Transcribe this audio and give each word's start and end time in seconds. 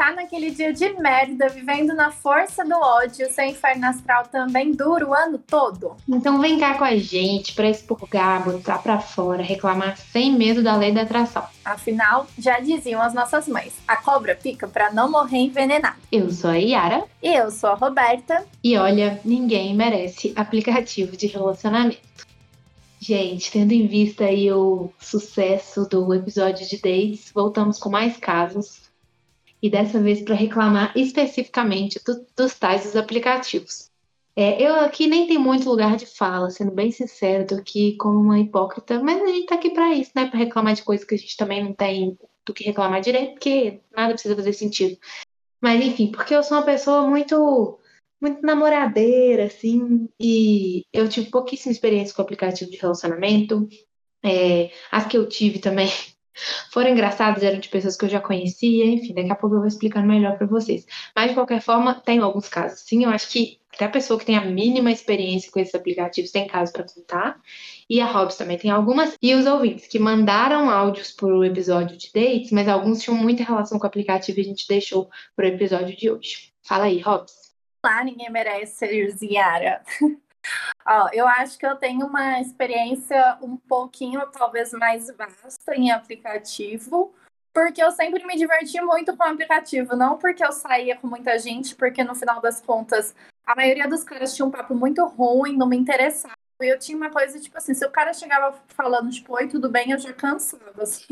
tá 0.00 0.14
naquele 0.14 0.50
dia 0.50 0.72
de 0.72 0.88
merda, 0.94 1.46
vivendo 1.50 1.92
na 1.94 2.10
força 2.10 2.64
do 2.64 2.74
ódio, 2.74 3.30
seu 3.30 3.44
inferno 3.44 3.86
astral 3.86 4.22
também 4.28 4.72
dura 4.72 5.06
o 5.06 5.12
ano 5.12 5.36
todo? 5.36 5.94
Então 6.08 6.40
vem 6.40 6.58
cá 6.58 6.78
com 6.78 6.84
a 6.84 6.96
gente 6.96 7.52
pra 7.52 7.68
expurgar, 7.68 8.42
botar 8.42 8.78
pra 8.78 8.98
fora, 8.98 9.42
reclamar 9.42 9.98
sem 9.98 10.32
medo 10.32 10.62
da 10.62 10.74
lei 10.74 10.90
da 10.90 11.02
atração. 11.02 11.44
Afinal, 11.62 12.26
já 12.38 12.60
diziam 12.60 13.02
as 13.02 13.12
nossas 13.12 13.46
mães, 13.46 13.74
a 13.86 13.94
cobra 13.94 14.34
pica 14.34 14.66
pra 14.66 14.90
não 14.90 15.10
morrer 15.10 15.36
envenenada. 15.36 15.98
Eu 16.10 16.30
sou 16.30 16.48
a 16.48 16.56
Yara. 16.56 17.04
E 17.22 17.34
eu 17.34 17.50
sou 17.50 17.68
a 17.68 17.74
Roberta. 17.74 18.46
E 18.64 18.78
olha, 18.78 19.20
ninguém 19.22 19.74
merece 19.74 20.32
aplicativo 20.34 21.14
de 21.14 21.26
relacionamento. 21.26 22.00
Gente, 22.98 23.52
tendo 23.52 23.72
em 23.72 23.86
vista 23.86 24.24
aí 24.24 24.50
o 24.50 24.90
sucesso 24.98 25.86
do 25.86 26.14
episódio 26.14 26.66
de 26.66 26.76
dates, 26.78 27.30
voltamos 27.34 27.78
com 27.78 27.90
mais 27.90 28.16
casos 28.16 28.89
e 29.62 29.70
dessa 29.70 30.00
vez 30.00 30.22
para 30.22 30.34
reclamar 30.34 30.92
especificamente 30.96 32.00
do, 32.04 32.26
dos 32.36 32.54
tais 32.58 32.84
dos 32.84 32.96
aplicativos. 32.96 33.90
É, 34.34 34.62
eu 34.62 34.74
aqui 34.76 35.06
nem 35.06 35.26
tenho 35.26 35.40
muito 35.40 35.68
lugar 35.68 35.96
de 35.96 36.06
fala, 36.06 36.50
sendo 36.50 36.70
bem 36.70 36.90
sincero, 36.90 37.46
tô 37.46 37.56
aqui 37.56 37.96
como 37.96 38.18
uma 38.18 38.38
hipócrita, 38.38 39.02
mas 39.02 39.20
a 39.20 39.26
gente 39.26 39.46
tá 39.46 39.56
aqui 39.56 39.70
para 39.70 39.92
isso, 39.94 40.12
né? 40.14 40.26
Para 40.26 40.38
reclamar 40.38 40.74
de 40.74 40.82
coisas 40.82 41.06
que 41.06 41.14
a 41.14 41.18
gente 41.18 41.36
também 41.36 41.62
não 41.62 41.74
tem 41.74 42.16
do 42.46 42.54
que 42.54 42.64
reclamar 42.64 43.00
direito, 43.00 43.32
porque 43.32 43.80
nada 43.94 44.14
precisa 44.14 44.36
fazer 44.36 44.52
sentido. 44.52 44.96
Mas 45.60 45.84
enfim, 45.84 46.10
porque 46.10 46.34
eu 46.34 46.42
sou 46.42 46.56
uma 46.58 46.64
pessoa 46.64 47.02
muito 47.08 47.78
muito 48.20 48.42
namoradeira, 48.42 49.44
assim, 49.44 50.08
e 50.20 50.84
eu 50.92 51.08
tive 51.08 51.30
pouquíssima 51.30 51.72
experiência 51.72 52.14
com 52.14 52.22
aplicativo 52.22 52.70
de 52.70 52.76
relacionamento. 52.76 53.66
É, 54.22 54.70
as 54.90 55.06
que 55.06 55.16
eu 55.16 55.26
tive 55.26 55.58
também 55.58 55.88
foram 56.72 56.90
engraçadas, 56.90 57.42
eram 57.42 57.58
de 57.58 57.68
pessoas 57.68 57.96
que 57.96 58.04
eu 58.04 58.08
já 58.08 58.20
conhecia, 58.20 58.86
enfim, 58.86 59.14
daqui 59.14 59.30
a 59.30 59.34
pouco 59.34 59.56
eu 59.56 59.60
vou 59.60 59.68
explicando 59.68 60.06
melhor 60.06 60.36
para 60.36 60.46
vocês. 60.46 60.86
Mas 61.14 61.28
de 61.28 61.34
qualquer 61.34 61.60
forma, 61.60 61.94
tem 61.94 62.18
alguns 62.20 62.48
casos. 62.48 62.80
Sim, 62.80 63.04
eu 63.04 63.10
acho 63.10 63.28
que 63.28 63.60
até 63.74 63.84
a 63.84 63.88
pessoa 63.88 64.18
que 64.18 64.26
tem 64.26 64.36
a 64.36 64.44
mínima 64.44 64.90
experiência 64.90 65.50
com 65.50 65.60
esses 65.60 65.74
aplicativos 65.74 66.30
tem 66.30 66.46
casos 66.46 66.72
para 66.72 66.84
contar. 66.84 67.40
E 67.88 68.00
a 68.00 68.06
Hobbs 68.06 68.36
também 68.36 68.58
tem 68.58 68.70
algumas. 68.70 69.16
E 69.22 69.34
os 69.34 69.46
ouvintes 69.46 69.86
que 69.86 69.98
mandaram 69.98 70.68
áudios 70.68 71.12
pro 71.12 71.44
episódio 71.44 71.96
de 71.96 72.10
dates, 72.12 72.50
mas 72.50 72.68
alguns 72.68 73.02
tinham 73.02 73.16
muita 73.16 73.44
relação 73.44 73.78
com 73.78 73.84
o 73.84 73.88
aplicativo 73.88 74.38
e 74.38 74.42
a 74.42 74.44
gente 74.44 74.68
deixou 74.68 75.08
pro 75.34 75.46
episódio 75.46 75.96
de 75.96 76.10
hoje. 76.10 76.52
Fala 76.62 76.84
aí, 76.84 77.00
Hobbs. 77.00 77.32
Lá, 77.84 78.04
ninguém 78.04 78.30
merece 78.30 78.76
ser 78.76 79.10
Ziara. 79.10 79.82
Ó, 80.92 81.08
eu 81.12 81.28
acho 81.28 81.56
que 81.56 81.64
eu 81.64 81.76
tenho 81.76 82.04
uma 82.04 82.40
experiência 82.40 83.38
um 83.40 83.56
pouquinho, 83.56 84.26
talvez, 84.32 84.72
mais 84.72 85.08
vasta 85.16 85.76
em 85.76 85.92
aplicativo, 85.92 87.14
porque 87.52 87.80
eu 87.80 87.92
sempre 87.92 88.26
me 88.26 88.36
diverti 88.36 88.80
muito 88.80 89.16
com 89.16 89.22
o 89.22 89.28
aplicativo, 89.28 89.94
não 89.94 90.18
porque 90.18 90.44
eu 90.44 90.50
saía 90.50 90.96
com 90.96 91.06
muita 91.06 91.38
gente, 91.38 91.76
porque 91.76 92.02
no 92.02 92.16
final 92.16 92.40
das 92.40 92.60
contas 92.60 93.14
a 93.46 93.54
maioria 93.54 93.86
dos 93.86 94.02
caras 94.02 94.34
tinha 94.34 94.44
um 94.44 94.50
papo 94.50 94.74
muito 94.74 95.04
ruim, 95.06 95.56
não 95.56 95.68
me 95.68 95.76
interessava. 95.76 96.34
E 96.60 96.66
eu 96.66 96.78
tinha 96.78 96.96
uma 96.98 97.10
coisa, 97.10 97.38
tipo 97.38 97.56
assim, 97.56 97.72
se 97.72 97.86
o 97.86 97.90
cara 97.90 98.12
chegava 98.12 98.60
falando, 98.68 99.10
tipo, 99.10 99.32
oi, 99.34 99.46
tudo 99.46 99.68
bem, 99.70 99.92
eu 99.92 99.98
já 99.98 100.12
cansava, 100.12 100.74
assim. 100.82 101.06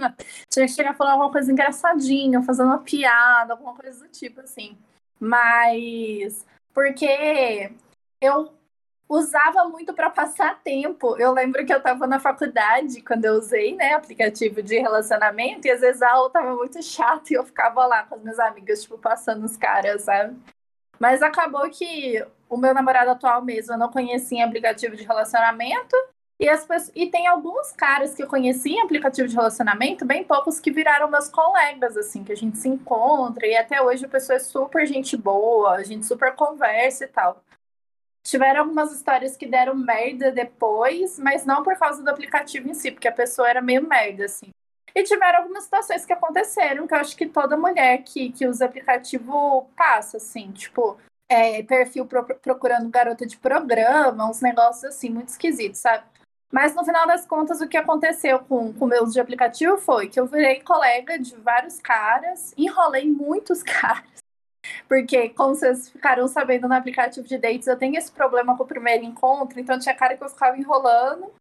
Tinha 0.51 0.67
que 0.67 0.73
chegar 0.73 0.95
falando 0.95 1.13
alguma 1.15 1.33
coisa 1.33 1.53
engraçadinha, 1.53 2.43
fazendo 2.43 2.67
uma 2.67 2.81
piada, 2.81 3.53
alguma 3.53 3.75
coisa 3.75 4.05
do 4.05 4.11
tipo, 4.11 4.41
assim. 4.41 4.77
Mas, 5.21 6.45
porque 6.75 7.73
eu 8.21 8.58
usava 9.09 9.65
muito 9.65 9.95
para 9.95 10.11
passar 10.11 10.61
tempo. 10.63 11.17
Eu 11.19 11.33
lembro 11.33 11.65
que 11.65 11.73
eu 11.73 11.79
estava 11.79 12.07
na 12.07 12.21
faculdade 12.21 13.01
quando 13.01 13.25
eu 13.25 13.35
usei, 13.35 13.75
né, 13.75 13.95
aplicativo 13.95 14.63
de 14.63 14.79
relacionamento, 14.79 15.67
e 15.67 15.71
às 15.71 15.81
vezes 15.81 16.03
a 16.03 16.13
aula 16.13 16.31
tava 16.31 16.55
muito 16.55 16.83
chata 16.83 17.33
e 17.33 17.37
eu 17.37 17.45
ficava 17.45 17.87
lá 17.87 18.03
com 18.05 18.17
as 18.17 18.23
minhas 18.23 18.39
amigas, 18.39 18.83
tipo, 18.83 18.99
passando 18.99 19.45
os 19.45 19.57
caras, 19.57 20.03
sabe? 20.03 20.37
Mas 20.99 21.23
acabou 21.23 21.69
que 21.71 22.25
o 22.49 22.57
meu 22.57 22.75
namorado 22.75 23.11
atual 23.11 23.43
mesmo 23.43 23.75
eu 23.75 23.79
não 23.79 23.91
conhecia 23.91 24.45
aplicativo 24.45 24.97
de 24.97 25.05
relacionamento. 25.05 25.97
E, 26.41 26.49
as 26.49 26.65
pessoas, 26.65 26.93
e 26.95 27.07
tem 27.11 27.27
alguns 27.27 27.73
caras 27.73 28.15
que 28.15 28.23
eu 28.23 28.29
conheci 28.29 28.71
em 28.71 28.81
aplicativo 28.81 29.27
de 29.27 29.35
relacionamento, 29.35 30.05
bem 30.05 30.23
poucos 30.23 30.61
que 30.61 30.71
viraram 30.71 31.11
meus 31.11 31.29
colegas, 31.29 31.97
assim, 31.97 32.23
que 32.23 32.31
a 32.31 32.37
gente 32.37 32.59
se 32.59 32.69
encontra. 32.69 33.45
E 33.45 33.57
até 33.57 33.83
hoje 33.83 34.05
a 34.05 34.09
pessoa 34.09 34.37
é 34.37 34.39
super 34.39 34.87
gente 34.87 35.17
boa, 35.17 35.73
a 35.73 35.83
gente 35.83 36.07
super 36.07 36.35
conversa 36.37 37.05
e 37.05 37.09
tal. 37.09 37.43
Tiveram 38.29 38.61
algumas 38.61 38.93
histórias 38.93 39.39
que 39.39 39.47
deram 39.47 39.75
merda 39.75 40.31
depois, 40.31 41.19
mas 41.19 41.47
não 41.47 41.63
por 41.63 41.79
causa 41.79 42.03
do 42.03 42.11
aplicativo 42.11 42.69
em 42.69 42.75
si, 42.75 42.91
porque 42.91 43.09
a 43.09 43.13
pessoa 43.13 43.49
era 43.49 43.63
meio 43.63 43.89
merda, 43.89 44.27
assim. 44.27 44.51
E 44.95 45.03
tiveram 45.03 45.39
algumas 45.39 45.65
situações 45.65 46.05
que 46.05 46.13
aconteceram, 46.13 46.87
que 46.87 46.93
eu 46.93 46.99
acho 46.99 47.17
que 47.17 47.25
toda 47.25 47.57
mulher 47.57 48.03
que, 48.03 48.31
que 48.31 48.47
usa 48.47 48.67
aplicativo 48.67 49.71
passa, 49.75 50.19
assim, 50.19 50.53
tipo, 50.53 50.99
é, 51.27 51.63
perfil 51.63 52.05
pro, 52.05 52.23
procurando 52.23 52.91
garota 52.91 53.25
de 53.25 53.39
programa, 53.39 54.29
uns 54.29 54.43
negócios 54.43 54.85
assim, 54.85 55.09
muito 55.09 55.29
esquisitos, 55.29 55.81
sabe? 55.81 56.05
Mas 56.53 56.75
no 56.75 56.85
final 56.85 57.07
das 57.07 57.25
contas, 57.25 57.63
o 57.63 57.69
que 57.69 57.79
aconteceu 57.79 58.41
com 58.41 58.75
o 58.79 58.87
meu 58.87 59.05
uso 59.05 59.15
de 59.15 59.21
aplicativo 59.21 59.79
foi 59.79 60.07
que 60.07 60.21
eu 60.21 60.27
virei 60.27 60.61
colega 60.61 61.19
de 61.19 61.35
vários 61.37 61.81
caras, 61.81 62.53
enrolei 62.59 63.11
muitos 63.11 63.63
caras. 63.65 64.19
Porque, 64.89 65.31
como 65.31 65.55
vocês 65.55 65.89
ficaram 65.91 66.27
sabendo 66.29 66.69
no 66.69 66.75
aplicativo 66.75 67.27
de 67.27 67.39
dates, 67.39 67.67
eu 67.67 67.79
tenho 67.79 67.97
esse 67.97 68.11
problema 68.13 68.57
com 68.57 68.63
o 68.65 68.67
primeiro 68.67 69.05
encontro, 69.05 69.61
então 69.61 69.79
tinha 69.79 69.95
cara 69.95 70.17
que 70.17 70.25
eu 70.25 70.29
ficava 70.29 70.57
enrolando. 70.59 71.33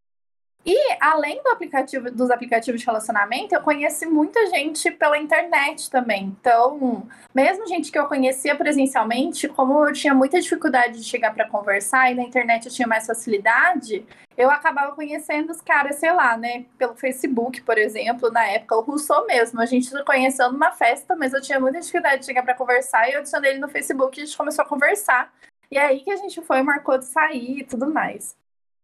E 0.65 0.97
além 0.99 1.41
do 1.41 1.49
aplicativo, 1.49 2.11
dos 2.11 2.29
aplicativos 2.29 2.81
de 2.81 2.85
relacionamento, 2.85 3.55
eu 3.55 3.61
conheci 3.61 4.05
muita 4.05 4.47
gente 4.47 4.91
pela 4.91 5.17
internet 5.17 5.89
também. 5.89 6.35
Então, 6.39 7.07
mesmo 7.33 7.65
gente 7.67 7.89
que 7.89 7.97
eu 7.97 8.05
conhecia 8.07 8.53
presencialmente, 8.53 9.47
como 9.47 9.87
eu 9.87 9.93
tinha 9.93 10.13
muita 10.13 10.41
dificuldade 10.41 10.99
de 10.99 11.05
chegar 11.05 11.33
para 11.33 11.47
conversar 11.47 12.11
e 12.11 12.15
na 12.15 12.23
internet 12.23 12.65
eu 12.65 12.71
tinha 12.71 12.87
mais 12.87 13.05
facilidade, 13.05 14.05
eu 14.37 14.51
acabava 14.51 14.93
conhecendo 14.93 15.51
os 15.51 15.61
caras, 15.61 15.95
sei 15.95 16.11
lá, 16.11 16.37
né, 16.37 16.65
pelo 16.77 16.95
Facebook, 16.95 17.61
por 17.61 17.77
exemplo, 17.77 18.29
na 18.29 18.45
época, 18.45 18.75
o 18.75 18.81
Rousseau 18.81 19.25
mesmo. 19.25 19.61
A 19.61 19.65
gente 19.65 19.87
se 19.87 20.03
conheceu 20.03 20.51
numa 20.51 20.71
festa, 20.71 21.15
mas 21.15 21.33
eu 21.33 21.41
tinha 21.41 21.59
muita 21.59 21.79
dificuldade 21.79 22.19
de 22.19 22.25
chegar 22.25 22.43
para 22.43 22.53
conversar 22.53 23.09
e 23.09 23.13
eu 23.13 23.19
adicionei 23.19 23.51
ele 23.51 23.59
no 23.59 23.69
Facebook 23.69 24.19
e 24.19 24.23
a 24.23 24.25
gente 24.25 24.37
começou 24.37 24.65
a 24.65 24.67
conversar. 24.67 25.33
E 25.71 25.77
aí 25.77 26.01
que 26.01 26.11
a 26.11 26.17
gente 26.17 26.41
foi, 26.41 26.61
marcou 26.61 26.97
de 26.97 27.05
sair 27.05 27.59
e 27.59 27.63
tudo 27.63 27.89
mais. 27.91 28.35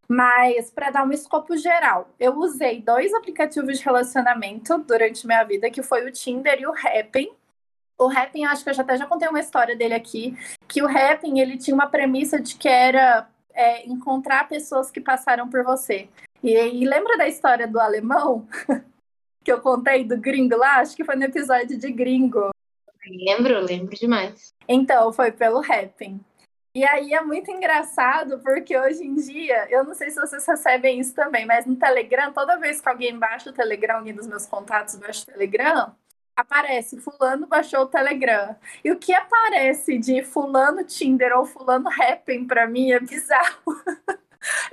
Mas, 0.07 0.69
para 0.69 0.91
dar 0.91 1.05
um 1.05 1.11
escopo 1.11 1.55
geral, 1.57 2.09
eu 2.19 2.37
usei 2.37 2.81
dois 2.81 3.13
aplicativos 3.13 3.79
de 3.79 3.83
relacionamento 3.85 4.77
durante 4.79 5.25
minha 5.25 5.43
vida, 5.43 5.69
que 5.69 5.81
foi 5.81 6.05
o 6.05 6.11
Tinder 6.11 6.59
e 6.59 6.67
o 6.67 6.73
Happn. 6.73 7.31
O 7.97 8.09
Happn, 8.09 8.45
acho 8.45 8.63
que 8.63 8.69
eu 8.69 8.73
já 8.73 8.83
até 8.83 8.97
já 8.97 9.05
contei 9.05 9.27
uma 9.27 9.39
história 9.39 9.75
dele 9.75 9.93
aqui, 9.93 10.37
que 10.67 10.81
o 10.83 10.87
Happn, 10.87 11.39
ele 11.39 11.57
tinha 11.57 11.73
uma 11.73 11.87
premissa 11.87 12.39
de 12.39 12.55
que 12.55 12.67
era 12.67 13.27
é, 13.53 13.85
encontrar 13.87 14.49
pessoas 14.49 14.91
que 14.91 14.99
passaram 14.99 15.49
por 15.49 15.63
você. 15.63 16.09
E, 16.43 16.51
e 16.51 16.85
lembra 16.85 17.17
da 17.17 17.27
história 17.27 17.67
do 17.67 17.79
alemão? 17.79 18.47
que 19.43 19.51
eu 19.51 19.61
contei 19.61 20.03
do 20.03 20.17
gringo 20.17 20.57
lá? 20.57 20.77
Acho 20.77 20.95
que 20.95 21.03
foi 21.03 21.15
no 21.15 21.23
episódio 21.23 21.77
de 21.77 21.91
gringo. 21.91 22.49
Lembro, 23.05 23.59
lembro 23.59 23.95
demais. 23.95 24.53
Então, 24.67 25.11
foi 25.11 25.31
pelo 25.31 25.59
Happn. 25.59 26.19
E 26.75 26.83
aí 26.83 27.13
é 27.13 27.21
muito 27.21 27.51
engraçado, 27.51 28.39
porque 28.39 28.75
hoje 28.75 29.03
em 29.03 29.13
dia, 29.13 29.67
eu 29.69 29.83
não 29.83 29.93
sei 29.93 30.09
se 30.09 30.19
vocês 30.19 30.43
recebem 30.45 30.99
isso 30.99 31.13
também, 31.13 31.45
mas 31.45 31.67
no 31.67 31.75
Telegram, 31.75 32.33
toda 32.33 32.57
vez 32.57 32.81
que 32.81 32.89
alguém 32.89 33.17
baixa 33.17 33.51
o 33.51 33.53
Telegram, 33.53 33.97
alguém 33.97 34.13
dos 34.13 34.25
meus 34.25 34.47
contatos 34.47 34.95
baixa 34.95 35.21
o 35.23 35.33
Telegram, 35.33 35.95
aparece 36.35 36.99
fulano 36.99 37.45
baixou 37.47 37.81
o 37.81 37.87
Telegram. 37.87 38.55
E 38.83 38.91
o 38.91 38.97
que 38.97 39.13
aparece 39.13 39.99
de 39.99 40.23
fulano 40.23 40.83
Tinder 40.83 41.37
ou 41.37 41.45
fulano 41.45 41.89
Happn 41.89 42.45
para 42.47 42.67
mim 42.67 42.91
é 42.91 42.99
bizarro. 42.99 43.61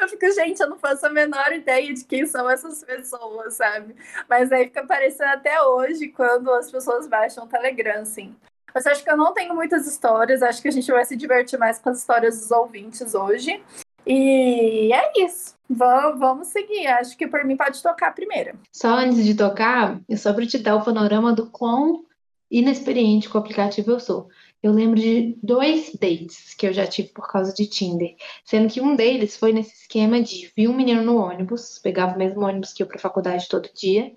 Eu 0.00 0.08
fico, 0.08 0.28
gente, 0.32 0.58
eu 0.60 0.68
não 0.68 0.78
faço 0.78 1.06
a 1.06 1.10
menor 1.10 1.52
ideia 1.52 1.94
de 1.94 2.04
quem 2.04 2.26
são 2.26 2.50
essas 2.50 2.82
pessoas, 2.82 3.54
sabe? 3.54 3.94
Mas 4.28 4.50
aí 4.50 4.64
fica 4.64 4.80
aparecendo 4.80 5.28
até 5.28 5.62
hoje 5.62 6.08
quando 6.08 6.52
as 6.52 6.68
pessoas 6.70 7.06
baixam 7.06 7.44
o 7.44 7.48
Telegram, 7.48 8.02
assim. 8.02 8.34
Mas 8.74 8.86
acho 8.86 9.02
que 9.02 9.10
eu 9.10 9.16
não 9.16 9.32
tenho 9.32 9.54
muitas 9.54 9.86
histórias, 9.86 10.42
acho 10.42 10.62
que 10.62 10.68
a 10.68 10.72
gente 10.72 10.90
vai 10.90 11.04
se 11.04 11.16
divertir 11.16 11.58
mais 11.58 11.78
com 11.78 11.90
as 11.90 11.98
histórias 11.98 12.40
dos 12.40 12.50
ouvintes 12.50 13.14
hoje. 13.14 13.62
E 14.06 14.92
é 14.92 15.12
isso. 15.24 15.54
Vamos, 15.68 16.18
vamos 16.18 16.48
seguir. 16.48 16.86
Acho 16.86 17.16
que 17.16 17.26
por 17.26 17.44
mim 17.44 17.56
pode 17.56 17.82
tocar 17.82 18.14
primeiro. 18.14 18.58
Só 18.72 18.88
antes 18.88 19.24
de 19.24 19.34
tocar, 19.34 20.00
é 20.08 20.16
só 20.16 20.32
para 20.32 20.46
te 20.46 20.58
dar 20.58 20.76
o 20.76 20.84
panorama 20.84 21.32
do 21.32 21.46
quão 21.46 22.04
inexperiente 22.50 23.28
com 23.28 23.38
o 23.38 23.40
aplicativo 23.40 23.92
eu 23.92 24.00
sou. 24.00 24.28
Eu 24.62 24.72
lembro 24.72 25.00
de 25.00 25.38
dois 25.42 25.92
dates 25.94 26.52
que 26.54 26.66
eu 26.66 26.72
já 26.72 26.86
tive 26.86 27.08
por 27.08 27.26
causa 27.30 27.54
de 27.54 27.66
Tinder, 27.66 28.14
sendo 28.44 28.70
que 28.70 28.80
um 28.80 28.94
deles 28.94 29.36
foi 29.36 29.52
nesse 29.52 29.74
esquema 29.82 30.20
de 30.20 30.52
vi 30.54 30.68
um 30.68 30.76
menino 30.76 31.02
no 31.02 31.16
ônibus, 31.16 31.78
pegava 31.78 32.14
o 32.14 32.18
mesmo 32.18 32.44
ônibus 32.44 32.72
que 32.72 32.82
eu 32.82 32.86
para 32.86 32.98
faculdade 32.98 33.48
todo 33.48 33.70
dia, 33.74 34.12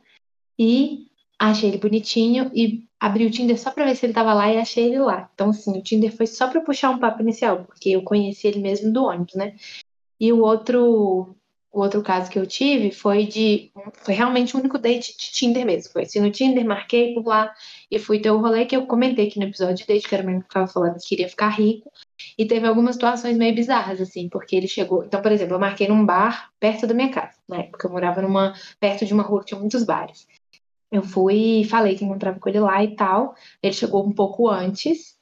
e 0.60 1.08
achei 1.52 1.70
ele 1.70 1.78
bonitinho 1.78 2.52
e 2.54 2.86
abri 3.00 3.26
o 3.26 3.32
Tinder 3.32 3.60
só 3.60 3.72
pra 3.72 3.86
ver 3.86 3.96
se 3.96 4.06
ele 4.06 4.14
tava 4.14 4.34
lá 4.34 4.52
e 4.52 4.58
achei 4.58 4.86
ele 4.86 5.00
lá. 5.00 5.30
Então, 5.34 5.50
assim, 5.50 5.78
o 5.78 5.84
Tinder 5.84 6.16
foi 6.16 6.28
só 6.28 6.48
pra 6.48 6.62
puxar 6.62 6.90
um 6.92 7.00
papo 7.00 7.22
inicial, 7.22 7.66
porque 7.66 7.90
eu 7.90 8.02
conheci 8.04 8.48
ele 8.48 8.60
mesmo 8.60 8.92
do 8.92 9.04
ônibus, 9.04 9.36
né? 9.36 9.56
E 10.20 10.32
o 10.32 10.40
outro 10.42 11.36
o 11.74 11.82
outro 11.82 12.04
caso 12.04 12.30
que 12.30 12.38
eu 12.38 12.46
tive 12.46 12.92
foi 12.92 13.26
de. 13.26 13.72
Foi 13.96 14.14
realmente 14.14 14.56
o 14.56 14.60
único 14.60 14.78
date 14.78 15.18
de 15.18 15.32
Tinder 15.32 15.66
mesmo. 15.66 15.92
Foi 15.92 16.04
assim 16.04 16.20
no 16.20 16.30
Tinder, 16.30 16.64
marquei 16.64 17.16
por 17.16 17.26
lá 17.26 17.52
e 17.90 17.98
fui 17.98 18.20
ter 18.20 18.30
o 18.30 18.38
rolê 18.38 18.66
que 18.66 18.76
eu 18.76 18.86
comentei 18.86 19.28
aqui 19.28 19.40
no 19.40 19.46
episódio 19.46 19.78
de 19.78 19.88
date, 19.88 20.08
que 20.08 20.14
era 20.14 20.24
o 20.24 20.28
menino 20.28 20.44
que 20.44 20.54
tava 20.54 20.68
falando 20.68 21.00
que 21.00 21.08
queria 21.10 21.28
ficar 21.28 21.50
rico. 21.50 21.92
E 22.38 22.46
teve 22.46 22.68
algumas 22.68 22.96
situações 22.96 23.36
meio 23.38 23.56
bizarras, 23.56 24.00
assim, 24.00 24.30
porque 24.30 24.56
ele 24.56 24.68
chegou. 24.68 25.04
Então, 25.04 25.20
por 25.20 25.32
exemplo, 25.32 25.56
eu 25.56 25.60
marquei 25.60 25.88
num 25.88 26.06
bar 26.06 26.52
perto 26.60 26.86
da 26.86 26.94
minha 26.94 27.10
casa, 27.10 27.38
na 27.50 27.58
época 27.58 27.88
eu 27.88 27.92
morava 27.92 28.22
numa, 28.22 28.54
perto 28.80 29.04
de 29.04 29.14
uma 29.14 29.24
rua 29.24 29.40
que 29.40 29.48
tinha 29.48 29.60
muitos 29.60 29.84
bares. 29.84 30.28
Eu 30.94 31.02
fui 31.02 31.62
e 31.62 31.66
falei 31.66 31.96
que 31.96 32.06
encontrava 32.06 32.40
com 32.40 32.48
ele 32.48 32.60
lá 32.60 32.84
e 32.84 32.96
tal. 32.96 33.34
Ele 33.64 33.74
chegou 33.74 34.06
um 34.06 34.12
pouco 34.12 34.48
antes. 34.48 35.18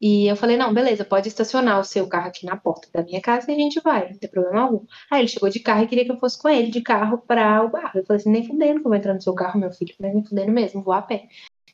E 0.00 0.26
eu 0.26 0.34
falei, 0.34 0.56
não, 0.56 0.72
beleza, 0.72 1.04
pode 1.04 1.28
estacionar 1.28 1.78
o 1.78 1.84
seu 1.84 2.06
carro 2.08 2.28
aqui 2.28 2.46
na 2.46 2.56
porta 2.56 2.88
da 2.90 3.02
minha 3.02 3.20
casa 3.20 3.52
e 3.52 3.54
a 3.54 3.58
gente 3.58 3.80
vai, 3.80 4.10
não 4.10 4.18
tem 4.18 4.30
problema 4.30 4.62
algum. 4.62 4.86
Aí 5.10 5.20
ele 5.20 5.28
chegou 5.28 5.50
de 5.50 5.60
carro 5.60 5.84
e 5.84 5.86
queria 5.88 6.06
que 6.06 6.10
eu 6.10 6.18
fosse 6.18 6.40
com 6.40 6.48
ele 6.48 6.70
de 6.70 6.80
carro 6.80 7.18
para 7.18 7.62
o 7.62 7.68
bar. 7.68 7.92
Eu 7.94 8.06
falei 8.06 8.18
assim, 8.18 8.30
nem 8.30 8.46
fudendo 8.46 8.80
que 8.80 8.86
eu 8.86 8.90
vou 8.90 8.94
entrar 8.94 9.12
no 9.12 9.20
seu 9.20 9.34
carro, 9.34 9.60
meu 9.60 9.70
filho, 9.70 9.94
nem 10.00 10.24
fudendo 10.24 10.52
mesmo, 10.52 10.82
vou 10.82 10.94
a 10.94 11.02
pé. 11.02 11.28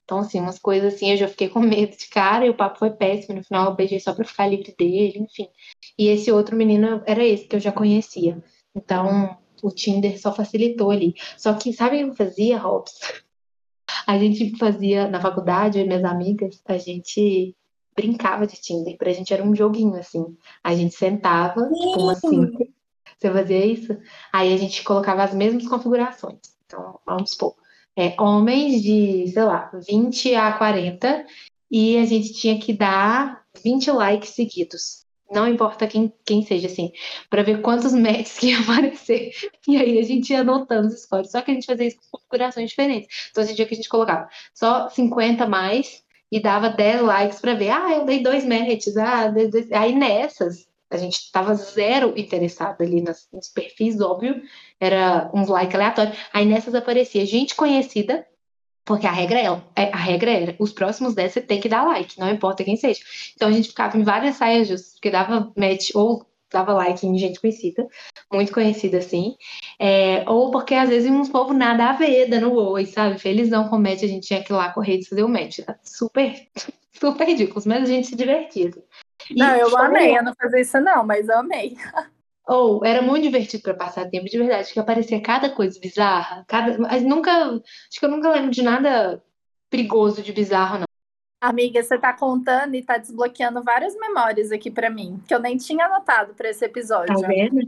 Então, 0.04 0.18
assim, 0.18 0.40
umas 0.40 0.58
coisas 0.58 0.94
assim, 0.94 1.12
eu 1.12 1.16
já 1.16 1.28
fiquei 1.28 1.48
com 1.48 1.60
medo 1.60 1.96
de 1.96 2.08
cara 2.08 2.44
e 2.44 2.50
o 2.50 2.56
papo 2.56 2.80
foi 2.80 2.90
péssimo. 2.90 3.36
No 3.36 3.44
final, 3.44 3.66
eu 3.66 3.76
beijei 3.76 4.00
só 4.00 4.12
pra 4.12 4.24
ficar 4.24 4.48
livre 4.48 4.74
dele, 4.76 5.20
enfim. 5.20 5.48
E 5.96 6.08
esse 6.08 6.32
outro 6.32 6.56
menino 6.56 7.00
era 7.06 7.24
esse 7.24 7.44
que 7.44 7.54
eu 7.54 7.60
já 7.60 7.70
conhecia. 7.70 8.42
Então, 8.74 9.38
o 9.62 9.70
Tinder 9.70 10.20
só 10.20 10.32
facilitou 10.32 10.90
ali. 10.90 11.14
Só 11.36 11.54
que, 11.54 11.72
sabe 11.72 12.02
o 12.02 12.06
que 12.06 12.10
eu 12.10 12.26
fazia, 12.26 12.58
Robson? 12.58 13.25
A 14.06 14.18
gente 14.18 14.56
fazia 14.56 15.08
na 15.08 15.20
faculdade, 15.20 15.78
eu 15.78 15.84
e 15.84 15.88
minhas 15.88 16.04
amigas, 16.04 16.60
a 16.66 16.78
gente 16.78 17.56
brincava 17.94 18.46
de 18.46 18.56
Tinder. 18.56 18.96
Pra 18.96 19.12
gente 19.12 19.32
era 19.32 19.42
um 19.42 19.54
joguinho, 19.54 19.96
assim. 19.96 20.36
A 20.62 20.74
gente 20.74 20.94
sentava, 20.94 21.62
tipo, 21.62 22.00
uma 22.00 22.14
cinco. 22.14 22.68
Você 23.18 23.32
fazia 23.32 23.64
isso? 23.64 23.96
Aí 24.32 24.52
a 24.52 24.56
gente 24.56 24.84
colocava 24.84 25.24
as 25.24 25.34
mesmas 25.34 25.66
configurações. 25.66 26.38
Então, 26.66 27.00
vamos 27.06 27.30
supor. 27.30 27.54
É, 27.96 28.14
homens 28.20 28.82
de, 28.82 29.26
sei 29.28 29.42
lá, 29.42 29.70
20 29.88 30.34
a 30.34 30.52
40. 30.52 31.24
E 31.70 31.96
a 31.96 32.04
gente 32.04 32.34
tinha 32.34 32.60
que 32.60 32.72
dar 32.72 33.42
20 33.64 33.90
likes 33.90 34.30
seguidos. 34.30 35.05
Não 35.30 35.48
importa 35.48 35.86
quem, 35.86 36.12
quem 36.24 36.42
seja, 36.42 36.66
assim, 36.66 36.92
para 37.28 37.42
ver 37.42 37.60
quantos 37.60 37.92
matches 37.92 38.38
que 38.38 38.48
ia 38.48 38.60
aparecer. 38.60 39.32
E 39.66 39.76
aí 39.76 39.98
a 39.98 40.02
gente 40.02 40.30
ia 40.30 40.40
anotando 40.40 40.88
os 40.88 41.02
scores. 41.02 41.30
Só 41.30 41.42
que 41.42 41.50
a 41.50 41.54
gente 41.54 41.66
fazia 41.66 41.86
isso 41.86 41.98
com 42.10 42.18
configurações 42.18 42.70
diferentes. 42.70 43.28
Então, 43.30 43.42
esse 43.42 43.54
dia 43.54 43.66
que 43.66 43.74
a 43.74 43.76
gente 43.76 43.88
colocava 43.88 44.28
só 44.54 44.88
50 44.88 45.46
mais 45.46 46.02
e 46.30 46.40
dava 46.40 46.68
10 46.68 47.02
likes 47.02 47.40
para 47.40 47.54
ver, 47.54 47.70
ah, 47.70 47.92
eu 47.92 48.04
dei 48.04 48.22
dois 48.22 48.44
matches, 48.44 48.96
ah, 48.96 49.32
aí 49.72 49.94
nessas 49.94 50.66
a 50.90 50.96
gente 50.96 51.16
estava 51.16 51.54
zero 51.54 52.14
interessado 52.16 52.80
ali 52.80 53.02
nos, 53.02 53.28
perfis, 53.52 54.00
óbvio, 54.00 54.40
era 54.78 55.30
uns 55.34 55.48
likes 55.48 55.74
aleatórios. 55.74 56.16
Aí 56.32 56.46
nessas 56.46 56.74
aparecia 56.74 57.26
gente 57.26 57.54
conhecida, 57.54 58.26
porque 58.86 59.06
a 59.06 59.10
regra 59.10 59.40
é, 59.40 59.62
é, 59.74 59.92
a 59.92 59.96
regra 59.96 60.30
era, 60.30 60.56
os 60.60 60.72
próximos 60.72 61.14
10 61.14 61.32
você 61.32 61.40
tem 61.40 61.60
que 61.60 61.68
dar 61.68 61.84
like, 61.84 62.18
não 62.18 62.30
importa 62.30 62.62
quem 62.62 62.76
seja. 62.76 63.00
Então 63.34 63.48
a 63.48 63.52
gente 63.52 63.68
ficava 63.68 63.98
em 63.98 64.04
várias 64.04 64.36
saias 64.36 64.68
justas, 64.68 64.92
porque 64.92 65.10
dava 65.10 65.52
match 65.56 65.90
ou 65.92 66.24
dava 66.50 66.72
like 66.72 67.04
em 67.04 67.18
gente 67.18 67.40
conhecida, 67.40 67.86
muito 68.32 68.52
conhecida 68.52 68.98
assim, 68.98 69.34
é, 69.80 70.24
ou 70.30 70.52
porque 70.52 70.74
às 70.74 70.88
vezes 70.88 71.10
uns 71.10 71.28
povo 71.28 71.52
nada 71.52 71.90
a 71.90 71.92
ver, 71.94 72.30
dando 72.30 72.54
oi, 72.54 72.86
sabe? 72.86 73.18
Felizão 73.18 73.68
com 73.68 73.76
match, 73.76 74.04
a 74.04 74.06
gente 74.06 74.28
tinha 74.28 74.42
que 74.42 74.52
ir 74.52 74.56
lá 74.56 74.72
correr 74.72 74.98
e 74.98 75.04
fazer 75.04 75.24
o 75.24 75.28
match. 75.28 75.58
Super, 75.82 76.46
super 76.94 77.26
ridículos, 77.26 77.66
mas 77.66 77.82
a 77.82 77.86
gente 77.86 78.06
se 78.06 78.14
divertia. 78.14 78.70
E 79.28 79.34
não, 79.34 79.56
eu 79.56 79.76
amei, 79.76 80.16
eu 80.16 80.22
não 80.22 80.34
fazer 80.40 80.60
isso 80.60 80.80
não, 80.80 81.04
mas 81.04 81.28
eu 81.28 81.40
amei. 81.40 81.76
Ou 82.48 82.80
oh, 82.80 82.84
era 82.84 83.02
muito 83.02 83.24
divertido 83.24 83.62
para 83.62 83.74
passar 83.74 84.08
tempo, 84.08 84.26
de 84.26 84.38
verdade, 84.38 84.72
que 84.72 84.78
aparecia 84.78 85.20
cada 85.20 85.50
coisa 85.50 85.80
bizarra, 85.80 86.44
cada, 86.46 86.78
mas 86.78 87.02
nunca, 87.02 87.32
acho 87.32 87.98
que 87.98 88.04
eu 88.04 88.10
nunca 88.10 88.30
lembro 88.30 88.50
de 88.50 88.62
nada 88.62 89.22
perigoso 89.68 90.22
de 90.22 90.32
bizarro 90.32 90.78
não. 90.78 90.86
Amiga, 91.40 91.82
você 91.82 91.98
tá 91.98 92.12
contando 92.12 92.74
e 92.74 92.82
tá 92.82 92.98
desbloqueando 92.98 93.62
várias 93.62 93.94
memórias 93.96 94.50
aqui 94.50 94.70
para 94.70 94.88
mim, 94.88 95.22
que 95.26 95.34
eu 95.34 95.40
nem 95.40 95.56
tinha 95.56 95.86
anotado 95.86 96.34
para 96.34 96.48
esse 96.48 96.64
episódio. 96.64 97.20
Tá 97.20 97.26
vendo? 97.26 97.60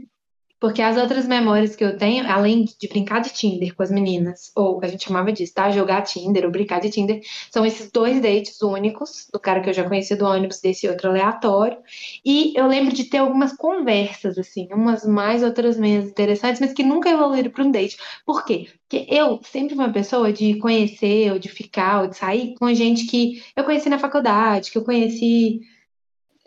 Porque 0.59 0.81
as 0.81 0.97
outras 0.97 1.25
memórias 1.25 1.75
que 1.75 1.83
eu 1.83 1.97
tenho, 1.97 2.29
além 2.29 2.65
de 2.65 2.87
brincar 2.87 3.21
de 3.21 3.29
Tinder 3.29 3.73
com 3.73 3.81
as 3.81 3.89
meninas, 3.91 4.51
ou 4.55 4.79
a 4.83 4.87
gente 4.87 5.05
chamava 5.05 5.31
disso, 5.31 5.53
tá? 5.53 5.71
Jogar 5.71 6.01
Tinder 6.01 6.43
ou 6.45 6.51
brincar 6.51 6.81
de 6.81 6.89
Tinder, 6.89 7.21
são 7.49 7.65
esses 7.65 7.89
dois 7.91 8.21
dates 8.21 8.61
únicos, 8.61 9.27
do 9.31 9.39
cara 9.39 9.61
que 9.61 9.69
eu 9.69 9.73
já 9.73 9.87
conhecia 9.87 10.17
do 10.17 10.25
ônibus, 10.25 10.59
desse 10.59 10.87
outro 10.87 11.09
aleatório. 11.09 11.77
E 12.25 12.53
eu 12.57 12.67
lembro 12.67 12.93
de 12.93 13.05
ter 13.05 13.17
algumas 13.19 13.53
conversas, 13.55 14.37
assim, 14.37 14.67
umas 14.71 15.05
mais, 15.05 15.43
outras 15.43 15.77
menos 15.77 16.09
interessantes, 16.09 16.59
mas 16.59 16.73
que 16.73 16.83
nunca 16.83 17.09
evoluíram 17.09 17.51
para 17.51 17.63
um 17.63 17.71
date. 17.71 17.97
Por 18.25 18.43
quê? 18.45 18.67
Porque 18.87 19.05
eu 19.09 19.39
sempre 19.43 19.75
fui 19.75 19.83
uma 19.83 19.93
pessoa 19.93 20.33
de 20.33 20.55
conhecer, 20.59 21.31
ou 21.31 21.39
de 21.39 21.47
ficar, 21.49 22.01
ou 22.01 22.07
de 22.07 22.17
sair 22.17 22.55
com 22.55 22.73
gente 22.73 23.05
que 23.05 23.41
eu 23.55 23.63
conheci 23.63 23.89
na 23.89 23.99
faculdade, 23.99 24.71
que 24.71 24.77
eu 24.77 24.83
conheci 24.83 25.61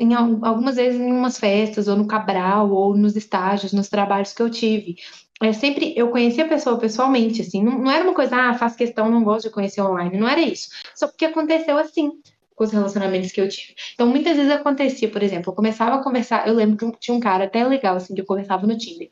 em 0.02 0.14
algumas 0.14 0.76
vezes 0.76 1.00
em 1.00 1.12
umas 1.12 1.38
festas, 1.38 1.86
ou 1.86 1.96
no 1.96 2.06
Cabral, 2.06 2.70
ou 2.70 2.96
nos 2.96 3.14
estágios, 3.14 3.72
nos 3.72 3.88
trabalhos 3.88 4.32
que 4.32 4.42
eu 4.42 4.50
tive. 4.50 4.96
É 5.40 5.52
sempre 5.52 5.92
eu 5.96 6.10
conhecia 6.10 6.44
a 6.44 6.48
pessoa 6.48 6.78
pessoalmente, 6.78 7.40
assim, 7.42 7.62
não, 7.62 7.78
não 7.78 7.90
era 7.90 8.04
uma 8.04 8.14
coisa, 8.14 8.36
ah, 8.36 8.54
faz 8.54 8.74
questão, 8.74 9.10
não 9.10 9.22
gosto 9.22 9.48
de 9.48 9.54
conhecer 9.54 9.80
online, 9.80 10.18
não 10.18 10.28
era 10.28 10.40
isso. 10.40 10.68
Só 10.94 11.06
porque 11.06 11.24
aconteceu 11.24 11.78
assim 11.78 12.10
com 12.54 12.64
os 12.64 12.72
relacionamentos 12.72 13.30
que 13.32 13.40
eu 13.40 13.48
tive. 13.48 13.74
Então, 13.94 14.06
muitas 14.08 14.36
vezes 14.36 14.52
acontecia, 14.52 15.08
por 15.08 15.22
exemplo, 15.22 15.50
eu 15.50 15.56
começava 15.56 15.96
a 15.96 16.02
conversar, 16.02 16.46
eu 16.46 16.54
lembro 16.54 16.76
que 16.76 16.98
tinha 17.00 17.16
um 17.16 17.20
cara 17.20 17.44
até 17.44 17.64
legal, 17.64 17.96
assim, 17.96 18.14
que 18.14 18.20
eu 18.20 18.26
conversava 18.26 18.66
no 18.66 18.76
Tinder. 18.76 19.08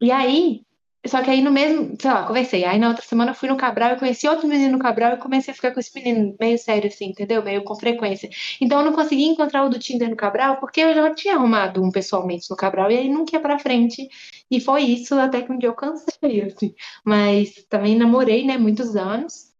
E 0.00 0.10
aí, 0.10 0.62
só 1.06 1.22
que 1.22 1.30
aí 1.30 1.40
no 1.40 1.50
mesmo, 1.50 1.96
sei 2.00 2.10
lá, 2.10 2.26
conversei. 2.26 2.64
Aí 2.64 2.78
na 2.78 2.88
outra 2.88 3.02
semana 3.04 3.30
eu 3.30 3.34
fui 3.34 3.48
no 3.48 3.56
Cabral 3.56 3.92
e 3.94 3.98
conheci 3.98 4.28
outro 4.28 4.46
menino 4.46 4.72
no 4.72 4.78
Cabral 4.78 5.14
e 5.14 5.16
comecei 5.16 5.52
a 5.52 5.54
ficar 5.54 5.72
com 5.72 5.80
esse 5.80 5.94
menino 5.94 6.36
meio 6.38 6.58
sério, 6.58 6.88
assim, 6.88 7.06
entendeu? 7.06 7.42
Meio 7.42 7.64
com 7.64 7.74
frequência. 7.74 8.28
Então 8.60 8.80
eu 8.80 8.84
não 8.84 8.92
consegui 8.92 9.24
encontrar 9.24 9.64
o 9.64 9.70
do 9.70 9.78
Tinder 9.78 10.10
no 10.10 10.16
Cabral 10.16 10.58
porque 10.58 10.80
eu 10.80 10.94
já 10.94 11.14
tinha 11.14 11.36
arrumado 11.36 11.82
um 11.82 11.90
pessoalmente 11.90 12.50
no 12.50 12.56
Cabral 12.56 12.90
e 12.90 12.98
aí 12.98 13.08
não 13.08 13.24
ia 13.32 13.40
pra 13.40 13.58
frente. 13.58 14.08
E 14.50 14.60
foi 14.60 14.82
isso 14.82 15.14
até 15.18 15.40
que 15.42 15.50
um 15.50 15.58
dia 15.58 15.70
eu 15.70 15.74
cansei, 15.74 16.42
assim. 16.44 16.74
Mas 17.04 17.64
também 17.68 17.96
namorei, 17.96 18.44
né, 18.46 18.58
muitos 18.58 18.94
anos. 18.96 19.50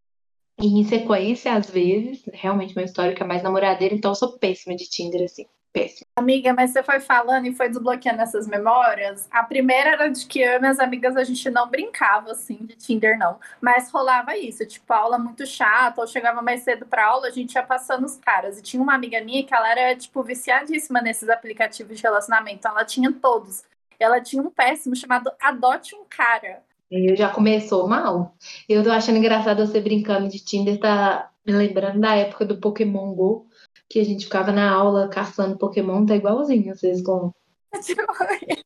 E 0.61 0.67
em 0.67 0.85
sequência, 0.85 1.55
às 1.55 1.71
vezes, 1.71 2.23
realmente 2.35 2.77
uma 2.77 2.85
história 2.85 3.15
que 3.15 3.23
é 3.23 3.27
mais 3.27 3.43
namoradeira, 3.43 3.95
então 3.95 4.11
eu 4.11 4.15
sou 4.15 4.39
péssima 4.39 4.77
de 4.77 4.89
Tinder, 4.91 5.25
assim 5.25 5.47
péssimo. 5.73 6.07
Amiga, 6.17 6.53
mas 6.53 6.71
você 6.71 6.83
foi 6.83 7.01
falando 7.01 7.47
e 7.47 7.55
foi 7.55 7.69
desbloqueando 7.69 8.21
essas 8.21 8.47
memórias. 8.47 9.29
A 9.31 9.43
primeira 9.43 9.91
era 9.91 10.09
de 10.09 10.27
que 10.27 10.41
eu 10.41 10.55
e 10.55 10.59
minhas 10.59 10.79
amigas 10.79 11.17
a 11.17 11.25
gente 11.25 11.49
não 11.51 11.69
brincava 11.69 12.33
assim 12.33 12.57
de 12.57 12.77
Tinder, 12.77 13.19
não. 13.19 13.39
Mas 13.61 13.91
rolava 13.91 14.37
isso, 14.37 14.67
tipo, 14.67 14.93
aula 14.93 15.19
muito 15.19 15.47
chata, 15.47 16.00
ou 16.00 16.07
chegava 16.07 16.43
mais 16.43 16.62
cedo 16.62 16.87
pra 16.87 17.07
aula, 17.07 17.29
a 17.29 17.31
gente 17.31 17.55
ia 17.55 17.62
passando 17.62 18.05
os 18.05 18.17
caras. 18.17 18.59
E 18.59 18.62
tinha 18.62 18.83
uma 18.83 18.95
amiga 18.95 19.21
minha 19.23 19.45
que 19.45 19.55
ela 19.55 19.71
era, 19.71 19.97
tipo, 19.97 20.23
viciadíssima 20.23 21.00
nesses 21.00 21.29
aplicativos 21.29 21.97
de 21.97 22.03
relacionamento. 22.03 22.67
Ela 22.67 22.85
tinha 22.85 23.12
todos. 23.12 23.62
Ela 23.99 24.21
tinha 24.21 24.43
um 24.43 24.50
péssimo 24.50 24.97
chamado 24.97 25.31
Adote 25.41 25.95
um 25.95 26.05
Cara. 26.09 26.62
Eu 26.91 27.15
já 27.15 27.29
começou 27.29 27.87
mal. 27.89 28.35
Eu 28.69 28.83
tô 28.83 28.91
achando 28.91 29.19
engraçado 29.19 29.65
você 29.65 29.81
brincando 29.81 30.29
de 30.29 30.45
Tinder, 30.45 30.81
tá 30.81 31.31
me 31.47 31.53
lembrando 31.53 32.00
da 32.00 32.17
época 32.17 32.45
do 32.45 32.59
Pokémon 32.59 33.15
GO 33.15 33.47
que 33.90 33.99
a 33.99 34.04
gente 34.04 34.26
ficava 34.26 34.52
na 34.52 34.70
aula 34.70 35.09
caçando 35.09 35.59
Pokémon, 35.59 36.06
tá 36.06 36.14
igualzinho, 36.14 36.73
vocês 36.73 37.02
com. 37.02 37.32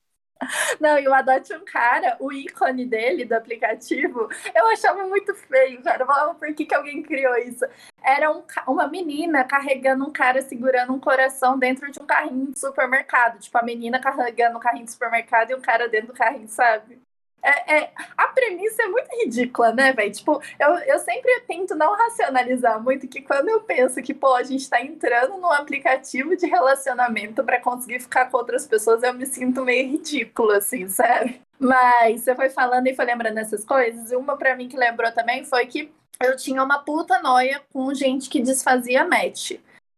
Não, 0.79 0.99
e 0.99 1.09
o 1.09 1.15
Adote 1.15 1.55
um 1.55 1.65
Cara, 1.65 2.19
o 2.21 2.31
ícone 2.31 2.85
dele, 2.85 3.25
do 3.25 3.33
aplicativo, 3.33 4.29
eu 4.55 4.67
achava 4.67 5.05
muito 5.05 5.35
feio, 5.35 5.83
cara. 5.83 6.03
Eu 6.03 6.07
falava, 6.07 6.35
por 6.35 6.53
que, 6.55 6.67
que 6.67 6.75
alguém 6.75 7.03
criou 7.03 7.35
isso? 7.39 7.65
Era 8.03 8.31
um, 8.31 8.43
uma 8.69 8.87
menina 8.87 9.43
carregando 9.45 10.05
um 10.05 10.13
cara 10.13 10.43
segurando 10.43 10.93
um 10.93 11.01
coração 11.01 11.59
dentro 11.59 11.91
de 11.91 11.99
um 12.03 12.05
carrinho 12.05 12.53
de 12.53 12.59
supermercado. 12.59 13.39
Tipo, 13.39 13.57
a 13.57 13.63
menina 13.63 13.99
carregando 13.99 14.59
um 14.59 14.61
carrinho 14.61 14.85
de 14.85 14.93
supermercado 14.93 15.53
e 15.53 15.55
um 15.55 15.63
cara 15.63 15.89
dentro 15.89 16.09
do 16.09 16.13
carrinho, 16.13 16.49
sabe? 16.49 17.01
É, 17.45 17.77
é, 17.77 17.91
a 18.17 18.29
premissa 18.29 18.85
é 18.85 18.87
muito 18.87 19.09
ridícula, 19.23 19.71
né, 19.71 19.93
velho? 19.93 20.11
Tipo, 20.11 20.41
eu, 20.59 20.79
eu 20.79 20.99
sempre 21.01 21.41
tento 21.47 21.75
não 21.75 21.95
racionalizar 21.95 22.83
muito 22.83 23.07
que 23.07 23.21
quando 23.21 23.51
eu 23.51 23.61
penso 23.61 24.01
que, 24.01 24.15
pô, 24.15 24.35
a 24.35 24.43
gente 24.43 24.69
tá 24.69 24.81
entrando 24.81 25.37
num 25.37 25.53
aplicativo 25.53 26.35
de 26.35 26.47
relacionamento 26.47 27.45
para 27.45 27.61
conseguir 27.61 28.01
ficar 28.01 28.31
com 28.31 28.39
outras 28.39 28.67
pessoas, 28.67 29.03
eu 29.03 29.13
me 29.13 29.27
sinto 29.27 29.63
meio 29.63 29.91
ridículo, 29.91 30.53
assim, 30.53 30.89
sabe? 30.89 31.43
Mas 31.61 32.23
você 32.23 32.35
foi 32.35 32.49
falando 32.49 32.87
e 32.87 32.95
foi 32.95 33.05
lembrando 33.05 33.37
essas 33.37 33.63
coisas. 33.63 34.11
E 34.11 34.17
uma 34.17 34.39
para 34.39 34.57
mim 34.57 34.67
que 34.67 34.77
lembrou 34.77 35.13
também 35.13 35.45
foi 35.45 35.67
que 35.67 35.93
eu 36.23 36.37
tinha 36.37 36.63
uma 36.63 36.79
puta 36.79 37.21
noia 37.21 37.61
com 37.75 37.93
gente 37.93 38.31
que 38.31 38.41
desfazia 38.41 39.05
match. 39.05 39.53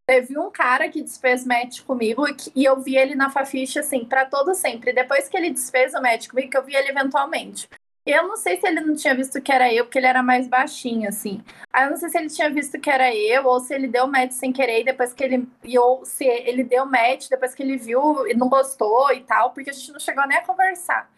Teve 0.07 0.39
um 0.39 0.51
cara 0.53 0.89
que 0.89 1.03
desfez 1.03 1.45
match 1.45 1.83
comigo 1.83 2.25
e 2.55 2.65
eu 2.65 2.81
vi 2.81 2.97
ele 2.97 3.17
na 3.17 3.29
Fafiche, 3.29 3.81
assim, 3.81 4.05
para 4.05 4.25
todo 4.25 4.55
sempre. 4.55 4.93
Depois 4.93 5.29
que 5.29 5.37
ele 5.37 5.51
desfez 5.51 5.95
o 5.95 6.01
match 6.01 6.29
comigo, 6.29 6.51
eu 6.55 6.63
vi 6.63 6.77
ele 6.77 6.91
eventualmente. 6.91 7.69
Eu 8.07 8.29
não 8.29 8.37
sei 8.37 8.57
se 8.61 8.65
ele 8.69 8.81
não 8.83 8.95
tinha 8.95 9.17
visto 9.17 9.43
que 9.43 9.51
era 9.51 9.73
eu, 9.75 9.85
porque 9.85 9.99
ele 9.99 10.07
era 10.07 10.23
mais 10.23 10.47
baixinho, 10.47 11.09
assim. 11.09 11.43
Aí 11.73 11.87
eu 11.87 11.91
não 11.91 11.97
sei 11.97 12.09
se 12.09 12.17
ele 12.17 12.29
tinha 12.31 12.49
visto 12.49 12.79
que 12.79 12.89
era 12.89 13.13
eu, 13.13 13.45
ou 13.47 13.59
se 13.59 13.75
ele 13.75 13.89
deu 13.89 14.07
match 14.07 14.31
sem 14.31 14.53
querer, 14.53 14.85
depois 14.85 15.13
que 15.13 15.25
ele. 15.25 15.49
Ou 15.77 16.05
se 16.05 16.25
ele 16.25 16.63
deu 16.63 16.87
match 16.87 17.29
depois 17.29 17.53
que 17.53 17.65
ele 17.65 17.77
viu 17.77 18.25
e 18.29 18.35
não 18.35 18.49
gostou 18.49 19.13
e 19.13 19.23
tal, 19.23 19.53
porque 19.53 19.71
a 19.71 19.73
gente 19.73 19.91
não 19.91 19.99
chegou 19.99 20.25
nem 20.29 20.39
a 20.39 20.47
conversar. 20.47 21.11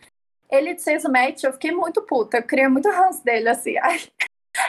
ele 0.50 0.78
fez 0.78 1.04
o 1.04 1.12
match, 1.12 1.45
eu 1.45 1.52
fiquei 1.52 1.73
muito 1.73 2.02
puta. 2.02 2.38
Eu 2.38 2.42
queria 2.45 2.71
muito 2.71 2.88
ranço 2.90 3.25
dele, 3.25 3.49
assim. 3.50 3.76
Ai, 3.83 4.00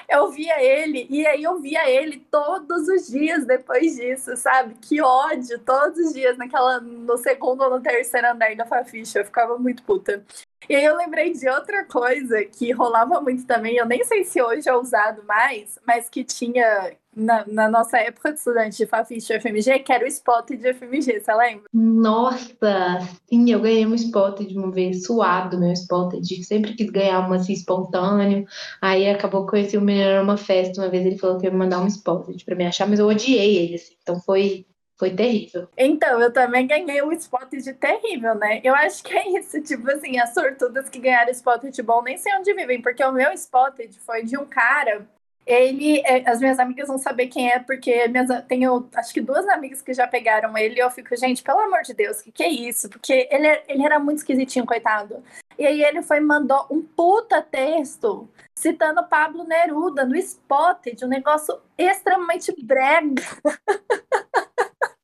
eu 0.07 0.29
via 0.29 0.61
ele, 0.61 1.07
e 1.09 1.25
aí 1.25 1.43
eu 1.43 1.59
via 1.59 1.89
ele 1.89 2.17
todos 2.31 2.87
os 2.87 3.07
dias 3.07 3.45
depois 3.45 3.95
disso, 3.95 4.35
sabe? 4.35 4.75
Que 4.75 5.01
ódio, 5.01 5.59
todos 5.59 5.97
os 5.99 6.13
dias, 6.13 6.37
naquela, 6.37 6.79
no 6.79 7.17
segundo 7.17 7.63
ou 7.63 7.69
no 7.69 7.81
terceiro 7.81 8.31
andar 8.31 8.55
da 8.55 8.65
Faficha, 8.65 9.19
eu 9.19 9.25
ficava 9.25 9.57
muito 9.57 9.83
puta. 9.83 10.23
E 10.67 10.75
aí 10.75 10.83
eu 10.83 10.95
lembrei 10.97 11.33
de 11.33 11.49
outra 11.49 11.85
coisa 11.85 12.43
que 12.45 12.71
rolava 12.71 13.21
muito 13.21 13.45
também, 13.45 13.77
eu 13.77 13.85
nem 13.85 14.03
sei 14.03 14.23
se 14.23 14.41
hoje 14.41 14.69
é 14.69 14.75
usado 14.75 15.23
mais, 15.23 15.79
mas 15.85 16.09
que 16.09 16.23
tinha 16.23 16.95
na, 17.19 17.45
na 17.47 17.69
nossa 17.69 17.97
época 17.97 18.31
de 18.31 18.39
estudante 18.39 18.77
de 18.77 18.85
Faficha 18.85 19.35
FMG, 19.35 19.79
que 19.79 19.91
era 19.91 20.03
o 20.03 20.07
spot 20.07 20.49
de 20.49 20.73
FMG, 20.73 21.19
você 21.19 21.33
lembra? 21.33 21.69
Nossa, 21.73 22.99
sim, 23.29 23.51
eu 23.51 23.61
ganhei 23.61 23.85
um 23.85 23.95
spot 23.95 24.39
de 24.39 24.57
uma 24.57 24.71
vez, 24.71 25.03
suado 25.03 25.59
meu 25.59 25.71
spot, 25.73 26.15
de 26.21 26.43
sempre 26.43 26.73
quis 26.75 26.89
ganhar 26.89 27.19
uma 27.19 27.35
assim 27.35 27.53
espontâneo, 27.53 28.45
aí 28.81 29.09
acabou 29.09 29.45
que 29.45 29.51
conheci 29.51 29.77
o 29.77 29.81
menino 29.81 30.19
numa 30.19 30.37
festa, 30.37 30.81
uma 30.81 30.89
vez 30.89 31.05
ele 31.05 31.17
falou 31.17 31.37
que 31.37 31.45
ia 31.45 31.51
me 31.51 31.57
mandar 31.57 31.81
um 31.81 31.87
spot 31.87 32.43
pra 32.43 32.55
me 32.55 32.65
achar, 32.65 32.87
mas 32.87 32.99
eu 32.99 33.07
odiei 33.07 33.57
ele, 33.57 33.75
assim, 33.75 33.95
então 34.01 34.19
foi 34.21 34.65
foi 34.99 35.15
terrível. 35.15 35.69
Então, 35.77 36.19
eu 36.19 36.31
também 36.31 36.67
ganhei 36.67 37.01
um 37.01 37.13
spot 37.13 37.49
de 37.51 37.73
terrível, 37.73 38.35
né? 38.35 38.59
Eu 38.65 38.75
acho 38.75 39.01
que 39.01 39.13
é 39.17 39.39
isso, 39.39 39.61
tipo 39.63 39.89
assim, 39.89 40.19
as 40.19 40.33
sortudas 40.33 40.89
que 40.89 40.99
ganharam 40.99 41.31
spot 41.31 41.63
de 41.63 41.81
bom 41.81 42.01
nem 42.03 42.17
sei 42.17 42.33
onde 42.35 42.53
vivem, 42.53 42.81
porque 42.81 43.01
o 43.01 43.13
meu 43.13 43.31
spot 43.31 43.79
foi 44.05 44.23
de 44.25 44.37
um 44.37 44.45
cara. 44.45 45.07
Ele, 45.45 46.01
é, 46.05 46.29
as 46.29 46.39
minhas 46.39 46.59
amigas 46.59 46.87
vão 46.87 46.97
saber 46.97 47.27
quem 47.27 47.51
é, 47.51 47.59
porque 47.59 48.07
minhas, 48.07 48.27
tenho 48.47 48.87
acho 48.95 49.13
que 49.13 49.21
duas 49.21 49.47
amigas 49.47 49.81
que 49.81 49.93
já 49.93 50.07
pegaram 50.07 50.55
ele 50.57 50.75
e 50.75 50.79
eu 50.79 50.91
fico, 50.91 51.15
gente, 51.15 51.41
pelo 51.41 51.59
amor 51.59 51.81
de 51.81 51.93
Deus, 51.93 52.19
o 52.19 52.23
que, 52.23 52.31
que 52.31 52.43
é 52.43 52.49
isso? 52.49 52.89
Porque 52.89 53.27
ele, 53.31 53.47
ele 53.67 53.83
era 53.83 53.97
muito 53.97 54.19
esquisitinho, 54.19 54.65
coitado. 54.65 55.23
E 55.57 55.65
aí 55.65 55.83
ele 55.83 56.01
foi 56.01 56.19
mandou 56.19 56.65
um 56.69 56.81
puta 56.81 57.41
texto 57.41 58.29
citando 58.55 59.07
Pablo 59.07 59.45
Neruda 59.45 60.05
no 60.05 60.15
spot 60.17 60.85
de 60.95 61.05
um 61.05 61.07
negócio 61.07 61.59
extremamente 61.77 62.53
brega. 62.63 63.23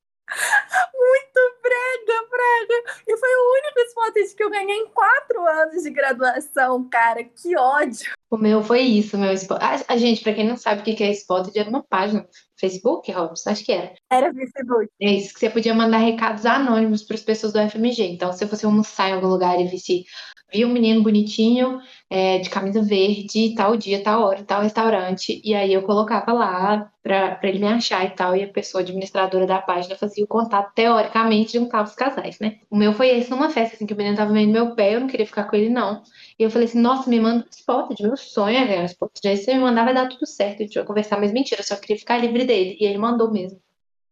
Muito 0.93 1.24
brega, 1.65 2.27
brega. 2.29 3.01
E 3.07 3.17
foi 3.17 3.29
o 3.29 3.53
único 3.53 3.79
spot 3.87 4.35
que 4.35 4.43
eu 4.43 4.49
ganhei 4.49 4.77
em 4.77 4.87
quatro 4.87 5.45
anos 5.47 5.83
de 5.83 5.89
graduação, 5.89 6.87
cara. 6.89 7.23
Que 7.23 7.57
ódio. 7.57 8.13
O 8.29 8.37
meu 8.37 8.63
foi 8.63 8.81
isso, 8.81 9.17
meu 9.17 9.33
spot. 9.33 9.61
A, 9.61 9.93
a 9.93 9.97
gente, 9.97 10.21
pra 10.21 10.33
quem 10.33 10.47
não 10.47 10.57
sabe 10.57 10.81
o 10.81 10.83
que 10.83 11.03
é 11.03 11.11
spot, 11.11 11.55
era 11.55 11.69
uma 11.69 11.83
página. 11.83 12.27
Facebook, 12.59 13.11
Robson? 13.11 13.49
Acho 13.49 13.65
que 13.65 13.71
era. 13.71 13.93
Era 14.11 14.33
Facebook. 14.33 14.89
É 15.01 15.11
isso, 15.11 15.33
que 15.33 15.39
você 15.39 15.49
podia 15.49 15.73
mandar 15.73 15.97
recados 15.97 16.45
anônimos 16.45 17.03
para 17.03 17.15
as 17.15 17.23
pessoas 17.23 17.53
do 17.53 17.59
FMG. 17.59 18.03
Então, 18.03 18.31
se 18.33 18.45
você 18.45 18.65
almoçar 18.65 19.09
em 19.09 19.13
algum 19.13 19.27
lugar 19.27 19.59
e 19.59 19.67
visse 19.67 20.05
vi 20.53 20.65
um 20.65 20.71
menino 20.71 21.03
bonitinho, 21.03 21.79
é, 22.09 22.39
de 22.39 22.49
camisa 22.49 22.81
verde, 22.81 23.53
tal 23.55 23.75
dia, 23.75 24.01
tal 24.03 24.21
hora, 24.21 24.43
tal 24.43 24.61
restaurante, 24.61 25.41
e 25.43 25.53
aí 25.53 25.73
eu 25.73 25.83
colocava 25.83 26.31
lá 26.31 26.91
para 27.03 27.39
ele 27.43 27.59
me 27.59 27.67
achar 27.67 28.03
e 28.05 28.09
tal, 28.11 28.35
e 28.35 28.43
a 28.43 28.47
pessoa 28.47 28.81
administradora 28.81 29.45
da 29.45 29.61
página 29.61 29.95
fazia 29.95 30.23
o 30.23 30.27
contato, 30.27 30.73
teoricamente, 30.73 31.53
juntava 31.53 31.87
os 31.87 31.93
casais, 31.93 32.39
né? 32.39 32.57
O 32.69 32.75
meu 32.75 32.93
foi 32.93 33.09
esse 33.09 33.29
numa 33.29 33.49
festa, 33.49 33.75
assim, 33.75 33.85
que 33.85 33.93
o 33.93 33.97
menino 33.97 34.15
tava 34.17 34.33
vendo 34.33 34.51
meu 34.51 34.73
pé, 34.73 34.95
eu 34.95 35.01
não 35.01 35.07
queria 35.07 35.25
ficar 35.25 35.43
com 35.43 35.55
ele, 35.55 35.69
não. 35.69 36.01
E 36.39 36.43
eu 36.43 36.49
falei 36.49 36.67
assim, 36.67 36.79
nossa, 36.79 37.07
me 37.09 37.19
manda 37.19 37.45
um 37.45 37.49
spot, 37.49 37.95
de 37.95 38.03
meu 38.03 38.17
sonho 38.17 38.57
é 38.57 38.65
ganhar 38.65 38.81
um 38.81 38.85
spot. 38.85 39.11
Já 39.23 39.35
se 39.35 39.43
você 39.43 39.53
me 39.53 39.59
mandar, 39.59 39.85
vai 39.85 39.93
dar 39.93 40.09
tudo 40.09 40.25
certo, 40.25 40.63
a 40.63 40.65
gente 40.65 40.75
vai 40.75 40.85
conversar, 40.85 41.19
mas 41.19 41.31
mentira, 41.31 41.61
eu 41.61 41.65
só 41.65 41.75
queria 41.75 41.97
ficar 41.97 42.17
livre 42.17 42.44
dele. 42.45 42.77
E 42.79 42.85
ele 42.85 42.97
mandou 42.97 43.31
mesmo. 43.31 43.61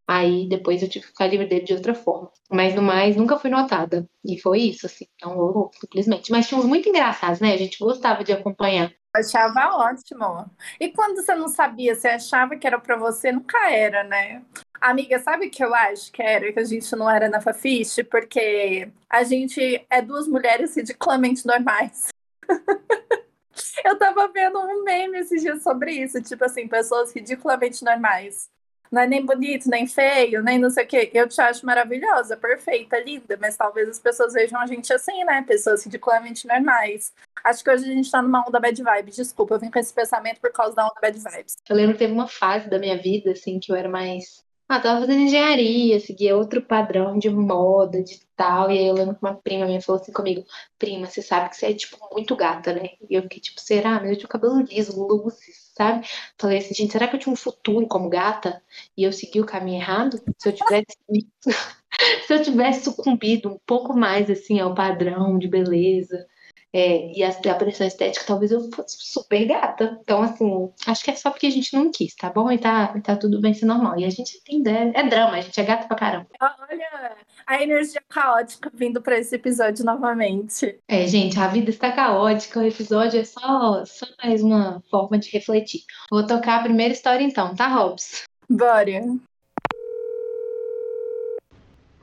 Aí 0.08 0.48
depois 0.50 0.82
eu 0.82 0.90
tive 0.90 1.06
que 1.06 1.12
ficar 1.12 1.28
livre 1.28 1.48
dele 1.48 1.66
de 1.66 1.74
outra 1.74 1.96
forma. 1.96 2.32
Mas 2.52 2.76
no 2.76 2.82
mais, 2.82 3.16
nunca 3.16 3.40
fui 3.40 3.50
notada. 3.50 4.08
E 4.24 4.40
foi 4.40 4.60
isso, 4.60 4.86
assim. 4.86 5.06
Não 5.22 5.36
rolou, 5.36 5.72
simplesmente. 5.80 6.32
Mas 6.32 6.48
tinha 6.48 6.60
uns 6.60 6.66
muito 6.66 6.90
engraçados, 6.90 7.40
né? 7.40 7.54
A 7.54 7.58
gente 7.58 7.80
gostava 7.80 8.24
de 8.24 8.34
acompanhar. 8.34 8.92
Achava 9.16 9.76
ótimo. 9.78 10.50
E 10.80 10.90
quando 10.90 11.22
você 11.22 11.36
não 11.36 11.48
sabia, 11.48 11.96
você 11.96 12.08
achava 12.08 12.56
que 12.56 12.66
era 12.66 12.80
para 12.80 12.98
você, 12.98 13.32
nunca 13.32 13.72
era, 13.72 14.04
né? 14.04 14.42
Amiga, 14.82 15.20
sabe 15.20 15.48
o 15.48 15.52
que 15.52 15.64
eu 15.64 15.74
acho 15.74 16.12
que 16.12 16.22
era? 16.22 16.52
Que 16.52 16.60
a 16.60 16.64
gente 16.66 16.94
não 16.96 17.10
era 17.10 17.30
na 17.30 17.40
Fafiche? 17.40 18.04
Porque 18.04 18.90
a 19.10 19.24
gente 19.24 19.86
é 19.90 20.02
duas 20.02 20.28
mulheres 20.28 20.76
ridiculamente 20.76 21.46
normais. 21.46 22.10
eu 23.86 23.98
tava 23.98 24.28
vendo 24.28 24.60
um 24.60 24.84
meme 24.84 25.20
esses 25.20 25.42
dias 25.42 25.62
sobre 25.62 25.92
isso. 25.92 26.22
Tipo 26.22 26.46
assim, 26.46 26.68
pessoas 26.68 27.14
ridiculamente 27.14 27.84
normais 27.84 28.50
não 28.94 29.02
é 29.02 29.08
nem 29.08 29.26
bonito, 29.26 29.68
nem 29.68 29.88
feio, 29.88 30.44
nem 30.44 30.60
não 30.60 30.70
sei 30.70 30.84
o 30.84 30.88
quê. 30.88 31.10
Eu 31.16 31.28
te 31.28 31.42
acho 31.42 31.66
maravilhosa, 31.66 32.38
perfeita, 32.38 33.00
linda, 33.00 33.36
mas 33.42 33.58
talvez 33.58 33.90
as 33.90 33.98
pessoas 33.98 34.34
vejam 34.34 34.60
a 34.62 34.68
gente 34.68 34.94
assim, 34.94 35.24
né? 35.24 35.44
Pessoas 35.48 35.84
ridiculamente 35.84 36.48
normais. 36.48 37.12
Acho 37.44 37.64
que 37.64 37.72
hoje 37.72 37.86
a 37.86 37.94
gente 37.94 38.12
tá 38.12 38.22
numa 38.22 38.48
onda 38.48 38.60
bad 38.60 38.84
vibes. 38.84 39.16
Desculpa, 39.16 39.56
eu 39.56 39.60
vim 39.60 39.72
com 39.72 39.80
esse 39.80 39.92
pensamento 39.92 40.40
por 40.40 40.52
causa 40.52 40.76
da 40.76 40.86
onda 40.86 41.02
bad 41.02 41.18
vibes. 41.18 41.56
Eu 41.68 41.76
lembro 41.76 41.94
que 41.94 42.00
teve 42.00 42.14
uma 42.14 42.28
fase 42.28 42.70
da 42.70 42.78
minha 42.78 42.96
vida, 42.96 43.32
assim, 43.32 43.60
que 43.60 43.72
eu 43.72 43.76
era 43.76 43.90
mais 43.90 44.46
ah, 44.76 44.80
tava 44.80 45.02
fazendo 45.02 45.22
engenharia, 45.22 46.00
seguia 46.00 46.36
outro 46.36 46.62
padrão 46.62 47.18
de 47.18 47.30
moda, 47.30 48.04
de 48.04 48.20
tal. 48.36 48.72
E 48.72 48.78
aí 48.78 48.88
eu 48.88 48.94
lembro 48.94 49.16
que 49.16 49.24
uma 49.24 49.36
prima 49.36 49.66
minha 49.66 49.82
falou 49.82 50.02
assim 50.02 50.12
comigo: 50.12 50.44
Prima, 50.80 51.06
você 51.08 51.22
sabe 51.22 51.50
que 51.50 51.56
você 51.56 51.68
é, 51.68 51.74
tipo, 51.74 51.98
muito 52.12 52.36
gata, 52.36 52.74
né? 52.74 52.90
E 53.10 53.16
eu 53.16 53.24
fiquei, 53.24 53.40
tipo, 53.40 53.62
será? 53.62 54.00
Mas 54.00 54.10
eu 54.10 54.16
tinha 54.18 54.26
o 54.26 54.30
cabelo 54.30 54.62
liso, 54.62 55.00
luzes, 55.00 55.72
sabe? 55.76 56.08
Falei 56.38 56.58
assim, 56.58 56.74
gente, 56.74 56.92
será 56.92 57.08
que 57.08 57.16
eu 57.16 57.20
tinha 57.20 57.34
um 57.34 57.36
futuro 57.36 57.88
como 57.88 58.10
gata? 58.10 58.62
E 58.98 59.04
eu 59.04 59.14
segui 59.14 59.42
o 59.42 59.46
caminho 59.46 59.80
errado? 59.80 60.20
Se 60.38 60.50
eu 60.50 60.54
tivesse. 60.54 60.98
se 62.28 62.34
eu 62.34 62.42
tivesse 62.42 62.84
sucumbido 62.86 63.50
um 63.50 63.60
pouco 63.66 63.96
mais, 63.96 64.30
assim, 64.30 64.60
ao 64.60 64.74
padrão 64.74 65.38
de 65.38 65.48
beleza 65.48 66.28
é, 66.74 67.12
e 67.16 67.24
a, 67.24 67.30
a 67.30 67.56
pressão 67.56 67.86
estética, 67.86 68.26
talvez 68.26 68.52
eu 68.52 68.68
fosse 68.74 68.98
super 69.00 69.46
gata. 69.46 70.00
Então, 70.02 70.24
assim, 70.24 70.72
acho 70.88 71.04
que 71.04 71.12
é 71.12 71.16
só 71.16 71.30
porque 71.30 71.46
a 71.46 71.52
gente 71.52 71.74
não 71.76 71.92
quis, 71.92 72.16
tá 72.16 72.32
bom? 72.32 72.52
E 72.52 72.58
tá, 72.58 72.88
tá 73.02 73.16
tudo 73.16 73.40
bem 73.40 73.54
ser 73.54 73.66
normal. 73.66 74.00
E 74.00 74.06
a 74.06 74.10
gente 74.10 74.42
tem 74.44 74.60
ideia. 74.60 74.92
É 74.96 75.04
drama, 75.04 75.34
a 75.34 75.42
gente 75.42 75.60
é 75.60 75.64
gata 75.64 75.88
pra 75.88 75.96
caramba. 75.96 76.28
Olha, 76.42 77.16
a 77.46 77.62
energia 77.62 78.02
caótica 78.10 78.72
vindo 78.74 79.02
pra 79.02 79.20
esse 79.20 79.36
episódio 79.36 79.86
novamente. 79.86 80.80
É, 80.88 81.06
gente, 81.06 81.40
a 81.40 81.48
vida 81.48 81.70
está 81.70 81.92
caótica. 81.92 82.60
O 82.60 82.68
episódio 82.68 83.20
é 83.20 83.24
só, 83.24 83.86
só 83.86 84.08
mais 84.24 84.42
uma 84.42 84.82
forma 84.90 85.20
de 85.20 85.30
refletir. 85.30 85.82
Vou 86.10 86.26
tocar 86.26 86.60
a 86.60 86.64
primeira 86.64 86.94
história 86.94 87.24
então, 87.24 87.56
tá, 87.56 87.68
Robs? 87.68 88.24
Bora. 88.50 88.84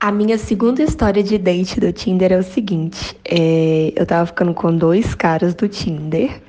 A 0.03 0.11
minha 0.11 0.39
segunda 0.39 0.83
história 0.83 1.23
de 1.23 1.37
date 1.37 1.79
do 1.79 1.93
Tinder 1.93 2.33
é 2.33 2.39
o 2.39 2.43
seguinte: 2.43 3.15
é, 3.23 3.93
eu 3.95 4.07
tava 4.07 4.25
ficando 4.25 4.55
com 4.55 4.75
dois 4.75 5.15
caras 5.15 5.55
do 5.55 5.69
Tinder, 5.69 6.41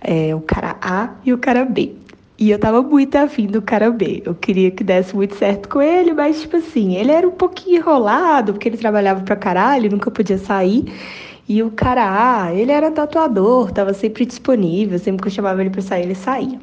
é, 0.00 0.34
o 0.34 0.40
cara 0.40 0.76
A 0.82 1.10
e 1.24 1.32
o 1.32 1.38
cara 1.38 1.64
B. 1.64 1.92
E 2.36 2.50
eu 2.50 2.58
tava 2.58 2.82
muito 2.82 3.14
afim 3.14 3.46
do 3.46 3.62
cara 3.62 3.92
B. 3.92 4.24
Eu 4.26 4.34
queria 4.34 4.72
que 4.72 4.82
desse 4.82 5.14
muito 5.14 5.36
certo 5.36 5.68
com 5.68 5.80
ele, 5.80 6.12
mas, 6.12 6.40
tipo 6.40 6.56
assim, 6.56 6.96
ele 6.96 7.12
era 7.12 7.26
um 7.28 7.30
pouquinho 7.30 7.76
enrolado, 7.76 8.52
porque 8.52 8.68
ele 8.68 8.76
trabalhava 8.76 9.22
pra 9.22 9.36
caralho, 9.36 9.88
nunca 9.88 10.10
podia 10.10 10.36
sair. 10.36 10.92
E 11.48 11.62
o 11.62 11.70
cara 11.70 12.42
A, 12.42 12.52
ele 12.52 12.72
era 12.72 12.90
tatuador, 12.90 13.70
tava 13.70 13.94
sempre 13.94 14.26
disponível, 14.26 14.98
sempre 14.98 15.22
que 15.22 15.28
eu 15.28 15.32
chamava 15.32 15.60
ele 15.60 15.70
pra 15.70 15.80
sair, 15.80 16.02
ele 16.02 16.16
saía. 16.16 16.58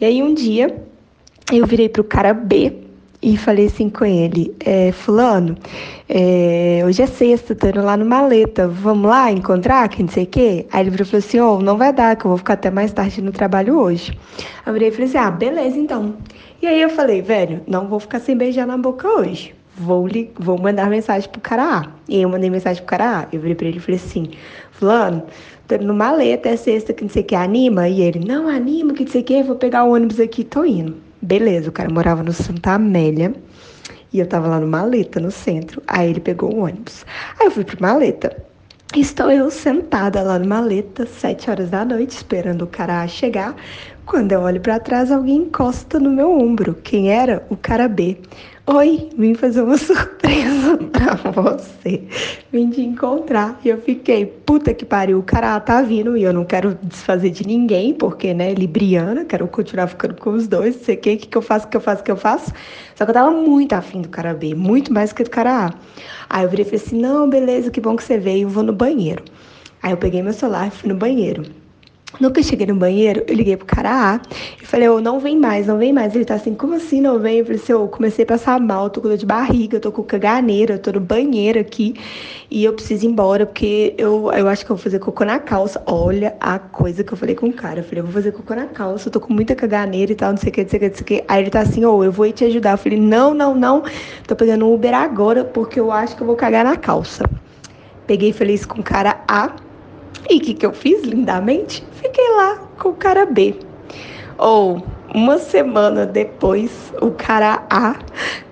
E 0.00 0.04
aí 0.04 0.22
um 0.22 0.32
dia 0.32 0.80
eu 1.52 1.66
virei 1.66 1.88
pro 1.88 2.04
cara 2.04 2.32
B 2.32 2.91
e 3.22 3.36
falei 3.36 3.66
assim 3.66 3.88
com 3.88 4.04
ele: 4.04 4.54
é, 4.60 4.90
Fulano, 4.90 5.56
é, 6.08 6.82
hoje 6.84 7.02
é 7.02 7.06
sexta, 7.06 7.54
tô 7.54 7.68
indo 7.68 7.82
lá 7.82 7.96
no 7.96 8.04
Maleta, 8.04 8.66
vamos 8.66 9.08
lá 9.08 9.30
encontrar, 9.30 9.88
que 9.88 10.02
não 10.02 10.10
sei 10.10 10.24
o 10.24 10.26
quê? 10.26 10.66
Aí 10.72 10.86
ele 10.86 11.04
falou 11.04 11.18
assim: 11.18 11.38
oh, 11.38 11.58
não 11.60 11.78
vai 11.78 11.92
dar, 11.92 12.16
que 12.16 12.24
eu 12.24 12.30
vou 12.30 12.38
ficar 12.38 12.54
até 12.54 12.70
mais 12.70 12.92
tarde 12.92 13.22
no 13.22 13.30
trabalho 13.30 13.78
hoje. 13.78 14.18
Eu 14.66 14.72
virei 14.72 14.88
e 14.88 14.90
falei 14.90 15.06
assim: 15.06 15.18
Ah, 15.18 15.30
beleza 15.30 15.78
então. 15.78 16.16
E 16.60 16.66
aí 16.66 16.80
eu 16.80 16.90
falei: 16.90 17.22
Velho, 17.22 17.60
não 17.66 17.86
vou 17.86 18.00
ficar 18.00 18.18
sem 18.18 18.36
beijar 18.36 18.66
na 18.66 18.76
boca 18.76 19.06
hoje. 19.08 19.54
Vou, 19.74 20.06
li 20.06 20.30
vou 20.38 20.58
mandar 20.58 20.90
mensagem 20.90 21.30
pro 21.30 21.40
cara 21.40 21.78
A. 21.78 21.86
E 22.08 22.16
aí 22.16 22.22
eu 22.22 22.28
mandei 22.28 22.50
mensagem 22.50 22.82
pro 22.82 22.90
cara 22.90 23.20
A. 23.20 23.26
Eu 23.32 23.40
virei 23.40 23.54
pra 23.54 23.68
ele 23.68 23.78
e 23.78 23.80
falei 23.80 24.00
assim: 24.04 24.30
Fulano, 24.72 25.22
tô 25.68 25.76
indo 25.76 25.86
no 25.86 25.94
Maleta, 25.94 26.48
é 26.48 26.56
sexta, 26.56 26.92
que 26.92 27.04
não 27.04 27.10
sei 27.10 27.22
o 27.22 27.24
que, 27.24 27.34
anima? 27.36 27.88
E 27.88 28.00
ele: 28.00 28.18
Não, 28.18 28.48
anima, 28.48 28.92
que 28.92 29.04
não 29.04 29.12
sei 29.12 29.22
o 29.22 29.24
que, 29.24 29.42
vou 29.44 29.56
pegar 29.56 29.84
o 29.84 29.94
ônibus 29.94 30.18
aqui, 30.18 30.42
tô 30.42 30.64
indo. 30.64 31.11
Beleza, 31.22 31.68
o 31.68 31.72
cara 31.72 31.88
morava 31.88 32.20
no 32.20 32.32
Santa 32.32 32.72
Amélia 32.72 33.32
e 34.12 34.18
eu 34.18 34.26
tava 34.26 34.48
lá 34.48 34.58
no 34.58 34.66
Maleta, 34.66 35.20
no 35.20 35.30
centro. 35.30 35.80
Aí 35.86 36.10
ele 36.10 36.18
pegou 36.18 36.52
o 36.52 36.64
ônibus. 36.64 37.06
Aí 37.38 37.46
eu 37.46 37.50
fui 37.52 37.62
pro 37.62 37.80
Maleta. 37.80 38.36
Estou 38.96 39.30
eu 39.30 39.48
sentada 39.48 40.20
lá 40.20 40.36
no 40.36 40.48
Maleta, 40.48 41.06
sete 41.06 41.48
horas 41.48 41.70
da 41.70 41.84
noite, 41.84 42.10
esperando 42.10 42.62
o 42.62 42.66
cara 42.66 43.06
chegar. 43.06 43.54
Quando 44.04 44.32
eu 44.32 44.40
olho 44.40 44.60
para 44.60 44.80
trás, 44.80 45.12
alguém 45.12 45.36
encosta 45.36 46.00
no 46.00 46.10
meu 46.10 46.28
ombro. 46.28 46.74
Quem 46.82 47.12
era? 47.12 47.46
O 47.48 47.56
cara 47.56 47.86
B. 47.86 48.18
Oi, 48.64 49.10
vim 49.18 49.34
fazer 49.34 49.60
uma 49.60 49.74
surpresa 49.76 50.78
pra 50.92 51.16
você. 51.32 52.04
Vim 52.52 52.70
te 52.70 52.80
encontrar. 52.80 53.60
E 53.64 53.68
eu 53.68 53.78
fiquei, 53.78 54.24
puta 54.24 54.72
que 54.72 54.84
pariu, 54.84 55.18
o 55.18 55.22
cara 55.22 55.58
tá 55.58 55.82
vindo 55.82 56.16
e 56.16 56.22
eu 56.22 56.32
não 56.32 56.44
quero 56.44 56.78
desfazer 56.80 57.30
de 57.30 57.44
ninguém, 57.44 57.92
porque, 57.92 58.32
né, 58.32 58.54
libriana, 58.54 59.24
quero 59.24 59.48
continuar 59.48 59.88
ficando 59.88 60.14
com 60.14 60.30
os 60.30 60.46
dois, 60.46 60.76
sei 60.76 60.94
o 60.94 60.98
que, 60.98 61.16
que, 61.16 61.36
eu 61.36 61.42
faço, 61.42 61.66
que 61.66 61.76
eu 61.76 61.80
faço, 61.80 62.04
que 62.04 62.10
eu 62.10 62.16
faço. 62.16 62.52
Só 62.94 63.04
que 63.04 63.10
eu 63.10 63.14
tava 63.14 63.32
muito 63.32 63.72
afim 63.72 64.00
do 64.00 64.08
cara 64.08 64.32
B, 64.32 64.54
muito 64.54 64.92
mais 64.92 65.12
que 65.12 65.24
do 65.24 65.30
cara 65.30 65.66
A. 65.66 65.74
Aí 66.30 66.44
eu 66.44 66.48
virei 66.48 66.64
e 66.64 66.68
falei 66.68 66.84
assim, 66.86 67.00
não, 67.00 67.28
beleza, 67.28 67.68
que 67.68 67.80
bom 67.80 67.96
que 67.96 68.04
você 68.04 68.16
veio, 68.16 68.48
vou 68.48 68.62
no 68.62 68.72
banheiro. 68.72 69.24
Aí 69.82 69.90
eu 69.90 69.96
peguei 69.96 70.22
meu 70.22 70.32
celular 70.32 70.68
e 70.68 70.70
fui 70.70 70.88
no 70.88 70.94
banheiro. 70.94 71.61
No 72.20 72.30
que 72.30 72.40
eu 72.40 72.44
cheguei 72.44 72.66
no 72.66 72.74
banheiro, 72.74 73.24
eu 73.26 73.34
liguei 73.34 73.56
pro 73.56 73.66
cara 73.66 74.14
A 74.14 74.20
e 74.62 74.66
falei, 74.66 74.88
ô, 74.88 74.96
oh, 74.96 75.00
não 75.00 75.18
vem 75.18 75.36
mais, 75.36 75.66
não 75.66 75.78
vem 75.78 75.92
mais. 75.92 76.14
Ele 76.14 76.24
tá 76.24 76.34
assim, 76.34 76.54
como 76.54 76.74
assim 76.74 77.00
não 77.00 77.18
vem? 77.18 77.38
Eu 77.38 77.44
falei 77.46 77.60
assim, 77.60 77.72
ô, 77.72 77.84
oh, 77.84 77.88
comecei 77.88 78.24
a 78.24 78.28
passar 78.28 78.60
mal, 78.60 78.90
tô 78.90 79.00
com 79.00 79.08
dor 79.08 79.16
de 79.16 79.24
barriga, 79.24 79.80
tô 79.80 79.90
com 79.90 80.02
caganeira, 80.02 80.78
tô 80.78 80.92
no 80.92 81.00
banheiro 81.00 81.58
aqui 81.58 81.94
e 82.50 82.64
eu 82.64 82.74
preciso 82.74 83.06
ir 83.06 83.08
embora 83.08 83.46
porque 83.46 83.94
eu, 83.96 84.30
eu 84.32 84.46
acho 84.46 84.64
que 84.64 84.70
eu 84.70 84.76
vou 84.76 84.82
fazer 84.82 84.98
cocô 84.98 85.24
na 85.24 85.38
calça. 85.38 85.82
Olha 85.86 86.36
a 86.38 86.58
coisa 86.58 87.02
que 87.02 87.12
eu 87.12 87.16
falei 87.16 87.34
com 87.34 87.46
o 87.46 87.52
cara. 87.52 87.80
Eu 87.80 87.84
falei, 87.84 88.00
eu 88.00 88.04
vou 88.04 88.12
fazer 88.12 88.30
cocô 88.32 88.54
na 88.54 88.66
calça, 88.66 89.08
eu 89.08 89.12
tô 89.12 89.18
com 89.18 89.32
muita 89.32 89.54
caganeira 89.54 90.12
e 90.12 90.14
tal, 90.14 90.32
não 90.32 90.36
sei 90.36 90.50
o 90.50 90.52
que, 90.52 90.62
não 90.62 90.68
sei 90.68 90.76
o 90.76 90.80
que, 90.80 90.88
não 90.88 90.94
sei 90.94 91.02
o 91.02 91.06
que. 91.06 91.24
Aí 91.26 91.42
ele 91.42 91.50
tá 91.50 91.60
assim, 91.60 91.82
ô, 91.86 91.96
oh, 91.96 92.04
eu 92.04 92.12
vou 92.12 92.30
te 92.30 92.44
ajudar. 92.44 92.72
Eu 92.72 92.78
falei, 92.78 93.00
não, 93.00 93.32
não, 93.32 93.54
não, 93.54 93.82
tô 94.26 94.36
pegando 94.36 94.66
um 94.66 94.74
Uber 94.74 94.94
agora 94.94 95.44
porque 95.44 95.80
eu 95.80 95.90
acho 95.90 96.14
que 96.14 96.22
eu 96.22 96.26
vou 96.26 96.36
cagar 96.36 96.62
na 96.62 96.76
calça. 96.76 97.24
Peguei 98.06 98.34
feliz 98.34 98.66
com 98.66 98.80
o 98.80 98.84
cara 98.84 99.24
A 99.26 99.56
e 100.28 100.36
o 100.36 100.40
que, 100.40 100.52
que 100.52 100.66
eu 100.66 100.72
fiz 100.72 101.02
lindamente? 101.04 101.82
Fiquei 102.02 102.28
lá 102.32 102.56
com 102.78 102.88
o 102.88 102.94
cara 102.94 103.24
B. 103.24 103.54
Ou 104.36 104.84
uma 105.14 105.38
semana 105.38 106.04
depois, 106.04 106.92
o 107.00 107.12
cara 107.12 107.64
A 107.70 107.96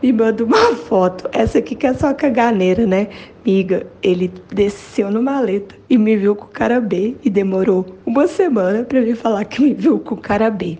me 0.00 0.12
manda 0.12 0.44
uma 0.44 0.76
foto. 0.86 1.28
Essa 1.32 1.58
aqui 1.58 1.74
que 1.74 1.86
é 1.86 1.92
só 1.92 2.14
caganeira, 2.14 2.86
né? 2.86 3.08
Miga, 3.44 3.86
ele 4.02 4.32
desceu 4.52 5.10
no 5.10 5.20
maleta 5.20 5.74
e 5.88 5.98
me 5.98 6.16
viu 6.16 6.36
com 6.36 6.44
o 6.44 6.48
cara 6.48 6.80
B 6.80 7.16
e 7.24 7.28
demorou 7.28 7.98
uma 8.06 8.28
semana 8.28 8.84
para 8.84 9.00
me 9.00 9.14
falar 9.16 9.44
que 9.46 9.60
me 9.60 9.74
viu 9.74 9.98
com 9.98 10.14
o 10.14 10.20
cara 10.20 10.48
B. 10.48 10.78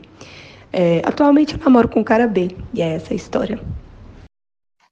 É, 0.72 1.02
atualmente 1.04 1.54
eu 1.54 1.60
namoro 1.64 1.88
com 1.88 2.00
o 2.00 2.04
cara 2.04 2.28
B 2.28 2.50
e 2.72 2.80
é 2.80 2.94
essa 2.94 3.12
a 3.12 3.16
história. 3.16 3.58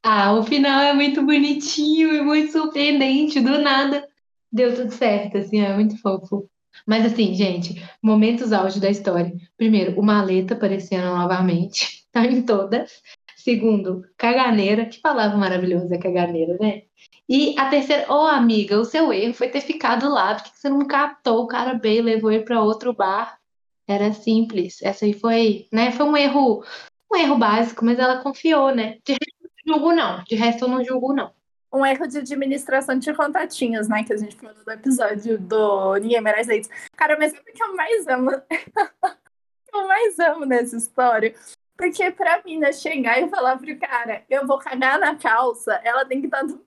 Ah, 0.02 0.32
o 0.35 0.42
final 0.42 0.80
é 0.80 0.92
muito 0.92 1.23
bonitinho 1.23 2.12
e 2.12 2.23
muito 2.23 2.50
surpreendente, 2.50 3.40
do 3.40 3.58
nada 3.61 4.04
deu 4.50 4.75
tudo 4.75 4.90
certo, 4.90 5.38
assim, 5.38 5.61
é 5.61 5.75
muito 5.75 6.00
fofo. 6.00 6.49
Mas 6.88 7.04
assim, 7.04 7.35
gente, 7.35 7.87
momentos 8.02 8.50
auge 8.50 8.80
da 8.80 8.88
história. 8.88 9.30
Primeiro, 9.59 10.00
o 10.00 10.02
maleta 10.02 10.54
aparecendo 10.54 11.04
novamente, 11.04 12.07
tá 12.11 12.25
em 12.25 12.40
todas. 12.40 13.02
Segundo, 13.37 14.07
caganeira, 14.16 14.87
que 14.87 14.99
palavra 14.99 15.37
maravilhosa 15.37 15.95
é 15.95 15.99
caganeira, 15.99 16.57
né? 16.59 16.85
E 17.28 17.54
a 17.59 17.68
terceira, 17.68 18.11
ô 18.11 18.25
oh, 18.25 18.26
amiga, 18.26 18.80
o 18.80 18.87
seu 18.87 19.12
erro 19.12 19.35
foi 19.35 19.50
ter 19.50 19.61
ficado 19.61 20.09
lá, 20.09 20.35
porque 20.35 20.50
você 20.54 20.71
não 20.71 20.87
catou 20.87 21.45
o 21.45 21.47
cara 21.47 21.75
bem 21.75 21.99
e 21.99 22.02
levou 22.02 22.33
ele 22.33 22.45
para 22.45 22.62
outro 22.62 22.95
bar. 22.95 23.38
Era 23.87 24.11
simples. 24.14 24.80
Essa 24.83 25.04
aí 25.04 25.12
foi, 25.12 25.68
né? 25.71 25.92
Foi 25.92 26.07
um 26.07 26.16
erro, 26.16 26.64
um 27.12 27.16
erro 27.16 27.37
básico, 27.37 27.85
mas 27.85 27.99
ela 27.99 28.23
confiou, 28.23 28.75
né? 28.75 28.99
De 29.04 29.12
resto, 29.12 29.50
não 29.66 29.75
julgo, 29.76 29.92
não. 29.92 30.25
De 30.25 30.35
resto, 30.37 30.64
eu 30.64 30.68
não 30.68 30.83
julgo, 30.83 31.12
não 31.12 31.38
um 31.73 31.85
erro 31.85 32.07
de 32.07 32.19
administração 32.19 32.99
de 32.99 33.13
contatinhos, 33.15 33.89
né? 33.89 34.03
Que 34.05 34.13
a 34.13 34.17
gente 34.17 34.37
falou 34.37 34.57
no 34.67 34.73
episódio 34.73 35.39
do 35.39 35.97
Ninguém 35.97 36.21
Merece 36.21 36.49
Leite. 36.49 36.69
Cara, 36.97 37.17
mas 37.19 37.35
é 37.35 37.39
o 37.39 37.45
que 37.45 37.63
eu 37.63 37.77
mais 37.77 38.07
amo. 38.09 38.31
eu 39.73 39.89
mais 39.89 40.19
amo 40.19 40.47
nessa 40.47 40.77
história. 40.77 41.35
Porque 41.77 42.11
pra 42.11 42.43
mina 42.45 42.73
chegar 42.73 43.21
e 43.23 43.29
falar 43.29 43.57
pro 43.59 43.79
cara, 43.79 44.25
eu 44.29 44.47
vou 44.47 44.59
cagar 44.59 44.99
na 44.99 45.15
calça, 45.17 45.81
ela 45.85 46.05
tem 46.05 46.21
que 46.21 46.27
estar. 46.27 46.47
Tá 46.47 46.59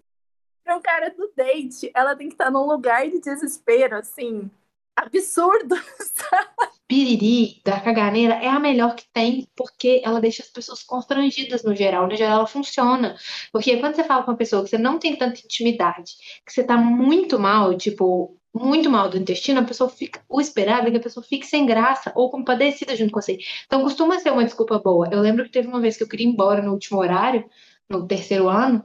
Pra 0.63 0.77
um 0.77 0.81
cara 0.81 1.09
do 1.09 1.31
date, 1.35 1.91
ela 1.93 2.15
tem 2.15 2.27
que 2.27 2.35
estar 2.35 2.45
tá 2.45 2.51
num 2.51 2.67
lugar 2.67 3.09
de 3.09 3.19
desespero, 3.19 3.97
assim, 3.97 4.49
absurdo, 5.01 5.75
piriri 6.91 7.61
da 7.63 7.79
caganeira 7.79 8.33
é 8.33 8.49
a 8.49 8.59
melhor 8.59 8.95
que 8.95 9.05
tem, 9.13 9.47
porque 9.55 10.01
ela 10.03 10.19
deixa 10.19 10.43
as 10.43 10.49
pessoas 10.49 10.83
constrangidas 10.83 11.63
no 11.63 11.73
geral. 11.73 12.05
No 12.05 12.15
geral, 12.17 12.39
ela 12.39 12.47
funciona. 12.47 13.15
Porque 13.49 13.77
quando 13.77 13.95
você 13.95 14.03
fala 14.03 14.23
com 14.23 14.31
uma 14.31 14.37
pessoa 14.37 14.61
que 14.61 14.69
você 14.69 14.77
não 14.77 14.99
tem 14.99 15.15
tanta 15.15 15.39
intimidade, 15.39 16.11
que 16.45 16.51
você 16.51 16.63
tá 16.65 16.75
muito 16.75 17.39
mal, 17.39 17.77
tipo, 17.77 18.37
muito 18.53 18.89
mal 18.89 19.07
do 19.09 19.17
intestino, 19.17 19.61
a 19.61 19.63
pessoa 19.63 19.89
fica. 19.89 20.21
O 20.27 20.41
esperado 20.41 20.87
é 20.87 20.91
que 20.91 20.97
a 20.97 21.01
pessoa 21.01 21.23
fique 21.23 21.45
sem 21.47 21.65
graça 21.65 22.11
ou 22.13 22.29
compadecida 22.29 22.93
junto 22.93 23.13
com 23.13 23.21
você. 23.21 23.37
Então, 23.65 23.81
costuma 23.83 24.19
ser 24.19 24.31
uma 24.31 24.43
desculpa 24.43 24.77
boa. 24.77 25.07
Eu 25.11 25.21
lembro 25.21 25.45
que 25.45 25.51
teve 25.51 25.69
uma 25.69 25.79
vez 25.79 25.95
que 25.95 26.03
eu 26.03 26.09
queria 26.09 26.27
ir 26.27 26.29
embora 26.29 26.61
no 26.61 26.73
último 26.73 26.99
horário, 26.99 27.45
no 27.89 28.05
terceiro 28.05 28.49
ano, 28.49 28.83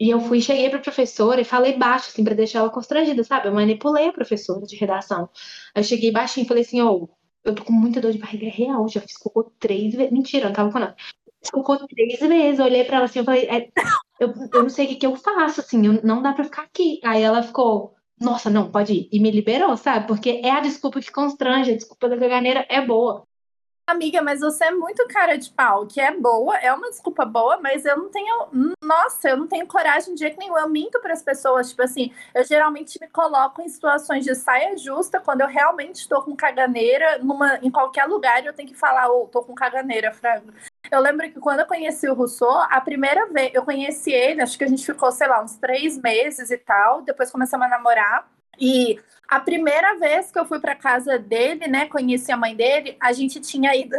e 0.00 0.10
eu 0.10 0.20
fui, 0.20 0.40
cheguei 0.40 0.70
pra 0.70 0.78
professora 0.78 1.40
e 1.42 1.44
falei 1.44 1.76
baixo, 1.76 2.08
assim, 2.08 2.24
pra 2.24 2.34
deixar 2.34 2.60
ela 2.60 2.70
constrangida, 2.70 3.22
sabe? 3.22 3.48
Eu 3.48 3.54
manipulei 3.54 4.08
a 4.08 4.12
professora 4.12 4.64
de 4.66 4.74
redação. 4.76 5.28
Aí 5.74 5.82
eu 5.82 5.84
cheguei 5.84 6.10
baixinho 6.10 6.44
e 6.44 6.48
falei 6.48 6.62
assim, 6.62 6.80
ô. 6.80 7.04
Oh, 7.04 7.20
eu 7.44 7.54
tô 7.54 7.64
com 7.64 7.72
muita 7.72 8.00
dor 8.00 8.12
de 8.12 8.18
barriga 8.18 8.50
real, 8.50 8.88
já 8.88 9.00
fiz 9.00 9.16
cocô 9.16 9.44
três 9.58 9.94
vezes. 9.94 10.12
Mentira, 10.12 10.46
não 10.46 10.54
tava 10.54 10.72
com 10.72 10.78
nada. 10.78 10.96
Fiz 11.40 11.50
cocô 11.50 11.76
três 11.86 12.18
vezes. 12.20 12.58
Eu 12.58 12.66
olhei 12.66 12.84
pra 12.84 12.96
ela 12.96 13.04
assim, 13.06 13.18
eu 13.20 13.24
falei, 13.24 13.46
é, 13.46 13.68
eu, 14.18 14.32
eu 14.54 14.62
não 14.62 14.70
sei 14.70 14.86
o 14.86 14.88
que, 14.88 14.96
que 14.96 15.06
eu 15.06 15.16
faço, 15.16 15.60
assim, 15.60 15.86
eu, 15.86 16.00
não 16.02 16.22
dá 16.22 16.32
pra 16.32 16.44
ficar 16.44 16.62
aqui. 16.62 17.00
Aí 17.04 17.22
ela 17.22 17.42
ficou, 17.42 17.94
nossa, 18.20 18.50
não, 18.50 18.70
pode 18.70 18.92
ir. 18.92 19.08
E 19.12 19.20
me 19.20 19.30
liberou, 19.30 19.76
sabe? 19.76 20.06
Porque 20.06 20.40
é 20.44 20.50
a 20.50 20.60
desculpa 20.60 21.00
que 21.00 21.10
constrange, 21.12 21.72
a 21.72 21.76
desculpa 21.76 22.08
da 22.08 22.18
caganeira 22.18 22.66
é 22.68 22.84
boa. 22.84 23.26
Amiga, 23.90 24.22
mas 24.22 24.38
você 24.38 24.66
é 24.66 24.70
muito 24.70 25.04
cara 25.08 25.36
de 25.36 25.50
pau, 25.50 25.84
que 25.84 26.00
é 26.00 26.12
boa, 26.12 26.56
é 26.58 26.72
uma 26.72 26.88
desculpa 26.90 27.24
boa, 27.24 27.58
mas 27.60 27.84
eu 27.84 27.96
não 27.96 28.08
tenho. 28.08 28.46
Nossa, 28.80 29.30
eu 29.30 29.36
não 29.36 29.48
tenho 29.48 29.66
coragem 29.66 30.14
de 30.14 30.20
jeito 30.20 30.38
nenhum. 30.38 30.56
Eu 30.56 30.68
minto 30.68 31.00
para 31.00 31.12
as 31.12 31.24
pessoas. 31.24 31.70
Tipo 31.70 31.82
assim, 31.82 32.12
eu 32.32 32.44
geralmente 32.44 33.00
me 33.00 33.08
coloco 33.08 33.60
em 33.60 33.68
situações 33.68 34.24
de 34.24 34.32
saia 34.36 34.76
justa 34.76 35.18
quando 35.18 35.40
eu 35.40 35.48
realmente 35.48 35.96
estou 35.96 36.22
com 36.22 36.36
caganeira. 36.36 37.18
Numa, 37.18 37.56
em 37.56 37.70
qualquer 37.70 38.04
lugar 38.04 38.46
eu 38.46 38.52
tenho 38.52 38.68
que 38.68 38.76
falar, 38.76 39.10
ô, 39.10 39.24
oh, 39.24 39.26
tô 39.26 39.42
com 39.42 39.56
caganeira, 39.56 40.12
frango. 40.12 40.52
Eu 40.88 41.00
lembro 41.00 41.28
que 41.28 41.40
quando 41.40 41.58
eu 41.58 41.66
conheci 41.66 42.08
o 42.08 42.14
Rousseau, 42.14 42.60
a 42.70 42.80
primeira 42.80 43.26
vez 43.26 43.52
eu 43.52 43.64
conheci 43.64 44.12
ele, 44.12 44.40
acho 44.40 44.56
que 44.56 44.64
a 44.64 44.68
gente 44.68 44.86
ficou, 44.86 45.10
sei 45.10 45.26
lá, 45.26 45.42
uns 45.42 45.56
três 45.56 45.98
meses 45.98 46.48
e 46.52 46.58
tal. 46.58 47.02
Depois 47.02 47.28
começamos 47.32 47.66
a 47.66 47.70
namorar. 47.70 48.28
E 48.58 48.98
a 49.28 49.40
primeira 49.40 49.98
vez 49.98 50.30
que 50.30 50.38
eu 50.38 50.44
fui 50.44 50.58
para 50.58 50.74
casa 50.74 51.18
dele, 51.18 51.68
né, 51.68 51.86
conheci 51.86 52.32
a 52.32 52.36
mãe 52.36 52.54
dele, 52.54 52.96
a 53.00 53.12
gente 53.12 53.40
tinha 53.40 53.74
ido 53.76 53.96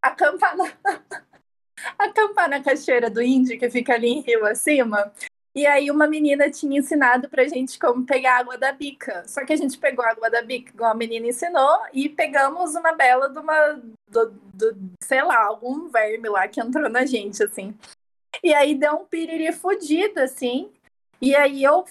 acampar 0.00 0.56
na, 0.56 0.72
acampar 1.98 2.48
na 2.48 2.62
cachoeira 2.62 3.08
do 3.08 3.22
Índio, 3.22 3.58
que 3.58 3.70
fica 3.70 3.94
ali 3.94 4.08
em 4.08 4.20
Rio 4.20 4.44
acima. 4.44 5.12
E 5.54 5.66
aí 5.66 5.90
uma 5.90 6.06
menina 6.06 6.50
tinha 6.50 6.78
ensinado 6.78 7.28
pra 7.28 7.46
gente 7.46 7.78
como 7.78 8.06
pegar 8.06 8.38
água 8.38 8.56
da 8.56 8.72
bica. 8.72 9.22
Só 9.28 9.44
que 9.44 9.52
a 9.52 9.56
gente 9.56 9.78
pegou 9.78 10.04
a 10.04 10.10
água 10.10 10.30
da 10.30 10.42
bica, 10.42 10.72
igual 10.72 10.90
a 10.90 10.94
menina 10.94 11.26
ensinou, 11.26 11.78
e 11.92 12.08
pegamos 12.08 12.74
uma 12.74 12.92
bela 12.92 13.28
de 13.28 13.38
uma, 13.38 13.80
do, 14.08 14.30
do, 14.54 14.76
sei 15.02 15.22
lá, 15.22 15.44
algum 15.44 15.88
verme 15.88 16.28
lá 16.28 16.48
que 16.48 16.60
entrou 16.60 16.88
na 16.88 17.04
gente, 17.04 17.42
assim. 17.42 17.74
E 18.42 18.54
aí 18.54 18.74
deu 18.74 18.94
um 18.94 19.04
piriri 19.04 19.52
fudido, 19.52 20.20
assim. 20.20 20.72
E 21.20 21.36
aí 21.36 21.62
eu 21.62 21.84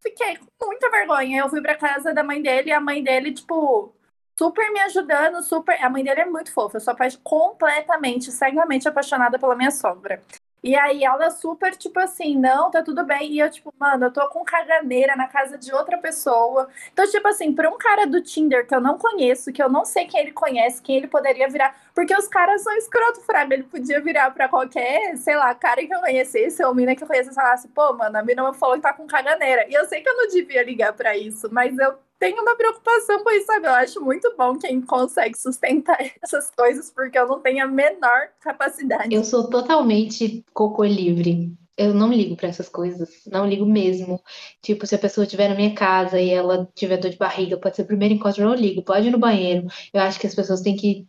fiquei 0.00 0.38
com 0.58 0.66
muita 0.66 0.90
vergonha. 0.90 1.40
Eu 1.40 1.48
fui 1.48 1.60
pra 1.60 1.76
casa 1.76 2.12
da 2.12 2.22
mãe 2.22 2.42
dele 2.42 2.70
e 2.70 2.72
a 2.72 2.80
mãe 2.80 3.02
dele, 3.02 3.32
tipo, 3.32 3.94
super 4.38 4.70
me 4.72 4.80
ajudando, 4.80 5.42
super. 5.42 5.82
A 5.82 5.90
mãe 5.90 6.04
dele 6.04 6.20
é 6.20 6.26
muito 6.26 6.52
fofa. 6.52 6.76
Eu 6.76 6.80
sou 6.80 6.94
completamente, 7.22 8.30
cegamente 8.30 8.88
apaixonada 8.88 9.38
pela 9.38 9.56
minha 9.56 9.70
sogra. 9.70 10.22
E 10.62 10.74
aí 10.76 11.04
ela 11.04 11.30
super, 11.30 11.76
tipo 11.76 12.00
assim, 12.00 12.36
não, 12.36 12.70
tá 12.70 12.82
tudo 12.82 13.04
bem. 13.04 13.32
E 13.32 13.38
eu, 13.38 13.50
tipo, 13.50 13.72
mano, 13.78 14.06
eu 14.06 14.12
tô 14.12 14.28
com 14.28 14.44
caganeira 14.44 15.14
na 15.16 15.28
casa 15.28 15.56
de 15.56 15.72
outra 15.72 15.98
pessoa. 15.98 16.68
Então, 16.92 17.06
tipo 17.08 17.26
assim, 17.28 17.52
pra 17.52 17.70
um 17.70 17.78
cara 17.78 18.06
do 18.06 18.20
Tinder 18.22 18.66
que 18.66 18.74
eu 18.74 18.80
não 18.80 18.98
conheço, 18.98 19.52
que 19.52 19.62
eu 19.62 19.68
não 19.68 19.84
sei 19.84 20.06
quem 20.06 20.20
ele 20.20 20.32
conhece, 20.32 20.82
quem 20.82 20.96
ele 20.96 21.06
poderia 21.08 21.48
virar. 21.48 21.76
Porque 21.94 22.14
os 22.16 22.26
caras 22.28 22.62
são 22.62 22.76
escroto, 22.76 23.20
fraga. 23.22 23.54
Ele 23.54 23.64
podia 23.64 24.00
virar 24.00 24.30
pra 24.32 24.48
qualquer, 24.48 25.16
sei 25.16 25.36
lá, 25.36 25.54
cara 25.54 25.86
que 25.86 25.94
eu 25.94 26.00
conhecesse, 26.00 26.62
ou 26.64 26.74
mina 26.74 26.94
que 26.96 27.02
eu 27.04 27.08
conhecesse, 27.08 27.32
e 27.32 27.34
falasse, 27.34 27.68
pô, 27.68 27.92
mano, 27.94 28.18
a 28.18 28.22
mina 28.22 28.52
falou 28.54 28.76
que 28.76 28.82
tá 28.82 28.92
com 28.92 29.06
caganeira. 29.06 29.66
E 29.68 29.74
eu 29.74 29.86
sei 29.86 30.02
que 30.02 30.08
eu 30.08 30.16
não 30.16 30.28
devia 30.28 30.62
ligar 30.64 30.92
pra 30.92 31.16
isso, 31.16 31.48
mas 31.52 31.76
eu 31.78 31.98
tenho 32.18 32.42
uma 32.42 32.56
preocupação 32.56 33.22
com 33.22 33.30
isso, 33.30 33.46
sabe? 33.46 33.66
Eu 33.66 33.72
acho 33.72 34.00
muito 34.00 34.34
bom 34.36 34.58
quem 34.58 34.80
consegue 34.80 35.38
sustentar 35.38 35.98
essas 36.22 36.50
coisas, 36.50 36.90
porque 36.90 37.18
eu 37.18 37.28
não 37.28 37.40
tenho 37.40 37.64
a 37.64 37.68
menor 37.68 38.28
capacidade. 38.40 39.14
Eu 39.14 39.24
sou 39.24 39.48
totalmente 39.48 40.44
cocô 40.52 40.84
livre. 40.84 41.56
Eu 41.76 41.94
não 41.94 42.12
ligo 42.12 42.34
para 42.34 42.48
essas 42.48 42.68
coisas, 42.68 43.08
não 43.24 43.46
ligo 43.46 43.64
mesmo. 43.64 44.20
Tipo, 44.60 44.84
se 44.84 44.96
a 44.96 44.98
pessoa 44.98 45.24
estiver 45.24 45.48
na 45.48 45.54
minha 45.54 45.72
casa 45.76 46.20
e 46.20 46.28
ela 46.28 46.68
tiver 46.74 46.96
dor 46.96 47.08
de 47.08 47.16
barriga, 47.16 47.56
pode 47.56 47.76
ser 47.76 47.82
o 47.82 47.86
primeiro 47.86 48.14
encontro, 48.14 48.42
eu 48.42 48.48
não 48.48 48.54
ligo, 48.56 48.82
pode 48.82 49.06
ir 49.06 49.12
no 49.12 49.18
banheiro. 49.18 49.68
Eu 49.94 50.00
acho 50.00 50.18
que 50.18 50.26
as 50.26 50.34
pessoas 50.34 50.60
têm 50.60 50.74
que 50.74 51.06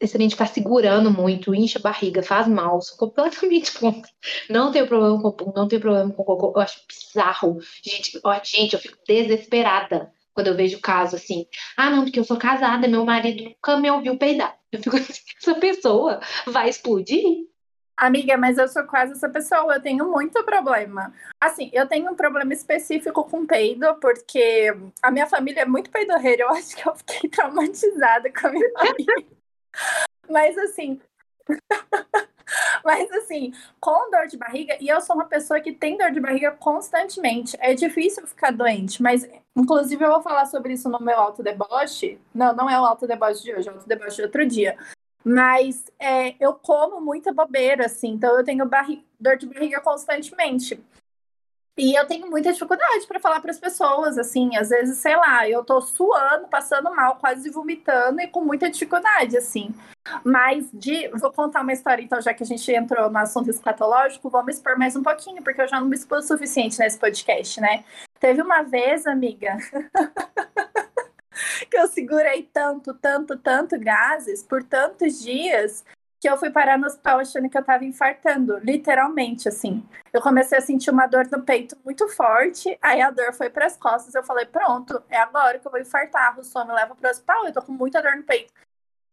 excelente 0.00 0.36
ficar 0.36 0.46
segurando 0.46 1.10
muito, 1.10 1.52
incha 1.52 1.80
a 1.80 1.82
barriga, 1.82 2.22
faz 2.22 2.46
mal, 2.46 2.80
sou 2.80 2.96
completamente 2.96 3.74
contra. 3.76 4.08
Não 4.48 4.70
tenho 4.70 4.86
problema 4.86 5.20
com 5.20 5.52
não 5.52 5.66
tenho 5.66 5.82
problema 5.82 6.12
com 6.12 6.22
cocô, 6.22 6.52
eu 6.54 6.62
acho 6.62 6.78
bizarro. 6.86 7.58
Gente, 7.82 8.20
ó, 8.22 8.40
gente, 8.44 8.74
eu 8.74 8.78
fico 8.78 8.96
desesperada 9.04 10.12
quando 10.34 10.48
eu 10.48 10.56
vejo 10.56 10.80
caso 10.80 11.16
assim. 11.16 11.46
Ah, 11.76 11.88
não, 11.90 12.04
porque 12.04 12.18
eu 12.18 12.24
sou 12.24 12.36
casada, 12.36 12.88
meu 12.88 13.04
marido 13.04 13.44
nunca 13.44 13.76
me 13.78 13.90
ouviu 13.90 14.18
peidar. 14.18 14.58
Eu 14.70 14.82
fico 14.82 14.96
assim, 14.98 15.22
essa 15.40 15.54
pessoa 15.54 16.20
vai 16.46 16.68
explodir? 16.68 17.46
Amiga, 17.96 18.36
mas 18.36 18.58
eu 18.58 18.66
sou 18.66 18.82
quase 18.84 19.12
essa 19.12 19.28
pessoa, 19.28 19.74
eu 19.74 19.80
tenho 19.80 20.10
muito 20.10 20.42
problema. 20.44 21.14
Assim, 21.40 21.70
eu 21.72 21.86
tenho 21.86 22.10
um 22.10 22.16
problema 22.16 22.52
específico 22.52 23.22
com 23.24 23.46
peido, 23.46 23.94
porque 24.00 24.74
a 25.00 25.12
minha 25.12 25.28
família 25.28 25.60
é 25.60 25.64
muito 25.64 25.90
peidorreira, 25.90 26.42
eu 26.42 26.50
acho 26.50 26.74
que 26.74 26.88
eu 26.88 26.94
fiquei 26.96 27.30
traumatizada 27.30 28.32
com 28.32 28.48
a 28.48 28.50
minha 28.50 28.70
família. 28.76 29.26
mas 30.28 30.58
assim, 30.58 31.00
Mas 32.84 33.10
assim, 33.12 33.52
com 33.80 34.10
dor 34.10 34.26
de 34.26 34.36
barriga, 34.36 34.76
e 34.80 34.88
eu 34.88 35.00
sou 35.00 35.16
uma 35.16 35.26
pessoa 35.26 35.60
que 35.60 35.72
tem 35.72 35.96
dor 35.96 36.10
de 36.10 36.20
barriga 36.20 36.50
constantemente. 36.52 37.56
É 37.60 37.74
difícil 37.74 38.26
ficar 38.26 38.50
doente, 38.52 39.02
mas 39.02 39.28
inclusive 39.56 40.04
eu 40.04 40.10
vou 40.10 40.22
falar 40.22 40.46
sobre 40.46 40.74
isso 40.74 40.88
no 40.88 41.00
meu 41.00 41.18
autodeboche. 41.18 42.18
Não, 42.34 42.54
não 42.54 42.68
é 42.68 42.80
o 42.80 42.84
autodeboche 42.84 43.42
de 43.42 43.54
hoje, 43.54 43.68
é 43.68 43.72
o 43.72 43.74
autodeboche 43.74 44.16
de 44.16 44.22
outro 44.22 44.46
dia. 44.46 44.76
Mas 45.24 45.84
é, 45.98 46.34
eu 46.38 46.52
como 46.52 47.00
muita 47.00 47.32
bobeira, 47.32 47.86
assim, 47.86 48.10
então 48.10 48.36
eu 48.36 48.44
tenho 48.44 48.68
dor 49.18 49.36
de 49.38 49.46
barriga 49.46 49.80
constantemente. 49.80 50.78
E 51.76 51.98
eu 51.98 52.06
tenho 52.06 52.30
muita 52.30 52.52
dificuldade 52.52 53.04
para 53.06 53.18
falar 53.18 53.40
para 53.40 53.50
as 53.50 53.58
pessoas, 53.58 54.16
assim, 54.16 54.56
às 54.56 54.68
vezes, 54.68 54.98
sei 54.98 55.16
lá, 55.16 55.48
eu 55.48 55.64
tô 55.64 55.80
suando, 55.80 56.46
passando 56.46 56.94
mal, 56.94 57.16
quase 57.16 57.50
vomitando 57.50 58.20
e 58.20 58.28
com 58.28 58.44
muita 58.44 58.70
dificuldade, 58.70 59.36
assim. 59.36 59.74
Mas 60.22 60.70
de, 60.72 61.08
vou 61.08 61.32
contar 61.32 61.62
uma 61.62 61.72
história, 61.72 62.02
então, 62.02 62.20
já 62.20 62.32
que 62.32 62.44
a 62.44 62.46
gente 62.46 62.70
entrou 62.70 63.10
no 63.10 63.18
assunto 63.18 63.50
escatológico, 63.50 64.30
vamos 64.30 64.54
expor 64.54 64.78
mais 64.78 64.94
um 64.94 65.02
pouquinho, 65.02 65.42
porque 65.42 65.62
eu 65.62 65.68
já 65.68 65.80
não 65.80 65.88
me 65.88 65.96
expus 65.96 66.26
o 66.26 66.28
suficiente 66.28 66.78
nesse 66.78 66.98
podcast, 66.98 67.60
né? 67.60 67.84
Teve 68.20 68.40
uma 68.40 68.62
vez, 68.62 69.04
amiga, 69.04 69.56
que 71.68 71.76
eu 71.76 71.88
segurei 71.88 72.48
tanto, 72.52 72.94
tanto, 72.94 73.36
tanto 73.36 73.80
gases 73.80 74.44
por 74.44 74.62
tantos 74.62 75.20
dias 75.20 75.84
que 76.24 76.30
eu 76.30 76.38
fui 76.38 76.48
parar 76.48 76.78
no 76.78 76.86
hospital 76.86 77.18
achando 77.18 77.50
que 77.50 77.58
eu 77.58 77.62
tava 77.62 77.84
infartando, 77.84 78.56
literalmente, 78.60 79.46
assim. 79.46 79.86
Eu 80.10 80.22
comecei 80.22 80.56
a 80.56 80.60
sentir 80.62 80.88
uma 80.88 81.06
dor 81.06 81.28
no 81.30 81.42
peito 81.42 81.76
muito 81.84 82.08
forte, 82.08 82.78
aí 82.80 83.02
a 83.02 83.10
dor 83.10 83.34
foi 83.34 83.50
para 83.50 83.66
as 83.66 83.76
costas, 83.76 84.14
eu 84.14 84.22
falei, 84.22 84.46
pronto, 84.46 85.02
é 85.10 85.18
agora 85.18 85.58
que 85.58 85.66
eu 85.66 85.70
vou 85.70 85.78
infartar, 85.78 86.40
o 86.40 86.42
som 86.42 86.64
me 86.64 86.72
leva 86.72 86.94
pro 86.94 87.10
hospital, 87.10 87.44
eu 87.44 87.52
tô 87.52 87.60
com 87.60 87.72
muita 87.72 88.00
dor 88.00 88.16
no 88.16 88.22
peito. 88.22 88.50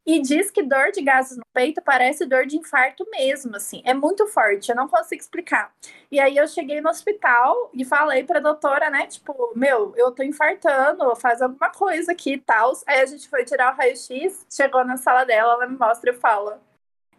E 0.05 0.21
diz 0.21 0.49
que 0.49 0.63
dor 0.63 0.93
de 0.93 1.01
gases 1.01 1.35
no 1.35 1.43
peito 1.53 1.81
parece 1.81 2.25
dor 2.25 2.45
de 2.45 2.55
infarto 2.55 3.05
mesmo, 3.11 3.57
assim. 3.57 3.81
É 3.83 3.93
muito 3.93 4.25
forte, 4.27 4.69
eu 4.69 4.75
não 4.75 4.87
consigo 4.87 5.21
explicar. 5.21 5.69
E 6.09 6.17
aí 6.17 6.37
eu 6.37 6.47
cheguei 6.47 6.79
no 6.79 6.89
hospital 6.89 7.71
e 7.73 7.83
falei 7.83 8.23
pra 8.23 8.39
doutora, 8.39 8.89
né, 8.89 9.05
tipo, 9.05 9.51
meu, 9.53 9.93
eu 9.97 10.13
tô 10.13 10.23
infartando, 10.23 11.13
faz 11.17 11.41
alguma 11.41 11.69
coisa 11.71 12.13
aqui 12.13 12.35
e 12.35 12.39
tal. 12.39 12.71
Aí 12.87 13.01
a 13.01 13.05
gente 13.05 13.27
foi 13.27 13.43
tirar 13.43 13.73
o 13.73 13.75
raio-x, 13.75 14.45
chegou 14.49 14.85
na 14.85 14.95
sala 14.95 15.25
dela, 15.25 15.55
ela 15.55 15.67
me 15.67 15.77
mostra 15.77 16.11
e 16.11 16.13
fala: 16.13 16.70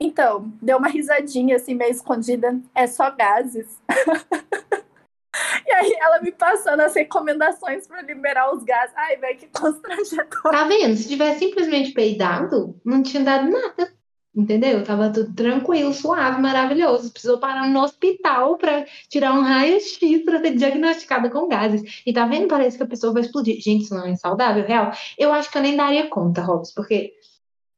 então, 0.05 0.53
deu 0.61 0.79
uma 0.79 0.89
risadinha 0.89 1.57
assim, 1.57 1.75
meio 1.75 1.91
escondida. 1.91 2.59
É 2.75 2.87
só 2.87 3.11
gases. 3.11 3.79
e 5.67 5.73
aí 5.73 5.97
ela 6.01 6.21
me 6.21 6.33
passando 6.33 6.81
as 6.81 6.95
recomendações 6.95 7.87
para 7.87 8.03
liberar 8.03 8.55
os 8.55 8.65
gases. 8.65 8.95
Ai, 8.97 9.17
velho, 9.17 9.39
que 9.39 9.47
constrangedor. 9.49 10.51
Tá 10.51 10.65
vendo? 10.65 10.97
Se 10.97 11.09
tivesse 11.09 11.39
simplesmente 11.39 11.93
peidado, 11.93 12.75
não 12.85 13.03
tinha 13.03 13.23
dado 13.23 13.51
nada. 13.51 13.93
Entendeu? 14.35 14.83
Tava 14.83 15.13
tudo 15.13 15.35
tranquilo, 15.35 15.93
suave, 15.93 16.41
maravilhoso. 16.41 17.13
Precisou 17.13 17.39
parar 17.39 17.69
no 17.69 17.83
hospital 17.83 18.57
para 18.57 18.87
tirar 19.11 19.35
um 19.35 19.43
raio-x 19.43 19.99
para 20.25 20.41
ser 20.41 20.55
diagnosticada 20.57 21.29
com 21.29 21.49
gases. 21.49 22.03
E 22.07 22.15
tá 22.15 22.25
vendo? 22.25 22.49
Parece 22.49 22.79
que 22.79 22.83
a 22.83 22.87
pessoa 22.87 23.13
vai 23.13 23.23
explodir. 23.23 23.61
Gente, 23.61 23.83
isso 23.85 23.95
não 23.95 24.07
é 24.07 24.17
saudável, 24.17 24.65
real. 24.65 24.91
Eu 25.19 25.33
acho 25.33 25.51
que 25.51 25.59
eu 25.59 25.63
nem 25.63 25.77
daria 25.77 26.09
conta, 26.09 26.41
Robson, 26.41 26.73
porque 26.75 27.13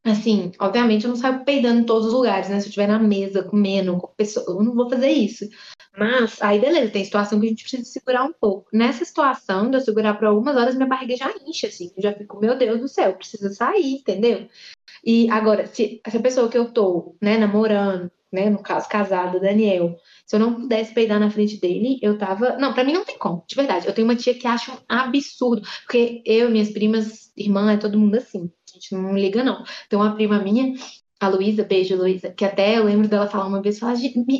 Assim, 0.04 0.52
obviamente 0.58 1.04
eu 1.04 1.08
não 1.08 1.16
saio 1.16 1.44
peidando 1.46 1.80
em 1.80 1.84
todos 1.84 2.08
os 2.08 2.12
lugares, 2.12 2.50
né? 2.50 2.60
Se 2.60 2.66
eu 2.66 2.68
estiver 2.68 2.86
na 2.86 2.98
mesa 2.98 3.42
comendo 3.42 3.96
com 3.96 4.08
pessoa, 4.08 4.44
eu 4.46 4.62
não 4.62 4.74
vou 4.74 4.88
fazer 4.90 5.08
isso. 5.08 5.48
Mas 5.96 6.42
aí 6.42 6.58
beleza, 6.58 6.92
tem 6.92 7.04
situação 7.04 7.40
que 7.40 7.46
a 7.46 7.48
gente 7.48 7.62
precisa 7.62 7.84
segurar 7.84 8.24
um 8.24 8.32
pouco. 8.32 8.68
Nessa 8.70 9.02
situação 9.02 9.70
de 9.70 9.78
eu 9.78 9.80
segurar 9.80 10.14
por 10.14 10.26
algumas 10.26 10.56
horas, 10.56 10.74
minha 10.74 10.86
barriga 10.86 11.16
já 11.16 11.32
incha, 11.46 11.68
assim. 11.68 11.90
Eu 11.96 12.02
já 12.02 12.12
fico, 12.12 12.38
meu 12.38 12.58
Deus 12.58 12.80
do 12.80 12.88
céu, 12.88 13.14
precisa 13.14 13.50
sair, 13.50 13.94
entendeu? 13.94 14.46
E 15.02 15.30
agora, 15.30 15.66
se 15.66 16.00
essa 16.04 16.20
pessoa 16.20 16.50
que 16.50 16.58
eu 16.58 16.70
tô, 16.70 17.16
né, 17.22 17.38
namorando, 17.38 18.10
né, 18.30 18.50
no 18.50 18.58
caso, 18.62 18.88
casada, 18.88 19.40
Daniel, 19.40 19.96
se 20.26 20.36
eu 20.36 20.40
não 20.40 20.54
pudesse 20.54 20.92
peidar 20.92 21.18
na 21.20 21.30
frente 21.30 21.58
dele, 21.58 21.98
eu 22.02 22.18
tava. 22.18 22.58
Não, 22.58 22.74
pra 22.74 22.84
mim 22.84 22.92
não 22.92 23.04
tem 23.06 23.16
como, 23.18 23.42
de 23.48 23.54
verdade. 23.56 23.86
Eu 23.86 23.94
tenho 23.94 24.06
uma 24.06 24.16
tia 24.16 24.34
que 24.34 24.46
acha 24.46 24.72
um 24.72 24.76
absurdo, 24.88 25.62
porque 25.82 26.22
eu, 26.26 26.50
minhas 26.50 26.70
primas, 26.70 27.32
irmã, 27.36 27.72
é 27.72 27.76
todo 27.78 27.98
mundo 27.98 28.16
assim 28.16 28.50
gente 28.74 28.94
não 28.94 29.16
liga, 29.16 29.42
não. 29.42 29.64
Tem 29.88 29.98
uma 29.98 30.14
prima 30.14 30.38
minha, 30.38 30.74
a 31.20 31.28
Luísa, 31.28 31.64
beijo, 31.64 31.96
Luísa, 31.96 32.30
que 32.30 32.44
até 32.44 32.78
eu 32.78 32.84
lembro 32.84 33.08
dela 33.08 33.28
falar 33.28 33.46
uma 33.46 33.62
vez, 33.62 33.78
falar, 33.78 33.94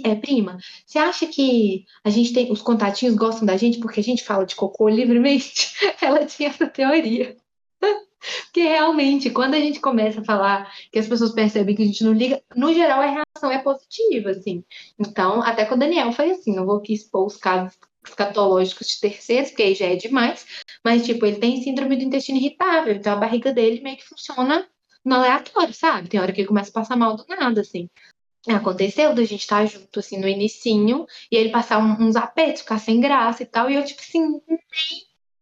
é, 0.05 0.15
prima, 0.15 0.59
você 0.87 0.99
acha 0.99 1.27
que 1.27 1.85
a 2.05 2.11
gente 2.11 2.33
tem, 2.33 2.53
os 2.53 2.63
contatinhos 2.63 3.15
gostam 3.15 3.47
da 3.47 3.57
gente 3.57 3.79
porque 3.79 4.01
a 4.01 4.03
gente 4.03 4.25
fala 4.25 4.45
de 4.45 4.55
cocô 4.55 4.89
livremente? 4.89 5.73
Ela 6.01 6.27
tinha 6.27 6.49
essa 6.51 6.67
teoria. 6.67 7.37
Porque 8.45 8.63
realmente, 8.63 9.29
quando 9.29 9.53
a 9.53 9.61
gente 9.61 9.81
começa 9.81 10.23
a 10.23 10.25
falar 10.25 10.73
que 10.91 10.99
as 10.99 11.07
pessoas 11.07 11.33
percebem 11.33 11.77
que 11.77 11.83
a 11.83 11.87
gente 11.87 12.03
não 12.03 12.15
liga, 12.15 12.43
no 12.57 12.73
geral 12.73 13.03
a 13.03 13.07
reação 13.07 13.51
é 13.53 13.59
positiva, 13.59 14.31
assim. 14.31 14.65
Então, 14.99 15.43
até 15.43 15.67
com 15.67 15.75
o 15.75 15.79
Daniel 15.79 16.11
foi 16.11 16.31
assim, 16.31 16.57
não 16.57 16.65
vou 16.65 16.77
aqui 16.77 16.95
expor 16.95 17.27
os 17.27 17.37
casos 17.37 17.77
escatológicos 18.05 18.87
de 18.89 19.01
terceiros, 19.01 19.51
porque 19.51 19.63
aí 19.63 19.75
já 19.75 19.87
é 19.87 19.97
demais, 19.97 20.47
mas, 20.85 21.05
tipo, 21.05 21.25
ele 21.27 21.39
tem 21.39 21.63
síndrome 21.63 21.97
do 21.97 22.03
intestino 22.03 22.39
irritável, 22.39 22.95
então 22.95 23.13
a 23.13 23.17
barriga 23.17 23.53
dele 23.53 23.81
meio 23.81 23.97
que 23.97 24.09
funciona 24.09 24.69
no 25.05 25.15
aleatório, 25.15 25.75
sabe? 25.75 26.09
Tem 26.09 26.21
hora 26.21 26.33
que 26.33 26.41
ele 26.41 26.49
começa 26.49 26.71
a 26.71 26.75
passar 26.75 26.97
mal 26.97 27.17
do 27.17 27.25
nada, 27.29 27.61
assim. 27.61 27.89
Aconteceu 28.49 29.15
da 29.15 29.23
gente 29.23 29.41
estar 29.41 29.61
tá 29.61 29.67
junto, 29.67 29.99
assim, 29.99 30.19
no 30.19 30.29
inicinho, 30.29 31.07
e 31.31 31.37
ele 31.37 31.51
passar 31.51 31.79
uns 31.79 32.17
apertos, 32.17 32.63
ficar 32.63 32.79
sem 32.79 33.01
graça 33.01 33.43
e 33.43 33.47
tal, 33.47 33.71
e 33.71 33.75
eu, 33.75 33.85
tipo 33.85 34.01
assim, 34.01 34.21
nem 34.49 34.59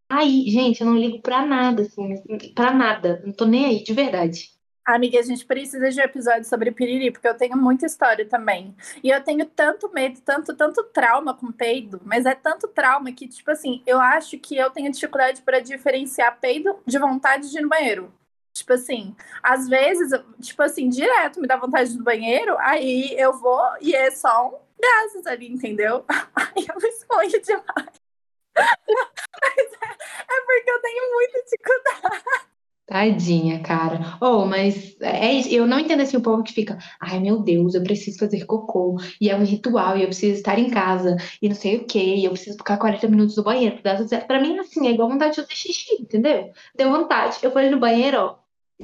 aí, 0.09 0.51
gente, 0.51 0.81
eu 0.81 0.87
não 0.87 0.97
ligo 0.97 1.21
pra 1.21 1.45
nada, 1.45 1.83
assim, 1.83 2.23
pra 2.55 2.73
nada, 2.73 3.23
não 3.25 3.33
tô 3.33 3.45
nem 3.45 3.67
aí, 3.67 3.83
de 3.83 3.93
verdade. 3.93 4.51
Amiga, 4.85 5.21
a 5.21 5.23
gente 5.23 5.47
precisa 5.47 5.89
de 5.91 6.01
um 6.01 6.05
episódio 6.05 6.45
sobre 6.45 6.73
piriri, 6.73 7.13
porque 7.13 7.29
eu 7.29 7.37
tenho 7.37 7.57
muita 7.57 7.87
história 7.87 8.27
também. 8.29 8.75
E 9.03 9.11
eu 9.11 9.23
tenho 9.23 9.47
tanto 9.47 9.89
medo, 9.93 10.21
tanto, 10.23 10.57
tanto 10.57 10.83
trauma 10.93 11.35
com 11.35 11.53
peido, 11.53 12.01
mas 12.05 12.27
é 12.27 12.35
tanto 12.35 12.67
trauma 12.67 13.13
que, 13.13 13.29
tipo 13.29 13.49
assim, 13.53 13.81
eu 13.87 14.01
acho 14.01 14.37
que 14.41 14.57
eu 14.57 14.71
tenho 14.71 14.91
dificuldade 14.91 15.41
para 15.43 15.61
diferenciar 15.61 16.37
peido 16.41 16.77
de 16.85 16.99
vontade 16.99 17.49
de 17.49 17.59
ir 17.59 17.63
no 17.63 17.69
banheiro. 17.69 18.13
Tipo 18.53 18.73
assim, 18.73 19.15
às 19.43 19.69
vezes, 19.69 20.11
tipo 20.41 20.61
assim, 20.63 20.89
direto 20.89 21.41
me 21.41 21.47
dá 21.47 21.57
vontade 21.57 21.91
de 21.91 21.95
ir 21.95 21.99
no 21.99 22.05
banheiro, 22.05 22.57
aí 22.59 23.15
eu 23.19 23.33
vou 23.39 23.63
e 23.81 23.95
é 23.95 24.11
só 24.11 24.49
um 24.49 24.59
gases 24.81 25.27
ali, 25.29 25.47
entendeu? 25.49 26.05
Aí 26.35 26.67
eu 26.69 26.77
me 26.81 26.89
exponho 26.89 27.31
demais. 27.41 27.63
mas 29.43 29.73
é, 29.73 30.35
é 30.37 30.41
porque 30.47 30.71
eu 30.71 30.81
tenho 30.83 31.13
muita 31.15 31.43
dificuldade. 31.45 32.52
Tadinha, 32.87 33.61
cara. 33.63 34.19
Oh, 34.21 34.45
mas 34.45 34.97
é 35.01 35.33
isso. 35.35 35.49
Eu 35.49 35.67
não 35.67 35.79
entendo 35.79 36.03
assim 36.03 36.17
o 36.17 36.23
povo 36.23 36.43
que 36.43 36.53
fica, 36.53 36.77
ai 37.01 37.19
meu 37.21 37.39
Deus, 37.41 37.75
eu 37.75 37.83
preciso 37.83 38.19
fazer 38.19 38.45
cocô, 38.45 38.97
e 39.21 39.31
é 39.31 39.37
um 39.37 39.45
ritual, 39.45 39.97
e 39.97 40.03
eu 40.03 40.09
preciso 40.09 40.35
estar 40.39 40.59
em 40.59 40.69
casa, 40.69 41.17
e 41.41 41.49
não 41.49 41.55
sei 41.55 41.77
o 41.79 41.87
quê, 41.87 42.17
e 42.17 42.25
eu 42.25 42.33
preciso 42.33 42.59
ficar 42.59 42.77
40 42.79 43.09
minutos 43.09 43.37
no 43.37 43.45
banheiro 43.45 43.81
pra 44.27 44.41
mim, 44.41 44.59
assim, 44.59 44.87
é 44.89 44.91
igual 44.91 45.09
vontade 45.09 45.35
de 45.37 45.43
fazer 45.43 45.55
xixi, 45.55 46.03
entendeu? 46.03 46.51
Deu 46.75 46.91
vontade. 46.91 47.39
Eu 47.43 47.57
ali 47.57 47.71
no 47.71 47.79
banheiro, 47.81 48.19
ó, 48.19 48.37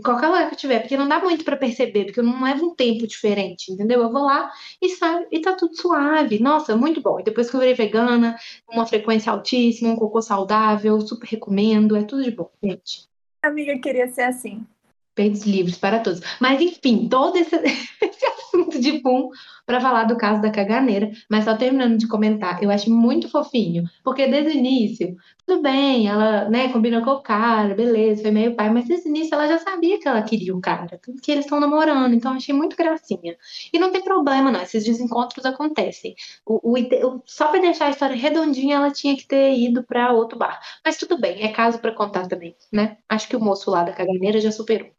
qualquer 0.02 0.28
lugar 0.28 0.48
que 0.48 0.54
eu 0.54 0.58
tiver, 0.58 0.78
porque 0.80 0.96
não 0.96 1.08
dá 1.08 1.18
muito 1.20 1.44
para 1.44 1.56
perceber, 1.56 2.04
porque 2.06 2.20
eu 2.20 2.24
não 2.24 2.42
levo 2.42 2.66
um 2.66 2.74
tempo 2.74 3.06
diferente, 3.06 3.72
entendeu? 3.72 4.00
Eu 4.02 4.12
vou 4.12 4.22
lá 4.24 4.50
e 4.80 4.88
saio 4.90 5.26
e 5.30 5.40
tá 5.40 5.54
tudo 5.54 5.76
suave. 5.76 6.38
Nossa, 6.38 6.76
muito 6.76 7.00
bom. 7.02 7.18
E 7.20 7.24
depois 7.24 7.50
que 7.50 7.56
eu 7.56 7.61
virei 7.61 7.74
vegana, 7.74 8.37
uma 8.70 8.87
frequência 8.87 9.32
altíssima, 9.32 9.90
um 9.92 9.96
cocô 9.96 10.22
saudável, 10.22 11.00
super 11.00 11.26
recomendo, 11.28 11.96
é 11.96 12.04
tudo 12.04 12.22
de 12.22 12.30
bom, 12.30 12.48
gente. 12.62 13.08
Amiga, 13.42 13.79
queria 13.79 14.09
ser 14.09 14.22
assim. 14.22 14.66
Peitos 15.14 15.42
livres 15.42 15.77
para 15.77 16.01
todos. 16.01 16.20
Mas, 16.40 16.61
enfim, 16.61 17.09
todo 17.09 17.37
esse, 17.37 17.55
esse 17.57 18.27
assunto 18.27 18.79
de 18.79 19.01
pum 19.01 19.31
para 19.68 19.83
falar 19.83 20.04
do 20.04 20.16
caso 20.16 20.40
da 20.40 20.50
caganeira. 20.50 21.11
Mas 21.28 21.44
só 21.44 21.54
terminando 21.54 21.98
de 21.98 22.09
comentar, 22.09 22.62
eu 22.62 22.70
acho 22.70 22.90
muito 22.90 23.28
fofinho, 23.28 23.85
porque 24.02 24.26
desde 24.26 24.50
o 24.50 24.54
início, 24.59 25.14
tudo 25.46 25.61
bem, 25.61 26.09
ela 26.09 26.48
né, 26.48 26.72
combinou 26.72 27.02
com 27.02 27.11
o 27.11 27.20
cara, 27.20 27.74
beleza, 27.74 28.22
foi 28.22 28.31
meio 28.31 28.57
pai, 28.57 28.70
mas 28.70 28.88
desde 28.88 29.07
o 29.07 29.11
início 29.11 29.35
ela 29.35 29.46
já 29.46 29.59
sabia 29.59 30.00
que 30.00 30.09
ela 30.09 30.22
queria 30.22 30.57
o 30.57 30.61
cara, 30.61 30.98
que 31.22 31.31
eles 31.31 31.44
estão 31.44 31.61
namorando, 31.61 32.14
então 32.14 32.33
achei 32.33 32.54
muito 32.54 32.76
gracinha. 32.76 33.37
E 33.70 33.78
não 33.78 33.92
tem 33.92 34.02
problema, 34.02 34.50
não, 34.50 34.62
esses 34.62 34.85
desencontros 34.85 35.44
acontecem. 35.44 36.14
O, 36.46 36.72
o, 36.72 37.22
só 37.26 37.48
para 37.48 37.61
deixar 37.61 37.87
a 37.87 37.90
história 37.90 38.16
redondinha, 38.16 38.76
ela 38.76 38.90
tinha 38.90 39.14
que 39.14 39.26
ter 39.26 39.52
ido 39.54 39.85
para 39.85 40.12
outro 40.14 40.38
bar. 40.38 40.59
Mas 40.83 40.96
tudo 40.96 41.20
bem, 41.20 41.42
é 41.42 41.52
caso 41.52 41.78
para 41.78 41.94
contar 41.94 42.26
também, 42.26 42.57
né? 42.72 42.96
Acho 43.07 43.28
que 43.28 43.37
o 43.37 43.40
moço 43.40 43.70
lá 43.70 43.85
da 43.85 43.92
caganeira 43.92 44.40
já 44.40 44.50
superou. 44.50 44.90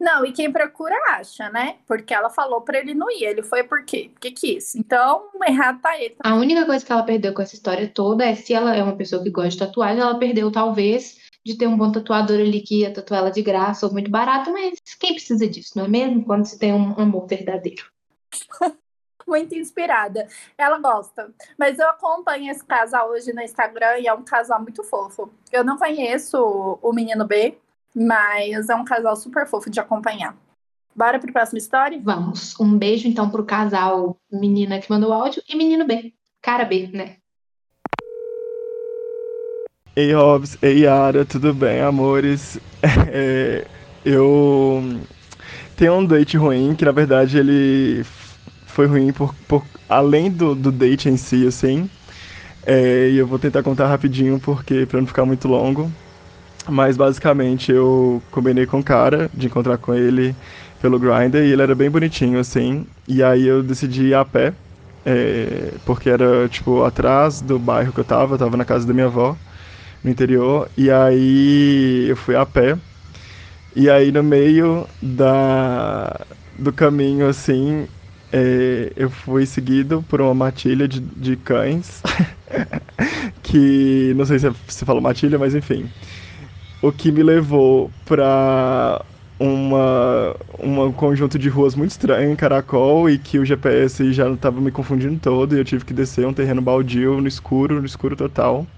Não, 0.00 0.24
e 0.24 0.32
quem 0.32 0.52
procura 0.52 0.94
acha, 1.10 1.48
né? 1.50 1.76
Porque 1.86 2.12
ela 2.12 2.30
falou 2.30 2.60
para 2.60 2.78
ele 2.78 2.94
não 2.94 3.10
ir. 3.10 3.24
Ele 3.24 3.42
foi 3.42 3.64
por 3.64 3.84
quê? 3.84 4.10
Porque 4.12 4.30
quis. 4.30 4.74
Então, 4.74 5.28
errado 5.46 5.80
tá 5.80 5.98
ele. 6.00 6.16
A 6.20 6.34
única 6.34 6.64
coisa 6.66 6.84
que 6.84 6.92
ela 6.92 7.02
perdeu 7.02 7.32
com 7.32 7.42
essa 7.42 7.54
história 7.54 7.88
toda 7.88 8.24
é 8.24 8.34
se 8.34 8.54
ela 8.54 8.74
é 8.74 8.82
uma 8.82 8.96
pessoa 8.96 9.22
que 9.22 9.30
gosta 9.30 9.50
de 9.50 9.58
tatuagem, 9.58 10.00
ela 10.00 10.18
perdeu 10.18 10.50
talvez 10.50 11.18
de 11.44 11.56
ter 11.56 11.66
um 11.66 11.76
bom 11.76 11.90
tatuador 11.90 12.38
ali 12.38 12.60
que 12.60 12.80
ia 12.80 12.92
tatuar 12.92 13.20
ela 13.20 13.30
de 13.30 13.42
graça 13.42 13.86
ou 13.86 13.92
muito 13.92 14.10
barato, 14.10 14.52
mas 14.52 14.78
quem 15.00 15.14
precisa 15.14 15.48
disso, 15.48 15.72
não 15.76 15.86
é 15.86 15.88
mesmo? 15.88 16.24
Quando 16.24 16.44
se 16.44 16.58
tem 16.58 16.72
um 16.72 16.98
amor 17.00 17.26
verdadeiro. 17.26 17.84
muito 19.28 19.54
inspirada. 19.54 20.26
Ela 20.56 20.78
gosta. 20.78 21.32
Mas 21.56 21.78
eu 21.78 21.88
acompanho 21.88 22.50
esse 22.50 22.64
casal 22.64 23.10
hoje 23.10 23.32
no 23.32 23.42
Instagram 23.42 23.98
e 23.98 24.08
é 24.08 24.14
um 24.14 24.24
casal 24.24 24.60
muito 24.60 24.82
fofo. 24.82 25.30
Eu 25.52 25.62
não 25.62 25.76
conheço 25.76 26.78
o 26.82 26.92
menino 26.92 27.26
B, 27.26 27.58
mas 27.98 28.68
é 28.68 28.74
um 28.74 28.84
casal 28.84 29.16
super 29.16 29.46
fofo 29.46 29.68
de 29.68 29.80
acompanhar. 29.80 30.36
Bora 30.94 31.18
pro 31.18 31.32
próximo 31.32 31.58
história? 31.58 32.00
Vamos. 32.02 32.58
Um 32.58 32.76
beijo 32.76 33.08
então 33.08 33.28
pro 33.28 33.44
casal 33.44 34.16
menina 34.30 34.80
que 34.80 34.90
mandou 34.90 35.12
áudio 35.12 35.42
e 35.48 35.56
menino 35.56 35.86
B. 35.86 36.12
Cara 36.40 36.64
B, 36.64 36.88
né? 36.92 37.16
Ei, 39.96 40.12
Hobbs, 40.12 40.56
ei, 40.62 40.80
Yara, 40.80 41.24
tudo 41.24 41.52
bem, 41.52 41.80
amores? 41.80 42.58
É, 43.10 43.66
eu 44.04 44.80
tenho 45.76 45.94
um 45.94 46.04
date 46.06 46.36
ruim, 46.36 46.74
que 46.76 46.84
na 46.84 46.92
verdade 46.92 47.38
ele 47.38 48.04
foi 48.66 48.86
ruim 48.86 49.12
por, 49.12 49.34
por 49.48 49.64
além 49.88 50.30
do, 50.30 50.54
do 50.54 50.70
date 50.70 51.08
em 51.08 51.16
si, 51.16 51.46
assim. 51.46 51.90
É, 52.64 53.08
e 53.08 53.16
eu 53.16 53.26
vou 53.26 53.38
tentar 53.38 53.62
contar 53.62 53.88
rapidinho, 53.88 54.38
porque 54.38 54.86
para 54.86 55.00
não 55.00 55.06
ficar 55.06 55.24
muito 55.24 55.48
longo. 55.48 55.90
Mas 56.68 56.96
basicamente 56.96 57.72
eu 57.72 58.22
combinei 58.30 58.66
com 58.66 58.80
o 58.80 58.84
cara 58.84 59.30
de 59.32 59.46
encontrar 59.46 59.78
com 59.78 59.94
ele 59.94 60.36
pelo 60.78 60.98
Grindr 60.98 61.38
e 61.38 61.52
ele 61.52 61.62
era 61.62 61.74
bem 61.74 61.90
bonitinho, 61.90 62.38
assim. 62.38 62.86
E 63.06 63.22
aí 63.22 63.46
eu 63.46 63.62
decidi 63.62 64.08
ir 64.08 64.14
a 64.14 64.24
pé, 64.24 64.52
é, 65.04 65.78
porque 65.84 66.10
era 66.10 66.48
tipo 66.48 66.84
atrás 66.84 67.40
do 67.40 67.58
bairro 67.58 67.92
que 67.92 68.00
eu 68.00 68.04
tava, 68.04 68.34
eu 68.34 68.38
tava 68.38 68.56
na 68.56 68.64
casa 68.66 68.86
da 68.86 68.92
minha 68.92 69.06
avó 69.06 69.36
no 70.04 70.10
interior. 70.10 70.70
E 70.76 70.90
aí 70.90 72.06
eu 72.08 72.16
fui 72.16 72.36
a 72.36 72.46
pé. 72.46 72.78
E 73.74 73.88
aí 73.90 74.10
no 74.12 74.22
meio 74.22 74.88
da, 75.00 76.26
do 76.58 76.72
caminho, 76.72 77.28
assim, 77.28 77.86
é, 78.32 78.92
eu 78.96 79.10
fui 79.10 79.46
seguido 79.46 80.02
por 80.08 80.20
uma 80.20 80.34
matilha 80.34 80.88
de, 80.88 81.00
de 81.00 81.36
cães. 81.36 82.02
que 83.42 84.12
não 84.16 84.24
sei 84.26 84.38
se 84.38 84.48
você 84.66 84.84
falou 84.84 85.02
matilha, 85.02 85.38
mas 85.38 85.54
enfim. 85.54 85.90
O 86.80 86.92
que 86.92 87.10
me 87.10 87.22
levou 87.22 87.92
para 88.04 89.04
uma, 89.38 90.36
um 90.58 90.92
conjunto 90.92 91.38
de 91.38 91.48
ruas 91.48 91.74
muito 91.74 91.90
estranho 91.90 92.30
em 92.32 92.36
Caracol 92.36 93.10
e 93.10 93.18
que 93.18 93.38
o 93.38 93.44
GPS 93.44 94.12
já 94.12 94.30
estava 94.32 94.60
me 94.60 94.70
confundindo 94.70 95.18
todo 95.20 95.56
e 95.56 95.58
eu 95.58 95.64
tive 95.64 95.84
que 95.84 95.92
descer 95.94 96.26
um 96.26 96.34
terreno 96.34 96.62
baldio 96.62 97.20
no 97.20 97.26
escuro, 97.28 97.80
no 97.80 97.86
escuro 97.86 98.14
total. 98.16 98.68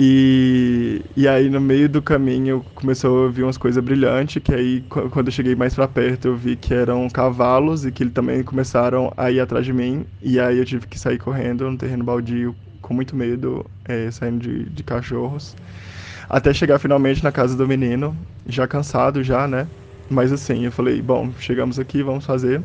E, 0.00 1.04
e 1.16 1.26
aí 1.26 1.50
no 1.50 1.60
meio 1.60 1.88
do 1.88 2.00
caminho 2.02 2.64
começou 2.74 3.18
a 3.18 3.22
ouvir 3.24 3.42
umas 3.42 3.58
coisas 3.58 3.82
brilhantes, 3.82 4.40
que 4.42 4.54
aí 4.54 4.82
quando 4.82 5.26
eu 5.28 5.32
cheguei 5.32 5.56
mais 5.56 5.74
para 5.74 5.88
perto 5.88 6.28
eu 6.28 6.36
vi 6.36 6.56
que 6.56 6.72
eram 6.72 7.08
cavalos 7.10 7.84
e 7.84 7.90
que 7.90 8.04
eles 8.04 8.12
também 8.14 8.44
começaram 8.44 9.12
a 9.16 9.30
ir 9.30 9.40
atrás 9.40 9.64
de 9.66 9.72
mim. 9.72 10.06
E 10.22 10.38
aí 10.38 10.58
eu 10.58 10.64
tive 10.64 10.86
que 10.86 10.98
sair 10.98 11.18
correndo 11.18 11.68
no 11.70 11.76
terreno 11.76 12.04
baldio 12.04 12.56
com 12.80 12.94
muito 12.94 13.16
medo, 13.16 13.68
é, 13.84 14.10
saindo 14.10 14.38
de, 14.40 14.70
de 14.70 14.82
cachorros. 14.84 15.56
Até 16.28 16.52
chegar 16.52 16.78
finalmente 16.78 17.22
na 17.24 17.32
casa 17.32 17.56
do 17.56 17.66
menino, 17.66 18.18
já 18.46 18.66
cansado 18.68 19.22
já, 19.22 19.48
né? 19.48 19.70
Mas 20.10 20.32
assim, 20.32 20.64
eu 20.64 20.72
falei, 20.72 21.00
bom, 21.02 21.32
chegamos 21.38 21.78
aqui, 21.78 22.02
vamos 22.02 22.24
fazer. 22.26 22.64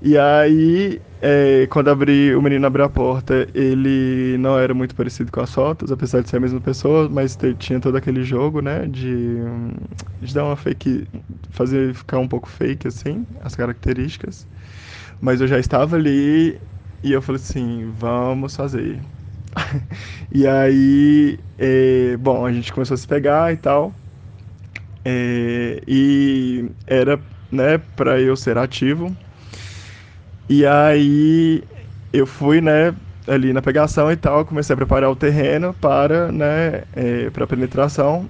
E 0.00 0.18
aí, 0.18 1.00
é, 1.20 1.66
quando 1.68 1.88
abri, 1.90 2.34
o 2.34 2.42
menino 2.42 2.66
abriu 2.66 2.84
a 2.84 2.88
porta, 2.90 3.46
ele 3.54 4.36
não 4.38 4.58
era 4.58 4.74
muito 4.74 4.94
parecido 4.94 5.30
com 5.30 5.40
as 5.40 5.52
fotos, 5.54 5.92
apesar 5.92 6.22
de 6.22 6.28
ser 6.30 6.38
a 6.38 6.40
mesma 6.40 6.60
pessoa, 6.60 7.08
mas 7.08 7.36
tinha 7.58 7.80
todo 7.80 7.96
aquele 7.96 8.24
jogo, 8.24 8.60
né, 8.60 8.86
de, 8.88 9.36
de 10.20 10.34
dar 10.34 10.44
uma 10.44 10.56
fake, 10.56 11.06
fazer 11.50 11.94
ficar 11.94 12.18
um 12.18 12.28
pouco 12.28 12.48
fake, 12.48 12.88
assim, 12.88 13.26
as 13.40 13.54
características. 13.54 14.46
Mas 15.20 15.40
eu 15.40 15.46
já 15.48 15.58
estava 15.58 15.96
ali 15.96 16.60
e 17.02 17.12
eu 17.12 17.22
falei 17.22 17.40
assim, 17.42 17.90
vamos 17.92 18.56
fazer. 18.56 19.02
e 20.30 20.46
aí, 20.46 21.38
é, 21.58 22.16
bom, 22.16 22.44
a 22.46 22.52
gente 22.52 22.72
começou 22.72 22.94
a 22.94 22.98
se 22.98 23.06
pegar 23.06 23.52
e 23.52 23.56
tal. 23.56 23.94
É, 25.04 25.80
e 25.86 26.70
era, 26.86 27.20
né, 27.50 27.78
para 27.78 28.20
eu 28.20 28.36
ser 28.36 28.56
ativo, 28.58 29.16
e 30.48 30.66
aí 30.66 31.62
eu 32.12 32.26
fui, 32.26 32.60
né, 32.60 32.94
ali 33.26 33.52
na 33.52 33.62
pegação 33.62 34.10
e 34.12 34.16
tal, 34.16 34.44
comecei 34.44 34.74
a 34.74 34.76
preparar 34.76 35.10
o 35.10 35.16
terreno 35.16 35.72
para, 35.74 36.30
né, 36.32 36.82
é, 36.92 37.30
para 37.30 37.46
penetração. 37.46 38.28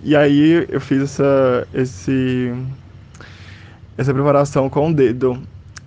E 0.00 0.16
aí 0.16 0.66
eu 0.70 0.80
fiz 0.80 1.02
essa, 1.02 1.68
esse, 1.72 2.52
essa 3.96 4.12
preparação 4.14 4.68
com 4.70 4.90
o 4.90 4.94
dedo. 4.94 5.42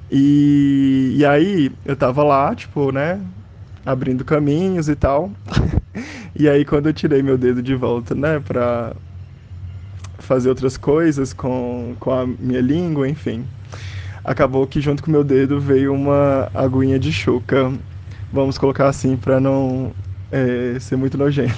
E, 0.09 1.15
e 1.17 1.25
aí 1.25 1.71
eu 1.85 1.95
tava 1.95 2.23
lá, 2.23 2.53
tipo, 2.55 2.91
né, 2.91 3.21
abrindo 3.85 4.25
caminhos 4.25 4.89
e 4.89 4.95
tal. 4.95 5.31
e 6.35 6.47
aí 6.49 6.65
quando 6.65 6.87
eu 6.87 6.93
tirei 6.93 7.21
meu 7.21 7.37
dedo 7.37 7.61
de 7.61 7.75
volta, 7.75 8.15
né, 8.15 8.39
pra 8.39 8.95
fazer 10.19 10.49
outras 10.49 10.77
coisas 10.77 11.33
com, 11.33 11.95
com 11.99 12.11
a 12.11 12.25
minha 12.25 12.61
língua, 12.61 13.07
enfim 13.07 13.45
acabou 14.23 14.65
que 14.67 14.81
junto 14.81 15.03
com 15.03 15.11
meu 15.11 15.23
dedo 15.23 15.59
veio 15.59 15.93
uma 15.93 16.49
aguinha 16.53 16.99
de 16.99 17.11
chuca. 17.11 17.71
Vamos 18.31 18.57
colocar 18.57 18.87
assim 18.87 19.17
para 19.17 19.39
não 19.39 19.91
é, 20.31 20.79
ser 20.79 20.95
muito 20.95 21.17
nojento. 21.17 21.55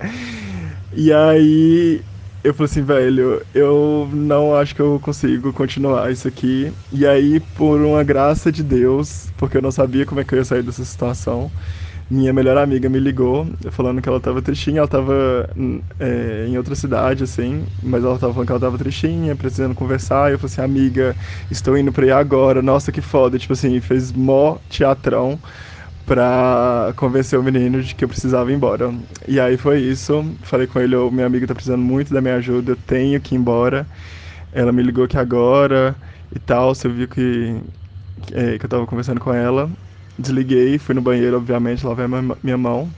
e 0.92 1.12
aí 1.12 2.00
eu 2.42 2.54
falei 2.54 2.70
assim, 2.70 2.82
velho, 2.84 3.44
eu 3.52 4.08
não 4.12 4.54
acho 4.54 4.74
que 4.74 4.80
eu 4.80 5.00
consigo 5.00 5.52
continuar 5.52 6.10
isso 6.12 6.28
aqui. 6.28 6.72
E 6.90 7.06
aí, 7.06 7.40
por 7.40 7.80
uma 7.82 8.02
graça 8.04 8.50
de 8.52 8.62
Deus, 8.64 9.32
porque 9.36 9.56
eu 9.58 9.62
não 9.62 9.72
sabia 9.72 10.06
como 10.06 10.20
é 10.20 10.24
que 10.24 10.34
eu 10.34 10.38
ia 10.38 10.44
sair 10.44 10.62
dessa 10.62 10.84
situação, 10.84 11.52
minha 12.10 12.32
melhor 12.32 12.56
amiga 12.58 12.88
me 12.88 13.00
ligou, 13.00 13.46
falando 13.72 14.02
que 14.02 14.08
ela 14.08 14.20
tava 14.20 14.42
tristinha, 14.42 14.78
ela 14.80 14.88
tava 14.88 15.48
é, 15.98 16.46
em 16.46 16.56
outra 16.58 16.74
cidade, 16.74 17.24
assim, 17.24 17.66
mas 17.82 18.04
ela 18.04 18.18
tava 18.18 18.32
falando 18.34 18.46
que 18.48 18.52
ela 18.52 18.60
tava 18.60 18.78
tristinha, 18.78 19.36
precisando 19.36 19.74
conversar, 19.74 20.30
e 20.30 20.34
eu 20.34 20.38
falei 20.38 20.52
assim, 20.52 20.62
amiga, 20.62 21.16
estou 21.50 21.76
indo 21.78 21.92
pra 21.92 22.06
ir 22.06 22.12
agora, 22.12 22.62
nossa, 22.62 22.92
que 22.92 23.00
foda, 23.02 23.38
tipo 23.38 23.52
assim, 23.52 23.80
fez 23.80 24.12
mó 24.12 24.58
teatrão 24.68 25.40
pra 26.08 26.94
convencer 26.96 27.38
o 27.38 27.42
menino 27.42 27.82
de 27.82 27.94
que 27.94 28.02
eu 28.04 28.08
precisava 28.08 28.50
ir 28.50 28.54
embora. 28.54 28.92
E 29.28 29.38
aí 29.38 29.58
foi 29.58 29.80
isso, 29.80 30.24
falei 30.42 30.66
com 30.66 30.80
ele, 30.80 30.96
oh, 30.96 31.10
minha 31.10 31.26
amiga 31.26 31.46
tá 31.46 31.54
precisando 31.54 31.82
muito 31.82 32.14
da 32.14 32.20
minha 32.22 32.36
ajuda, 32.36 32.72
eu 32.72 32.76
tenho 32.76 33.20
que 33.20 33.34
ir 33.34 33.38
embora. 33.38 33.86
Ela 34.52 34.72
me 34.72 34.82
ligou 34.82 35.04
aqui 35.04 35.18
agora 35.18 35.94
e 36.34 36.38
tal, 36.38 36.74
você 36.74 36.88
viu 36.88 37.06
que, 37.08 37.62
que, 38.22 38.34
é, 38.34 38.58
que 38.58 38.64
eu 38.64 38.70
tava 38.70 38.86
conversando 38.86 39.20
com 39.20 39.32
ela. 39.34 39.70
Desliguei, 40.18 40.78
fui 40.78 40.94
no 40.94 41.02
banheiro, 41.02 41.36
obviamente, 41.36 41.86
lavei 41.86 42.06
minha 42.42 42.58
mão 42.58 42.90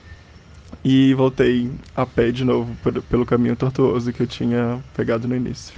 e 0.84 1.12
voltei 1.14 1.70
a 1.96 2.06
pé 2.06 2.30
de 2.30 2.44
novo 2.44 2.76
pelo 3.08 3.26
caminho 3.26 3.56
tortuoso 3.56 4.12
que 4.12 4.22
eu 4.22 4.26
tinha 4.26 4.80
pegado 4.94 5.26
no 5.28 5.36
início. 5.36 5.74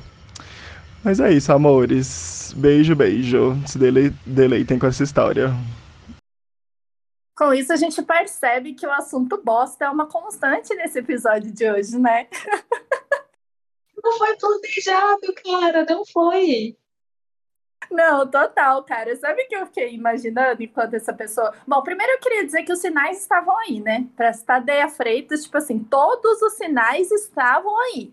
Mas 1.02 1.18
é 1.18 1.32
isso, 1.32 1.52
amores. 1.52 2.54
Beijo, 2.56 2.94
beijo. 2.94 3.58
Se 3.66 3.78
deleitem 4.24 4.78
com 4.78 4.86
essa 4.86 5.02
história. 5.02 5.52
Com 7.36 7.52
isso, 7.54 7.72
a 7.72 7.76
gente 7.76 8.02
percebe 8.02 8.74
que 8.74 8.86
o 8.86 8.92
assunto 8.92 9.40
bosta 9.42 9.86
é 9.86 9.90
uma 9.90 10.06
constante 10.06 10.74
nesse 10.74 10.98
episódio 10.98 11.50
de 11.52 11.70
hoje, 11.70 11.98
né? 11.98 12.28
Não 14.02 14.18
foi 14.18 14.36
planejado, 14.36 15.34
cara, 15.42 15.86
não 15.88 16.04
foi. 16.04 16.76
Não, 17.90 18.28
total, 18.28 18.82
cara. 18.84 19.14
Sabe 19.16 19.42
o 19.42 19.48
que 19.48 19.54
eu 19.54 19.66
fiquei 19.66 19.94
imaginando 19.94 20.62
enquanto 20.62 20.94
essa 20.94 21.12
pessoa. 21.12 21.54
Bom, 21.66 21.82
primeiro 21.82 22.12
eu 22.12 22.18
queria 22.18 22.44
dizer 22.44 22.62
que 22.64 22.72
os 22.72 22.80
sinais 22.80 23.20
estavam 23.20 23.56
aí, 23.58 23.80
né? 23.80 24.08
Pra 24.16 24.32
Tadeia 24.32 24.88
Freitas, 24.88 25.44
tipo 25.44 25.56
assim, 25.56 25.78
todos 25.84 26.42
os 26.42 26.54
sinais 26.54 27.10
estavam 27.10 27.72
aí. 27.82 28.12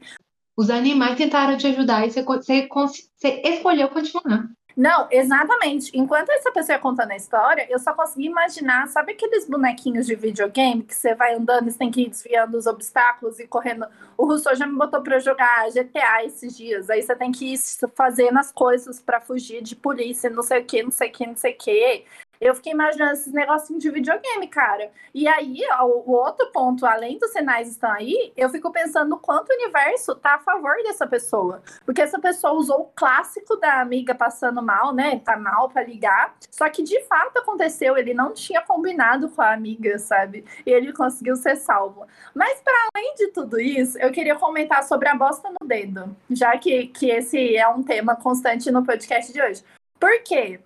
Os 0.56 0.70
animais 0.70 1.18
tentaram 1.18 1.58
te 1.58 1.68
ajudar 1.68 2.06
e 2.06 2.12
você, 2.12 2.24
você, 2.24 2.68
você 3.16 3.42
escolheu 3.46 3.90
continuar. 3.90 4.50
Não, 4.76 5.08
exatamente. 5.12 5.92
Enquanto 5.98 6.30
essa 6.30 6.52
pessoa 6.52 6.76
ia 6.76 6.80
contando 6.80 7.12
a 7.12 7.16
história, 7.16 7.68
eu 7.70 7.78
só 7.80 7.94
consegui 7.94 8.28
imaginar, 8.28 8.88
sabe 8.88 9.12
aqueles 9.12 9.46
bonequinhos 9.48 10.06
de 10.06 10.16
videogame 10.16 10.84
que 10.84 10.96
você 10.96 11.14
vai 11.14 11.36
andando 11.36 11.68
e 11.68 11.72
você 11.72 11.78
tem 11.78 11.92
que 11.92 12.04
ir 12.04 12.10
desviando 12.10 12.58
os 12.58 12.66
obstáculos 12.66 13.40
e 13.40 13.48
correndo. 13.48 13.86
O 14.18 14.26
Rousseau 14.26 14.56
já 14.56 14.66
me 14.66 14.78
botou 14.78 15.02
para 15.02 15.20
jogar 15.20 15.70
GTA 15.72 16.24
esses 16.24 16.56
dias. 16.56 16.90
Aí 16.90 17.02
você 17.02 17.16
tem 17.16 17.32
que 17.32 17.54
ir 17.54 17.60
fazendo 17.94 18.38
as 18.40 18.52
coisas 18.52 19.02
para 19.02 19.20
fugir 19.20 19.62
de 19.62 19.76
polícia, 19.76 20.30
não 20.30 20.44
sei 20.44 20.62
o 20.62 20.66
que, 20.66 20.84
não 20.84 20.92
sei 20.92 21.10
o 21.10 21.12
que, 21.12 21.28
não 21.28 21.36
sei 21.36 21.54
o 21.54 21.58
que. 21.58 22.06
Eu 22.40 22.56
fiquei 22.56 22.72
imaginando 22.72 23.12
esses 23.12 23.34
negocinhos 23.34 23.84
de 23.84 23.90
videogame, 23.90 24.48
cara. 24.48 24.90
E 25.14 25.28
aí, 25.28 25.60
ó, 25.74 25.86
o 25.86 26.12
outro 26.12 26.50
ponto, 26.54 26.86
além 26.86 27.18
dos 27.20 27.32
sinais 27.32 27.68
estão 27.68 27.92
aí, 27.92 28.32
eu 28.38 28.50
fico 28.50 28.72
pensando 28.72 29.18
quanto 29.18 29.50
o 29.50 29.56
universo 29.56 30.16
tá 30.16 30.36
a 30.36 30.40
favor 30.40 30.74
dessa 30.84 31.06
pessoa. 31.06 31.62
Porque 31.86 32.02
essa 32.02 32.18
pessoa 32.18 32.54
usou 32.54 32.82
o 32.82 32.92
clássico 32.96 33.58
da 33.58 33.82
amiga 33.82 34.16
passando 34.16 34.62
mal, 34.64 34.94
né? 34.94 35.20
Tá 35.20 35.36
mal 35.36 35.68
para 35.70 35.84
ligar. 35.84 36.34
Só 36.50 36.70
que 36.70 36.82
de 36.82 37.04
fato 37.04 37.40
aconteceu, 37.40 37.98
ele 37.98 38.14
não 38.14 38.34
tinha 38.34 38.62
combinado 38.62 39.28
com 39.30 39.42
a 39.42 39.52
amiga, 39.52 40.00
sabe? 40.00 40.46
E 40.66 40.72
ele 40.72 40.94
conseguiu 40.94 41.36
ser 41.36 41.58
salvo. 41.58 42.08
Mas 42.34 42.62
para 42.62 42.88
além 42.96 43.16
de 43.16 43.28
tudo 43.28 43.60
isso, 43.60 43.98
eu 44.00 44.12
queria 44.12 44.36
comentar 44.36 44.84
sobre 44.84 45.10
a 45.10 45.16
bosta 45.16 45.50
no 45.50 45.68
dedo, 45.68 46.16
já 46.30 46.58
que, 46.58 46.88
que 46.88 47.10
esse 47.10 47.58
é 47.58 47.68
um 47.68 47.84
tema 47.84 48.16
constante 48.16 48.72
no 48.72 48.86
podcast 48.86 49.34
de 49.34 49.42
hoje. 49.42 49.64
Por 50.00 50.24
quê? 50.24 50.60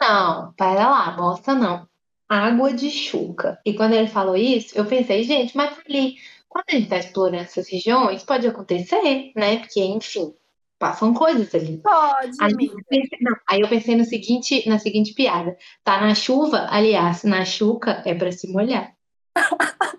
Não, 0.00 0.52
pera 0.54 0.88
lá, 0.88 1.10
bosta 1.12 1.54
não. 1.54 1.86
Água 2.28 2.72
de 2.72 2.90
chuca. 2.90 3.60
E 3.64 3.74
quando 3.74 3.92
ele 3.92 4.08
falou 4.08 4.36
isso, 4.36 4.76
eu 4.76 4.86
pensei, 4.86 5.22
gente, 5.22 5.56
mas 5.56 5.78
ali, 5.86 6.16
quando 6.48 6.64
a 6.68 6.72
gente 6.72 6.84
está 6.84 6.98
explorando 6.98 7.42
essas 7.42 7.68
regiões, 7.68 8.24
pode 8.24 8.46
acontecer, 8.46 9.32
né? 9.36 9.58
Porque, 9.58 9.80
enfim, 9.84 10.34
passam 10.78 11.12
coisas 11.12 11.54
ali. 11.54 11.78
Pode, 11.78 12.36
Aí, 12.40 12.52
eu 12.52 12.84
pensei, 12.88 13.18
não, 13.20 13.36
aí 13.48 13.60
eu 13.60 13.68
pensei 13.68 13.96
no 13.96 14.04
seguinte, 14.04 14.68
na 14.68 14.78
seguinte 14.78 15.12
piada. 15.12 15.56
Tá 15.82 16.00
na 16.00 16.14
chuva, 16.14 16.66
aliás, 16.70 17.22
na 17.24 17.44
chuca 17.44 18.02
é 18.06 18.14
pra 18.14 18.32
se 18.32 18.50
molhar. 18.50 18.94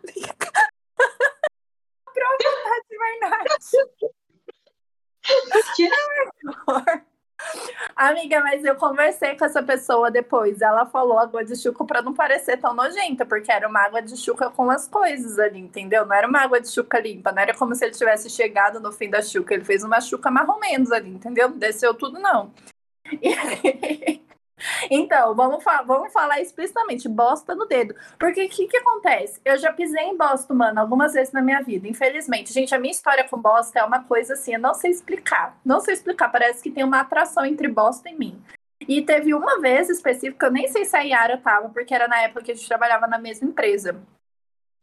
De 5.75 5.89
verdade. 5.89 7.04
Amiga, 7.95 8.41
mas 8.41 8.61
eu 8.65 8.75
conversei 8.75 9.37
com 9.37 9.45
essa 9.45 9.63
pessoa 9.63 10.11
depois. 10.11 10.59
Ela 10.61 10.85
falou 10.85 11.17
água 11.17 11.45
de 11.45 11.55
chuca 11.55 11.85
pra 11.85 12.01
não 12.01 12.13
parecer 12.13 12.57
tão 12.57 12.73
nojenta, 12.73 13.25
porque 13.25 13.49
era 13.49 13.67
uma 13.69 13.79
água 13.85 14.01
de 14.01 14.17
chuca 14.17 14.49
com 14.49 14.69
as 14.69 14.85
coisas 14.87 15.39
ali, 15.39 15.59
entendeu? 15.59 16.05
Não 16.05 16.13
era 16.13 16.27
uma 16.27 16.39
água 16.41 16.59
de 16.59 16.69
chuca 16.69 16.99
limpa, 16.99 17.31
não 17.31 17.41
era 17.41 17.53
como 17.55 17.73
se 17.73 17.85
ele 17.85 17.93
tivesse 17.93 18.29
chegado 18.29 18.81
no 18.81 18.91
fim 18.91 19.09
da 19.09 19.21
chuca. 19.21 19.53
Ele 19.53 19.63
fez 19.63 19.81
uma 19.83 20.01
chuca 20.01 20.29
mais 20.29 20.47
ou 20.49 20.59
menos 20.59 20.91
ali, 20.91 21.09
entendeu? 21.09 21.49
Desceu 21.51 21.93
tudo, 21.93 22.19
não. 22.19 22.51
E- 23.21 24.24
Então, 24.89 25.35
vamos, 25.35 25.63
fa- 25.63 25.81
vamos 25.83 26.13
falar 26.13 26.41
explicitamente, 26.41 27.09
bosta 27.09 27.55
no 27.55 27.65
dedo. 27.65 27.95
Porque 28.17 28.45
o 28.45 28.49
que, 28.49 28.67
que 28.67 28.77
acontece? 28.77 29.39
Eu 29.43 29.57
já 29.57 29.73
pisei 29.73 30.03
em 30.05 30.17
bosta, 30.17 30.53
mano, 30.53 30.79
algumas 30.79 31.13
vezes 31.13 31.33
na 31.33 31.41
minha 31.41 31.61
vida, 31.61 31.87
infelizmente. 31.87 32.53
Gente, 32.53 32.73
a 32.73 32.79
minha 32.79 32.91
história 32.91 33.27
com 33.27 33.37
bosta 33.37 33.79
é 33.79 33.83
uma 33.83 34.03
coisa 34.03 34.33
assim, 34.33 34.53
eu 34.53 34.59
não 34.59 34.73
sei 34.73 34.91
explicar. 34.91 35.57
Não 35.65 35.79
sei 35.79 35.93
explicar, 35.93 36.29
parece 36.29 36.63
que 36.63 36.71
tem 36.71 36.83
uma 36.83 37.01
atração 37.01 37.45
entre 37.45 37.67
bosta 37.67 38.09
e 38.09 38.15
mim. 38.15 38.41
E 38.87 39.01
teve 39.01 39.33
uma 39.33 39.59
vez 39.59 39.89
específica, 39.89 40.45
eu 40.47 40.51
nem 40.51 40.67
sei 40.67 40.85
se 40.85 40.95
a 40.95 41.01
Yara 41.01 41.37
tava, 41.37 41.69
porque 41.69 41.93
era 41.93 42.07
na 42.07 42.21
época 42.21 42.43
que 42.43 42.51
a 42.51 42.55
gente 42.55 42.67
trabalhava 42.67 43.07
na 43.07 43.17
mesma 43.17 43.47
empresa. 43.47 44.01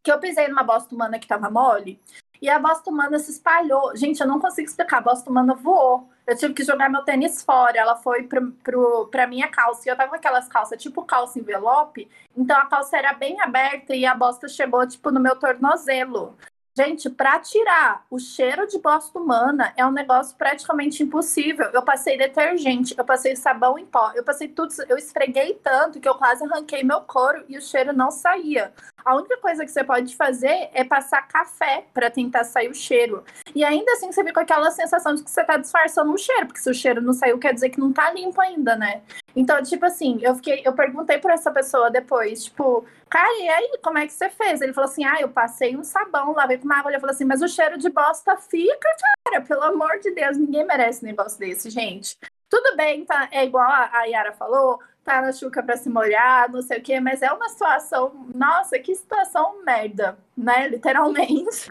Que 0.03 0.11
eu 0.11 0.19
pisei 0.19 0.49
numa 0.49 0.65
bosta 0.65 0.95
humana 0.95 1.19
que 1.19 1.29
tava 1.29 1.49
mole, 1.51 2.01
e 2.41 2.49
a 2.49 2.59
bosta 2.59 2.91
humana 2.91 3.19
se 3.21 3.31
espalhou. 3.31 3.95
Gente, 3.97 4.21
eu 4.21 4.27
não 4.27 4.41
consigo 4.41 4.67
explicar, 4.69 4.99
a 4.99 5.03
bosta 5.03 5.31
humana 5.31 5.55
voou. 5.55 6.11
Eu 6.27 6.37
tive 6.37 6.55
que 6.55 6.63
jogar 6.65 6.89
meu 6.89 7.03
tênis 7.05 7.43
fora. 7.43 7.79
Ela 7.79 7.97
foi 7.97 8.25
pro, 8.25 8.53
pro, 8.53 9.09
pra 9.09 9.27
minha 9.27 9.49
calça. 9.49 9.89
E 9.89 9.91
eu 9.93 9.97
tava 9.97 10.11
com 10.11 10.17
aquelas 10.17 10.49
calças, 10.49 10.81
tipo 10.81 11.05
calça 11.05 11.39
envelope. 11.39 12.09
Então 12.37 12.57
a 12.59 12.67
calça 12.67 12.97
era 12.97 13.13
bem 13.13 13.41
aberta 13.41 13.95
e 13.95 14.07
a 14.07 14.15
bosta 14.15 14.49
chegou, 14.49 14.87
tipo, 14.87 15.11
no 15.11 15.21
meu 15.21 15.37
tornozelo. 15.39 16.37
Gente, 16.75 17.11
pra 17.11 17.39
tirar 17.39 18.07
o 18.11 18.19
cheiro 18.19 18.67
de 18.67 18.79
bosta 18.79 19.19
humana 19.19 19.75
é 19.77 19.85
um 19.85 19.91
negócio 19.91 20.35
praticamente 20.39 21.03
impossível. 21.03 21.67
Eu 21.67 21.83
passei 21.83 22.17
detergente, 22.17 22.95
eu 22.97 23.05
passei 23.05 23.37
sabão 23.37 23.79
em 23.79 23.85
pó, 23.85 24.11
eu 24.15 24.25
passei 24.25 24.49
tudo. 24.49 24.73
Eu 24.89 24.97
esfreguei 24.97 25.53
tanto 25.63 26.01
que 26.01 26.09
eu 26.09 26.15
quase 26.15 26.43
arranquei 26.45 26.83
meu 26.83 27.03
couro 27.03 27.45
e 27.47 27.59
o 27.59 27.61
cheiro 27.61 27.93
não 27.93 28.11
saía. 28.11 28.73
A 29.05 29.15
única 29.15 29.37
coisa 29.37 29.67
que 29.67 29.71
você 29.71 29.85
pode 29.85 30.17
fazer 30.17 30.71
é 30.73 30.83
passar 30.83 31.29
café 31.29 31.85
pra 31.93 32.11
tentar 32.11 32.45
sair 32.45 32.71
o 32.71 32.75
cheiro. 32.75 33.23
E 33.55 33.63
ainda 33.63 33.93
assim 33.93 34.11
você 34.11 34.23
fica 34.23 34.33
com 34.33 34.41
aquela 34.41 34.71
sensação 34.71 35.15
de 35.15 35.23
que 35.23 35.31
você 35.31 35.45
tá 35.45 35.59
disfarçando 35.59 36.11
um 36.11 36.17
cheiro, 36.17 36.47
porque 36.47 36.61
se 36.61 36.71
o 36.71 36.75
cheiro 36.75 37.03
não 37.03 37.13
saiu, 37.13 37.39
quer 37.39 37.53
dizer 37.53 37.69
que 37.69 37.81
não 37.81 37.93
tá 37.93 38.11
limpo 38.13 38.41
ainda, 38.41 38.77
né? 38.77 39.03
Então, 39.37 39.63
tipo 39.63 39.85
assim, 39.85 40.19
eu 40.23 40.35
fiquei, 40.37 40.63
eu 40.65 40.73
perguntei 40.73 41.19
pra 41.19 41.35
essa 41.35 41.51
pessoa 41.51 41.91
depois, 41.91 42.45
tipo, 42.45 42.85
cara, 43.12 43.38
e 43.38 43.48
aí, 43.48 43.79
como 43.83 43.98
é 43.98 44.07
que 44.07 44.12
você 44.14 44.31
fez? 44.31 44.62
Ele 44.62 44.72
falou 44.72 44.88
assim: 44.88 45.05
ah, 45.05 45.20
eu 45.20 45.29
passei 45.29 45.77
um 45.77 45.85
sabão, 45.85 46.33
lavei 46.33 46.57
com 46.57 46.64
uma 46.64 46.79
água. 46.79 46.90
Ele 46.90 46.98
falou 46.98 47.12
assim, 47.14 47.27
mas 47.27 47.42
o 47.42 47.48
cheiro 47.48 47.77
de 47.77 47.90
bosta 47.90 48.38
fica, 48.38 48.88
cara, 49.27 49.42
pelo 49.42 49.62
amor 49.62 50.01
de 50.01 50.11
Deus, 50.12 50.38
ninguém 50.38 50.66
merece 50.66 51.05
um 51.05 51.09
negócio 51.09 51.38
desse, 51.38 51.68
gente. 51.68 52.16
Tudo 52.48 52.75
bem, 52.75 53.05
tá? 53.05 53.29
É 53.31 53.44
igual 53.44 53.70
a 53.70 54.05
Yara 54.05 54.33
falou, 54.33 54.79
tá 55.05 55.20
na 55.20 55.33
chuca 55.33 55.62
pra 55.62 55.77
se 55.77 55.90
molhar, 55.90 56.51
não 56.51 56.62
sei 56.62 56.79
o 56.79 56.83
quê, 56.83 57.01
mas 57.01 57.20
é 57.20 57.31
uma 57.31 57.48
situação, 57.48 58.29
nossa, 58.35 58.79
que 58.79 58.94
situação 58.94 59.62
merda, 59.62 60.18
né? 60.37 60.68
Literalmente. 60.68 61.70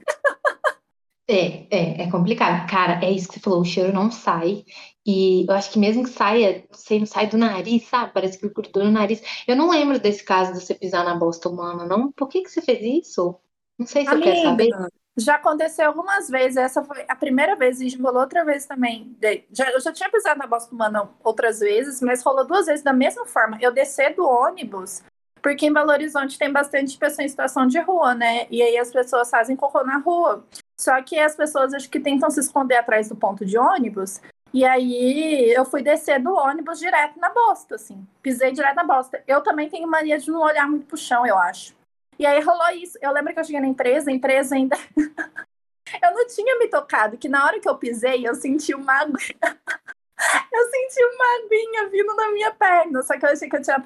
É, 1.28 1.66
é, 1.72 2.04
é 2.04 2.12
complicado. 2.12 2.70
Cara, 2.70 3.00
é 3.04 3.10
isso 3.10 3.28
que 3.28 3.36
você 3.36 3.40
falou, 3.40 3.62
o 3.62 3.66
cheiro 3.66 3.94
não 3.94 4.12
sai. 4.12 4.66
E 5.06 5.46
eu 5.48 5.56
acho 5.56 5.72
que 5.72 5.80
mesmo 5.80 6.04
que 6.04 6.10
saia, 6.10 6.64
sei, 6.72 7.00
não 7.00 7.08
sai 7.08 7.28
do 7.28 7.38
nariz, 7.38 7.88
sabe? 7.88 8.14
Parece 8.14 8.38
que 8.38 8.48
grudou 8.50 8.84
no 8.84 8.92
nariz. 8.92 9.22
Eu 9.48 9.56
não 9.56 9.70
lembro 9.70 10.00
desse 10.00 10.24
caso 10.24 10.54
de 10.54 10.62
você 10.62 10.76
pisar 10.76 11.04
na 11.04 11.16
bosta 11.16 11.50
humana, 11.50 11.86
não. 11.86 12.12
Por 12.12 12.28
que 12.28 12.42
que 12.42 12.52
você 12.52 12.62
fez 12.62 13.06
isso? 13.06 13.36
Não 13.80 13.88
sei 13.88 14.06
se 14.06 14.14
eu 14.14 14.22
quero 14.22 14.42
saber. 14.44 14.72
Amiga, 14.74 14.90
já 15.18 15.36
aconteceu 15.36 15.88
algumas 15.88 16.30
vezes. 16.30 16.58
Essa 16.58 16.84
foi 16.84 17.04
a 17.08 17.16
primeira 17.16 17.56
vez 17.56 17.82
e 17.82 17.98
rolou 17.98 18.22
outra 18.22 18.46
vez 18.46 18.66
também. 18.66 19.18
Já, 19.52 19.72
eu 19.72 19.82
já 19.82 19.92
tinha 19.92 20.10
pisado 20.10 20.40
na 20.40 20.46
bosta 20.46 20.74
humana 20.74 21.10
outras 21.24 21.60
vezes, 21.60 22.00
mas 22.00 22.22
rolou 22.22 22.46
duas 22.46 22.68
vezes 22.68 22.84
da 22.84 22.94
mesma 22.94 23.26
forma. 23.26 23.58
Eu 23.60 23.72
descer 23.72 24.16
do 24.16 24.24
ônibus, 24.24 25.02
porque 25.42 25.66
em 25.66 25.74
Belo 25.74 25.90
Horizonte 25.90 26.38
tem 26.38 26.52
bastante 26.52 26.96
pessoa 26.96 27.26
em 27.26 27.30
situação 27.30 27.66
de 27.66 27.80
rua, 27.80 28.14
né? 28.14 28.46
E 28.52 28.62
aí 28.62 28.78
as 28.78 28.92
pessoas 28.92 29.32
fazem 29.32 29.56
cocô 29.56 29.84
na 29.84 29.98
rua. 29.98 30.46
Só 30.78 31.02
que 31.02 31.18
as 31.18 31.36
pessoas 31.36 31.74
acho 31.74 31.90
que 31.90 32.00
tentam 32.00 32.30
se 32.30 32.40
esconder 32.40 32.76
atrás 32.76 33.10
do 33.10 33.16
ponto 33.16 33.44
de 33.44 33.58
ônibus. 33.58 34.22
E 34.54 34.66
aí 34.66 35.54
eu 35.54 35.64
fui 35.64 35.82
descer 35.82 36.22
do 36.22 36.34
ônibus 36.34 36.80
direto 36.80 37.20
na 37.20 37.30
bosta, 37.30 37.76
assim. 37.76 38.06
Pisei 38.22 38.52
direto 38.52 38.76
na 38.76 38.84
bosta. 38.84 39.24
Eu 39.26 39.42
também 39.42 39.70
tenho 39.70 39.88
mania 39.88 40.18
de 40.18 40.30
não 40.30 40.42
olhar 40.42 40.68
muito 40.68 40.86
pro 40.86 40.98
chão, 40.98 41.26
eu 41.26 41.38
acho. 41.38 41.74
E 42.20 42.26
aí 42.26 42.42
rolou 42.42 42.70
isso. 42.72 42.98
Eu 43.02 43.14
lembro 43.14 43.34
que 43.34 43.40
eu 43.40 43.44
cheguei 43.44 43.62
na 43.62 43.68
empresa, 43.68 44.12
a 44.12 44.14
empresa 44.14 44.56
ainda. 44.56 44.78
eu 44.98 46.14
não 46.14 46.28
tinha 46.28 46.60
me 46.60 46.68
tocado, 46.68 47.18
que 47.18 47.30
na 47.30 47.46
hora 47.46 47.60
que 47.60 47.70
eu 47.70 47.78
pisei, 47.78 48.28
eu 48.28 48.36
senti 48.36 48.76
uma 48.76 49.06
Eu 50.52 50.70
senti 50.70 51.04
uma 51.04 51.46
aguinha 51.46 51.90
vindo 51.90 52.16
na 52.16 52.32
minha 52.32 52.52
perna. 52.52 53.02
Só 53.02 53.18
que 53.18 53.26
eu 53.26 53.30
achei 53.30 53.50
que 53.50 53.56
eu 53.56 53.62
tinha 53.62 53.82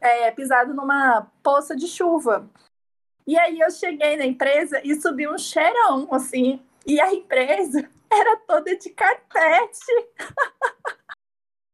é, 0.00 0.30
pisado 0.30 0.74
numa 0.74 1.30
poça 1.42 1.74
de 1.74 1.86
chuva. 1.86 2.48
E 3.26 3.38
aí 3.38 3.58
eu 3.58 3.70
cheguei 3.70 4.16
na 4.16 4.26
empresa 4.26 4.80
e 4.84 4.94
subi 5.00 5.26
um 5.26 5.38
cheirão, 5.38 6.08
assim. 6.12 6.60
E 6.86 7.00
a 7.00 7.12
empresa 7.12 7.88
era 8.16 8.36
toda 8.36 8.76
de 8.76 8.90
carpete. 8.90 9.92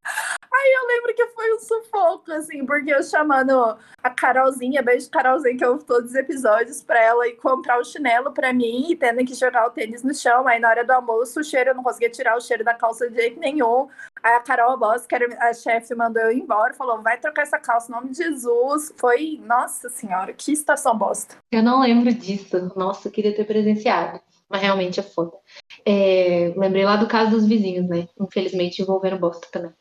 Aí 0.05 0.73
eu 0.75 0.87
lembro 0.87 1.15
que 1.15 1.27
foi 1.27 1.53
um 1.55 1.59
sufoco, 1.59 2.31
assim, 2.31 2.65
porque 2.65 2.93
eu 2.93 3.01
chamando 3.01 3.77
a 4.03 4.09
Carolzinha, 4.09 4.83
beijo 4.83 5.09
Carolzinha, 5.09 5.57
que 5.57 5.65
eu 5.65 5.79
todos 5.79 6.11
os 6.11 6.15
episódios, 6.15 6.81
pra 6.81 7.01
ela 7.01 7.27
ir 7.27 7.37
comprar 7.37 7.79
o 7.79 7.83
chinelo 7.83 8.31
pra 8.31 8.53
mim 8.53 8.91
e 8.91 8.95
tendo 8.95 9.25
que 9.25 9.33
jogar 9.33 9.65
o 9.65 9.71
tênis 9.71 10.03
no 10.03 10.13
chão. 10.13 10.47
Aí 10.47 10.59
na 10.59 10.69
hora 10.69 10.85
do 10.85 10.91
almoço, 10.91 11.39
o 11.39 11.43
cheiro, 11.43 11.71
eu 11.71 11.75
não 11.75 11.83
conseguia 11.83 12.09
tirar 12.09 12.37
o 12.37 12.41
cheiro 12.41 12.63
da 12.63 12.73
calça 12.73 13.09
de 13.09 13.15
jeito 13.15 13.39
nenhum. 13.39 13.87
Aí 14.21 14.33
a 14.33 14.41
Carol, 14.41 14.71
a 14.71 14.77
boss, 14.77 15.07
que 15.07 15.15
era 15.15 15.49
a 15.49 15.53
chefe, 15.53 15.95
mandou 15.95 16.21
eu 16.21 16.31
ir 16.31 16.41
embora, 16.41 16.73
falou: 16.73 17.01
vai 17.01 17.17
trocar 17.17 17.43
essa 17.43 17.57
calça 17.57 17.89
em 17.89 17.95
nome 17.95 18.09
de 18.09 18.17
Jesus. 18.17 18.93
Foi, 18.97 19.39
nossa 19.43 19.89
senhora, 19.89 20.33
que 20.33 20.51
estação 20.51 20.97
bosta. 20.97 21.35
Eu 21.51 21.63
não 21.63 21.81
lembro 21.81 22.13
disso. 22.13 22.71
Nossa, 22.75 23.07
eu 23.07 23.11
queria 23.11 23.33
ter 23.33 23.45
presenciado. 23.45 24.21
Mas 24.49 24.61
realmente 24.61 24.99
é 24.99 25.03
foda. 25.03 25.37
É, 25.85 26.53
lembrei 26.55 26.85
lá 26.85 26.95
do 26.95 27.07
caso 27.07 27.31
dos 27.31 27.47
vizinhos, 27.47 27.87
né? 27.87 28.07
Infelizmente 28.19 28.81
envolvendo 28.81 29.17
bosta 29.17 29.47
também. 29.51 29.71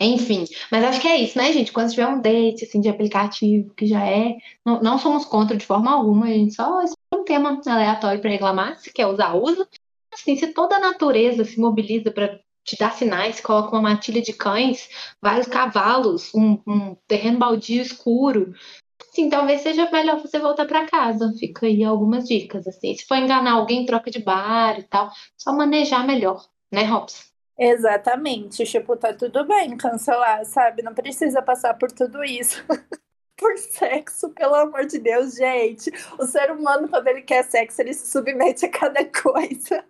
Enfim, 0.00 0.44
mas 0.70 0.84
acho 0.84 1.00
que 1.00 1.08
é 1.08 1.16
isso, 1.16 1.38
né, 1.38 1.52
gente? 1.52 1.72
Quando 1.72 1.90
tiver 1.90 2.06
um 2.06 2.20
date 2.20 2.64
assim, 2.64 2.80
de 2.80 2.88
aplicativo, 2.88 3.72
que 3.74 3.86
já 3.86 4.04
é. 4.04 4.36
Não, 4.64 4.82
não 4.82 4.98
somos 4.98 5.24
contra 5.24 5.56
de 5.56 5.64
forma 5.64 5.90
alguma, 5.90 6.26
a 6.26 6.30
gente 6.30 6.54
só 6.54 6.82
escolhe 6.82 7.22
um 7.22 7.24
tema 7.24 7.60
aleatório 7.66 8.20
para 8.20 8.30
reclamar. 8.30 8.78
Se 8.78 8.92
quer 8.92 9.06
usar, 9.06 9.34
usa. 9.34 9.66
Assim, 10.12 10.36
se 10.36 10.48
toda 10.48 10.76
a 10.76 10.80
natureza 10.80 11.44
se 11.44 11.60
mobiliza 11.60 12.10
para 12.10 12.40
te 12.64 12.76
dar 12.76 12.92
sinais, 12.92 13.40
coloca 13.40 13.70
uma 13.70 13.82
matilha 13.82 14.20
de 14.20 14.32
cães, 14.32 14.88
vários 15.22 15.46
cavalos, 15.46 16.34
um, 16.34 16.60
um 16.66 16.96
terreno 17.06 17.38
baldio 17.38 17.80
escuro. 17.80 18.52
Sim, 19.12 19.28
talvez 19.30 19.62
seja 19.62 19.90
melhor 19.90 20.20
você 20.20 20.38
voltar 20.38 20.66
para 20.66 20.86
casa. 20.86 21.32
Fica 21.38 21.66
aí 21.66 21.82
algumas 21.84 22.26
dicas, 22.28 22.66
assim. 22.66 22.94
Se 22.94 23.06
for 23.06 23.16
enganar 23.16 23.52
alguém, 23.52 23.86
troca 23.86 24.10
de 24.10 24.20
bar 24.20 24.78
e 24.78 24.82
tal. 24.84 25.10
Só 25.36 25.52
manejar 25.52 26.06
melhor, 26.06 26.44
né, 26.70 26.84
Robson? 26.84 27.24
Exatamente. 27.58 28.64
Tipo, 28.64 28.96
tá 28.96 29.14
tudo 29.14 29.44
bem 29.46 29.76
cancelar, 29.76 30.44
sabe? 30.44 30.82
Não 30.82 30.94
precisa 30.94 31.40
passar 31.42 31.74
por 31.74 31.90
tudo 31.90 32.22
isso. 32.24 32.62
por 33.36 33.56
sexo, 33.58 34.30
pelo 34.30 34.54
amor 34.54 34.86
de 34.86 34.98
Deus, 34.98 35.34
gente. 35.34 35.90
O 36.18 36.26
ser 36.26 36.50
humano, 36.50 36.88
quando 36.88 37.08
ele 37.08 37.22
quer 37.22 37.44
sexo, 37.44 37.80
ele 37.80 37.94
se 37.94 38.10
submete 38.10 38.66
a 38.66 38.70
cada 38.70 39.04
coisa. 39.22 39.84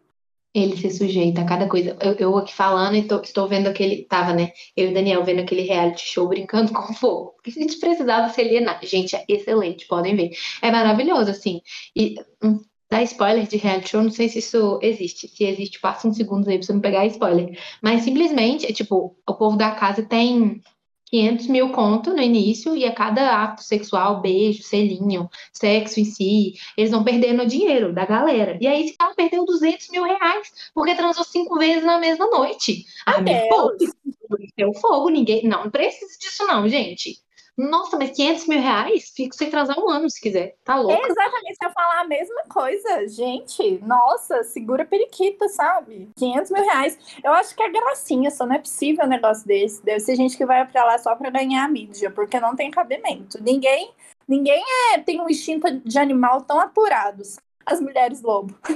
Ele 0.59 0.77
se 0.77 0.90
sujeita 0.90 1.42
a 1.42 1.45
cada 1.45 1.69
coisa. 1.69 1.97
Eu, 2.01 2.14
eu 2.14 2.37
aqui 2.38 2.55
falando 2.55 2.97
e 2.97 3.03
tô- 3.07 3.21
estou 3.21 3.47
vendo 3.47 3.66
aquele. 3.69 4.05
Tava, 4.07 4.33
né? 4.33 4.53
Eu 4.77 4.88
e 4.88 4.90
o 4.90 4.95
Daniel 4.95 5.23
vendo 5.25 5.40
aquele 5.40 5.62
reality 5.62 6.03
show 6.07 6.29
brincando 6.29 6.73
com 6.75 6.95
fogo. 6.95 7.33
Porque 7.37 7.51
a 7.51 7.62
gente 7.62 7.79
precisava 7.79 8.29
se 8.33 8.40
alienar. 8.40 8.81
Gente, 8.83 9.14
é 9.14 9.25
excelente, 9.29 9.87
podem 9.87 10.16
ver. 10.16 10.31
É 10.62 10.70
maravilhoso, 10.70 11.31
assim. 11.31 11.61
E 11.95 12.14
hum, 12.43 12.59
dá 12.91 13.03
spoiler 13.03 13.47
de 13.47 13.57
reality 13.59 13.91
show, 13.91 14.03
não 14.03 14.11
sei 14.11 14.28
se 14.28 14.39
isso 14.39 14.78
existe. 14.83 15.28
Se 15.28 15.45
existe, 15.45 15.78
passa 15.81 16.09
uns 16.09 16.16
segundos 16.16 16.49
aí 16.49 16.57
pra 16.59 16.66
você 16.66 16.72
não 16.72 16.81
pegar 16.81 17.07
spoiler. 17.07 17.59
Mas 17.83 18.03
simplesmente, 18.03 18.66
é 18.66 18.72
tipo, 18.72 19.14
o 19.28 19.35
povo 19.35 19.57
da 19.59 19.72
casa 19.72 20.03
tem 20.03 20.61
500 21.07 21.47
mil 21.47 21.71
conto 21.71 22.13
no 22.13 22.21
início 22.21 22.77
e 22.77 22.85
a 22.85 22.93
cada 22.93 23.43
ato 23.43 23.63
sexual, 23.63 24.21
beijo, 24.21 24.63
selinho, 24.63 25.29
sexo 25.53 26.01
em 26.01 26.05
si, 26.05 26.55
eles 26.77 26.91
vão 26.91 27.05
perdendo 27.05 27.43
o 27.43 27.47
dinheiro 27.47 27.93
da 27.93 28.05
galera. 28.05 28.59
E 28.61 28.67
aí 28.67 28.85
esse 28.85 28.97
cara 28.97 29.15
perdeu 29.15 29.45
200 29.45 29.89
mil 29.91 30.05
reais 30.05 30.71
porque 30.75 30.95
transou 30.95 31.25
cinco 31.25 31.59
vezes 31.59 31.85
na 31.85 31.99
mesma 31.99 32.27
noite. 32.27 32.85
Ah, 33.07 33.21
Deus. 33.21 33.49
poupe. 33.49 33.85
Isso 33.85 34.55
é 34.57 34.67
o 34.67 34.75
fogo, 34.75 35.09
ninguém. 35.09 35.45
Não, 35.45 35.65
não 35.65 35.71
precisa 35.71 36.19
disso, 36.19 36.47
não, 36.47 36.69
gente. 36.69 37.26
Nossa, 37.57 37.97
mas 37.97 38.11
500 38.11 38.49
mil 38.49 38.61
reais? 38.61 39.11
Fico 39.17 39.35
sem 39.35 39.49
transar 39.49 39.79
um 39.79 39.89
ano 39.89 40.11
se 40.11 40.21
quiser. 40.21 40.57
Tá 40.63 40.77
louco? 40.77 40.93
É 40.93 41.09
exatamente, 41.09 41.57
eu 41.63 41.71
falar 41.71 42.03
a 42.03 42.07
mesma 42.07 42.43
coisa. 42.51 43.09
Gente, 43.09 43.81
nossa, 43.83 44.45
segura 44.45 44.85
periquita, 44.85 45.49
sabe? 45.49 46.11
500 46.19 46.51
mil 46.51 46.63
reais. 46.63 46.99
Eu 47.25 47.33
acho 47.33 47.57
que 47.57 47.63
é 47.63 47.71
gracinha, 47.71 48.31
só 48.31 48.45
não 48.45 48.57
é 48.57 48.59
possível 48.59 49.07
um 49.07 49.09
negócio 49.09 49.47
desse. 49.47 49.83
Deve 49.83 50.01
ser 50.01 50.17
gente 50.17 50.37
que 50.37 50.45
vai 50.45 50.67
pra 50.67 50.85
lá 50.85 50.99
só 50.99 51.17
pra 51.17 51.31
ganhar 51.31 51.65
a 51.65 51.69
mídia, 51.69 52.11
porque 52.11 52.39
não 52.39 52.55
tem 52.55 52.71
cabimento. 52.71 53.43
Ninguém, 53.43 53.91
ninguém 54.29 54.63
é, 54.93 54.99
tem 54.99 55.19
um 55.19 55.31
instinto 55.31 55.81
de 55.81 55.99
animal 55.99 56.43
tão 56.43 56.61
apurado. 56.61 57.23
As 57.65 57.81
mulheres 57.81 58.21
lobo. 58.21 58.55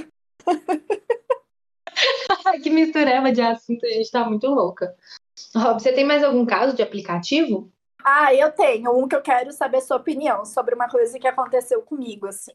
que 2.63 2.69
mistureba 2.71 3.31
de 3.31 3.41
assunto, 3.41 3.85
a 3.85 3.89
gente 3.89 4.09
tá 4.09 4.27
muito 4.27 4.47
louca. 4.47 4.95
Rob, 5.55 5.79
você 5.79 5.93
tem 5.93 6.03
mais 6.03 6.23
algum 6.23 6.47
caso 6.47 6.75
de 6.75 6.81
aplicativo? 6.81 7.71
Ah, 8.03 8.33
eu 8.33 8.51
tenho 8.51 8.91
um 8.91 9.07
que 9.07 9.15
eu 9.15 9.21
quero 9.21 9.51
saber 9.51 9.81
sua 9.81 9.97
opinião 9.97 10.45
sobre 10.45 10.75
uma 10.75 10.89
coisa 10.89 11.19
que 11.19 11.27
aconteceu 11.27 11.81
comigo, 11.81 12.27
assim, 12.27 12.51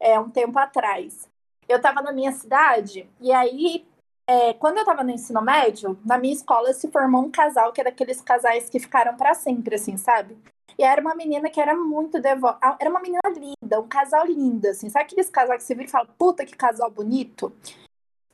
é 0.00 0.18
um 0.20 0.30
tempo 0.30 0.58
atrás. 0.58 1.28
Eu 1.68 1.78
estava 1.78 2.02
na 2.02 2.12
minha 2.12 2.32
cidade, 2.32 3.08
e 3.20 3.32
aí, 3.32 3.86
é, 4.26 4.54
quando 4.54 4.76
eu 4.76 4.82
estava 4.82 5.02
no 5.02 5.10
ensino 5.10 5.42
médio, 5.42 5.98
na 6.04 6.18
minha 6.18 6.34
escola 6.34 6.72
se 6.72 6.90
formou 6.90 7.22
um 7.24 7.30
casal 7.30 7.72
que 7.72 7.80
é 7.80 7.84
daqueles 7.84 8.20
casais 8.20 8.68
que 8.68 8.78
ficaram 8.78 9.16
para 9.16 9.34
sempre, 9.34 9.76
assim, 9.76 9.96
sabe? 9.96 10.36
E 10.78 10.84
era 10.84 11.00
uma 11.00 11.14
menina 11.14 11.48
que 11.48 11.60
era 11.60 11.74
muito 11.74 12.20
devota. 12.20 12.76
Era 12.78 12.90
uma 12.90 13.00
menina 13.00 13.22
linda, 13.34 13.80
um 13.80 13.88
casal 13.88 14.26
lindo, 14.26 14.68
assim. 14.68 14.90
Sabe 14.90 15.06
aqueles 15.06 15.30
casais 15.30 15.62
que 15.62 15.66
você 15.66 15.74
vira 15.74 15.86
e 15.88 15.90
fala, 15.90 16.06
puta 16.18 16.44
que 16.44 16.54
casal 16.54 16.90
bonito? 16.90 17.52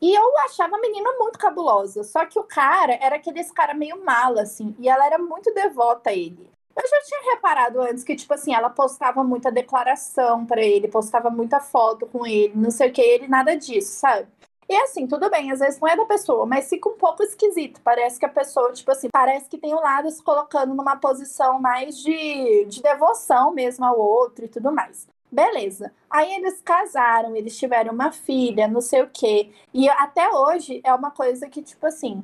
E 0.02 0.12
eu 0.12 0.36
achava 0.38 0.76
a 0.76 0.80
menina 0.80 1.12
muito 1.16 1.38
cabulosa. 1.38 2.02
Só 2.02 2.26
que 2.26 2.36
o 2.36 2.42
cara 2.42 2.98
era 3.00 3.16
aqueles 3.16 3.52
cara 3.52 3.72
meio 3.72 4.04
mala, 4.04 4.42
assim. 4.42 4.74
E 4.80 4.88
ela 4.88 5.06
era 5.06 5.16
muito 5.16 5.54
devota 5.54 6.10
a 6.10 6.12
ele. 6.12 6.50
Eu 6.74 6.88
já 6.88 7.00
tinha 7.02 7.34
reparado 7.34 7.80
antes 7.80 8.02
que, 8.02 8.16
tipo 8.16 8.34
assim, 8.34 8.52
ela 8.54 8.68
postava 8.68 9.22
muita 9.22 9.52
declaração 9.52 10.44
para 10.44 10.60
ele, 10.62 10.88
postava 10.88 11.30
muita 11.30 11.60
foto 11.60 12.06
com 12.06 12.26
ele, 12.26 12.52
não 12.56 12.70
sei 12.70 12.88
o 12.88 12.92
que, 12.92 13.00
ele 13.00 13.28
nada 13.28 13.54
disso, 13.54 14.00
sabe? 14.00 14.26
E 14.68 14.74
assim, 14.74 15.06
tudo 15.06 15.28
bem, 15.28 15.52
às 15.52 15.58
vezes 15.60 15.78
não 15.78 15.88
é 15.88 15.94
da 15.94 16.06
pessoa, 16.06 16.46
mas 16.46 16.68
fica 16.68 16.88
um 16.88 16.96
pouco 16.96 17.22
esquisito. 17.22 17.80
Parece 17.84 18.18
que 18.18 18.24
a 18.24 18.28
pessoa, 18.28 18.72
tipo 18.72 18.90
assim, 18.90 19.08
parece 19.12 19.50
que 19.50 19.58
tem 19.58 19.74
um 19.74 19.80
lado 19.80 20.10
se 20.10 20.22
colocando 20.22 20.74
numa 20.74 20.96
posição 20.96 21.60
mais 21.60 21.98
de, 21.98 22.64
de 22.64 22.80
devoção 22.80 23.52
mesmo 23.52 23.84
ao 23.84 23.98
outro 23.98 24.46
e 24.46 24.48
tudo 24.48 24.72
mais. 24.72 25.06
Beleza. 25.32 25.90
Aí 26.10 26.34
eles 26.34 26.60
casaram, 26.60 27.34
eles 27.34 27.58
tiveram 27.58 27.94
uma 27.94 28.12
filha, 28.12 28.68
não 28.68 28.82
sei 28.82 29.00
o 29.00 29.08
quê. 29.10 29.50
E 29.72 29.88
até 29.88 30.28
hoje 30.28 30.82
é 30.84 30.92
uma 30.92 31.10
coisa 31.10 31.48
que, 31.48 31.62
tipo 31.62 31.86
assim. 31.86 32.22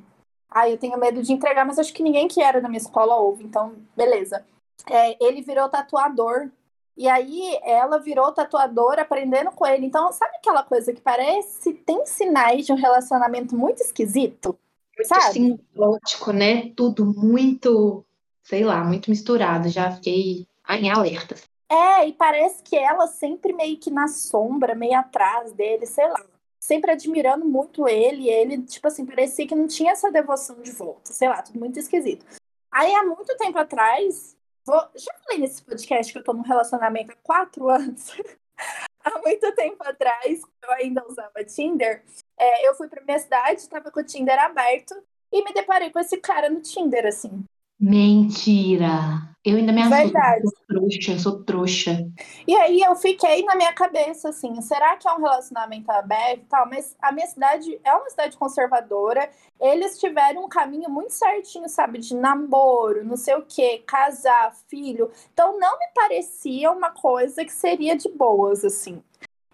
Ai, 0.51 0.75
eu 0.75 0.79
tenho 0.79 0.99
medo 0.99 1.23
de 1.23 1.33
entregar, 1.33 1.65
mas 1.65 1.79
acho 1.79 1.95
que 1.95 2.03
ninguém 2.03 2.29
que 2.29 2.43
era 2.43 2.61
na 2.61 2.69
minha 2.69 2.81
escola 2.81 3.17
ouve, 3.17 3.45
então, 3.45 3.77
beleza. 3.97 4.45
É, 4.87 5.17
ele 5.25 5.41
virou 5.41 5.71
tatuador. 5.71 6.51
E 6.95 7.09
aí 7.09 7.59
ela 7.63 7.99
virou 7.99 8.31
tatuadora 8.33 9.03
aprendendo 9.03 9.53
com 9.53 9.67
ele. 9.67 9.87
Então, 9.87 10.13
sabe 10.13 10.37
aquela 10.37 10.63
coisa 10.63 10.93
que 10.93 11.01
parece 11.01 11.73
tem 11.73 12.05
sinais 12.05 12.67
de 12.67 12.73
um 12.73 12.77
relacionamento 12.77 13.57
muito 13.57 13.81
esquisito? 13.81 14.59
Muito 14.95 15.09
sabe? 15.09 15.33
simbiótico, 15.33 16.33
né? 16.33 16.73
Tudo 16.77 17.07
muito, 17.07 18.05
sei 18.43 18.65
lá, 18.65 18.85
muito 18.85 19.09
misturado. 19.09 19.69
Já 19.71 19.93
fiquei 19.93 20.47
em 20.69 20.91
alerta. 20.91 21.37
É, 21.71 22.09
e 22.09 22.13
parece 22.15 22.63
que 22.63 22.77
ela 22.77 23.07
sempre 23.07 23.53
meio 23.53 23.79
que 23.79 23.91
na 23.91 24.09
sombra, 24.09 24.75
meio 24.75 24.99
atrás 24.99 25.53
dele, 25.53 25.85
sei 25.85 26.09
lá. 26.09 26.25
Sempre 26.59 26.93
admirando 26.93 27.45
muito 27.45 27.87
ele, 27.87 28.29
ele, 28.29 28.63
tipo 28.63 28.89
assim, 28.89 29.05
parecia 29.05 29.47
que 29.47 29.55
não 29.55 29.67
tinha 29.67 29.93
essa 29.93 30.11
devoção 30.11 30.61
de 30.63 30.73
volta, 30.73 31.13
sei 31.13 31.29
lá, 31.29 31.43
tudo 31.43 31.59
muito 31.59 31.79
esquisito. 31.79 32.25
Aí, 32.73 32.95
há 32.95 33.05
muito 33.05 33.37
tempo 33.37 33.59
atrás, 33.59 34.37
vou... 34.65 34.81
já 34.95 35.13
falei 35.25 35.39
nesse 35.39 35.63
podcast 35.63 36.13
que 36.13 36.19
eu 36.19 36.25
tô 36.25 36.33
num 36.33 36.43
relacionamento 36.43 37.13
há 37.13 37.17
quatro 37.23 37.69
anos. 37.69 38.17
há 39.05 39.19
muito 39.21 39.55
tempo 39.55 39.83
atrás, 39.85 40.43
eu 40.63 40.71
ainda 40.73 41.07
usava 41.07 41.45
Tinder, 41.45 42.03
é, 42.39 42.69
eu 42.69 42.75
fui 42.75 42.89
pra 42.89 43.05
minha 43.05 43.19
cidade, 43.19 43.69
tava 43.69 43.91
com 43.91 44.01
o 44.01 44.05
Tinder 44.05 44.39
aberto, 44.39 44.95
e 45.31 45.45
me 45.45 45.53
deparei 45.53 45.91
com 45.91 45.99
esse 45.99 46.17
cara 46.19 46.49
no 46.49 46.61
Tinder, 46.61 47.07
assim. 47.07 47.45
Mentira! 47.81 49.29
Eu 49.45 49.57
ainda 49.57 49.73
me 49.73 49.81
assusto. 49.81 50.03
Verdade. 50.03 50.43
Eu 50.45 50.51
sou 50.51 50.67
trouxa, 50.67 51.13
eu 51.13 51.19
sou 51.19 51.45
trouxa. 51.45 52.07
E 52.47 52.55
aí 52.55 52.81
eu 52.81 52.95
fiquei 52.97 53.43
na 53.45 53.55
minha 53.55 53.73
cabeça 53.73 54.29
assim, 54.29 54.61
será 54.61 54.97
que 54.97 55.09
é 55.09 55.13
um 55.13 55.21
relacionamento 55.21 55.91
aberto 55.91 56.41
e 56.41 56.49
tal? 56.49 56.69
Mas 56.69 56.97
a 57.01 57.13
minha 57.13 57.27
cidade 57.27 57.81
é 57.83 57.95
uma 57.95 58.11
cidade 58.11 58.37
conservadora. 58.37 59.31
Eles 59.61 59.99
tiveram 59.99 60.45
um 60.45 60.49
caminho 60.49 60.91
muito 60.91 61.13
certinho, 61.13 61.69
sabe? 61.69 61.99
De 61.99 62.15
namoro, 62.15 63.05
não 63.05 63.17
sei 63.17 63.37
o 63.37 63.43
quê, 63.43 63.83
casar, 63.87 64.55
filho. 64.69 65.11
Então 65.33 65.59
não 65.59 65.79
me 65.79 65.87
parecia 65.95 66.71
uma 66.71 66.91
coisa 66.91 67.45
que 67.45 67.53
seria 67.53 67.97
de 67.97 68.11
boas, 68.11 68.65
assim. 68.65 69.03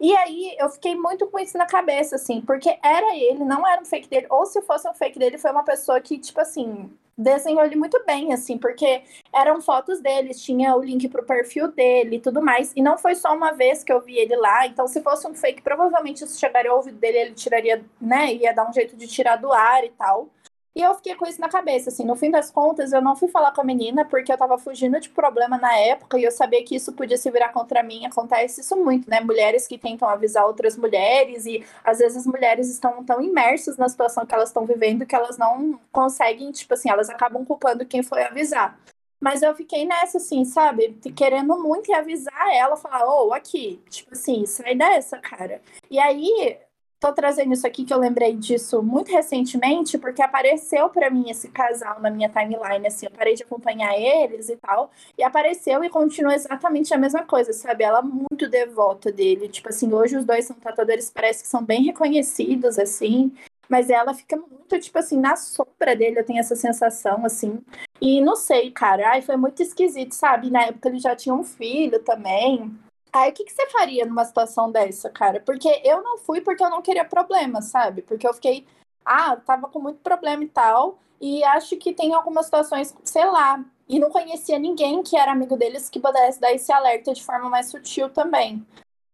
E 0.00 0.14
aí 0.16 0.56
eu 0.58 0.68
fiquei 0.70 0.96
muito 0.96 1.26
com 1.28 1.38
isso 1.38 1.56
na 1.56 1.66
cabeça, 1.66 2.16
assim, 2.16 2.40
porque 2.40 2.76
era 2.82 3.16
ele, 3.16 3.44
não 3.44 3.66
era 3.66 3.80
um 3.80 3.84
fake 3.84 4.08
dele. 4.08 4.26
Ou 4.28 4.44
se 4.44 4.60
fosse 4.62 4.88
um 4.88 4.94
fake 4.94 5.18
dele, 5.18 5.38
foi 5.38 5.52
uma 5.52 5.62
pessoa 5.62 6.00
que, 6.00 6.18
tipo 6.18 6.40
assim, 6.40 6.90
desenhou 7.16 7.64
ele 7.64 7.76
muito 7.76 8.02
bem, 8.04 8.32
assim, 8.32 8.58
porque 8.58 9.02
eram 9.32 9.60
fotos 9.60 10.00
dele, 10.00 10.34
tinha 10.34 10.74
o 10.76 10.82
link 10.82 11.08
pro 11.08 11.24
perfil 11.24 11.68
dele 11.72 12.16
e 12.16 12.20
tudo 12.20 12.42
mais. 12.42 12.72
E 12.74 12.82
não 12.82 12.98
foi 12.98 13.14
só 13.14 13.34
uma 13.34 13.52
vez 13.52 13.84
que 13.84 13.92
eu 13.92 14.00
vi 14.00 14.18
ele 14.18 14.36
lá. 14.36 14.66
Então, 14.66 14.86
se 14.86 15.00
fosse 15.02 15.26
um 15.26 15.34
fake, 15.34 15.62
provavelmente 15.62 16.24
isso 16.24 16.38
chegaria 16.38 16.70
ao 16.70 16.78
ouvido 16.78 16.98
dele, 16.98 17.18
ele 17.18 17.34
tiraria, 17.34 17.84
né? 18.00 18.34
Ia 18.34 18.52
dar 18.52 18.68
um 18.68 18.72
jeito 18.72 18.96
de 18.96 19.06
tirar 19.06 19.36
do 19.36 19.52
ar 19.52 19.84
e 19.84 19.90
tal. 19.90 20.28
E 20.76 20.82
eu 20.82 20.92
fiquei 20.96 21.14
com 21.14 21.24
isso 21.24 21.40
na 21.40 21.48
cabeça, 21.48 21.88
assim, 21.88 22.04
no 22.04 22.16
fim 22.16 22.30
das 22.32 22.50
contas, 22.50 22.92
eu 22.92 23.00
não 23.00 23.14
fui 23.14 23.28
falar 23.28 23.52
com 23.52 23.60
a 23.60 23.64
menina 23.64 24.04
porque 24.04 24.32
eu 24.32 24.36
tava 24.36 24.58
fugindo 24.58 24.98
de 24.98 25.08
problema 25.08 25.56
na 25.56 25.72
época 25.78 26.18
e 26.18 26.24
eu 26.24 26.32
sabia 26.32 26.64
que 26.64 26.74
isso 26.74 26.92
podia 26.92 27.16
se 27.16 27.30
virar 27.30 27.50
contra 27.50 27.80
mim. 27.82 28.04
Acontece 28.04 28.60
isso 28.60 28.76
muito, 28.76 29.08
né? 29.08 29.20
Mulheres 29.20 29.68
que 29.68 29.78
tentam 29.78 30.08
avisar 30.08 30.44
outras 30.46 30.76
mulheres 30.76 31.46
e 31.46 31.64
às 31.84 31.98
vezes 31.98 32.18
as 32.18 32.26
mulheres 32.26 32.68
estão 32.68 33.04
tão 33.04 33.22
imersas 33.22 33.76
na 33.76 33.88
situação 33.88 34.26
que 34.26 34.34
elas 34.34 34.48
estão 34.48 34.66
vivendo 34.66 35.06
que 35.06 35.14
elas 35.14 35.38
não 35.38 35.78
conseguem, 35.92 36.50
tipo 36.50 36.74
assim, 36.74 36.90
elas 36.90 37.08
acabam 37.08 37.44
culpando 37.44 37.86
quem 37.86 38.02
foi 38.02 38.24
avisar. 38.24 38.76
Mas 39.20 39.42
eu 39.42 39.54
fiquei 39.54 39.86
nessa, 39.86 40.18
assim, 40.18 40.44
sabe? 40.44 40.98
Querendo 41.16 41.56
muito 41.58 41.92
avisar 41.94 42.48
ela, 42.52 42.76
falar, 42.76 43.06
ô, 43.06 43.28
oh, 43.28 43.32
aqui, 43.32 43.80
tipo 43.88 44.12
assim, 44.12 44.44
sai 44.44 44.74
dessa, 44.74 45.18
cara. 45.18 45.62
E 45.90 45.98
aí, 45.98 46.58
tô 47.04 47.12
trazendo 47.12 47.52
isso 47.52 47.66
aqui 47.66 47.84
que 47.84 47.92
eu 47.92 47.98
lembrei 47.98 48.34
disso 48.34 48.82
muito 48.82 49.12
recentemente, 49.12 49.98
porque 49.98 50.22
apareceu 50.22 50.88
para 50.88 51.10
mim 51.10 51.28
esse 51.28 51.48
casal 51.48 52.00
na 52.00 52.08
minha 52.10 52.30
timeline, 52.30 52.86
assim, 52.86 53.04
eu 53.04 53.12
parei 53.12 53.34
de 53.34 53.42
acompanhar 53.42 53.94
eles 53.98 54.48
e 54.48 54.56
tal, 54.56 54.90
e 55.18 55.22
apareceu 55.22 55.84
e 55.84 55.90
continua 55.90 56.34
exatamente 56.34 56.94
a 56.94 56.98
mesma 56.98 57.22
coisa, 57.22 57.52
sabe? 57.52 57.84
Ela 57.84 57.98
é 57.98 58.02
muito 58.02 58.48
devota 58.48 59.12
dele, 59.12 59.48
tipo 59.50 59.68
assim, 59.68 59.92
hoje 59.92 60.16
os 60.16 60.24
dois 60.24 60.46
são 60.46 60.56
tatuadores, 60.56 61.10
parece 61.10 61.42
que 61.42 61.48
são 61.48 61.62
bem 61.62 61.82
reconhecidos, 61.82 62.78
assim, 62.78 63.30
mas 63.68 63.90
ela 63.90 64.14
fica 64.14 64.36
muito, 64.38 64.80
tipo 64.80 64.98
assim, 64.98 65.20
na 65.20 65.36
sombra 65.36 65.94
dele, 65.94 66.20
eu 66.20 66.24
tenho 66.24 66.40
essa 66.40 66.56
sensação, 66.56 67.24
assim. 67.26 67.60
E 68.00 68.22
não 68.22 68.34
sei, 68.34 68.70
cara, 68.70 69.10
ai, 69.10 69.20
foi 69.20 69.36
muito 69.36 69.62
esquisito, 69.62 70.12
sabe? 70.12 70.50
Na 70.50 70.62
época 70.62 70.88
ele 70.88 70.98
já 70.98 71.14
tinha 71.14 71.34
um 71.34 71.44
filho 71.44 71.98
também. 72.02 72.74
Aí 73.14 73.30
o 73.30 73.32
que, 73.32 73.44
que 73.44 73.52
você 73.52 73.64
faria 73.70 74.04
numa 74.04 74.24
situação 74.24 74.72
dessa, 74.72 75.08
cara? 75.08 75.40
Porque 75.40 75.68
eu 75.84 76.02
não 76.02 76.18
fui 76.18 76.40
porque 76.40 76.64
eu 76.64 76.70
não 76.70 76.82
queria 76.82 77.04
problema, 77.04 77.62
sabe? 77.62 78.02
Porque 78.02 78.26
eu 78.26 78.34
fiquei, 78.34 78.66
ah, 79.04 79.36
tava 79.36 79.68
com 79.68 79.78
muito 79.78 80.00
problema 80.00 80.42
e 80.42 80.48
tal. 80.48 80.98
E 81.20 81.44
acho 81.44 81.76
que 81.76 81.92
tem 81.94 82.12
algumas 82.12 82.46
situações, 82.46 82.92
sei 83.04 83.24
lá, 83.26 83.64
e 83.88 84.00
não 84.00 84.10
conhecia 84.10 84.58
ninguém 84.58 85.00
que 85.02 85.16
era 85.16 85.30
amigo 85.30 85.56
deles 85.56 85.88
que 85.88 86.00
pudesse 86.00 86.40
dar 86.40 86.52
esse 86.52 86.72
alerta 86.72 87.14
de 87.14 87.24
forma 87.24 87.48
mais 87.48 87.70
sutil 87.70 88.10
também. 88.10 88.66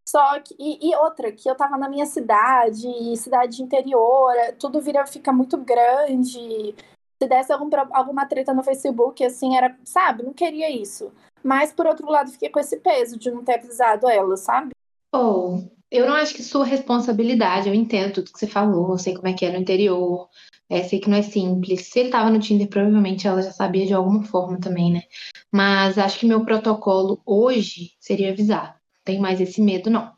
Só 0.09 0.41
que, 0.41 0.57
e, 0.59 0.91
e, 0.91 0.97
outra, 0.97 1.31
que 1.31 1.49
eu 1.49 1.55
tava 1.55 1.77
na 1.77 1.89
minha 1.89 2.07
cidade, 2.07 2.89
cidade 3.19 3.63
interior, 3.63 4.33
tudo 4.59 4.81
vira, 4.81 5.07
fica 5.07 5.31
muito 5.33 5.59
grande. 5.59 6.75
Se 7.23 7.29
desse 7.29 7.53
algum, 7.53 7.69
alguma 7.93 8.27
treta 8.27 8.55
no 8.55 8.63
Facebook, 8.65 9.23
assim, 9.25 9.57
era, 9.57 9.77
sabe, 9.85 10.23
não 10.23 10.33
queria 10.33 10.71
isso. 10.71 11.13
Mas, 11.43 11.73
por 11.73 11.87
outro 11.87 12.11
lado, 12.11 12.31
fiquei 12.31 12.49
com 12.49 12.61
esse 12.61 12.77
peso 12.79 13.19
de 13.19 13.31
não 13.31 13.45
ter 13.45 13.55
avisado 13.55 14.09
ela, 14.09 14.37
sabe? 14.37 14.71
Ou, 15.13 15.57
oh, 15.57 15.71
eu 15.91 16.07
não 16.07 16.15
acho 16.15 16.35
que 16.35 16.43
sua 16.43 16.65
responsabilidade, 16.65 17.69
eu 17.69 17.75
entendo 17.75 18.15
tudo 18.15 18.33
que 18.33 18.39
você 18.39 18.47
falou, 18.47 18.93
eu 18.93 18.99
sei 18.99 19.15
como 19.15 19.27
é 19.27 19.33
que 19.33 19.45
é 19.45 19.51
no 19.51 19.59
interior, 19.59 20.29
é, 20.69 20.85
sei 20.85 21.01
que 21.01 21.11
não 21.11 21.19
é 21.19 21.23
simples. 21.23 21.89
Se 21.89 21.99
ele 21.99 22.11
tava 22.11 22.31
no 22.31 22.39
Tinder, 22.39 22.69
provavelmente 22.69 23.27
ela 23.27 23.43
já 23.43 23.51
sabia 23.51 23.85
de 23.85 23.93
alguma 23.93 24.23
forma 24.23 24.61
também, 24.61 24.93
né? 24.93 25.03
Mas 25.51 25.99
acho 25.99 26.19
que 26.21 26.27
meu 26.27 26.45
protocolo 26.45 27.21
hoje 27.27 27.93
seria 27.99 28.31
avisar. 28.31 28.77
Não 28.95 29.03
tem 29.05 29.19
mais 29.19 29.41
esse 29.41 29.61
medo, 29.61 29.91
não. 29.91 30.13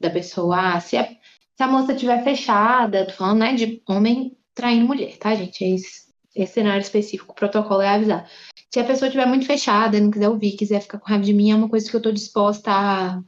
Da 0.00 0.08
pessoa, 0.08 0.76
ah, 0.76 0.80
se 0.80 0.96
a, 0.96 1.04
se 1.04 1.62
a 1.62 1.68
moça 1.68 1.94
tiver 1.94 2.24
fechada, 2.24 3.04
tô 3.04 3.12
falando, 3.12 3.40
né, 3.40 3.54
de 3.54 3.82
homem 3.86 4.34
traindo 4.54 4.86
mulher, 4.86 5.18
tá, 5.18 5.34
gente? 5.34 5.62
É 5.62 5.74
esse, 5.74 6.08
esse 6.34 6.54
cenário 6.54 6.80
específico, 6.80 7.32
o 7.32 7.34
protocolo 7.34 7.82
é 7.82 7.88
avisar. 7.88 8.26
Se 8.70 8.80
a 8.80 8.84
pessoa 8.84 9.08
estiver 9.08 9.26
muito 9.26 9.46
fechada, 9.46 9.98
não 9.98 10.10
quiser 10.10 10.28
ouvir, 10.28 10.56
quiser 10.56 10.80
ficar 10.80 10.98
com 10.98 11.08
raiva 11.08 11.24
de 11.24 11.32
mim, 11.32 11.50
é 11.50 11.54
uma 11.54 11.68
coisa 11.68 11.88
que 11.90 11.96
eu 11.96 12.02
tô 12.02 12.12
disposta 12.12 12.70
a, 12.70 13.22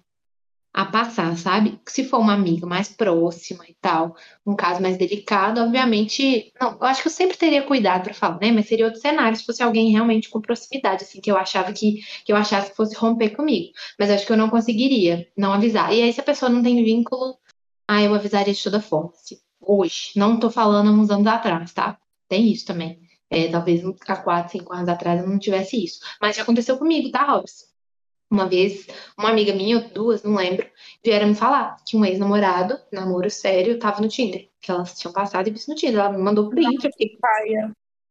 a 0.72 0.84
passar, 0.84 1.36
sabe? 1.38 1.80
Se 1.88 2.04
for 2.04 2.18
uma 2.18 2.34
amiga 2.34 2.66
mais 2.66 2.88
próxima 2.88 3.64
e 3.66 3.74
tal, 3.80 4.14
um 4.46 4.54
caso 4.54 4.82
mais 4.82 4.98
delicado, 4.98 5.60
obviamente, 5.60 6.52
não, 6.60 6.72
eu 6.72 6.84
acho 6.84 7.02
que 7.02 7.08
eu 7.08 7.12
sempre 7.12 7.38
teria 7.38 7.62
cuidado 7.62 8.04
para 8.04 8.14
falar, 8.14 8.38
né? 8.38 8.52
Mas 8.52 8.68
seria 8.68 8.84
outro 8.84 9.00
cenário 9.00 9.36
se 9.36 9.44
fosse 9.44 9.62
alguém 9.62 9.90
realmente 9.90 10.28
com 10.28 10.40
proximidade, 10.42 11.04
assim, 11.04 11.20
que 11.20 11.30
eu 11.30 11.38
achava 11.38 11.72
que, 11.72 12.00
que 12.24 12.32
eu 12.32 12.36
achasse 12.36 12.70
que 12.70 12.76
fosse 12.76 12.94
romper 12.94 13.30
comigo. 13.30 13.72
Mas 13.98 14.10
acho 14.10 14.26
que 14.26 14.32
eu 14.32 14.36
não 14.36 14.50
conseguiria 14.50 15.26
não 15.36 15.52
avisar. 15.52 15.92
E 15.92 16.02
aí, 16.02 16.12
se 16.12 16.20
a 16.20 16.24
pessoa 16.24 16.50
não 16.50 16.62
tem 16.62 16.84
vínculo, 16.84 17.38
ah, 17.88 18.02
eu 18.02 18.14
avisaria 18.14 18.54
de 18.54 18.62
toda 18.62 18.80
forma. 18.80 19.10
Assim, 19.14 19.38
hoje, 19.60 20.12
não 20.16 20.38
tô 20.38 20.50
falando 20.50 20.90
uns 20.92 21.10
anos 21.10 21.26
atrás, 21.26 21.72
tá? 21.72 21.98
Tem 22.28 22.52
isso 22.52 22.66
também. 22.66 23.09
É, 23.30 23.48
talvez 23.48 23.82
há 24.08 24.16
quatro, 24.16 24.52
cinco 24.52 24.72
anos 24.74 24.88
atrás 24.88 25.20
eu 25.20 25.28
não 25.28 25.38
tivesse 25.38 25.84
isso. 25.84 26.00
Mas 26.20 26.36
já 26.36 26.42
aconteceu 26.42 26.76
comigo, 26.76 27.10
tá, 27.10 27.24
Robson? 27.24 27.66
Uma 28.30 28.48
vez, 28.48 28.86
uma 29.18 29.30
amiga 29.30 29.52
minha, 29.52 29.78
ou 29.78 29.88
duas, 29.88 30.22
não 30.22 30.36
lembro, 30.36 30.66
vieram 31.04 31.28
me 31.28 31.34
falar 31.34 31.76
que 31.84 31.96
um 31.96 32.04
ex-namorado, 32.04 32.78
namoro 32.92 33.28
sério, 33.30 33.78
tava 33.78 34.00
no 34.00 34.08
Tinder. 34.08 34.48
Que 34.60 34.70
elas 34.70 34.98
tinham 34.98 35.12
passado 35.12 35.48
e 35.48 35.50
visto 35.50 35.68
no 35.68 35.74
Tinder. 35.74 36.00
Ela 36.00 36.12
me 36.12 36.18
mandou 36.18 36.48
print. 36.48 36.84
Eu 36.84 36.90
fiquei... 36.92 37.16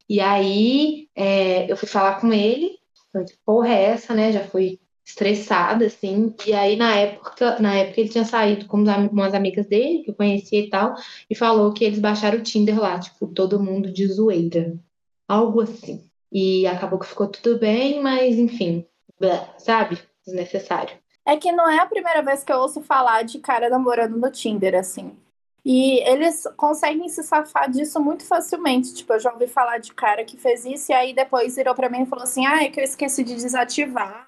E 0.09 0.19
aí, 0.19 1.07
é, 1.15 1.71
eu 1.71 1.77
fui 1.77 1.87
falar 1.87 2.19
com 2.19 2.33
ele. 2.33 2.77
Falei, 3.13 3.27
que 3.27 3.37
porra 3.45 3.69
é 3.69 3.83
essa, 3.83 4.13
né? 4.13 4.31
Já 4.31 4.43
fui 4.43 4.79
estressada, 5.05 5.85
assim. 5.85 6.33
E 6.45 6.53
aí, 6.53 6.75
na 6.75 6.95
época, 6.95 7.59
na 7.59 7.75
época, 7.75 8.01
ele 8.01 8.09
tinha 8.09 8.25
saído 8.25 8.65
com 8.67 8.77
umas 8.77 9.33
amigas 9.33 9.65
dele, 9.67 10.03
que 10.03 10.11
eu 10.11 10.15
conhecia 10.15 10.59
e 10.59 10.69
tal, 10.69 10.95
e 11.29 11.35
falou 11.35 11.73
que 11.73 11.83
eles 11.83 11.99
baixaram 11.99 12.39
o 12.39 12.43
Tinder 12.43 12.79
lá, 12.79 12.99
tipo, 12.99 13.27
todo 13.27 13.61
mundo 13.61 13.91
de 13.91 14.05
zoeira. 14.07 14.77
Algo 15.29 15.61
assim. 15.61 16.03
E 16.31 16.67
acabou 16.67 16.99
que 16.99 17.07
ficou 17.07 17.27
tudo 17.27 17.57
bem, 17.59 18.01
mas 18.01 18.37
enfim, 18.37 18.85
sabe? 19.57 19.97
desnecessário. 20.25 20.97
É 21.25 21.37
que 21.37 21.51
não 21.51 21.69
é 21.69 21.79
a 21.79 21.85
primeira 21.85 22.21
vez 22.21 22.43
que 22.43 22.51
eu 22.51 22.57
ouço 22.57 22.81
falar 22.81 23.23
de 23.23 23.39
cara 23.39 23.69
namorando 23.69 24.17
no 24.17 24.31
Tinder, 24.31 24.75
assim. 24.75 25.15
E 25.63 25.99
eles 26.09 26.47
conseguem 26.55 27.07
se 27.09 27.21
safar 27.21 27.69
disso 27.69 27.99
muito 27.99 28.25
facilmente. 28.25 28.93
Tipo, 28.93 29.13
eu 29.13 29.19
já 29.19 29.31
ouvi 29.31 29.47
falar 29.47 29.77
de 29.77 29.93
cara 29.93 30.23
que 30.23 30.37
fez 30.37 30.65
isso 30.65 30.91
e 30.91 30.95
aí 30.95 31.13
depois 31.13 31.55
virou 31.55 31.75
pra 31.75 31.89
mim 31.89 32.03
e 32.03 32.05
falou 32.05 32.23
assim: 32.23 32.45
ah, 32.45 32.63
é 32.63 32.69
que 32.69 32.79
eu 32.79 32.83
esqueci 32.83 33.23
de 33.23 33.35
desativar, 33.35 34.27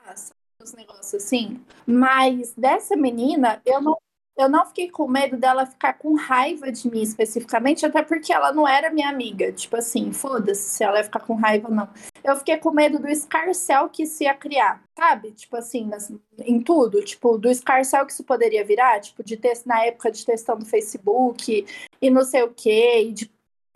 os 0.62 0.74
negócios 0.74 1.16
assim. 1.16 1.60
Mas 1.86 2.54
dessa 2.56 2.95
menina, 2.95 3.62
eu 3.66 3.82
não 3.82 3.97
eu 4.41 4.49
não 4.49 4.65
fiquei 4.65 4.89
com 4.89 5.07
medo 5.07 5.37
dela 5.37 5.65
ficar 5.65 5.93
com 5.93 6.15
raiva 6.15 6.71
de 6.71 6.89
mim 6.89 7.01
especificamente, 7.01 7.85
até 7.85 8.01
porque 8.01 8.33
ela 8.33 8.51
não 8.51 8.67
era 8.67 8.91
minha 8.91 9.09
amiga. 9.09 9.51
Tipo 9.51 9.77
assim, 9.77 10.11
foda-se 10.11 10.61
se 10.61 10.83
ela 10.83 10.97
ia 10.97 11.03
ficar 11.03 11.19
com 11.19 11.35
raiva 11.35 11.67
ou 11.69 11.73
não. 11.73 11.89
Eu 12.23 12.35
fiquei 12.35 12.57
com 12.57 12.71
medo 12.71 12.99
do 12.99 13.07
escarcel 13.07 13.89
que 13.89 14.03
isso 14.03 14.23
ia 14.23 14.33
criar, 14.33 14.83
sabe? 14.97 15.31
Tipo 15.31 15.57
assim, 15.57 15.85
nas, 15.85 16.11
em 16.39 16.59
tudo. 16.61 17.03
Tipo, 17.03 17.37
do 17.37 17.49
escarcel 17.49 18.05
que 18.05 18.11
isso 18.13 18.23
poderia 18.23 18.65
virar, 18.65 18.99
tipo, 18.99 19.23
de 19.23 19.37
ter 19.37 19.59
na 19.65 19.85
época 19.85 20.11
de 20.11 20.25
testão 20.25 20.57
do 20.57 20.65
Facebook 20.65 21.65
e 22.01 22.09
não 22.09 22.23
sei 22.23 22.43
o 22.43 22.53
quê, 22.53 23.03
e 23.03 23.13
de 23.13 23.31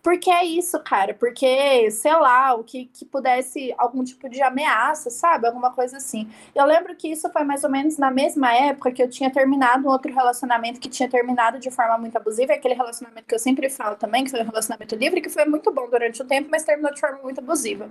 porque 0.06 0.30
é 0.30 0.44
isso, 0.44 0.78
cara. 0.84 1.14
Porque, 1.14 1.90
sei 1.90 2.12
lá, 2.12 2.54
o 2.54 2.62
que, 2.62 2.84
que 2.84 3.04
pudesse 3.04 3.74
algum 3.76 4.04
tipo 4.04 4.28
de 4.28 4.40
ameaça, 4.40 5.10
sabe? 5.10 5.48
Alguma 5.48 5.72
coisa 5.72 5.96
assim. 5.96 6.30
Eu 6.54 6.64
lembro 6.64 6.94
que 6.94 7.08
isso 7.08 7.28
foi 7.32 7.42
mais 7.42 7.64
ou 7.64 7.70
menos 7.70 7.98
na 7.98 8.08
mesma 8.08 8.54
época 8.54 8.92
que 8.92 9.02
eu 9.02 9.10
tinha 9.10 9.32
terminado 9.32 9.84
um 9.84 9.90
outro 9.90 10.14
relacionamento 10.14 10.78
que 10.78 10.88
tinha 10.88 11.10
terminado 11.10 11.58
de 11.58 11.72
forma 11.72 11.98
muito 11.98 12.14
abusiva. 12.14 12.52
Aquele 12.52 12.74
relacionamento 12.74 13.26
que 13.26 13.34
eu 13.34 13.38
sempre 13.40 13.68
falo 13.68 13.96
também, 13.96 14.22
que 14.22 14.30
foi 14.30 14.42
um 14.42 14.46
relacionamento 14.46 14.94
livre, 14.94 15.20
que 15.20 15.28
foi 15.28 15.44
muito 15.44 15.72
bom 15.72 15.90
durante 15.90 16.22
o 16.22 16.24
tempo, 16.24 16.50
mas 16.52 16.62
terminou 16.62 16.94
de 16.94 17.00
forma 17.00 17.18
muito 17.20 17.40
abusiva. 17.40 17.90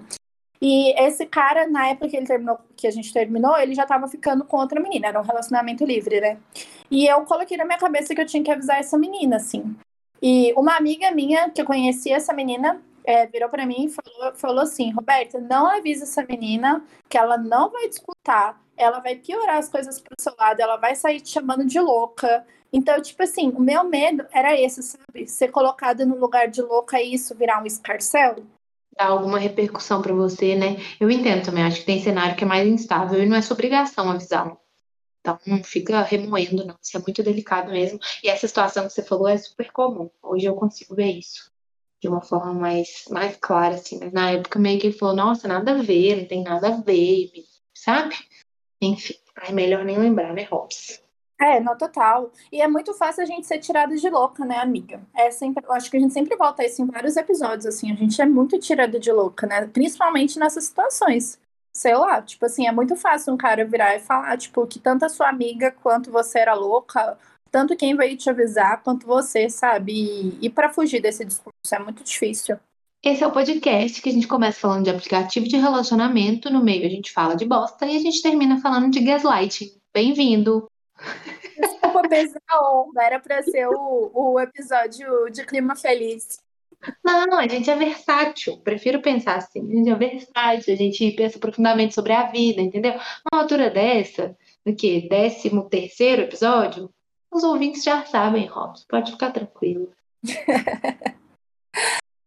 E 0.62 0.98
esse 0.98 1.26
cara, 1.26 1.68
na 1.68 1.90
época 1.90 2.08
que 2.08 2.16
ele 2.16 2.26
terminou, 2.26 2.58
que 2.78 2.88
a 2.88 2.92
gente 2.92 3.12
terminou, 3.12 3.58
ele 3.58 3.76
já 3.76 3.86
tava 3.86 4.08
ficando 4.08 4.46
com 4.46 4.56
outra 4.56 4.80
menina, 4.80 5.10
era 5.10 5.20
um 5.20 5.26
relacionamento 5.26 5.84
livre, 5.84 6.22
né? 6.22 6.38
E 6.90 7.06
eu 7.08 7.26
coloquei 7.26 7.58
na 7.58 7.66
minha 7.66 7.78
cabeça 7.78 8.16
que 8.16 8.22
eu 8.22 8.26
tinha 8.26 8.42
que 8.42 8.52
avisar 8.52 8.80
essa 8.80 8.98
menina, 8.98 9.36
assim. 9.36 9.76
E 10.28 10.52
uma 10.58 10.76
amiga 10.76 11.12
minha, 11.12 11.52
que 11.52 11.62
eu 11.62 11.66
conhecia 11.66 12.16
essa 12.16 12.34
menina, 12.34 12.82
é, 13.04 13.28
virou 13.28 13.48
para 13.48 13.64
mim 13.64 13.86
e 13.86 13.90
falou, 13.90 14.34
falou 14.34 14.64
assim: 14.64 14.92
Roberta, 14.92 15.40
não 15.40 15.68
avisa 15.68 16.04
essa 16.04 16.26
menina 16.28 16.84
que 17.08 17.16
ela 17.16 17.38
não 17.38 17.70
vai 17.70 17.88
te 17.88 17.98
escutar, 17.98 18.60
ela 18.76 19.00
vai 19.00 19.18
piorar 19.18 19.58
as 19.58 19.70
coisas 19.70 20.02
pro 20.02 20.16
seu 20.20 20.34
lado, 20.40 20.60
ela 20.60 20.78
vai 20.78 20.96
sair 20.96 21.22
te 21.22 21.30
chamando 21.30 21.64
de 21.64 21.80
louca. 21.80 22.44
Então, 22.74 23.00
tipo 23.00 23.22
assim, 23.22 23.50
o 23.52 23.62
meu 23.62 23.84
medo 23.84 24.26
era 24.34 24.60
esse, 24.60 24.82
sabe? 24.82 25.28
Ser 25.28 25.50
colocada 25.50 26.04
no 26.08 26.18
lugar 26.18 26.48
de 26.48 26.64
louca 26.64 27.00
e 27.00 27.14
isso 27.14 27.36
virar 27.36 27.62
um 27.62 27.68
escarcel. 27.68 28.38
Dar 28.98 29.10
alguma 29.10 29.38
repercussão 29.38 30.02
para 30.02 30.14
você, 30.16 30.56
né? 30.56 30.78
Eu 31.00 31.12
entendo 31.12 31.46
também, 31.46 31.64
acho 31.64 31.82
que 31.82 31.86
tem 31.86 32.02
cenário 32.02 32.36
que 32.36 32.44
é 32.44 32.48
mais 32.48 32.68
instável 32.68 33.22
e 33.22 33.28
não 33.28 33.38
é 33.38 33.44
sua 33.44 33.54
obrigação 33.54 34.10
avisá-lo. 34.10 34.58
Então, 35.26 35.40
não 35.48 35.64
fica 35.64 36.04
remoendo, 36.04 36.64
não. 36.64 36.76
Isso 36.80 36.96
é 36.96 37.00
muito 37.00 37.24
delicado 37.24 37.72
mesmo. 37.72 38.00
E 38.24 38.30
essa 38.30 38.48
situação 38.48 38.86
que 38.86 38.94
você 38.94 39.02
falou 39.02 39.28
é 39.28 39.36
super 39.36 39.72
comum. 39.72 40.08
Hoje 40.22 40.46
eu 40.46 40.54
consigo 40.54 40.94
ver 40.94 41.14
isso 41.14 41.52
de 42.00 42.08
uma 42.08 42.22
forma 42.22 42.54
mais, 42.54 43.06
mais 43.10 43.36
clara, 43.38 43.74
assim. 43.74 43.98
Mas 44.00 44.14
na 44.14 44.30
época 44.30 44.60
meio 44.60 44.80
que 44.80 44.86
ele 44.86 44.98
falou, 44.98 45.16
nossa, 45.16 45.48
nada 45.48 45.72
a 45.72 45.82
ver, 45.82 46.18
não 46.18 46.26
tem 46.26 46.44
nada 46.44 46.68
a 46.68 46.80
ver, 46.80 47.32
sabe? 47.74 48.16
Enfim, 48.80 49.16
é 49.42 49.52
melhor 49.52 49.84
nem 49.84 49.98
lembrar, 49.98 50.32
né, 50.32 50.44
Robson? 50.44 51.02
É, 51.42 51.60
não, 51.60 51.76
total. 51.76 52.32
E 52.52 52.62
é 52.62 52.68
muito 52.68 52.94
fácil 52.94 53.24
a 53.24 53.26
gente 53.26 53.48
ser 53.48 53.58
tirada 53.58 53.96
de 53.96 54.10
louca, 54.10 54.46
né, 54.46 54.60
amiga? 54.60 55.02
É 55.16 55.32
sempre, 55.32 55.66
eu 55.66 55.74
acho 55.74 55.90
que 55.90 55.98
a 55.98 56.00
gente 56.00 56.14
sempre 56.14 56.36
volta 56.38 56.62
a 56.62 56.66
isso 56.68 56.84
em 56.84 56.86
vários 56.86 57.18
episódios, 57.18 57.66
assim. 57.66 57.92
A 57.92 57.96
gente 57.96 58.22
é 58.22 58.26
muito 58.28 58.60
tirada 58.60 59.00
de 59.00 59.12
louca, 59.12 59.48
né? 59.48 59.66
Principalmente 59.66 60.38
nessas 60.38 60.66
situações 60.66 61.40
sei 61.76 61.94
lá, 61.94 62.22
tipo 62.22 62.46
assim, 62.46 62.66
é 62.66 62.72
muito 62.72 62.96
fácil 62.96 63.34
um 63.34 63.38
cara 63.38 63.66
virar 63.66 63.94
e 63.98 64.00
falar, 64.00 64.38
tipo, 64.38 64.66
que 64.66 64.80
tanto 64.80 65.04
a 65.04 65.10
sua 65.10 65.28
amiga 65.28 65.72
quanto 65.84 66.10
você 66.10 66.40
era 66.40 66.54
louca, 66.54 67.18
tanto 67.52 67.76
quem 67.76 67.98
veio 67.98 68.16
te 68.16 68.30
avisar 68.30 68.82
quanto 68.82 69.06
você, 69.06 69.50
sabe? 69.50 69.92
E, 69.92 70.46
e 70.46 70.50
para 70.50 70.72
fugir 70.72 71.02
desse 71.02 71.26
discurso 71.26 71.54
é 71.74 71.80
muito 71.80 72.02
difícil. 72.02 72.58
Esse 73.04 73.26
é 73.26 73.28
o 73.28 73.32
podcast 73.32 74.02
que 74.02 74.10
a 74.10 74.14
gente 74.14 74.26
começa 74.26 74.62
falando 74.62 74.86
de 74.86 74.90
aplicativo 74.90 75.48
de 75.50 75.58
relacionamento, 75.58 76.50
no 76.50 76.64
meio 76.64 76.86
a 76.86 76.90
gente 76.90 77.12
fala 77.12 77.36
de 77.36 77.46
bosta 77.46 77.86
e 77.86 77.98
a 77.98 78.00
gente 78.00 78.22
termina 78.22 78.62
falando 78.62 78.90
de 78.90 79.02
gaslighting. 79.02 79.78
Bem-vindo! 79.94 80.68
Desculpa 81.60 82.08
pesar 82.08 82.42
a 82.48 82.82
onda, 82.82 83.04
era 83.04 83.20
para 83.20 83.44
ser 83.44 83.68
o, 83.68 84.12
o 84.14 84.40
episódio 84.40 85.30
de 85.30 85.46
clima 85.46 85.76
feliz. 85.76 86.40
Não, 87.04 87.38
a 87.38 87.48
gente 87.48 87.70
é 87.70 87.76
versátil. 87.76 88.58
Prefiro 88.58 89.02
pensar 89.02 89.36
assim. 89.36 89.62
A 89.62 89.76
gente 89.76 89.90
é 89.90 89.96
versátil, 89.96 90.74
a 90.74 90.78
gente 90.78 91.12
pensa 91.12 91.40
profundamente 91.40 91.94
sobre 91.94 92.14
a 92.14 92.24
vida, 92.32 92.62
entendeu? 92.62 92.94
Uma 93.32 93.42
altura 93.42 93.70
dessa, 93.70 94.36
do 94.66 94.76
que? 94.76 95.08
Décimo 95.08 95.70
terceiro 95.70 96.24
episódio? 96.24 96.90
Os 97.32 97.44
ouvintes 97.44 97.84
já 97.84 98.06
sabem, 98.06 98.46
Robson. 98.46 98.86
Pode 98.88 99.12
ficar 99.12 99.32
tranquilo. 99.32 99.92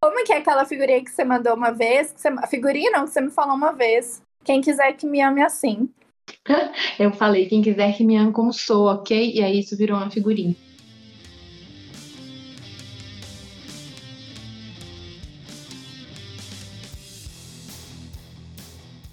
Como 0.01 0.25
que 0.25 0.33
é 0.33 0.39
aquela 0.39 0.65
figurinha 0.65 1.03
que 1.03 1.11
você 1.11 1.25
mandou 1.25 1.55
uma 1.55 1.73
vez? 1.73 2.13
Você... 2.17 2.29
A 2.29 2.47
figurinha 2.47 2.91
não, 2.91 3.05
que 3.05 3.11
você 3.11 3.21
me 3.21 3.31
falou 3.31 3.57
uma 3.57 3.73
vez. 3.73 4.23
Quem 4.45 4.61
quiser 4.61 4.93
que 4.93 5.07
me 5.07 5.21
ame 5.21 5.43
assim. 5.43 5.89
Eu 6.99 7.13
falei, 7.13 7.47
quem 7.47 7.63
quiser 7.63 7.97
que 7.97 8.05
me 8.05 8.17
ame 8.17 8.33
como 8.33 8.53
sou, 8.53 8.87
ok? 8.87 9.33
E 9.35 9.43
aí 9.43 9.61
isso 9.61 9.77
virou 9.77 9.97
uma 9.97 10.11
figurinha. 10.11 10.55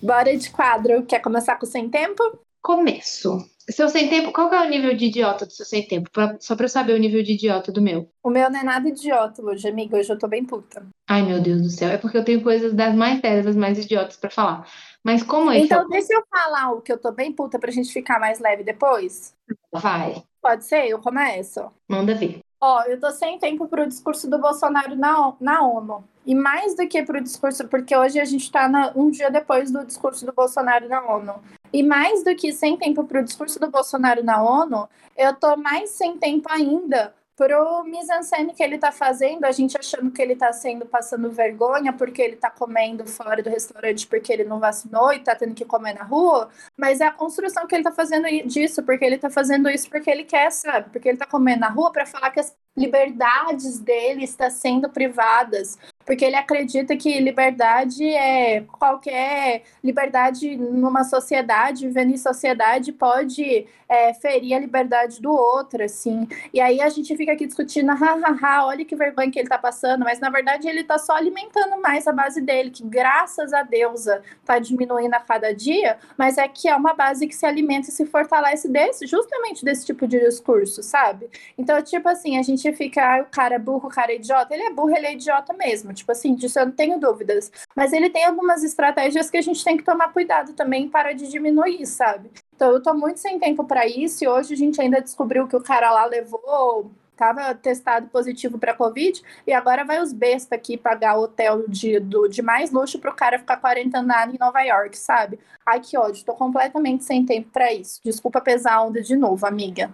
Bora 0.05 0.37
de 0.37 0.51
quadro. 0.51 1.03
Quer 1.03 1.19
começar 1.19 1.57
com 1.57 1.65
o 1.65 1.69
sem 1.69 1.89
tempo? 1.89 2.39
Começo. 2.61 3.43
Seu 3.67 3.89
sem 3.89 4.07
tempo, 4.07 4.31
qual 4.31 4.53
é 4.53 4.61
o 4.63 4.69
nível 4.69 4.95
de 4.95 5.05
idiota 5.05 5.47
do 5.47 5.51
seu 5.51 5.65
sem 5.65 5.87
tempo? 5.87 6.11
Pra, 6.11 6.37
só 6.39 6.55
pra 6.55 6.65
eu 6.65 6.69
saber 6.69 6.93
o 6.93 6.99
nível 6.99 7.23
de 7.23 7.33
idiota 7.33 7.71
do 7.71 7.81
meu. 7.81 8.07
O 8.23 8.29
meu 8.29 8.47
não 8.51 8.59
é 8.59 8.63
nada 8.63 8.87
idiota 8.87 9.41
hoje, 9.41 9.67
amiga. 9.67 9.97
Hoje 9.97 10.11
eu 10.11 10.19
tô 10.19 10.27
bem 10.27 10.45
puta. 10.45 10.85
Ai, 11.09 11.23
meu 11.23 11.41
Deus 11.41 11.63
do 11.63 11.69
céu. 11.69 11.89
É 11.89 11.97
porque 11.97 12.17
eu 12.17 12.23
tenho 12.23 12.43
coisas 12.43 12.73
das 12.73 12.93
mais 12.93 13.19
sérias, 13.19 13.45
das 13.45 13.55
mais 13.55 13.79
idiotas 13.79 14.17
para 14.17 14.29
falar. 14.29 14.67
Mas 15.03 15.23
como 15.23 15.49
é 15.49 15.59
Então, 15.59 15.87
deixa 15.89 16.13
eu 16.13 16.23
falar 16.29 16.71
o 16.73 16.81
que 16.81 16.91
eu 16.91 16.99
tô 16.99 17.11
bem 17.11 17.31
puta 17.31 17.57
pra 17.57 17.71
gente 17.71 17.91
ficar 17.91 18.19
mais 18.19 18.39
leve 18.39 18.63
depois. 18.63 19.33
Vai. 19.71 20.23
Pode 20.39 20.65
ser? 20.65 20.87
Eu 20.87 20.99
começo? 20.99 21.71
Manda 21.89 22.13
ver. 22.13 22.41
Ó, 22.61 22.83
eu 22.83 22.99
tô 22.99 23.09
sem 23.11 23.39
tempo 23.39 23.67
pro 23.67 23.87
discurso 23.87 24.29
do 24.29 24.39
Bolsonaro 24.39 24.95
na, 24.95 25.33
na 25.39 25.67
ONU. 25.67 26.03
E 26.25 26.33
mais 26.33 26.75
do 26.75 26.87
que 26.87 27.03
pro 27.03 27.21
discurso, 27.21 27.67
porque 27.67 27.95
hoje 27.95 28.19
a 28.19 28.25
gente 28.25 28.51
tá 28.51 28.67
na, 28.67 28.91
um 28.95 29.09
dia 29.11 29.29
depois 29.29 29.69
do 29.69 29.85
discurso 29.85 30.25
do 30.25 30.33
Bolsonaro 30.33 30.89
na 30.89 31.05
ONU. 31.05 31.35
E 31.71 31.83
mais 31.83 32.23
do 32.23 32.35
que 32.35 32.51
sem 32.51 32.77
tempo 32.77 33.03
pro 33.03 33.23
discurso 33.23 33.59
do 33.59 33.69
Bolsonaro 33.69 34.23
na 34.23 34.41
ONU, 34.41 34.89
eu 35.15 35.33
tô 35.35 35.55
mais 35.55 35.91
sem 35.91 36.17
tempo 36.17 36.47
ainda 36.49 37.13
pro 37.35 37.83
mise-en-scène 37.83 38.53
que 38.53 38.63
ele 38.63 38.77
tá 38.77 38.91
fazendo, 38.91 39.43
a 39.43 39.51
gente 39.51 39.77
achando 39.77 40.09
que 40.09 40.21
ele 40.21 40.35
tá 40.35 40.53
sendo 40.53 40.85
passando 40.85 41.29
vergonha 41.29 41.91
porque 41.91 42.21
ele 42.21 42.37
tá 42.37 42.49
comendo 42.49 43.05
fora 43.05 43.43
do 43.43 43.49
restaurante 43.49 44.07
porque 44.07 44.31
ele 44.31 44.45
não 44.45 44.59
vacinou 44.59 45.11
e 45.11 45.19
tá 45.19 45.35
tendo 45.35 45.53
que 45.53 45.65
comer 45.65 45.93
na 45.93 46.03
rua, 46.03 46.49
mas 46.77 47.01
é 47.01 47.07
a 47.07 47.11
construção 47.11 47.67
que 47.67 47.75
ele 47.75 47.83
tá 47.83 47.91
fazendo 47.91 48.25
disso, 48.47 48.81
porque 48.83 49.03
ele 49.03 49.17
tá 49.17 49.29
fazendo 49.29 49.69
isso 49.69 49.89
porque 49.89 50.09
ele 50.09 50.23
quer, 50.23 50.49
sabe? 50.49 50.89
Porque 50.91 51.09
ele 51.09 51.17
tá 51.17 51.25
comendo 51.25 51.59
na 51.59 51.69
rua 51.69 51.91
para 51.91 52.05
falar 52.05 52.31
que 52.31 52.39
as 52.39 52.55
liberdades 52.75 53.79
dele 53.79 54.23
estão 54.23 54.49
sendo 54.49 54.89
privadas, 54.89 55.77
porque 56.05 56.23
ele 56.23 56.35
acredita 56.35 56.95
que 56.95 57.19
liberdade 57.19 58.07
é 58.07 58.61
qualquer 58.79 59.63
liberdade 59.83 60.55
numa 60.55 61.03
sociedade, 61.03 61.87
vivendo 61.87 62.11
em 62.11 62.17
sociedade, 62.17 62.91
pode 62.91 63.65
é, 63.89 64.13
ferir 64.13 64.53
a 64.55 64.59
liberdade 64.59 65.21
do 65.21 65.31
outro, 65.31 65.83
assim. 65.83 66.27
E 66.53 66.59
aí 66.59 66.81
a 66.81 66.89
gente 66.89 67.15
fica 67.15 67.31
aqui 67.31 67.45
discutindo, 67.45 67.91
hahaha, 67.91 68.65
olha 68.65 68.85
que 68.85 68.95
vergonha 68.95 69.31
que 69.31 69.39
ele 69.39 69.49
tá 69.49 69.57
passando, 69.57 70.03
mas 70.03 70.19
na 70.19 70.29
verdade 70.29 70.67
ele 70.67 70.83
tá 70.83 70.97
só 70.97 71.13
alimentando 71.13 71.81
mais 71.81 72.07
a 72.07 72.11
base 72.11 72.41
dele, 72.41 72.69
que 72.69 72.83
graças 72.83 73.53
a 73.53 73.63
Deus 73.63 74.05
tá 74.45 74.59
diminuindo 74.59 75.13
a 75.13 75.19
cada 75.19 75.53
dia, 75.53 75.97
mas 76.17 76.37
é 76.37 76.47
que 76.47 76.67
é 76.67 76.75
uma 76.75 76.93
base 76.93 77.27
que 77.27 77.35
se 77.35 77.45
alimenta 77.45 77.89
e 77.89 77.91
se 77.91 78.05
fortalece 78.05 78.67
desse, 78.67 79.07
justamente 79.07 79.65
desse 79.65 79.85
tipo 79.85 80.07
de 80.07 80.19
discurso, 80.19 80.83
sabe? 80.83 81.29
Então, 81.57 81.81
tipo 81.81 82.07
assim, 82.09 82.37
a 82.37 82.43
gente 82.43 82.71
fica, 82.73 83.17
ah, 83.17 83.21
o 83.21 83.25
cara 83.25 83.55
é 83.55 83.59
burro, 83.59 83.87
o 83.87 83.91
cara 83.91 84.11
é 84.11 84.15
idiota, 84.15 84.53
ele 84.53 84.63
é 84.63 84.71
burro, 84.71 84.95
ele 84.95 85.07
é 85.07 85.13
idiota 85.13 85.53
mesmo, 85.53 85.93
tipo 85.95 86.11
assim, 86.11 86.35
disso 86.35 86.59
eu 86.59 86.67
não 86.67 86.73
tenho 86.73 86.99
dúvidas. 86.99 87.51
Mas 87.75 87.93
ele 87.93 88.09
tem 88.09 88.25
algumas 88.25 88.63
estratégias 88.63 89.29
que 89.29 89.37
a 89.37 89.41
gente 89.41 89.63
tem 89.63 89.77
que 89.77 89.83
tomar 89.83 90.13
cuidado 90.13 90.53
também 90.53 90.89
para 90.89 91.13
de 91.13 91.27
diminuir, 91.27 91.85
sabe? 91.85 92.31
Então 92.55 92.71
eu 92.71 92.81
tô 92.81 92.93
muito 92.93 93.19
sem 93.19 93.39
tempo 93.39 93.63
para 93.65 93.87
isso 93.87 94.23
e 94.23 94.27
hoje 94.27 94.53
a 94.53 94.57
gente 94.57 94.79
ainda 94.81 95.01
descobriu 95.01 95.47
que 95.47 95.55
o 95.55 95.63
cara 95.63 95.91
lá 95.91 96.05
levou 96.05 96.91
estava 97.15 97.55
testado 97.55 98.07
positivo 98.09 98.59
para 98.59 98.73
Covid 98.73 99.21
e 99.47 99.53
agora 99.53 99.85
vai 99.85 100.01
os 100.01 100.11
bestas 100.13 100.51
aqui 100.51 100.77
pagar 100.77 101.17
hotel 101.17 101.67
de, 101.67 101.99
do, 101.99 102.27
de 102.27 102.41
mais 102.41 102.71
luxo 102.71 102.99
para 102.99 103.11
o 103.11 103.15
cara 103.15 103.39
ficar 103.39 103.57
quarentenado 103.57 104.35
em 104.35 104.37
Nova 104.37 104.61
York, 104.61 104.97
sabe? 104.97 105.39
Ai, 105.65 105.79
que 105.79 105.97
ódio, 105.97 106.19
estou 106.19 106.35
completamente 106.35 107.03
sem 107.03 107.25
tempo 107.25 107.49
para 107.51 107.73
isso. 107.73 107.99
Desculpa 108.03 108.41
pesar 108.41 108.75
a 108.75 108.83
onda 108.83 109.01
de 109.01 109.15
novo, 109.15 109.45
amiga. 109.45 109.91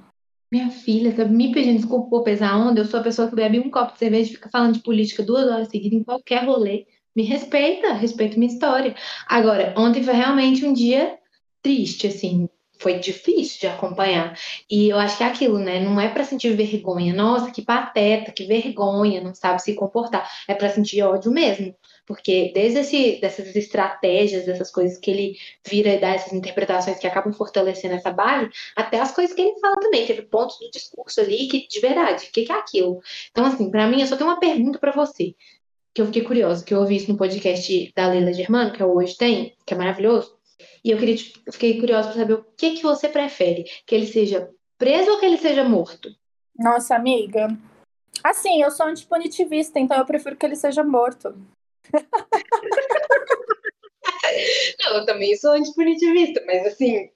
Minha 0.52 0.70
filha, 0.70 1.16
tá 1.16 1.24
me 1.26 1.52
pedindo 1.54 1.78
desculpa 1.78 2.10
por 2.10 2.24
pesar 2.24 2.58
onda. 2.58 2.82
Eu 2.82 2.86
sou 2.86 3.00
a 3.00 3.04
pessoa 3.04 3.30
que 3.30 3.36
bebe 3.36 3.60
um 3.60 3.72
copo 3.72 3.94
de 3.94 4.00
cerveja 4.00 4.32
e 4.32 4.34
fica 4.36 4.50
falando 4.50 4.74
de 4.74 4.82
política 4.82 5.24
duas 5.24 5.50
horas 5.50 5.70
seguidas 5.70 6.00
em 6.00 6.04
qualquer 6.04 6.46
rolê. 6.46 6.86
Me 7.16 7.24
respeita, 7.24 7.94
respeita 7.94 8.38
minha 8.38 8.52
história. 8.52 8.94
Agora, 9.28 9.74
ontem 9.78 10.04
foi 10.04 10.14
realmente 10.14 10.66
um 10.66 10.74
dia 10.74 11.18
triste, 11.62 12.08
assim, 12.08 12.50
foi 12.80 13.00
difícil 13.00 13.62
de 13.62 13.68
acompanhar. 13.68 14.38
E 14.70 14.90
eu 14.90 14.98
acho 15.00 15.18
que 15.18 15.24
é 15.24 15.28
aquilo, 15.28 15.58
né? 15.60 15.80
Não 15.80 16.00
é 16.02 16.10
para 16.10 16.24
sentir 16.26 16.54
vergonha. 16.56 17.14
Nossa, 17.14 17.52
que 17.52 17.62
pateta, 17.62 18.32
que 18.32 18.46
vergonha, 18.46 19.22
não 19.22 19.34
sabe 19.34 19.62
se 19.62 19.74
comportar. 19.76 20.30
É 20.48 20.54
para 20.54 20.70
sentir 20.70 21.02
ódio 21.04 21.32
mesmo. 21.32 21.74
Porque 22.06 22.52
desde 22.54 22.80
esse, 22.80 23.22
dessas 23.22 23.56
estratégias, 23.56 24.46
dessas 24.46 24.72
coisas 24.72 24.98
que 24.98 25.12
ele 25.12 25.38
vira 25.66 25.94
e 25.94 26.00
dá 26.00 26.10
essas 26.10 26.34
interpretações 26.34 27.00
que 27.00 27.08
acabam 27.08 27.34
fortalecendo 27.34 27.96
essa 27.96 28.12
base, 28.12 28.50
até 28.76 29.00
as 29.00 29.14
coisas 29.14 29.36
que 29.36 29.42
ele 29.42 29.60
fala 29.60 29.76
também. 29.80 30.06
Teve 30.06 30.24
pontos 30.24 30.60
do 30.60 30.70
discurso 30.72 31.22
ali 31.22 31.48
que, 31.48 31.68
de 31.68 31.80
verdade, 31.80 32.26
o 32.26 32.32
que, 32.32 32.44
que 32.44 32.52
é 32.52 32.56
aquilo? 32.56 33.02
Então, 33.32 33.46
assim, 33.46 33.70
para 33.70 33.88
mim, 33.88 34.02
eu 34.02 34.08
só 34.08 34.18
tenho 34.18 34.30
uma 34.30 34.40
pergunta 34.40 34.80
para 34.80 34.92
você 34.92 35.36
que 35.94 36.02
eu 36.02 36.06
fiquei 36.06 36.24
curiosa, 36.24 36.64
que 36.64 36.74
eu 36.74 36.80
ouvi 36.80 36.96
isso 36.96 37.12
no 37.12 37.18
podcast 37.18 37.92
da 37.96 38.08
Leila 38.08 38.34
Germano, 38.34 38.72
que 38.72 38.82
é 38.82 38.86
Hoje 38.86 39.18
Tem, 39.18 39.56
que 39.66 39.74
é 39.74 39.78
maravilhoso. 39.78 40.38
E 40.84 40.92
eu 40.92 40.98
queria, 40.98 41.18
fiquei 41.52 41.80
curiosa 41.80 42.10
para 42.10 42.20
saber 42.20 42.34
o 42.34 42.46
que, 42.58 42.72
que 42.72 42.84
você 42.84 43.10
prefere, 43.10 43.66
que 43.86 43.94
ele 43.94 44.08
seja 44.08 44.50
preso 44.78 45.12
ou 45.12 45.20
que 45.20 45.26
ele 45.26 45.38
seja 45.38 45.64
morto? 45.64 46.10
Nossa, 46.58 46.96
amiga. 46.96 47.48
Assim, 48.24 48.62
eu 48.62 48.72
sou 48.72 48.86
antipunitivista, 48.86 49.80
então 49.80 49.98
eu 49.98 50.06
prefiro 50.06 50.36
que 50.36 50.46
ele 50.46 50.56
seja 50.56 50.84
morto. 50.84 51.36
Não, 54.80 54.98
eu 54.98 55.06
também 55.06 55.36
sou 55.36 55.52
antipunitivista, 55.52 56.42
mas 56.46 56.66
assim, 56.66 57.10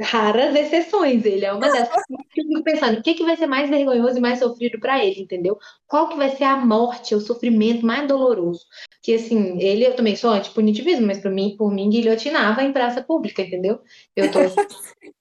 raras 0.00 0.54
exceções. 0.54 1.24
Ele 1.24 1.44
é 1.44 1.52
uma 1.52 1.70
dessas. 1.70 2.02
Eu 2.10 2.18
fico 2.32 2.62
pensando, 2.62 2.98
o 2.98 3.02
que, 3.02 3.14
que 3.14 3.24
vai 3.24 3.36
ser 3.36 3.46
mais 3.46 3.68
vergonhoso 3.68 4.18
e 4.18 4.20
mais 4.20 4.38
sofrido 4.38 4.78
para 4.80 5.04
ele, 5.04 5.20
entendeu? 5.20 5.58
Qual 5.86 6.08
que 6.08 6.16
vai 6.16 6.30
ser 6.36 6.44
a 6.44 6.56
morte, 6.56 7.14
o 7.14 7.20
sofrimento 7.20 7.84
mais 7.84 8.06
doloroso? 8.08 8.64
Que 9.02 9.14
assim, 9.14 9.58
ele 9.60 9.86
eu 9.86 9.94
também 9.94 10.16
sou 10.16 10.30
antipunitivismo, 10.30 11.06
mas 11.06 11.18
para 11.20 11.30
mim, 11.30 11.56
por 11.56 11.72
mim, 11.72 11.90
guilhotinava 11.90 12.62
em 12.62 12.72
praça 12.72 13.02
pública, 13.02 13.42
entendeu? 13.42 13.80
Eu 14.16 14.30
tô 14.30 14.38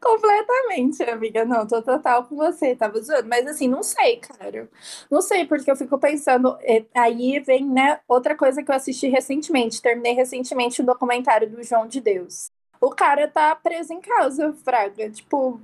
Completamente, 0.00 1.02
amiga. 1.04 1.44
Não, 1.44 1.66
tô 1.66 1.82
total 1.82 2.24
com 2.24 2.36
você, 2.36 2.74
tava 2.74 3.00
zoando. 3.00 3.28
Mas 3.28 3.46
assim, 3.46 3.68
não 3.68 3.82
sei, 3.82 4.16
cara. 4.16 4.68
Não 5.10 5.20
sei, 5.20 5.44
porque 5.46 5.70
eu 5.70 5.76
fico 5.76 5.98
pensando. 5.98 6.56
É, 6.62 6.84
aí 6.94 7.38
vem, 7.40 7.64
né, 7.64 8.00
outra 8.08 8.36
coisa 8.36 8.62
que 8.62 8.70
eu 8.70 8.74
assisti 8.74 9.08
recentemente. 9.08 9.82
Terminei 9.82 10.14
recentemente 10.14 10.80
o 10.80 10.86
documentário 10.86 11.48
do 11.48 11.62
João 11.62 11.86
de 11.86 12.00
Deus 12.00 12.50
o 12.82 12.90
cara 12.90 13.28
tá 13.28 13.54
preso 13.54 13.92
em 13.92 14.00
casa, 14.00 14.52
Fraga. 14.64 15.08
Tipo, 15.08 15.60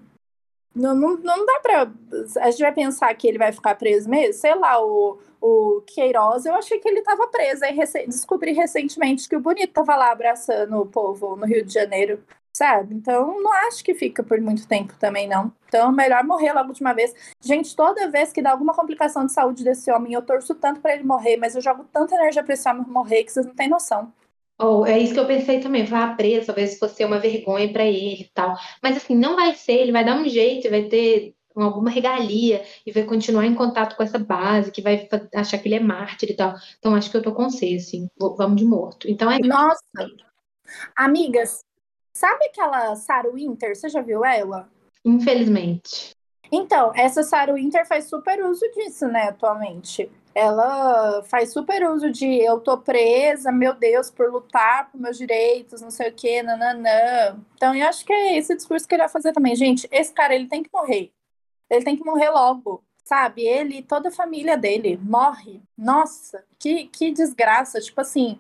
não, 0.75 0.95
não, 0.95 1.17
não 1.17 1.45
dá 1.45 1.61
pra. 1.61 1.93
A 2.41 2.51
gente 2.51 2.63
vai 2.63 2.73
pensar 2.73 3.13
que 3.15 3.27
ele 3.27 3.39
vai 3.39 3.51
ficar 3.53 3.75
preso 3.75 4.09
mesmo? 4.09 4.35
Sei 4.35 4.55
lá, 4.55 4.81
o, 4.81 5.19
o 5.41 5.83
Queiroz, 5.85 6.47
eu 6.47 6.55
achei 6.55 6.79
que 6.79 6.89
ele 6.89 7.03
tava 7.03 7.27
preso. 7.27 7.65
Aí 7.65 7.77
descobri 8.07 8.53
recentemente 8.53 9.29
que 9.29 9.35
o 9.35 9.41
Bonito 9.41 9.73
tava 9.73 9.97
lá 9.97 10.13
abraçando 10.13 10.79
o 10.81 10.87
povo 10.87 11.35
no 11.35 11.45
Rio 11.45 11.65
de 11.65 11.75
Janeiro, 11.75 12.23
sabe? 12.53 12.95
Então, 12.95 13.41
não 13.43 13.53
acho 13.67 13.85
que 13.85 13.95
fica 13.95 14.23
por 14.23 14.41
muito 14.41 14.67
tempo 14.67 14.95
também, 14.99 15.29
não. 15.29 15.53
Então, 15.67 15.93
melhor 15.93 16.25
morrer 16.25 16.53
logo 16.53 16.73
de 16.73 16.81
uma 16.81 16.93
vez. 16.93 17.15
Gente, 17.41 17.75
toda 17.75 18.11
vez 18.11 18.33
que 18.33 18.43
dá 18.43 18.51
alguma 18.51 18.75
complicação 18.75 19.27
de 19.27 19.33
saúde 19.33 19.65
desse 19.65 19.91
homem, 19.93 20.13
eu 20.13 20.23
torço 20.23 20.55
tanto 20.55 20.81
para 20.81 20.95
ele 20.95 21.05
morrer, 21.05 21.37
mas 21.37 21.55
eu 21.55 21.61
jogo 21.61 21.85
tanta 21.93 22.15
energia 22.15 22.43
pra 22.43 22.55
esse 22.55 22.69
homem 22.69 22.85
morrer 22.87 23.25
que 23.25 23.33
vocês 23.33 23.47
não 23.47 23.55
têm 23.55 23.69
noção. 23.69 24.13
Oh, 24.61 24.85
é 24.85 24.99
isso 24.99 25.15
que 25.15 25.21
eu 25.21 25.27
pensei 25.27 25.61
também, 25.61 25.87
falar 25.87 26.17
preso, 26.17 26.47
talvez 26.47 26.79
fosse 26.79 27.05
uma 27.05 27.21
vergonha 27.21 27.73
para 27.73 27.85
ele 27.85 28.23
e 28.23 28.31
tal. 28.35 28.57
Mas 28.83 28.97
assim, 28.97 29.15
não 29.15 29.37
vai 29.37 29.55
ser, 29.55 29.75
ele 29.75 29.93
vai 29.93 30.05
dar 30.05 30.17
um 30.17 30.29
jeito, 30.29 30.69
vai 30.69 30.83
ter 30.85 31.33
alguma 31.55 31.91
regalia 31.91 32.65
e 32.85 32.93
vai 32.93 33.05
continuar 33.05 33.47
em 33.47 33.55
contato 33.55 33.97
com 33.97 34.03
essa 34.03 34.19
base, 34.19 34.73
que 34.73 34.83
vai 34.83 35.09
achar 35.35 35.59
que 35.59 35.69
ele 35.69 35.77
é 35.77 35.81
mártir 35.81 36.31
e 36.31 36.35
tal. 36.35 36.55
Então 36.79 36.95
acho 36.95 37.11
que 37.11 37.17
eu 37.17 37.23
tô 37.23 37.33
com 37.33 37.49
você, 37.49 37.77
assim, 37.77 38.09
vamos 38.19 38.57
de 38.57 38.65
morto. 38.65 39.09
Então 39.09 39.31
é 39.31 39.39
Nossa. 39.39 39.81
Amigas, 40.97 41.65
sabe 42.13 42.45
aquela 42.47 42.95
Sarah 42.97 43.31
Winter? 43.31 43.77
Você 43.77 43.89
já 43.89 44.01
viu 44.01 44.25
ela? 44.25 44.69
Infelizmente. 45.05 46.11
Então, 46.51 46.93
essa 46.95 47.23
Sarah 47.23 47.55
Winter 47.55 47.87
faz 47.87 48.09
super 48.09 48.43
uso 48.45 48.65
disso, 48.73 49.07
né, 49.07 49.25
atualmente 49.25 50.11
ela 50.39 51.21
faz 51.25 51.53
super 51.53 51.91
uso 51.91 52.13
de 52.13 52.27
eu 52.27 52.61
tô 52.61 52.79
presa, 52.79 53.51
meu 53.51 53.75
Deus, 53.75 54.09
por 54.09 54.31
lutar 54.31 54.89
por 54.89 55.01
meus 55.01 55.19
direitos, 55.19 55.81
não 55.81 55.91
sei 55.91 56.11
o 56.11 56.15
que, 56.15 56.43
nananã. 56.45 57.37
Então, 57.57 57.75
eu 57.75 57.87
acho 57.89 58.05
que 58.05 58.13
é 58.13 58.39
esse 58.39 58.55
discurso 58.55 58.87
que 58.87 58.95
ele 58.95 59.03
vai 59.03 59.09
fazer 59.09 59.33
também. 59.33 59.57
Gente, 59.57 59.89
esse 59.91 60.13
cara, 60.13 60.35
ele 60.35 60.47
tem 60.47 60.63
que 60.63 60.71
morrer. 60.73 61.11
Ele 61.69 61.85
tem 61.85 61.97
que 61.97 62.05
morrer 62.05 62.31
logo, 62.31 62.85
sabe? 63.05 63.43
Ele 63.43 63.79
e 63.79 63.83
toda 63.83 64.11
a 64.11 64.13
família 64.13 64.57
dele 64.57 64.97
morre. 65.03 65.61
Nossa, 65.77 66.45
que, 66.57 66.87
que 66.87 67.11
desgraça. 67.11 67.81
Tipo 67.81 68.01
assim, 68.01 68.39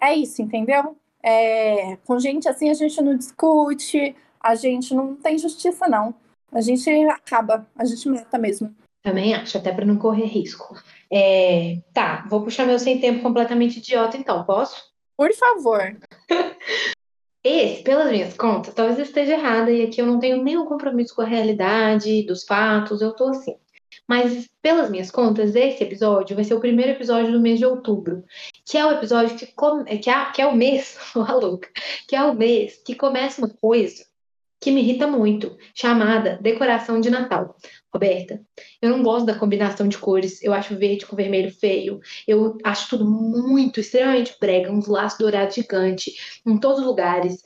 é 0.00 0.14
isso, 0.14 0.42
entendeu? 0.42 0.96
É, 1.22 1.96
com 2.04 2.18
gente 2.18 2.48
assim, 2.48 2.68
a 2.68 2.74
gente 2.74 3.00
não 3.00 3.16
discute, 3.16 4.16
a 4.40 4.54
gente 4.54 4.94
não 4.94 5.14
tem 5.14 5.38
justiça, 5.38 5.88
não. 5.88 6.14
A 6.50 6.60
gente 6.60 6.90
acaba, 7.08 7.66
a 7.76 7.84
gente 7.84 8.08
mata 8.08 8.36
mesmo. 8.38 8.74
Também 9.02 9.34
acho, 9.34 9.58
até 9.58 9.72
para 9.72 9.84
não 9.84 9.96
correr 9.96 10.26
risco. 10.26 10.76
É, 11.10 11.78
tá, 11.92 12.26
vou 12.28 12.42
puxar 12.42 12.66
meu 12.66 12.78
sem 12.78 13.00
tempo 13.00 13.22
completamente 13.22 13.78
idiota, 13.78 14.16
então, 14.16 14.44
posso? 14.44 14.92
Por 15.16 15.32
favor. 15.34 15.96
Esse, 17.44 17.82
pelas 17.82 18.10
minhas 18.10 18.36
contas, 18.36 18.72
talvez 18.72 18.98
eu 18.98 19.04
esteja 19.04 19.32
errada 19.32 19.72
e 19.72 19.82
aqui 19.82 20.00
eu 20.00 20.06
não 20.06 20.20
tenho 20.20 20.42
nenhum 20.42 20.64
compromisso 20.64 21.14
com 21.14 21.22
a 21.22 21.26
realidade, 21.26 22.24
dos 22.24 22.44
fatos, 22.44 23.00
eu 23.00 23.12
tô 23.12 23.30
assim. 23.30 23.56
Mas, 24.12 24.46
pelas 24.60 24.90
minhas 24.90 25.10
contas, 25.10 25.56
esse 25.56 25.82
episódio 25.82 26.36
vai 26.36 26.44
ser 26.44 26.52
o 26.52 26.60
primeiro 26.60 26.92
episódio 26.92 27.32
do 27.32 27.40
mês 27.40 27.58
de 27.58 27.64
outubro, 27.64 28.22
que 28.62 28.76
é 28.76 28.84
o 28.84 28.92
episódio 28.92 29.34
que, 29.38 29.46
que, 29.46 30.10
é, 30.10 30.30
que 30.32 30.42
é 30.42 30.46
o 30.46 30.54
mês, 30.54 30.98
a 31.16 31.58
que 32.06 32.14
é 32.14 32.22
o 32.22 32.34
mês 32.34 32.78
que 32.84 32.94
começa 32.94 33.40
uma 33.40 33.48
coisa 33.48 34.04
que 34.60 34.70
me 34.70 34.82
irrita 34.82 35.06
muito, 35.06 35.56
chamada 35.74 36.38
decoração 36.42 37.00
de 37.00 37.08
Natal. 37.08 37.56
Roberta, 37.90 38.42
eu 38.82 38.90
não 38.90 39.02
gosto 39.02 39.24
da 39.24 39.34
combinação 39.34 39.88
de 39.88 39.96
cores. 39.96 40.42
Eu 40.42 40.52
acho 40.52 40.76
verde 40.76 41.06
com 41.06 41.16
vermelho 41.16 41.50
feio. 41.50 41.98
Eu 42.28 42.58
acho 42.64 42.90
tudo 42.90 43.04
muito, 43.06 43.80
extremamente 43.80 44.36
brega, 44.38 44.70
uns 44.70 44.88
laços 44.88 45.18
dourados 45.18 45.54
gigantes 45.54 46.40
em 46.46 46.58
todos 46.58 46.80
os 46.80 46.86
lugares. 46.86 47.42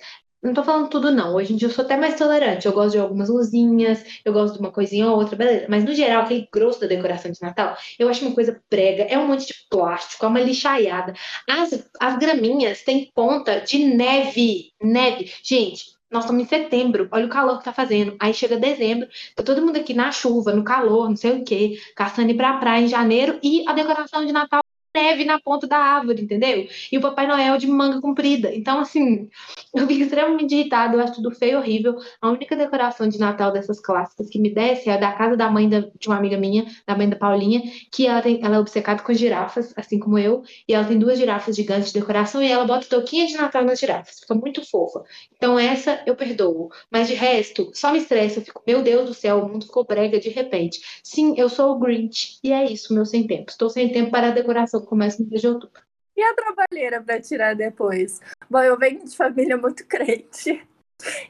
Não 0.47 0.55
tô 0.55 0.63
falando 0.63 0.89
tudo, 0.89 1.11
não. 1.11 1.35
Hoje 1.35 1.53
em 1.53 1.57
dia 1.57 1.67
eu 1.67 1.73
sou 1.73 1.85
até 1.85 1.97
mais 1.97 2.17
tolerante. 2.17 2.67
Eu 2.67 2.73
gosto 2.73 2.93
de 2.93 2.99
algumas 3.01 3.29
luzinhas, 3.29 4.05
eu 4.25 4.33
gosto 4.33 4.55
de 4.55 4.61
uma 4.61 4.71
coisinha 4.71 5.09
ou 5.09 5.17
outra, 5.17 5.35
beleza. 5.35 5.67
Mas 5.69 5.85
no 5.85 5.93
geral, 5.93 6.23
aquele 6.23 6.49
grosso 6.53 6.81
da 6.81 6.87
decoração 6.87 7.33
de 7.33 7.43
Natal, 7.43 7.77
eu 7.99 8.09
acho 8.09 8.25
uma 8.25 8.33
coisa 8.33 8.63
prega. 8.71 9.03
É 9.05 9.19
um 9.19 9.27
monte 9.27 9.49
de 9.49 9.55
plástico, 9.69 10.25
é 10.25 10.29
uma 10.29 10.41
lixaiada. 10.41 11.15
As, 11.49 11.91
as 12.01 12.19
graminhas 12.19 12.83
têm 12.85 13.11
ponta 13.13 13.61
de 13.61 13.79
neve. 13.79 14.71
Neve. 14.81 15.33
Gente, 15.43 15.87
nós 16.09 16.23
estamos 16.25 16.45
em 16.45 16.47
setembro, 16.47 17.09
olha 17.11 17.27
o 17.27 17.29
calor 17.29 17.59
que 17.59 17.65
tá 17.65 17.73
fazendo. 17.73 18.17
Aí 18.21 18.33
chega 18.33 18.57
dezembro, 18.57 19.09
tá 19.35 19.43
todo 19.43 19.61
mundo 19.63 19.79
aqui 19.79 19.95
na 19.95 20.13
chuva, 20.13 20.53
no 20.53 20.63
calor, 20.63 21.09
não 21.09 21.17
sei 21.17 21.33
o 21.41 21.45
quê, 21.45 21.77
caçando 21.97 22.31
ir 22.31 22.37
pra 22.37 22.59
praia 22.59 22.85
em 22.85 22.89
janeiro 22.89 23.41
e 23.43 23.65
a 23.67 23.73
decoração 23.73 24.25
de 24.25 24.33
Natal 24.33 24.66
neve 24.97 25.25
na 25.25 25.39
ponta 25.39 25.67
da 25.67 25.77
árvore, 25.79 26.23
entendeu? 26.23 26.67
E 26.91 26.97
o 26.97 27.01
Papai 27.01 27.27
Noel 27.27 27.59
de 27.59 27.67
manga 27.67 28.01
comprida. 28.01 28.55
Então, 28.55 28.81
assim, 28.81 29.29
eu 29.75 29.87
fico 29.87 30.03
extremamente 30.03 30.55
irritada, 30.55 30.97
eu 30.97 31.01
acho 31.01 31.15
tudo 31.15 31.31
feio 31.31 31.59
horrível. 31.59 31.97
A 32.21 32.31
única 32.31 32.57
decoração 32.57 33.09
de 33.09 33.19
Natal 33.19 33.53
dessas 33.53 33.79
clássicas 33.79 34.31
que 34.31 34.39
me 34.39 34.51
desce 34.51 34.89
é 34.89 34.97
da 34.97 35.13
casa 35.13 35.37
da 35.37 35.51
mãe 35.51 35.69
da, 35.69 35.81
de 35.81 36.09
uma 36.09 36.17
amiga 36.17 36.39
minha, 36.39 36.67
da 36.87 36.97
mãe 36.97 37.09
da 37.09 37.17
Paulinha, 37.17 37.63
que 37.93 38.07
ela, 38.07 38.23
tem, 38.23 38.41
ela 38.43 38.57
é 38.57 38.59
obcecada 38.59 39.03
com 39.03 39.13
girafas, 39.13 39.75
assim 39.77 39.99
como 39.99 40.19
eu, 40.19 40.43
e 40.67 40.73
ela 40.75 40.85
tem 40.85 40.99
duas 40.99 41.19
girafas 41.19 41.55
gigantes 41.55 41.93
de 41.93 42.01
decoração 42.01 42.43
e 42.43 42.51
ela 42.51 42.65
bota 42.65 42.87
touquinha 42.89 43.27
de 43.27 43.35
Natal 43.35 43.65
nas 43.65 43.79
girafas. 43.79 44.21
Fica 44.21 44.35
muito 44.35 44.65
fofa. 44.69 45.05
Então, 45.37 45.59
essa 45.59 46.03
eu 46.07 46.17
perdoo. 46.17 46.71
Mas 46.91 47.09
de 47.09 47.15
resto, 47.15 47.71
só 47.75 47.93
me 47.93 47.99
estressa. 47.99 48.41
Eu 48.41 48.45
fico, 48.45 48.63
meu 48.67 48.83
Deus 48.83 49.09
do 49.09 49.15
céu, 49.15 49.39
o 49.41 49.49
mundo 49.49 49.67
ficou 49.67 49.85
brega 49.85 50.19
de 50.19 50.31
repente. 50.31 50.81
Sim, 51.03 51.35
eu 51.37 51.49
sou 51.49 51.73
o 51.73 51.79
Grinch. 51.79 52.39
E 52.43 52.53
é 52.53 52.65
isso, 52.65 52.95
meu 52.95 53.05
sem 53.05 53.27
tempo. 53.27 53.51
Estou 53.51 53.69
sem 53.69 53.91
tempo 53.93 54.11
para 54.11 54.29
a 54.29 54.31
decoração 54.31 54.85
começa 54.87 55.23
no 55.23 55.29
mês 55.29 55.41
de 55.41 55.49
outubro. 55.49 55.83
E 56.17 56.23
a 56.23 56.35
trabalheira 56.35 57.03
para 57.03 57.21
tirar 57.21 57.55
depois? 57.55 58.21
Bom, 58.49 58.63
eu 58.63 58.79
venho 58.79 59.05
de 59.05 59.15
família 59.15 59.57
muito 59.57 59.87
crente. 59.87 60.67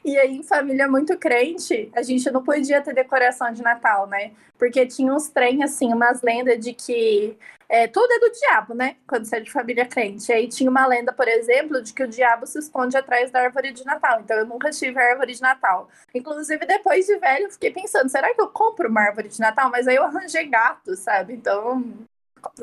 E 0.03 0.17
aí, 0.17 0.37
em 0.37 0.43
família 0.43 0.87
muito 0.87 1.17
crente, 1.17 1.91
a 1.93 2.01
gente 2.01 2.31
não 2.31 2.41
podia 2.41 2.81
ter 2.81 2.93
decoração 2.93 3.51
de 3.51 3.61
Natal, 3.61 4.07
né? 4.07 4.31
Porque 4.57 4.85
tinha 4.85 5.13
uns 5.13 5.27
trem, 5.27 5.61
assim, 5.61 5.93
umas 5.93 6.21
lendas 6.21 6.57
de 6.63 6.73
que 6.73 7.37
é, 7.69 7.85
tudo 7.85 8.09
é 8.13 8.19
do 8.19 8.31
diabo, 8.31 8.73
né? 8.73 8.95
Quando 9.05 9.25
você 9.25 9.37
é 9.37 9.39
de 9.41 9.51
família 9.51 9.85
crente. 9.85 10.31
E 10.31 10.33
aí 10.33 10.47
tinha 10.47 10.69
uma 10.69 10.87
lenda, 10.87 11.11
por 11.11 11.27
exemplo, 11.27 11.81
de 11.81 11.93
que 11.93 12.03
o 12.03 12.07
diabo 12.07 12.47
se 12.47 12.59
esconde 12.59 12.95
atrás 12.95 13.29
da 13.29 13.41
árvore 13.41 13.73
de 13.73 13.85
Natal. 13.85 14.21
Então 14.21 14.37
eu 14.37 14.45
nunca 14.45 14.69
tive 14.71 14.99
árvore 14.99 15.33
de 15.33 15.41
Natal. 15.41 15.89
Inclusive, 16.15 16.65
depois 16.65 17.05
de 17.05 17.17
velho, 17.17 17.45
eu 17.45 17.51
fiquei 17.51 17.71
pensando, 17.71 18.09
será 18.09 18.33
que 18.33 18.41
eu 18.41 18.47
compro 18.47 18.89
uma 18.89 19.01
árvore 19.01 19.27
de 19.27 19.39
Natal? 19.39 19.69
Mas 19.69 19.87
aí 19.87 19.97
eu 19.97 20.03
arranjei 20.03 20.47
gato, 20.47 20.95
sabe? 20.95 21.33
Então, 21.33 21.83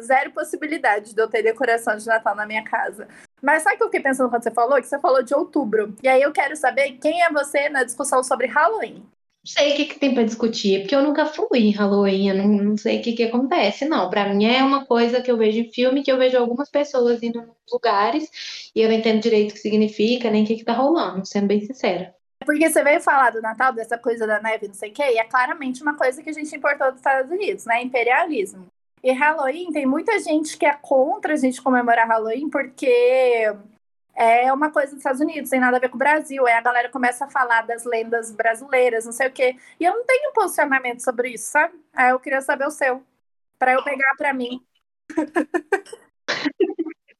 zero 0.00 0.30
possibilidade 0.32 1.14
de 1.14 1.20
eu 1.20 1.28
ter 1.28 1.42
decoração 1.42 1.96
de 1.96 2.06
Natal 2.06 2.34
na 2.34 2.46
minha 2.46 2.64
casa. 2.64 3.08
Mas 3.42 3.62
sabe 3.62 3.76
o 3.76 3.78
que 3.78 3.84
eu 3.84 3.88
fiquei 3.88 4.00
pensando 4.00 4.30
quando 4.30 4.42
você 4.42 4.50
falou? 4.50 4.80
Que 4.80 4.86
você 4.86 4.98
falou 4.98 5.22
de 5.22 5.34
outubro. 5.34 5.94
E 6.02 6.08
aí 6.08 6.22
eu 6.22 6.32
quero 6.32 6.56
saber 6.56 6.92
quem 6.92 7.22
é 7.22 7.30
você 7.30 7.68
na 7.68 7.84
discussão 7.84 8.22
sobre 8.22 8.46
Halloween. 8.46 9.02
Não 9.44 9.52
sei 9.52 9.74
o 9.74 9.76
que, 9.76 9.84
que 9.84 9.98
tem 9.98 10.14
para 10.14 10.22
discutir, 10.22 10.80
porque 10.80 10.96
eu 10.96 11.02
nunca 11.02 11.26
fui 11.26 11.58
em 11.58 11.70
Halloween, 11.70 12.30
eu 12.30 12.34
não, 12.34 12.48
não 12.48 12.76
sei 12.78 12.98
o 12.98 13.02
que, 13.02 13.12
que 13.12 13.24
acontece, 13.24 13.84
não. 13.84 14.08
Para 14.08 14.32
mim 14.32 14.46
é 14.46 14.62
uma 14.62 14.86
coisa 14.86 15.20
que 15.20 15.30
eu 15.30 15.36
vejo 15.36 15.58
em 15.58 15.70
filme, 15.70 16.02
que 16.02 16.10
eu 16.10 16.16
vejo 16.16 16.38
algumas 16.38 16.70
pessoas 16.70 17.22
indo 17.22 17.40
em 17.40 17.46
lugares 17.70 18.70
e 18.74 18.80
eu 18.80 18.88
não 18.88 18.96
entendo 18.96 19.20
direito 19.20 19.50
o 19.50 19.54
que 19.54 19.60
significa, 19.60 20.30
nem 20.30 20.44
o 20.44 20.46
que, 20.46 20.56
que 20.56 20.64
tá 20.64 20.72
rolando, 20.72 21.26
sendo 21.26 21.46
bem 21.46 21.60
sincera. 21.60 22.14
Porque 22.46 22.70
você 22.70 22.82
veio 22.82 23.02
falar 23.02 23.32
do 23.32 23.42
Natal, 23.42 23.72
dessa 23.74 23.98
coisa 23.98 24.26
da 24.26 24.40
neve, 24.40 24.68
não 24.68 24.74
sei 24.74 24.90
o 24.90 24.94
quê, 24.94 25.02
e 25.02 25.18
é 25.18 25.24
claramente 25.24 25.82
uma 25.82 25.94
coisa 25.94 26.22
que 26.22 26.30
a 26.30 26.32
gente 26.32 26.56
importou 26.56 26.88
dos 26.90 27.00
Estados 27.00 27.30
Unidos, 27.30 27.66
né? 27.66 27.82
Imperialismo. 27.82 28.66
E 29.04 29.12
Halloween, 29.12 29.70
tem 29.70 29.84
muita 29.84 30.18
gente 30.18 30.56
que 30.56 30.64
é 30.64 30.72
contra 30.72 31.34
a 31.34 31.36
gente 31.36 31.60
comemorar 31.60 32.08
Halloween 32.08 32.48
porque 32.48 33.54
é 34.16 34.50
uma 34.50 34.70
coisa 34.70 34.92
dos 34.92 34.96
Estados 34.96 35.20
Unidos, 35.20 35.50
tem 35.50 35.60
nada 35.60 35.76
a 35.76 35.80
ver 35.80 35.90
com 35.90 35.96
o 35.96 35.98
Brasil. 35.98 36.46
Aí 36.46 36.54
a 36.54 36.62
galera 36.62 36.88
começa 36.88 37.26
a 37.26 37.30
falar 37.30 37.66
das 37.66 37.84
lendas 37.84 38.32
brasileiras, 38.32 39.04
não 39.04 39.12
sei 39.12 39.28
o 39.28 39.30
quê. 39.30 39.56
E 39.78 39.84
eu 39.84 39.92
não 39.92 40.06
tenho 40.06 40.32
posicionamento 40.32 41.00
sobre 41.00 41.34
isso, 41.34 41.50
sabe? 41.50 41.74
Aí 41.92 42.12
eu 42.12 42.18
queria 42.18 42.40
saber 42.40 42.66
o 42.66 42.70
seu, 42.70 43.02
para 43.58 43.74
eu 43.74 43.84
pegar 43.84 44.14
para 44.16 44.32
mim. 44.32 44.64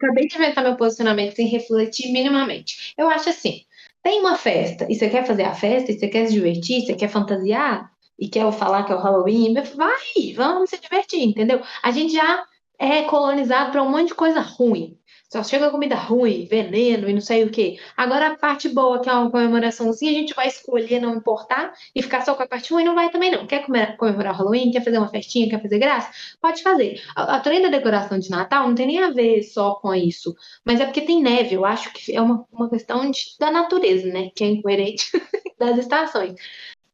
Acabei 0.00 0.26
de 0.26 0.36
inventar 0.36 0.64
meu 0.64 0.76
posicionamento 0.76 1.36
sem 1.36 1.48
refletir 1.48 2.10
minimamente. 2.10 2.94
Eu 2.96 3.10
acho 3.10 3.28
assim: 3.28 3.62
tem 4.02 4.20
uma 4.20 4.38
festa 4.38 4.86
e 4.88 4.94
você 4.94 5.10
quer 5.10 5.26
fazer 5.26 5.42
a 5.42 5.52
festa, 5.52 5.92
e 5.92 5.98
você 5.98 6.08
quer 6.08 6.28
se 6.28 6.32
divertir, 6.32 6.86
você 6.86 6.94
quer 6.94 7.08
fantasiar, 7.08 7.93
e 8.18 8.28
quer 8.28 8.50
falar 8.52 8.84
que 8.84 8.92
é 8.92 8.96
o 8.96 9.00
Halloween, 9.00 9.54
vai, 9.74 10.32
vamos 10.34 10.70
se 10.70 10.78
divertir, 10.78 11.22
entendeu? 11.22 11.60
A 11.82 11.90
gente 11.90 12.12
já 12.12 12.44
é 12.78 13.02
colonizado 13.02 13.72
para 13.72 13.82
um 13.82 13.90
monte 13.90 14.08
de 14.08 14.14
coisa 14.14 14.40
ruim. 14.40 14.98
Só 15.34 15.42
chega 15.42 15.70
comida 15.70 15.96
ruim, 15.96 16.46
veneno 16.46 17.08
e 17.08 17.12
não 17.12 17.20
sei 17.20 17.42
o 17.42 17.50
quê. 17.50 17.76
Agora 17.96 18.28
a 18.28 18.36
parte 18.36 18.68
boa, 18.68 19.00
que 19.00 19.08
é 19.08 19.12
uma 19.12 19.30
comemoraçãozinha, 19.30 20.12
a 20.12 20.14
gente 20.14 20.32
vai 20.32 20.46
escolher 20.46 21.00
não 21.00 21.16
importar 21.16 21.72
e 21.92 22.00
ficar 22.00 22.20
só 22.24 22.36
com 22.36 22.44
a 22.44 22.46
parte 22.46 22.72
ruim, 22.72 22.84
não 22.84 22.94
vai 22.94 23.10
também 23.10 23.32
não. 23.32 23.44
Quer 23.44 23.66
comemorar 23.96 24.36
Halloween, 24.36 24.70
quer 24.70 24.84
fazer 24.84 24.98
uma 24.98 25.08
festinha, 25.08 25.50
quer 25.50 25.60
fazer 25.60 25.80
graça? 25.80 26.08
Pode 26.40 26.62
fazer. 26.62 27.02
A, 27.16 27.36
a 27.36 27.40
trem 27.40 27.60
da 27.60 27.68
decoração 27.68 28.16
de 28.16 28.30
Natal 28.30 28.68
não 28.68 28.76
tem 28.76 28.86
nem 28.86 29.02
a 29.02 29.10
ver 29.10 29.42
só 29.42 29.74
com 29.74 29.92
isso. 29.92 30.36
Mas 30.64 30.78
é 30.78 30.84
porque 30.84 31.00
tem 31.00 31.20
neve, 31.20 31.56
eu 31.56 31.64
acho 31.64 31.92
que 31.92 32.14
é 32.14 32.20
uma, 32.20 32.46
uma 32.52 32.70
questão 32.70 33.10
de, 33.10 33.20
da 33.40 33.50
natureza, 33.50 34.06
né? 34.06 34.30
Que 34.36 34.44
é 34.44 34.46
incoerente 34.46 35.10
das 35.58 35.78
estações. 35.78 36.34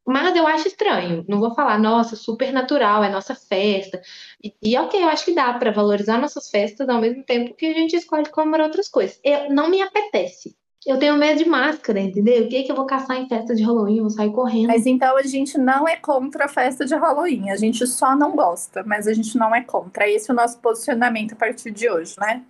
Mas 0.06 0.34
eu 0.34 0.46
acho 0.46 0.68
estranho. 0.68 1.24
Não 1.28 1.38
vou 1.38 1.54
falar, 1.54 1.78
nossa, 1.78 2.16
super 2.16 2.52
natural, 2.52 3.04
é 3.04 3.10
nossa 3.10 3.34
festa. 3.34 4.00
E, 4.42 4.54
e 4.62 4.76
ok, 4.76 5.02
eu 5.02 5.08
acho 5.08 5.24
que 5.24 5.34
dá 5.34 5.52
para 5.54 5.70
valorizar 5.70 6.18
nossas 6.18 6.50
festas 6.50 6.88
ao 6.88 7.00
mesmo 7.00 7.22
tempo 7.22 7.54
que 7.54 7.66
a 7.66 7.74
gente 7.74 7.94
escolhe 7.94 8.28
comemorar 8.30 8.66
outras 8.66 8.88
coisas. 8.88 9.20
Eu, 9.22 9.50
não 9.50 9.70
me 9.70 9.80
apetece. 9.82 10.56
Eu 10.86 10.98
tenho 10.98 11.16
medo 11.16 11.38
de 11.38 11.48
máscara, 11.48 12.00
entendeu? 12.00 12.44
O 12.44 12.48
que, 12.48 12.56
é 12.56 12.62
que 12.62 12.72
eu 12.72 12.76
vou 12.76 12.86
caçar 12.86 13.18
em 13.18 13.28
festa 13.28 13.54
de 13.54 13.62
Halloween? 13.62 13.98
Eu 13.98 14.04
vou 14.04 14.10
sair 14.10 14.32
correndo. 14.32 14.68
Mas 14.68 14.86
então 14.86 15.14
a 15.14 15.22
gente 15.22 15.58
não 15.58 15.86
é 15.86 15.96
contra 15.96 16.46
a 16.46 16.48
festa 16.48 16.86
de 16.86 16.94
Halloween. 16.94 17.50
A 17.50 17.56
gente 17.56 17.86
só 17.86 18.16
não 18.16 18.34
gosta, 18.34 18.82
mas 18.84 19.06
a 19.06 19.12
gente 19.12 19.36
não 19.36 19.54
é 19.54 19.62
contra. 19.62 20.08
Esse 20.08 20.30
é 20.30 20.32
o 20.32 20.36
nosso 20.36 20.58
posicionamento 20.58 21.34
a 21.34 21.36
partir 21.36 21.70
de 21.70 21.88
hoje, 21.88 22.14
né? 22.18 22.42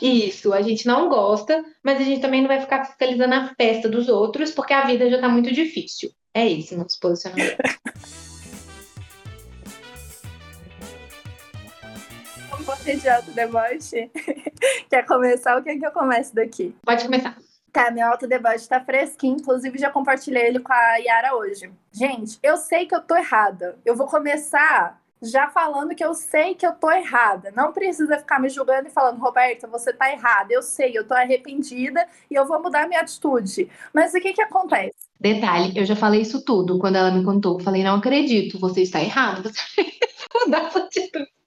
Isso, 0.00 0.52
a 0.52 0.62
gente 0.62 0.86
não 0.86 1.08
gosta, 1.08 1.64
mas 1.82 2.00
a 2.00 2.04
gente 2.04 2.20
também 2.20 2.40
não 2.40 2.48
vai 2.48 2.60
ficar 2.60 2.84
fiscalizando 2.84 3.34
a 3.34 3.54
festa 3.54 3.88
dos 3.88 4.08
outros, 4.08 4.50
porque 4.52 4.72
a 4.72 4.86
vida 4.86 5.10
já 5.10 5.20
tá 5.20 5.28
muito 5.28 5.52
difícil. 5.52 6.10
É 6.32 6.48
esse 6.50 6.76
nosso 6.76 6.98
posicionamento. 7.00 7.58
Ter 12.88 12.96
de 12.96 13.08
alto 13.08 13.30
deboche? 13.32 14.10
Quer 14.88 15.04
começar 15.04 15.56
ou 15.56 15.62
quer 15.62 15.76
que 15.76 15.84
eu 15.84 15.90
comece 15.90 16.34
daqui? 16.34 16.74
Pode 16.82 17.04
começar. 17.04 17.36
Tá, 17.70 17.90
meu 17.90 18.06
alto 18.06 18.26
deboche 18.26 18.66
tá 18.66 18.80
fresquinho, 18.80 19.36
inclusive 19.36 19.78
já 19.78 19.90
compartilhei 19.90 20.46
ele 20.46 20.60
com 20.60 20.72
a 20.72 20.96
Yara 20.96 21.36
hoje. 21.36 21.70
Gente, 21.92 22.38
eu 22.42 22.56
sei 22.56 22.86
que 22.86 22.94
eu 22.94 23.02
tô 23.02 23.14
errada. 23.14 23.76
Eu 23.84 23.94
vou 23.94 24.06
começar 24.06 24.98
já 25.22 25.48
falando 25.48 25.94
que 25.94 26.04
eu 26.04 26.14
sei 26.14 26.54
que 26.54 26.66
eu 26.66 26.72
tô 26.72 26.90
errada. 26.90 27.52
Não 27.54 27.72
precisa 27.72 28.18
ficar 28.18 28.40
me 28.40 28.48
julgando 28.48 28.88
e 28.88 28.90
falando, 28.90 29.18
Roberta, 29.18 29.66
você 29.66 29.92
tá 29.92 30.10
errada. 30.10 30.52
Eu 30.52 30.62
sei, 30.62 30.96
eu 30.96 31.06
tô 31.06 31.14
arrependida 31.14 32.06
e 32.30 32.34
eu 32.34 32.46
vou 32.46 32.62
mudar 32.62 32.86
minha 32.86 33.00
atitude. 33.00 33.70
Mas 33.92 34.14
o 34.14 34.20
que 34.20 34.32
que 34.32 34.42
acontece? 34.42 35.08
Detalhe, 35.20 35.76
eu 35.76 35.84
já 35.84 35.96
falei 35.96 36.20
isso 36.20 36.44
tudo 36.44 36.78
quando 36.78 36.96
ela 36.96 37.10
me 37.10 37.24
contou. 37.24 37.58
Eu 37.58 37.64
falei, 37.64 37.82
não 37.82 37.96
acredito, 37.96 38.58
você 38.58 38.82
está 38.82 39.00
errado. 39.00 39.50
Você 39.50 39.84
mudar 40.46 40.70
sua 40.70 40.82
atitude. 40.82 41.28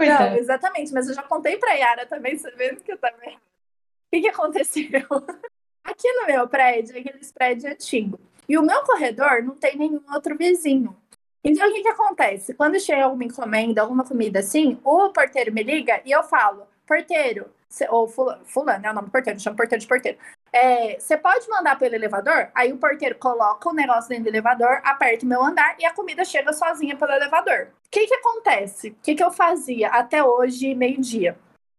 Não, 0.00 0.34
exatamente, 0.36 0.92
mas 0.94 1.08
eu 1.08 1.14
já 1.14 1.22
contei 1.22 1.58
pra 1.58 1.74
Yara 1.74 2.06
também, 2.06 2.38
sabendo 2.38 2.80
que 2.80 2.90
eu 2.90 2.96
tava 2.96 3.16
errada. 3.22 3.36
O 3.36 4.10
que 4.10 4.22
que 4.22 4.28
aconteceu? 4.28 5.02
Aqui 5.84 6.12
no 6.12 6.26
meu 6.26 6.48
prédio, 6.48 6.98
aqueles 6.98 7.32
prédios 7.32 7.64
antigos. 7.64 8.20
E 8.48 8.56
o 8.56 8.62
meu 8.62 8.82
corredor 8.82 9.42
não 9.42 9.54
tem 9.56 9.76
nenhum 9.76 10.00
outro 10.12 10.36
vizinho. 10.36 10.96
Então, 11.42 11.68
o 11.68 11.72
que, 11.72 11.82
que 11.82 11.88
acontece? 11.88 12.54
Quando 12.54 12.78
chega 12.78 13.04
alguma 13.04 13.24
encomenda, 13.24 13.80
alguma 13.80 14.04
comida 14.04 14.40
assim, 14.40 14.78
o 14.84 15.10
porteiro 15.10 15.52
me 15.52 15.62
liga 15.62 16.00
e 16.04 16.10
eu 16.10 16.22
falo, 16.22 16.66
porteiro, 16.86 17.50
ou 17.88 18.08
fulano, 18.08 18.44
fulano 18.44 18.86
é 18.86 18.90
o 18.90 18.94
nome 18.94 19.08
do 19.08 19.12
porteiro, 19.12 19.40
chama 19.40 19.56
porteiro 19.56 19.80
de 19.80 19.88
porteiro. 19.88 20.18
É, 20.52 20.98
você 20.98 21.16
pode 21.16 21.48
mandar 21.48 21.78
pelo 21.78 21.94
elevador? 21.94 22.50
Aí 22.54 22.72
o 22.72 22.78
porteiro 22.78 23.14
coloca 23.14 23.68
o 23.68 23.72
negócio 23.72 24.08
dentro 24.08 24.24
do 24.24 24.30
elevador, 24.30 24.80
aperta 24.84 25.24
o 25.24 25.28
meu 25.28 25.42
andar 25.42 25.76
e 25.78 25.84
a 25.86 25.94
comida 25.94 26.24
chega 26.24 26.52
sozinha 26.52 26.96
pelo 26.96 27.12
elevador. 27.12 27.68
O 27.86 27.90
que, 27.90 28.06
que 28.06 28.14
acontece? 28.14 28.88
O 28.88 28.96
que, 29.02 29.14
que 29.14 29.22
eu 29.22 29.30
fazia 29.30 29.88
até 29.88 30.22
hoje, 30.22 30.74
meio-dia? 30.74 31.38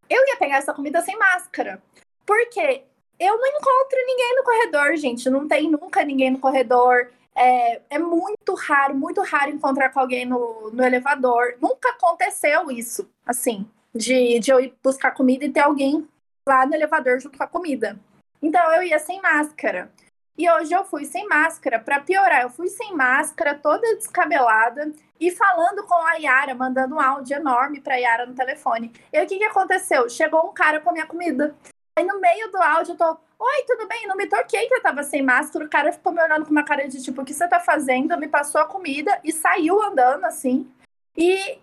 Eu 0.09 0.25
ia 0.27 0.37
pegar 0.37 0.57
essa 0.57 0.73
comida 0.73 1.01
sem 1.01 1.17
máscara. 1.17 1.81
Porque 2.25 2.83
eu 3.19 3.37
não 3.37 3.47
encontro 3.47 3.97
ninguém 4.05 4.35
no 4.35 4.43
corredor, 4.43 4.95
gente. 4.95 5.29
Não 5.29 5.47
tem 5.47 5.69
nunca 5.69 6.03
ninguém 6.03 6.31
no 6.31 6.39
corredor. 6.39 7.11
É, 7.35 7.81
é, 7.89 7.99
muito 7.99 8.53
raro, 8.55 8.95
muito 8.95 9.21
raro 9.21 9.51
encontrar 9.51 9.89
com 9.89 9.99
alguém 9.99 10.25
no, 10.25 10.69
no 10.71 10.83
elevador. 10.83 11.55
Nunca 11.61 11.89
aconteceu 11.89 12.69
isso, 12.69 13.09
assim, 13.25 13.65
de, 13.95 14.39
de 14.39 14.51
eu 14.51 14.59
ir 14.59 14.73
buscar 14.83 15.11
comida 15.11 15.45
e 15.45 15.51
ter 15.51 15.61
alguém 15.61 16.07
lá 16.47 16.65
no 16.65 16.75
elevador 16.75 17.19
junto 17.19 17.37
com 17.37 17.43
a 17.43 17.47
comida. 17.47 17.97
Então 18.41 18.71
eu 18.73 18.83
ia 18.83 18.99
sem 18.99 19.21
máscara. 19.21 19.91
E 20.37 20.49
hoje 20.49 20.73
eu 20.73 20.83
fui 20.83 21.05
sem 21.05 21.27
máscara, 21.27 21.77
para 21.77 21.99
piorar, 21.99 22.41
eu 22.41 22.49
fui 22.49 22.67
sem 22.67 22.95
máscara, 22.95 23.53
toda 23.53 23.95
descabelada 23.95 24.91
e 25.19 25.29
falando 25.29 25.83
com 25.85 25.93
a 25.93 26.13
Yara, 26.15 26.55
mandando 26.55 26.95
um 26.95 26.99
áudio 26.99 27.35
enorme 27.35 27.81
para 27.81 27.97
Yara 27.97 28.25
no 28.25 28.33
telefone. 28.33 28.91
E 29.13 29.21
o 29.21 29.27
que, 29.27 29.37
que 29.37 29.43
aconteceu? 29.43 30.09
Chegou 30.09 30.47
um 30.49 30.53
cara 30.53 30.79
com 30.79 30.89
a 30.89 30.93
minha 30.93 31.05
comida. 31.05 31.55
Aí 32.01 32.07
no 32.07 32.19
meio 32.19 32.51
do 32.51 32.57
áudio 32.57 32.93
eu 32.93 32.97
tô, 32.97 33.11
oi, 33.11 33.63
tudo 33.67 33.87
bem? 33.87 34.07
Não 34.07 34.15
me 34.15 34.25
toquei 34.25 34.67
que 34.67 34.73
eu 34.73 34.81
tava 34.81 35.03
sem 35.03 35.21
máscara. 35.21 35.63
O 35.63 35.69
cara 35.69 35.93
ficou 35.93 36.11
me 36.11 36.19
olhando 36.19 36.45
com 36.45 36.51
uma 36.51 36.63
cara 36.63 36.87
de 36.87 36.99
tipo, 36.99 37.21
o 37.21 37.25
que 37.25 37.31
você 37.31 37.47
tá 37.47 37.59
fazendo? 37.59 38.17
Me 38.17 38.27
passou 38.27 38.59
a 38.59 38.65
comida 38.65 39.19
e 39.23 39.31
saiu 39.31 39.79
andando 39.83 40.25
assim. 40.25 40.67
E 41.15 41.59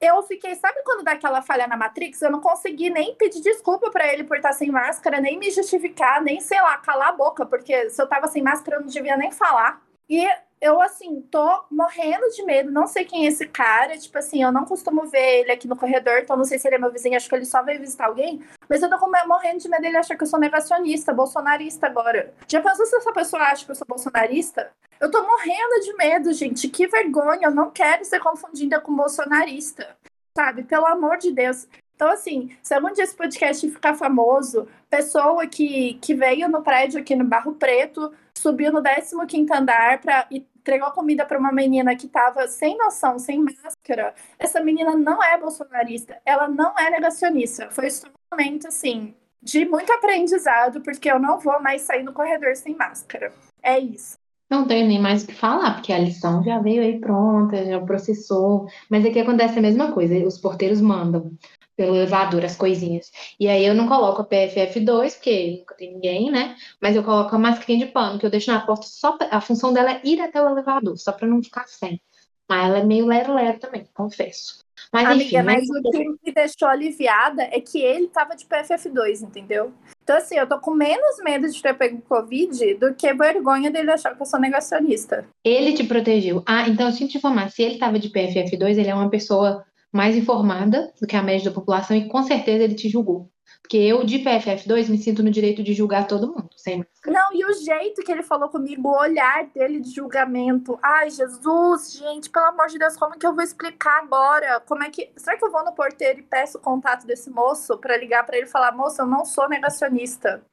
eu 0.00 0.22
fiquei, 0.22 0.54
sabe 0.54 0.80
quando 0.84 1.02
dá 1.02 1.12
aquela 1.12 1.42
falha 1.42 1.66
na 1.66 1.76
Matrix? 1.76 2.22
Eu 2.22 2.30
não 2.30 2.40
consegui 2.40 2.88
nem 2.88 3.16
pedir 3.16 3.40
desculpa 3.40 3.90
para 3.90 4.06
ele 4.12 4.22
por 4.22 4.36
estar 4.36 4.52
sem 4.52 4.70
máscara, 4.70 5.20
nem 5.20 5.36
me 5.36 5.50
justificar, 5.50 6.22
nem, 6.22 6.40
sei 6.40 6.60
lá, 6.62 6.78
calar 6.78 7.08
a 7.08 7.12
boca, 7.12 7.44
porque 7.44 7.90
se 7.90 8.00
eu 8.00 8.06
tava 8.06 8.28
sem 8.28 8.44
máscara 8.44 8.76
eu 8.76 8.82
não 8.82 8.88
devia 8.88 9.16
nem 9.16 9.32
falar. 9.32 9.82
E 10.08 10.24
eu, 10.60 10.80
assim, 10.82 11.22
tô 11.22 11.64
morrendo 11.70 12.28
de 12.30 12.42
medo, 12.44 12.70
não 12.70 12.86
sei 12.86 13.04
quem 13.04 13.24
é 13.24 13.28
esse 13.28 13.46
cara, 13.48 13.96
tipo 13.96 14.16
assim, 14.18 14.42
eu 14.42 14.52
não 14.52 14.66
costumo 14.66 15.06
ver 15.06 15.40
ele 15.40 15.52
aqui 15.52 15.66
no 15.66 15.76
corredor, 15.76 16.18
então 16.18 16.36
não 16.36 16.44
sei 16.44 16.58
se 16.58 16.68
ele 16.68 16.76
é 16.76 16.78
meu 16.78 16.92
vizinho, 16.92 17.16
acho 17.16 17.28
que 17.28 17.34
ele 17.34 17.46
só 17.46 17.62
veio 17.62 17.80
visitar 17.80 18.06
alguém, 18.06 18.42
mas 18.68 18.82
eu 18.82 18.90
tô 18.90 18.98
morrendo 19.26 19.58
de 19.58 19.68
medo 19.70 19.80
dele 19.80 19.96
achar 19.96 20.16
que 20.16 20.22
eu 20.22 20.26
sou 20.26 20.38
negacionista, 20.38 21.14
bolsonarista 21.14 21.86
agora. 21.86 22.34
Já 22.46 22.60
pensou 22.60 22.84
se 22.84 22.94
essa 22.94 23.12
pessoa 23.12 23.42
acha 23.42 23.64
que 23.64 23.70
eu 23.70 23.74
sou 23.74 23.86
bolsonarista? 23.88 24.70
Eu 25.00 25.10
tô 25.10 25.22
morrendo 25.22 25.80
de 25.82 25.96
medo, 25.96 26.32
gente, 26.34 26.68
que 26.68 26.86
vergonha, 26.86 27.46
eu 27.46 27.50
não 27.50 27.70
quero 27.70 28.04
ser 28.04 28.20
confundida 28.20 28.78
com 28.80 28.94
bolsonarista, 28.94 29.96
sabe? 30.36 30.62
Pelo 30.64 30.84
amor 30.84 31.16
de 31.16 31.32
Deus. 31.32 31.66
Então, 31.94 32.10
assim, 32.10 32.54
se 32.62 32.74
algum 32.74 32.92
dia 32.92 33.04
esse 33.04 33.14
podcast 33.14 33.68
ficar 33.70 33.94
famoso, 33.94 34.66
pessoa 34.88 35.46
que, 35.46 35.94
que 36.00 36.14
veio 36.14 36.48
no 36.48 36.62
prédio 36.62 37.00
aqui 37.00 37.14
no 37.14 37.24
Barro 37.24 37.54
Preto, 37.54 38.12
subiu 38.40 38.72
no 38.72 38.82
15 38.82 39.52
andar 39.52 40.00
para 40.00 40.26
entregou 40.60 40.90
comida 40.92 41.24
para 41.24 41.38
uma 41.38 41.50
menina 41.50 41.96
que 41.96 42.06
estava 42.06 42.46
sem 42.46 42.76
noção, 42.76 43.18
sem 43.18 43.42
máscara. 43.42 44.14
Essa 44.38 44.60
menina 44.60 44.94
não 44.94 45.22
é 45.22 45.36
bolsonarista, 45.38 46.20
ela 46.24 46.46
não 46.48 46.78
é 46.78 46.90
negacionista. 46.90 47.70
Foi 47.70 47.88
momento 48.30 48.68
assim 48.68 49.14
de 49.42 49.64
muito 49.64 49.90
aprendizado, 49.92 50.82
porque 50.82 51.10
eu 51.10 51.18
não 51.18 51.38
vou 51.38 51.60
mais 51.62 51.82
sair 51.82 52.02
no 52.02 52.12
corredor 52.12 52.54
sem 52.54 52.76
máscara. 52.76 53.32
É 53.62 53.78
isso. 53.78 54.18
Não 54.50 54.66
tenho 54.66 54.86
nem 54.86 55.00
mais 55.00 55.22
o 55.22 55.28
que 55.28 55.34
falar, 55.34 55.74
porque 55.74 55.92
a 55.92 55.98
lição 55.98 56.42
já 56.42 56.58
veio 56.58 56.82
aí 56.82 56.98
pronta, 56.98 57.64
já 57.64 57.80
processou. 57.80 58.66
Mas 58.90 59.06
aqui 59.06 59.20
acontece 59.20 59.58
a 59.58 59.62
mesma 59.62 59.92
coisa, 59.92 60.14
os 60.26 60.38
porteiros 60.38 60.80
mandam 60.80 61.32
pelo 61.80 61.96
elevador 61.96 62.44
as 62.44 62.56
coisinhas. 62.56 63.10
E 63.40 63.48
aí 63.48 63.64
eu 63.64 63.74
não 63.74 63.88
coloco 63.88 64.20
a 64.20 64.26
PFF2, 64.26 65.14
porque 65.14 65.56
nunca 65.60 65.74
tem 65.74 65.94
ninguém, 65.94 66.30
né? 66.30 66.54
Mas 66.78 66.94
eu 66.94 67.02
coloco 67.02 67.34
a 67.34 67.38
mascarinha 67.38 67.86
de 67.86 67.90
pano, 67.90 68.18
que 68.18 68.26
eu 68.26 68.30
deixo 68.30 68.52
na 68.52 68.60
porta 68.60 68.84
só 68.86 69.12
pra... 69.12 69.28
a 69.30 69.40
função 69.40 69.72
dela 69.72 69.92
é 69.92 70.00
ir 70.04 70.20
até 70.20 70.42
o 70.42 70.50
elevador, 70.50 70.98
só 70.98 71.10
para 71.10 71.26
não 71.26 71.42
ficar 71.42 71.66
sem. 71.66 71.98
Mas 72.46 72.66
ela 72.66 72.80
é 72.80 72.84
meio 72.84 73.06
lero-lero 73.06 73.58
também, 73.58 73.88
confesso. 73.94 74.62
Mas 74.92 75.06
Amiga, 75.06 75.24
enfim, 75.24 75.42
mas 75.42 75.70
o 75.70 75.90
que 75.90 76.04
me 76.04 76.34
deixou 76.34 76.68
aliviada 76.68 77.44
é 77.44 77.60
que 77.60 77.80
ele 77.80 78.08
tava 78.08 78.36
de 78.36 78.44
PFF2, 78.44 79.22
entendeu? 79.22 79.72
Então, 80.02 80.18
assim, 80.18 80.36
eu 80.36 80.46
tô 80.46 80.58
com 80.58 80.74
menos 80.74 81.16
medo 81.22 81.48
de 81.48 81.62
ter 81.62 81.72
pego 81.72 82.02
Covid 82.02 82.74
do 82.74 82.94
que 82.94 83.14
vergonha 83.14 83.70
dele 83.70 83.90
achar 83.90 84.14
que 84.14 84.20
eu 84.20 84.26
sou 84.26 84.40
negacionista. 84.40 85.26
Ele 85.42 85.72
te 85.72 85.84
protegeu. 85.84 86.42
Ah, 86.44 86.68
então 86.68 86.88
eu 86.88 86.92
sinto 86.92 87.12
te 87.12 87.18
informar. 87.18 87.50
Se 87.50 87.62
ele 87.62 87.78
tava 87.78 87.98
de 87.98 88.10
PFF2, 88.10 88.76
ele 88.76 88.88
é 88.88 88.94
uma 88.94 89.08
pessoa 89.08 89.64
mais 89.92 90.16
informada 90.16 90.92
do 91.00 91.06
que 91.06 91.16
a 91.16 91.22
média 91.22 91.50
da 91.50 91.54
população 91.54 91.96
e 91.96 92.08
com 92.08 92.22
certeza 92.22 92.64
ele 92.64 92.74
te 92.74 92.88
julgou. 92.88 93.30
Porque 93.60 93.76
eu, 93.76 94.04
de 94.04 94.18
PFF2, 94.18 94.88
me 94.88 94.98
sinto 94.98 95.22
no 95.22 95.30
direito 95.30 95.62
de 95.62 95.74
julgar 95.74 96.06
todo 96.06 96.28
mundo, 96.28 96.50
sem 96.56 96.78
máscara. 96.78 97.18
Não, 97.18 97.32
e 97.32 97.44
o 97.44 97.52
jeito 97.52 98.02
que 98.02 98.10
ele 98.10 98.22
falou 98.22 98.48
comigo, 98.48 98.88
o 98.88 98.98
olhar 98.98 99.46
dele 99.46 99.80
de 99.80 99.90
julgamento. 99.90 100.78
Ai, 100.82 101.10
Jesus, 101.10 101.92
gente, 101.92 102.30
pelo 102.30 102.46
amor 102.46 102.66
de 102.66 102.78
Deus, 102.78 102.96
como 102.96 103.18
que 103.18 103.26
eu 103.26 103.34
vou 103.34 103.44
explicar 103.44 103.98
agora? 103.98 104.60
Como 104.60 104.82
é 104.82 104.90
que. 104.90 105.12
Será 105.16 105.36
que 105.36 105.44
eu 105.44 105.50
vou 105.50 105.64
no 105.64 105.74
porteiro 105.74 106.20
e 106.20 106.22
peço 106.22 106.58
o 106.58 106.60
contato 106.60 107.06
desse 107.06 107.30
moço 107.30 107.78
para 107.78 107.96
ligar 107.96 108.24
para 108.24 108.36
ele 108.36 108.46
e 108.46 108.50
falar: 108.50 108.72
moço, 108.72 109.02
eu 109.02 109.06
não 109.06 109.24
sou 109.24 109.48
negacionista? 109.48 110.44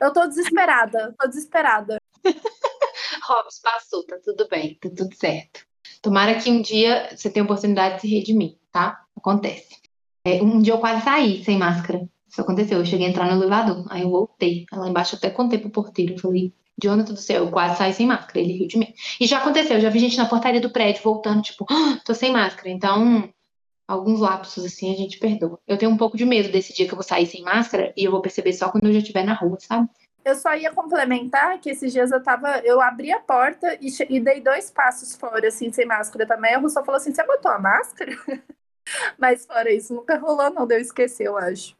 Eu 0.00 0.12
tô 0.12 0.26
desesperada, 0.26 1.14
tô 1.18 1.28
desesperada. 1.28 1.98
Robson, 3.26 3.62
passou, 3.62 4.06
tá 4.06 4.18
tudo 4.22 4.48
bem, 4.48 4.78
tá 4.80 4.88
tudo 4.88 5.14
certo. 5.14 5.69
Tomara 6.02 6.34
que 6.34 6.50
um 6.50 6.62
dia 6.62 7.14
você 7.14 7.30
tenha 7.30 7.44
oportunidade 7.44 7.96
de 7.96 8.00
se 8.02 8.08
redimir, 8.08 8.56
tá? 8.72 9.04
Acontece. 9.16 9.76
É, 10.24 10.42
um 10.42 10.60
dia 10.60 10.74
eu 10.74 10.78
quase 10.78 11.04
saí 11.04 11.44
sem 11.44 11.58
máscara. 11.58 12.08
Isso 12.28 12.40
aconteceu. 12.40 12.78
Eu 12.78 12.86
cheguei 12.86 13.06
a 13.06 13.10
entrar 13.10 13.26
no 13.26 13.40
elevador. 13.40 13.84
Aí 13.90 14.02
eu 14.02 14.10
voltei. 14.10 14.64
Lá 14.72 14.88
embaixo 14.88 15.14
eu 15.14 15.18
até 15.18 15.30
contei 15.30 15.58
pro 15.58 15.70
porteiro. 15.70 16.14
Eu 16.14 16.18
falei, 16.18 16.54
Jonathan 16.82 17.12
do 17.12 17.20
céu, 17.20 17.44
eu 17.44 17.50
quase 17.50 17.76
saí 17.76 17.92
sem 17.92 18.06
máscara. 18.06 18.38
Ele 18.38 18.52
riu 18.58 18.68
de 18.68 18.78
mim. 18.78 18.94
E 19.20 19.26
já 19.26 19.38
aconteceu. 19.38 19.76
Eu 19.76 19.80
já 19.80 19.90
vi 19.90 19.98
gente 19.98 20.16
na 20.16 20.26
portaria 20.26 20.60
do 20.60 20.70
prédio 20.70 21.02
voltando, 21.02 21.42
tipo, 21.42 21.66
ah, 21.68 22.00
tô 22.04 22.14
sem 22.14 22.32
máscara. 22.32 22.70
Então, 22.70 23.28
alguns 23.86 24.20
lapsos 24.20 24.64
assim 24.64 24.92
a 24.92 24.96
gente 24.96 25.18
perdoa. 25.18 25.58
Eu 25.66 25.76
tenho 25.76 25.90
um 25.90 25.96
pouco 25.96 26.16
de 26.16 26.24
medo 26.24 26.50
desse 26.50 26.72
dia 26.72 26.86
que 26.86 26.92
eu 26.92 26.96
vou 26.96 27.02
sair 27.04 27.26
sem 27.26 27.42
máscara 27.42 27.92
e 27.96 28.04
eu 28.04 28.10
vou 28.10 28.22
perceber 28.22 28.52
só 28.52 28.70
quando 28.70 28.86
eu 28.86 28.92
já 28.92 29.00
estiver 29.00 29.24
na 29.24 29.34
rua, 29.34 29.58
sabe? 29.60 29.88
Eu 30.24 30.34
só 30.34 30.54
ia 30.54 30.72
complementar 30.72 31.58
que 31.60 31.70
esses 31.70 31.92
dias 31.92 32.10
eu 32.12 32.22
tava. 32.22 32.58
Eu 32.58 32.80
abri 32.80 33.10
a 33.12 33.20
porta 33.20 33.78
e, 33.80 33.88
e 34.08 34.20
dei 34.20 34.40
dois 34.40 34.70
passos 34.70 35.14
fora, 35.14 35.48
assim, 35.48 35.72
sem 35.72 35.86
máscara 35.86 36.26
também. 36.26 36.54
A 36.54 36.58
Russell 36.58 36.84
falou 36.84 36.98
assim: 36.98 37.12
você 37.12 37.24
botou 37.24 37.50
a 37.50 37.58
máscara? 37.58 38.12
Mas 39.18 39.46
fora 39.46 39.72
isso, 39.72 39.94
nunca 39.94 40.18
rolou, 40.18 40.50
não. 40.50 40.66
Deu 40.66 40.78
esquecer, 40.78 41.26
eu 41.26 41.36
acho. 41.36 41.76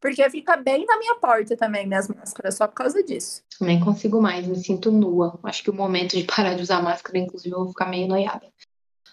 Porque 0.00 0.28
fica 0.28 0.56
bem 0.56 0.84
na 0.84 0.98
minha 0.98 1.14
porta 1.14 1.56
também, 1.56 1.86
minhas 1.86 2.08
máscaras, 2.08 2.56
só 2.56 2.66
por 2.66 2.74
causa 2.74 3.02
disso. 3.02 3.42
Nem 3.58 3.80
consigo 3.80 4.20
mais, 4.20 4.46
me 4.46 4.56
sinto 4.56 4.92
nua. 4.92 5.38
Acho 5.42 5.62
que 5.62 5.70
o 5.70 5.74
momento 5.74 6.14
de 6.16 6.24
parar 6.28 6.54
de 6.54 6.62
usar 6.62 6.82
máscara, 6.82 7.18
inclusive, 7.18 7.54
eu 7.54 7.60
vou 7.60 7.68
ficar 7.68 7.86
meio 7.86 8.06
noiada. 8.06 8.46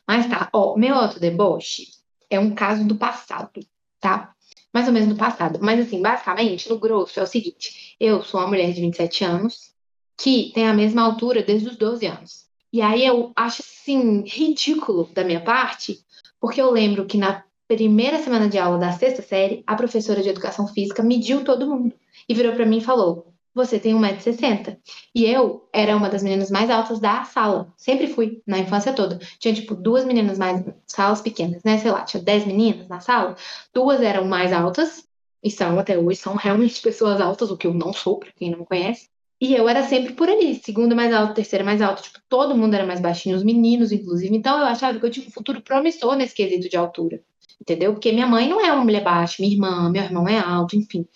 Mas 0.05 0.27
tá, 0.27 0.49
ó, 0.51 0.75
meu 0.75 0.95
outro 0.95 1.19
deboche 1.19 1.87
é 2.29 2.39
um 2.39 2.53
caso 2.53 2.85
do 2.85 2.97
passado, 2.97 3.61
tá? 4.01 4.35
Mais 4.73 4.87
ou 4.87 4.93
menos 4.93 5.09
no 5.09 5.15
passado. 5.15 5.59
Mas, 5.61 5.79
assim, 5.79 6.01
basicamente, 6.01 6.69
no 6.69 6.79
grosso, 6.79 7.19
é 7.19 7.23
o 7.23 7.27
seguinte: 7.27 7.95
eu 7.99 8.23
sou 8.23 8.39
uma 8.39 8.47
mulher 8.47 8.71
de 8.73 8.81
27 8.81 9.23
anos 9.23 9.71
que 10.17 10.51
tem 10.53 10.67
a 10.67 10.73
mesma 10.73 11.01
altura 11.01 11.41
desde 11.41 11.69
os 11.69 11.75
12 11.75 12.05
anos. 12.05 12.45
E 12.71 12.81
aí 12.81 13.05
eu 13.05 13.31
acho, 13.35 13.61
assim, 13.61 14.23
ridículo 14.25 15.09
da 15.13 15.23
minha 15.23 15.41
parte, 15.41 15.99
porque 16.39 16.61
eu 16.61 16.71
lembro 16.71 17.05
que 17.05 17.17
na 17.17 17.43
primeira 17.67 18.21
semana 18.21 18.47
de 18.49 18.57
aula 18.57 18.77
da 18.77 18.91
sexta 18.91 19.21
série, 19.21 19.63
a 19.65 19.75
professora 19.75 20.21
de 20.21 20.29
educação 20.29 20.67
física 20.67 21.01
mediu 21.01 21.43
todo 21.43 21.67
mundo 21.67 21.93
e 22.27 22.33
virou 22.33 22.53
para 22.53 22.65
mim 22.65 22.77
e 22.77 22.83
falou: 22.83 23.30
você 23.53 23.79
tem 23.79 23.93
1,60m. 23.93 24.77
E 25.13 25.25
eu 25.25 25.67
era 25.73 25.95
uma 25.95 26.09
das 26.09 26.23
meninas 26.23 26.49
mais 26.49 26.69
altas 26.69 26.99
da 26.99 27.23
sala. 27.23 27.73
Sempre 27.77 28.07
fui, 28.07 28.41
na 28.47 28.59
infância 28.59 28.93
toda. 28.93 29.19
Tinha, 29.39 29.53
tipo, 29.53 29.75
duas 29.75 30.05
meninas 30.05 30.37
mais. 30.37 30.63
salas 30.87 31.21
pequenas, 31.21 31.63
né? 31.63 31.77
Sei 31.77 31.91
lá, 31.91 32.01
tinha 32.03 32.23
10 32.23 32.45
meninas 32.45 32.87
na 32.87 32.99
sala. 32.99 33.35
Duas 33.73 34.01
eram 34.01 34.25
mais 34.25 34.53
altas, 34.53 35.07
e 35.43 35.49
são 35.49 35.79
até 35.79 35.97
hoje, 35.97 36.19
são 36.19 36.35
realmente 36.35 36.81
pessoas 36.81 37.19
altas, 37.19 37.49
o 37.51 37.57
que 37.57 37.67
eu 37.67 37.73
não 37.73 37.93
sou, 37.93 38.19
pra 38.19 38.31
quem 38.31 38.51
não 38.51 38.59
me 38.59 38.65
conhece. 38.65 39.09
E 39.39 39.55
eu 39.55 39.67
era 39.67 39.81
sempre 39.83 40.13
por 40.13 40.29
ali, 40.29 40.53
segunda 40.53 40.93
mais 40.93 41.11
alta, 41.11 41.33
terceira 41.33 41.65
mais 41.65 41.81
alta. 41.81 42.03
Tipo, 42.03 42.19
todo 42.29 42.55
mundo 42.55 42.75
era 42.75 42.85
mais 42.85 42.99
baixinho, 42.99 43.35
os 43.35 43.43
meninos, 43.43 43.91
inclusive. 43.91 44.35
Então 44.35 44.59
eu 44.59 44.65
achava 44.65 44.99
que 44.99 45.05
eu 45.05 45.09
tinha 45.09 45.25
um 45.25 45.31
futuro 45.31 45.61
promissor 45.61 46.15
nesse 46.15 46.35
quesito 46.35 46.69
de 46.69 46.77
altura. 46.77 47.23
Entendeu? 47.59 47.93
Porque 47.93 48.11
minha 48.11 48.27
mãe 48.27 48.47
não 48.47 48.63
é 48.63 48.71
uma 48.71 48.83
mulher 48.83 49.03
baixa, 49.03 49.37
minha 49.39 49.51
irmã, 49.51 49.89
meu 49.89 50.03
irmão 50.03 50.27
é 50.27 50.37
alto, 50.37 50.75
enfim. 50.75 51.07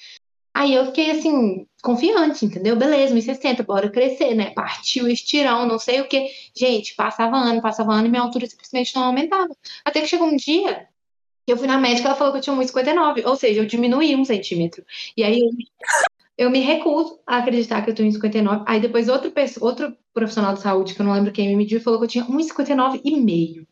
Aí 0.55 0.73
eu 0.73 0.87
fiquei 0.87 1.11
assim, 1.11 1.67
confiante, 1.85 2.45
entendeu? 2.45 2.75
Beleza, 2.75 3.13
1,60, 3.13 3.63
bora 3.63 3.89
crescer, 3.89 4.33
né? 4.35 4.51
Partiu 4.51 5.07
estirão, 5.07 5.67
não 5.67 5.79
sei 5.79 6.01
o 6.01 6.07
que. 6.07 6.27
Gente, 6.55 6.95
passava 6.95 7.37
ano, 7.37 7.61
passava 7.61 7.93
ano 7.93 8.07
e 8.07 8.09
minha 8.09 8.23
altura 8.23 8.47
simplesmente 8.47 8.95
não 8.95 9.03
aumentava. 9.03 9.55
Até 9.85 10.01
que 10.01 10.07
chegou 10.07 10.27
um 10.27 10.35
dia 10.35 10.87
que 11.45 11.53
eu 11.53 11.57
fui 11.57 11.67
na 11.67 11.77
médica, 11.77 12.07
ela 12.07 12.17
falou 12.17 12.33
que 12.33 12.39
eu 12.39 12.41
tinha 12.41 12.55
1,59, 12.55 13.25
ou 13.25 13.35
seja, 13.35 13.61
eu 13.61 13.65
diminuí 13.65 14.15
um 14.15 14.25
centímetro. 14.25 14.83
E 15.15 15.23
aí 15.23 15.39
eu, 15.39 15.49
eu 16.37 16.49
me 16.49 16.59
recuso 16.59 17.19
a 17.27 17.37
acreditar 17.37 17.83
que 17.83 17.91
eu 17.91 17.95
tenho 17.95 18.11
1,59. 18.11 18.63
Aí 18.67 18.79
depois 18.79 19.07
outro, 19.07 19.31
outro 19.61 19.95
profissional 20.13 20.55
de 20.55 20.61
saúde, 20.61 20.95
que 20.95 21.01
eu 21.01 21.05
não 21.05 21.13
lembro 21.13 21.31
quem 21.31 21.47
me 21.49 21.55
mediu, 21.55 21.79
falou 21.81 21.99
que 21.99 22.05
eu 22.05 22.09
tinha 22.09 22.25
1,59 22.25 23.01
e 23.03 23.15
meio 23.21 23.67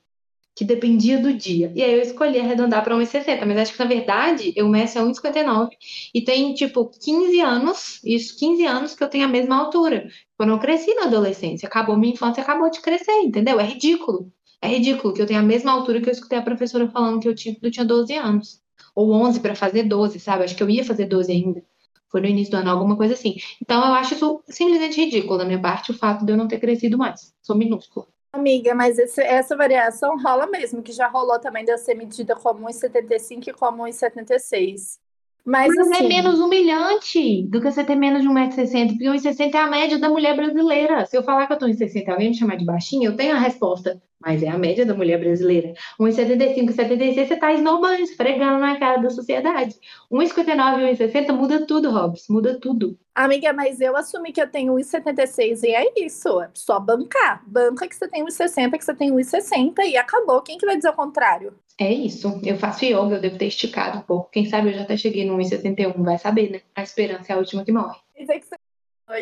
que 0.56 0.64
dependia 0.64 1.20
do 1.20 1.34
dia. 1.34 1.72
E 1.76 1.84
aí 1.84 1.93
eu 1.93 2.01
escolhi 2.01 2.39
arredondar 2.39 2.84
para 2.84 2.95
1,60, 2.95 3.45
mas 3.45 3.58
acho 3.58 3.74
que 3.74 3.80
na 3.80 3.86
verdade 3.86 4.54
eu 4.56 4.68
meço 4.70 4.99
a 4.99 5.01
1,59 5.01 5.70
e 6.14 6.22
tem 6.22 6.54
tipo 6.54 6.86
15 6.86 7.39
anos, 7.41 7.99
isso 8.04 8.38
15 8.38 8.66
anos 8.66 8.95
que 8.95 9.04
eu 9.04 9.10
tenho 9.10 9.26
a 9.26 9.28
mesma 9.28 9.58
altura. 9.58 10.08
Quando 10.38 10.51
eu 10.51 10.60
cresci 10.60 10.93
na 10.93 11.06
adolescência, 11.06 11.68
acabou 11.68 11.97
minha 11.97 12.14
infância, 12.14 12.43
acabou 12.43 12.70
de 12.70 12.82
crescer, 12.82 13.22
entendeu? 13.22 13.60
É 13.60 13.64
ridículo. 13.64 14.32
É 14.62 14.68
ridículo 14.68 15.14
que 15.14 15.22
eu 15.22 15.26
tenha 15.26 15.39
a 15.39 15.43
mesma 15.43 15.72
altura 15.72 15.99
que 15.99 16.10
eu 16.10 16.14
escutei 16.14 16.38
a 16.38 16.41
professora 16.41 16.88
falando 16.89 17.20
que 17.20 17.28
eu 17.28 17.36
tinha, 17.36 17.58
eu 17.62 17.72
tinha 17.72 17.86
12 17.86 18.14
anos. 18.14 18.62
Ou 18.95 19.12
11 19.12 19.39
para 19.39 19.56
fazer 19.56 19.84
12, 19.84 20.20
sabe? 20.20 20.43
Acho 20.43 20.56
que 20.56 20.64
eu 20.64 20.70
ia 20.70 20.86
fazer 20.86 21.06
12 21.06 21.32
ainda. 21.32 21.64
Foi 22.10 22.22
no 22.22 22.28
início 22.28 22.51
do 22.51 22.58
ano, 22.58 22.70
alguma 22.70 22.95
coisa 22.95 23.16
assim. 23.16 23.36
Então 23.62 23.84
eu 23.84 23.93
acho 23.95 24.14
isso 24.14 24.43
simplesmente 24.47 25.04
ridículo 25.04 25.39
da 25.39 25.45
minha 25.45 25.60
parte, 25.60 25.91
o 25.91 25.95
fato 25.95 26.24
de 26.24 26.32
eu 26.32 26.38
não 26.38 26.47
ter 26.47 26.60
crescido 26.60 26.97
mais. 26.97 27.34
Sou 27.41 27.58
minúscula. 27.58 28.08
Amiga, 28.34 28.74
mas 28.74 28.98
esse, 28.98 29.22
essa 29.22 29.56
variação 29.56 30.18
rola 30.18 30.48
mesmo, 30.48 30.82
que 30.82 30.92
já 30.92 31.08
rolou 31.08 31.40
também 31.40 31.64
de 31.64 31.72
eu 31.72 31.78
ser 31.78 31.94
medida 31.94 32.36
como 32.36 32.68
1,75 32.68 33.48
e 33.48 33.54
como 33.54 33.84
1,76. 33.84 34.98
Mas, 35.46 35.68
Mas 35.76 35.88
é 35.88 35.96
assim... 35.96 36.06
é 36.06 36.08
menos 36.08 36.40
humilhante 36.40 37.44
do 37.44 37.62
que 37.62 37.70
você 37.70 37.84
ter 37.84 37.96
menos 37.96 38.24
de 38.24 38.30
1,60m, 38.30 38.88
porque 38.88 39.06
1,60m 39.06 39.54
é 39.54 39.58
a 39.58 39.68
média 39.68 40.00
da 40.00 40.10
mulher 40.10 40.36
brasileira. 40.36 41.06
Se 41.06 41.16
eu 41.16 41.22
falar 41.22 41.46
que 41.46 41.54
eu 41.54 41.60
tô 41.60 41.68
em 41.68 41.74
60 41.74 42.10
e 42.10 42.12
alguém 42.12 42.30
me 42.30 42.36
chamar 42.36 42.56
de 42.56 42.66
baixinha, 42.66 43.08
eu 43.08 43.16
tenho 43.16 43.36
a 43.36 43.40
resposta. 43.40 44.02
Mas 44.20 44.42
é 44.42 44.48
a 44.48 44.58
média 44.58 44.86
da 44.86 44.96
mulher 44.96 45.20
brasileira. 45.20 45.74
1,75 46.00 46.70
e 46.70 46.74
76, 46.74 47.28
você 47.28 47.36
tá 47.36 47.54
esnobando, 47.54 48.02
esfregando 48.02 48.60
na 48.60 48.80
cara 48.80 49.02
da 49.02 49.10
sociedade. 49.10 49.76
1,59 50.12 50.80
e 50.80 50.96
1,60 50.96 51.34
muda 51.34 51.68
tudo, 51.68 51.92
Robson, 51.92 52.34
muda 52.34 52.58
tudo. 52.60 52.98
Amiga, 53.16 53.53
mas 53.53 53.80
eu 53.80 53.95
assumi 53.95 54.32
que 54.32 54.41
eu 54.41 54.49
tenho 54.49 54.74
1,76 54.74 55.64
e 55.64 55.76
é 55.76 56.05
isso. 56.05 56.41
É 56.41 56.49
só 56.53 56.80
bancar. 56.80 57.43
Banca 57.45 57.88
que 57.88 57.95
você 57.95 58.07
tem 58.07 58.26
1,60, 58.26 58.78
que 58.78 58.84
você 58.84 58.93
tem 58.95 59.11
1,60 59.11 59.80
e 59.86 59.95
acabou. 59.95 60.41
Quem 60.41 60.57
que 60.57 60.66
vai 60.66 60.76
dizer 60.76 60.89
o 60.89 60.93
contrário? 60.93 61.53
É 61.80 61.91
isso. 61.91 62.41
Eu 62.43 62.57
faço 62.57 62.86
yoga, 62.86 63.16
eu 63.16 63.22
devo 63.22 63.38
ter 63.38 63.47
esticado 63.47 63.99
um 63.99 64.01
pouco. 64.01 64.32
Quem 64.32 64.45
sabe 64.45 64.70
eu 64.70 64.74
já 64.74 64.82
até 64.82 64.97
cheguei 64.97 65.26
no 65.26 65.38
1,71, 65.38 66.03
vai 66.03 66.18
saber, 66.18 66.49
né? 66.49 66.61
A 66.76 66.82
esperança 66.82 67.32
é 67.32 67.36
a 67.36 67.38
última 67.38 67.64
que 67.64 67.72
morre. 67.72 67.99
Dizer 68.18 68.39
que 68.39 68.47
você 68.47 68.55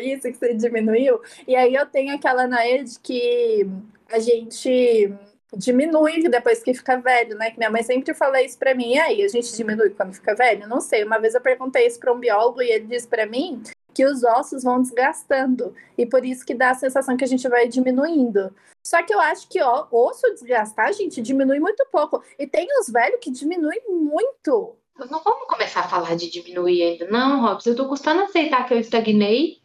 isso 0.00 0.22
que 0.22 0.38
você 0.38 0.54
diminuiu. 0.54 1.20
E 1.46 1.54
aí 1.54 1.74
eu 1.74 1.84
tenho 1.84 2.14
aquela 2.14 2.46
Naê 2.46 2.82
de 2.82 2.98
que 2.98 3.66
a 4.10 4.18
gente 4.18 5.12
diminui 5.54 6.22
depois 6.30 6.62
que 6.62 6.72
fica 6.72 6.96
velho, 6.96 7.36
né? 7.36 7.50
Que 7.50 7.58
minha 7.58 7.70
mãe 7.70 7.82
sempre 7.82 8.14
fala 8.14 8.40
isso 8.40 8.58
para 8.58 8.74
mim. 8.74 8.94
E 8.94 8.98
aí, 8.98 9.22
a 9.22 9.28
gente 9.28 9.54
diminui 9.54 9.90
quando 9.90 10.14
fica 10.14 10.34
velho? 10.34 10.66
Não 10.66 10.80
sei. 10.80 11.04
Uma 11.04 11.18
vez 11.18 11.34
eu 11.34 11.40
perguntei 11.40 11.86
isso 11.86 12.00
para 12.00 12.12
um 12.12 12.18
biólogo 12.18 12.62
e 12.62 12.70
ele 12.70 12.86
disse 12.86 13.06
para 13.06 13.26
mim 13.26 13.62
que 13.94 14.04
os 14.04 14.22
ossos 14.22 14.62
vão 14.62 14.80
desgastando 14.80 15.74
e 15.96 16.06
por 16.06 16.24
isso 16.24 16.44
que 16.44 16.54
dá 16.54 16.70
a 16.70 16.74
sensação 16.74 17.16
que 17.16 17.24
a 17.24 17.28
gente 17.28 17.48
vai 17.48 17.68
diminuindo. 17.68 18.54
Só 18.82 19.02
que 19.02 19.14
eu 19.14 19.20
acho 19.20 19.48
que 19.48 19.62
ó, 19.62 19.86
osso 19.90 20.28
desgastar, 20.34 20.92
gente, 20.92 21.22
diminui 21.22 21.60
muito 21.60 21.86
pouco. 21.90 22.22
E 22.38 22.46
tem 22.46 22.66
os 22.80 22.88
velhos 22.88 23.20
que 23.20 23.30
diminuem 23.30 23.80
muito. 23.88 24.76
Não 24.98 25.22
vamos 25.22 25.46
começar 25.48 25.80
a 25.80 25.88
falar 25.88 26.16
de 26.16 26.30
diminuir 26.30 26.82
ainda, 26.82 27.06
não, 27.06 27.40
Robson. 27.40 27.70
Eu 27.70 27.76
tô 27.76 27.88
custando 27.88 28.22
aceitar 28.22 28.66
que 28.66 28.74
eu 28.74 28.78
estagnei 28.78 29.61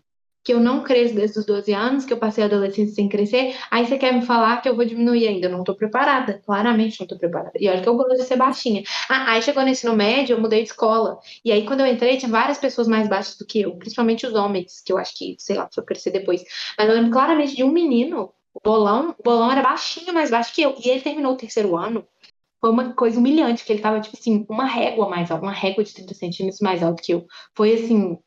que 0.47 0.53
eu 0.53 0.61
não 0.61 0.81
cresço 0.81 1.13
desde 1.13 1.39
os 1.39 1.45
12 1.45 1.73
anos, 1.73 2.05
que 2.05 2.13
eu 2.13 2.17
passei 2.17 2.41
a 2.41 2.47
adolescência 2.47 2.95
sem 2.95 3.09
crescer, 3.09 3.53
aí 3.69 3.85
você 3.85 3.97
quer 3.97 4.13
me 4.13 4.21
falar 4.21 4.61
que 4.61 4.69
eu 4.69 4.77
vou 4.77 4.85
diminuir 4.85 5.27
ainda. 5.27 5.47
Eu 5.47 5.51
não 5.51 5.61
tô 5.61 5.75
preparada, 5.75 6.41
claramente 6.45 7.01
não 7.01 7.05
tô 7.05 7.17
preparada. 7.17 7.51
E 7.59 7.67
olha 7.67 7.81
que 7.81 7.89
eu 7.89 7.97
gosto 7.97 8.15
de 8.15 8.23
ser 8.23 8.37
baixinha. 8.37 8.81
Ah, 9.09 9.33
aí 9.33 9.41
chegou 9.41 9.61
no 9.61 9.67
ensino 9.67 9.93
médio, 9.93 10.35
eu 10.35 10.39
mudei 10.39 10.63
de 10.63 10.69
escola. 10.69 11.19
E 11.43 11.51
aí 11.51 11.65
quando 11.65 11.81
eu 11.81 11.87
entrei, 11.87 12.15
tinha 12.15 12.31
várias 12.31 12.57
pessoas 12.57 12.87
mais 12.87 13.09
baixas 13.09 13.35
do 13.35 13.45
que 13.45 13.59
eu, 13.59 13.75
principalmente 13.75 14.25
os 14.25 14.33
homens, 14.35 14.81
que 14.85 14.93
eu 14.93 14.97
acho 14.97 15.17
que, 15.17 15.35
sei 15.37 15.57
lá, 15.57 15.67
foi 15.69 15.83
crescer 15.83 16.11
depois. 16.11 16.41
Mas 16.77 16.87
eu 16.87 16.95
lembro 16.95 17.11
claramente 17.11 17.53
de 17.53 17.65
um 17.65 17.69
menino, 17.69 18.31
o 18.53 18.61
bolão, 18.63 19.13
o 19.19 19.23
bolão 19.23 19.51
era 19.51 19.61
baixinho, 19.61 20.13
mais 20.13 20.31
baixo 20.31 20.55
que 20.55 20.61
eu, 20.61 20.75
e 20.81 20.89
ele 20.89 21.01
terminou 21.01 21.33
o 21.33 21.37
terceiro 21.37 21.75
ano. 21.75 22.07
Foi 22.61 22.69
uma 22.69 22.93
coisa 22.93 23.19
humilhante, 23.19 23.65
que 23.65 23.73
ele 23.73 23.81
tava, 23.81 23.99
tipo 23.99 24.15
assim, 24.17 24.45
uma 24.47 24.65
régua 24.65 25.09
mais 25.09 25.29
alta, 25.29 25.43
uma 25.43 25.51
régua 25.51 25.83
de 25.83 25.93
30 25.93 26.13
centímetros 26.13 26.61
mais 26.61 26.81
alto 26.81 27.03
que 27.03 27.13
eu. 27.13 27.27
Foi 27.53 27.73
assim, 27.73 28.17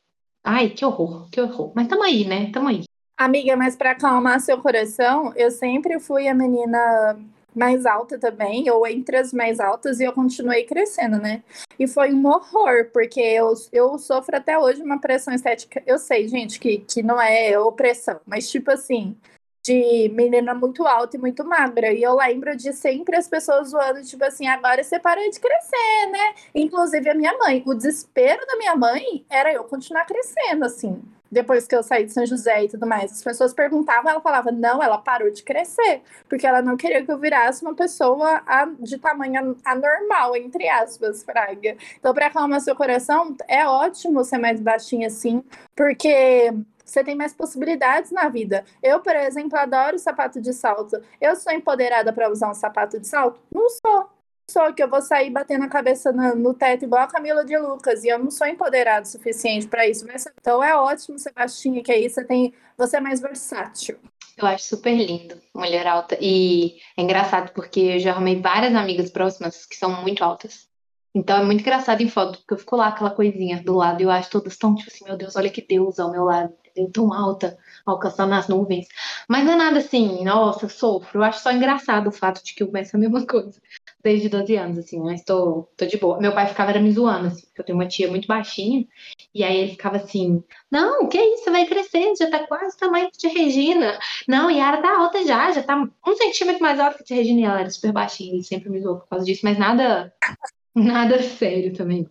Ai, 0.43 0.69
que 0.69 0.83
horror, 0.85 1.29
que 1.29 1.39
horror. 1.39 1.71
Mas 1.75 1.87
tamo 1.87 2.03
aí, 2.03 2.25
né? 2.25 2.51
Tamo 2.51 2.67
aí. 2.67 2.83
Amiga, 3.17 3.55
mas 3.55 3.75
para 3.75 3.91
acalmar 3.91 4.39
seu 4.39 4.59
coração, 4.59 5.31
eu 5.35 5.51
sempre 5.51 5.99
fui 5.99 6.27
a 6.27 6.33
menina 6.33 7.19
mais 7.55 7.85
alta 7.85 8.17
também, 8.17 8.69
ou 8.71 8.87
entre 8.87 9.17
as 9.17 9.33
mais 9.33 9.59
altas, 9.59 9.99
e 9.99 10.05
eu 10.05 10.13
continuei 10.13 10.63
crescendo, 10.63 11.17
né? 11.17 11.43
E 11.77 11.85
foi 11.85 12.13
um 12.13 12.25
horror, 12.25 12.89
porque 12.91 13.19
eu, 13.19 13.53
eu 13.71 13.97
sofro 13.99 14.37
até 14.37 14.57
hoje 14.57 14.81
uma 14.81 14.99
pressão 14.99 15.33
estética. 15.33 15.83
Eu 15.85 15.99
sei, 15.99 16.27
gente, 16.27 16.59
que, 16.59 16.79
que 16.79 17.03
não 17.03 17.21
é 17.21 17.59
opressão, 17.59 18.19
mas 18.25 18.49
tipo 18.49 18.71
assim, 18.71 19.15
de 19.63 20.09
menina 20.13 20.53
muito 20.53 20.85
alta 20.87 21.17
e 21.17 21.19
muito 21.19 21.43
magra. 21.45 21.91
E 21.93 22.01
eu 22.01 22.15
lembro 22.15 22.55
de 22.55 22.73
sempre 22.73 23.15
as 23.15 23.27
pessoas 23.27 23.69
zoando, 23.69 24.01
tipo 24.03 24.23
assim, 24.23 24.47
agora 24.47 24.83
você 24.83 24.99
parou 24.99 25.29
de 25.29 25.39
crescer, 25.39 26.11
né? 26.11 26.33
Inclusive 26.55 27.09
a 27.09 27.15
minha 27.15 27.37
mãe. 27.37 27.63
O 27.65 27.73
desespero 27.73 28.45
da 28.47 28.57
minha 28.57 28.75
mãe 28.75 29.25
era 29.29 29.53
eu 29.53 29.63
continuar 29.63 30.05
crescendo, 30.05 30.65
assim. 30.65 31.01
Depois 31.31 31.65
que 31.65 31.73
eu 31.73 31.81
saí 31.81 32.03
de 32.03 32.11
São 32.11 32.25
José 32.25 32.65
e 32.65 32.67
tudo 32.67 32.85
mais. 32.85 33.09
As 33.09 33.23
pessoas 33.23 33.53
perguntavam, 33.53 34.11
ela 34.11 34.19
falava, 34.19 34.51
não, 34.51 34.83
ela 34.83 34.97
parou 34.97 35.31
de 35.31 35.43
crescer. 35.43 36.01
Porque 36.27 36.45
ela 36.45 36.61
não 36.61 36.75
queria 36.75 37.05
que 37.05 37.09
eu 37.11 37.17
virasse 37.17 37.61
uma 37.63 37.73
pessoa 37.73 38.41
de 38.79 38.97
tamanho 38.97 39.55
anormal, 39.63 40.35
entre 40.35 40.67
aspas, 40.67 41.23
Fraga. 41.23 41.77
Então, 41.97 42.13
para 42.13 42.27
acalmar 42.27 42.59
seu 42.59 42.75
coração, 42.75 43.33
é 43.47 43.65
ótimo 43.65 44.25
ser 44.25 44.39
mais 44.39 44.59
baixinha 44.59 45.07
assim, 45.07 45.41
porque 45.73 46.51
você 46.85 47.03
tem 47.03 47.15
mais 47.15 47.33
possibilidades 47.33 48.11
na 48.11 48.29
vida. 48.29 48.63
Eu, 48.81 48.99
por 48.99 49.15
exemplo, 49.15 49.57
adoro 49.57 49.97
sapato 49.99 50.41
de 50.41 50.53
salto. 50.53 51.01
Eu 51.19 51.35
sou 51.35 51.53
empoderada 51.53 52.11
para 52.13 52.29
usar 52.29 52.49
um 52.49 52.53
sapato 52.53 52.99
de 52.99 53.07
salto? 53.07 53.39
Não 53.51 53.69
sou. 53.69 54.09
Só 54.49 54.71
que 54.73 54.83
eu 54.83 54.89
vou 54.89 55.01
sair 55.01 55.29
batendo 55.29 55.63
a 55.63 55.69
cabeça 55.69 56.11
no, 56.11 56.35
no 56.35 56.53
teto 56.53 56.83
igual 56.83 57.03
a 57.03 57.07
Camila 57.07 57.45
de 57.45 57.57
Lucas. 57.57 58.03
E 58.03 58.09
eu 58.09 58.19
não 58.19 58.29
sou 58.29 58.45
empoderada 58.45 59.05
o 59.05 59.09
suficiente 59.09 59.67
para 59.67 59.87
isso. 59.87 60.05
Então 60.39 60.61
é 60.61 60.75
ótimo 60.75 61.17
ser 61.17 61.31
baixinha, 61.31 61.81
que 61.81 61.91
aí 61.91 62.09
você 62.09 62.23
tem. 62.23 62.53
Você 62.77 62.97
é 62.97 62.99
mais 62.99 63.21
versátil. 63.21 63.97
Eu 64.37 64.47
acho 64.47 64.65
super 64.65 64.93
lindo, 64.93 65.39
mulher 65.53 65.87
alta. 65.87 66.17
E 66.19 66.77
é 66.97 67.01
engraçado 67.01 67.53
porque 67.53 67.79
eu 67.79 67.99
já 67.99 68.11
arrumei 68.11 68.41
várias 68.41 68.75
amigas 68.75 69.09
próximas 69.09 69.65
que 69.65 69.75
são 69.75 70.01
muito 70.01 70.23
altas. 70.23 70.69
Então 71.13 71.37
é 71.37 71.43
muito 71.43 71.61
engraçado 71.61 72.01
em 72.01 72.09
foto, 72.09 72.39
porque 72.39 72.53
eu 72.53 72.57
fico 72.57 72.75
lá 72.75 72.87
aquela 72.87 73.11
coisinha 73.11 73.61
do 73.61 73.75
lado 73.75 74.01
e 74.01 74.03
eu 74.05 74.09
acho 74.09 74.29
todas 74.29 74.57
tão 74.57 74.73
tipo 74.73 74.89
assim, 74.89 75.03
meu 75.03 75.17
Deus, 75.17 75.35
olha 75.35 75.49
que 75.49 75.61
Deus 75.61 75.99
ao 75.99 76.11
meu 76.11 76.23
lado 76.23 76.53
tão 76.91 77.13
alta, 77.13 77.57
alcançando 77.85 78.33
as 78.33 78.47
nuvens. 78.47 78.87
Mas 79.27 79.45
não 79.45 79.53
é 79.53 79.55
nada 79.55 79.79
assim, 79.79 80.23
nossa, 80.23 80.69
sofro. 80.69 81.19
Eu 81.19 81.23
acho 81.23 81.41
só 81.41 81.51
engraçado 81.51 82.07
o 82.07 82.11
fato 82.11 82.43
de 82.43 82.53
que 82.53 82.63
eu 82.63 82.67
começo 82.67 82.95
a 82.95 82.99
mesma 82.99 83.25
coisa 83.27 83.59
desde 84.03 84.29
12 84.29 84.55
anos, 84.55 84.77
assim, 84.79 84.99
mas 84.99 85.23
tô, 85.23 85.67
tô 85.77 85.85
de 85.85 85.97
boa. 85.97 86.19
Meu 86.19 86.33
pai 86.33 86.47
ficava 86.47 86.77
me 86.79 86.91
zoando, 86.91 87.27
assim, 87.27 87.45
porque 87.47 87.61
eu 87.61 87.65
tenho 87.65 87.77
uma 87.77 87.87
tia 87.87 88.09
muito 88.09 88.27
baixinha, 88.27 88.85
e 89.33 89.43
aí 89.43 89.57
ele 89.57 89.71
ficava 89.71 89.97
assim, 89.97 90.43
não, 90.71 91.07
que 91.07 91.19
isso, 91.19 91.51
vai 91.51 91.65
crescer, 91.65 92.13
já 92.17 92.29
tá 92.29 92.45
quase 92.47 92.75
o 92.75 92.79
tamanho 92.79 93.09
de 93.15 93.27
Regina. 93.27 93.99
Não, 94.27 94.49
Yara 94.49 94.81
tá 94.81 94.97
alta 94.97 95.25
já, 95.25 95.51
já 95.51 95.63
tá 95.63 95.75
um 95.77 96.15
centímetro 96.15 96.61
mais 96.61 96.79
alta 96.79 97.03
que 97.03 97.13
a 97.13 97.17
Regina, 97.17 97.39
e 97.39 97.43
ela 97.43 97.59
era 97.61 97.69
super 97.69 97.91
baixinha, 97.91 98.33
ele 98.33 98.43
sempre 98.43 98.69
me 98.69 98.81
zoou 98.81 98.97
por 98.97 99.07
causa 99.07 99.25
disso, 99.25 99.41
mas 99.43 99.57
nada, 99.57 100.13
nada 100.75 101.21
sério 101.21 101.73
também. 101.73 102.07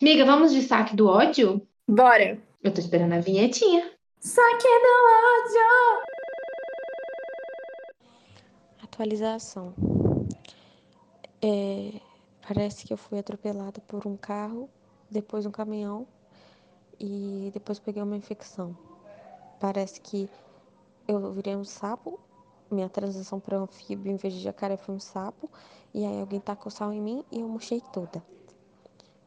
Amiga, 0.00 0.24
vamos 0.24 0.52
de 0.52 0.62
saque 0.62 0.96
do 0.96 1.06
ódio? 1.08 1.66
Bora. 1.86 2.38
Eu 2.64 2.72
tô 2.72 2.80
esperando 2.80 3.12
a 3.12 3.20
vinhetinha. 3.20 3.92
Saque 4.18 4.66
do 4.66 4.94
ódio! 5.36 5.68
Atualização. 8.82 9.74
É, 11.42 12.00
parece 12.48 12.86
que 12.86 12.92
eu 12.94 12.96
fui 12.96 13.18
atropelada 13.18 13.82
por 13.82 14.06
um 14.06 14.16
carro, 14.16 14.70
depois 15.10 15.44
um 15.44 15.50
caminhão 15.50 16.06
e 16.98 17.50
depois 17.52 17.78
peguei 17.78 18.02
uma 18.02 18.16
infecção. 18.16 18.74
Parece 19.60 20.00
que 20.00 20.26
eu 21.06 21.34
virei 21.34 21.54
um 21.54 21.66
sapo, 21.66 22.18
minha 22.70 22.88
transição 22.88 23.38
para 23.38 23.58
anfíbio 23.58 24.10
em 24.10 24.16
vez 24.16 24.32
de 24.32 24.40
jacaré 24.40 24.78
foi 24.78 24.94
um 24.94 25.00
sapo, 25.00 25.50
e 25.92 26.02
aí 26.02 26.18
alguém 26.18 26.40
tacou 26.40 26.72
sal 26.72 26.94
em 26.94 27.02
mim 27.02 27.22
e 27.30 27.40
eu 27.40 27.46
murchei 27.46 27.82
toda. 27.92 28.24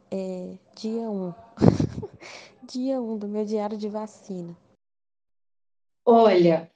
É, 0.10 0.58
dia 0.76 1.02
1. 1.02 1.28
Um. 1.28 1.34
dia 2.68 3.01
1 3.01 3.13
um 3.13 3.18
do 3.18 3.28
meu 3.28 3.45
diário 3.45 3.78
de 3.78 3.88
vacina. 3.88 4.55
Olha, 6.05 6.70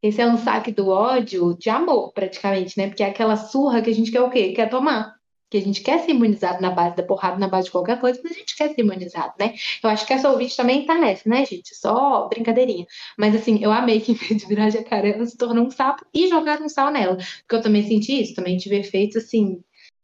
esse 0.00 0.20
é 0.20 0.26
um 0.26 0.38
saque 0.38 0.70
do 0.70 0.88
ódio 0.88 1.56
de 1.58 1.68
amor, 1.68 2.12
praticamente, 2.12 2.78
né? 2.78 2.86
Porque 2.86 3.02
é 3.02 3.06
aquela 3.06 3.36
surra 3.36 3.82
que 3.82 3.90
a 3.90 3.94
gente 3.94 4.12
quer 4.12 4.20
o 4.20 4.30
quê? 4.30 4.52
Quer 4.52 4.70
tomar. 4.70 5.16
Que 5.50 5.58
a 5.58 5.60
gente 5.60 5.82
quer 5.82 5.98
ser 6.04 6.12
imunizado 6.12 6.62
na 6.62 6.70
base 6.70 6.94
da 6.94 7.02
porrada, 7.02 7.36
na 7.38 7.48
base 7.48 7.64
de 7.66 7.72
qualquer 7.72 8.00
coisa, 8.00 8.20
mas 8.22 8.32
a 8.32 8.38
gente 8.38 8.56
quer 8.56 8.72
ser 8.72 8.80
imunizado, 8.82 9.34
né? 9.38 9.54
Eu 9.82 9.90
acho 9.90 10.06
que 10.06 10.12
essa 10.12 10.30
ouvinte 10.30 10.56
também 10.56 10.86
tá 10.86 10.96
nessa, 10.96 11.28
né, 11.28 11.44
gente? 11.44 11.74
Só 11.74 12.28
brincadeirinha. 12.28 12.86
Mas 13.18 13.34
assim, 13.34 13.58
eu 13.60 13.72
amei 13.72 14.00
que 14.00 14.12
em 14.12 14.14
vez 14.14 14.40
de 14.40 14.46
virar 14.46 14.70
jacaré, 14.70 15.10
ela 15.10 15.26
se 15.26 15.36
tornou 15.36 15.66
um 15.66 15.70
sapo 15.70 16.06
e 16.14 16.28
jogar 16.28 16.62
um 16.62 16.68
sal 16.68 16.92
nela. 16.92 17.16
Porque 17.16 17.56
eu 17.56 17.62
também 17.62 17.82
senti 17.86 18.20
isso, 18.22 18.34
também 18.36 18.56
tive 18.56 18.76
efeitos 18.78 19.16
assim, 19.24 19.60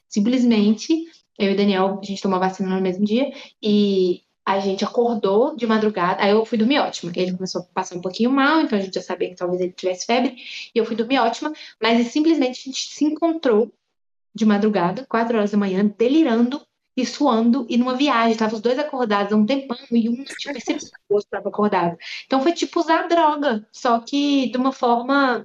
simplesmente 0.08 1.06
eu 1.38 1.52
e 1.52 1.54
Daniel, 1.54 2.00
a 2.02 2.04
gente 2.04 2.22
tomou 2.22 2.36
a 2.36 2.48
vacina 2.48 2.74
no 2.74 2.80
mesmo 2.80 3.04
dia 3.04 3.30
e 3.62 4.22
a 4.46 4.60
gente 4.60 4.84
acordou 4.84 5.56
de 5.56 5.66
madrugada. 5.66 6.22
Aí 6.22 6.30
eu 6.30 6.46
fui 6.46 6.56
dormir 6.56 6.78
ótima. 6.78 7.10
Ele 7.16 7.32
começou 7.32 7.62
a 7.62 7.64
passar 7.64 7.96
um 7.96 8.00
pouquinho 8.00 8.30
mal, 8.30 8.60
então 8.60 8.78
a 8.78 8.80
gente 8.80 8.94
já 8.94 9.02
sabia 9.02 9.28
que 9.28 9.34
talvez 9.34 9.60
ele 9.60 9.72
tivesse 9.72 10.06
febre. 10.06 10.36
E 10.72 10.78
eu 10.78 10.86
fui 10.86 10.94
dormir 10.94 11.18
ótima, 11.18 11.52
mas 11.82 12.06
simplesmente 12.12 12.60
a 12.60 12.62
gente 12.70 12.94
se 12.94 13.04
encontrou 13.04 13.72
de 14.32 14.46
madrugada, 14.46 15.04
quatro 15.08 15.36
horas 15.36 15.50
da 15.50 15.58
manhã, 15.58 15.84
delirando 15.98 16.64
e 16.96 17.04
suando 17.04 17.66
e 17.68 17.76
numa 17.76 17.96
viagem. 17.96 18.36
Tava 18.36 18.54
os 18.54 18.60
dois 18.60 18.78
acordados 18.78 19.32
há 19.32 19.36
um 19.36 19.44
tempão 19.44 19.76
e 19.90 20.08
um 20.08 20.22
tinha 20.22 20.54
percebido 20.54 20.86
que 20.86 20.96
o 21.08 21.14
outro 21.14 21.26
estava 21.26 21.48
acordado. 21.48 21.96
Então 22.24 22.40
foi 22.40 22.52
tipo 22.52 22.78
usar 22.78 23.08
droga, 23.08 23.66
só 23.72 23.98
que 23.98 24.48
de 24.48 24.56
uma 24.56 24.70
forma. 24.70 25.44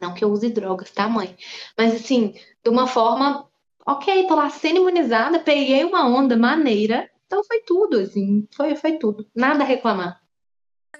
Não 0.00 0.14
que 0.14 0.24
eu 0.24 0.32
use 0.32 0.50
drogas, 0.50 0.90
tá, 0.90 1.08
mãe? 1.08 1.36
Mas 1.78 1.94
assim, 1.94 2.34
de 2.64 2.68
uma 2.68 2.88
forma 2.88 3.48
ok, 3.86 4.26
tô 4.26 4.34
lá 4.34 4.50
sendo 4.50 4.78
imunizada, 4.78 5.38
peguei 5.38 5.84
uma 5.84 6.06
onda 6.06 6.36
maneira, 6.36 7.08
então 7.32 7.42
foi 7.44 7.60
tudo, 7.60 7.98
assim, 7.98 8.46
foi, 8.54 8.76
foi 8.76 8.98
tudo. 8.98 9.26
Nada 9.34 9.64
a 9.64 9.66
reclamar. 9.66 10.20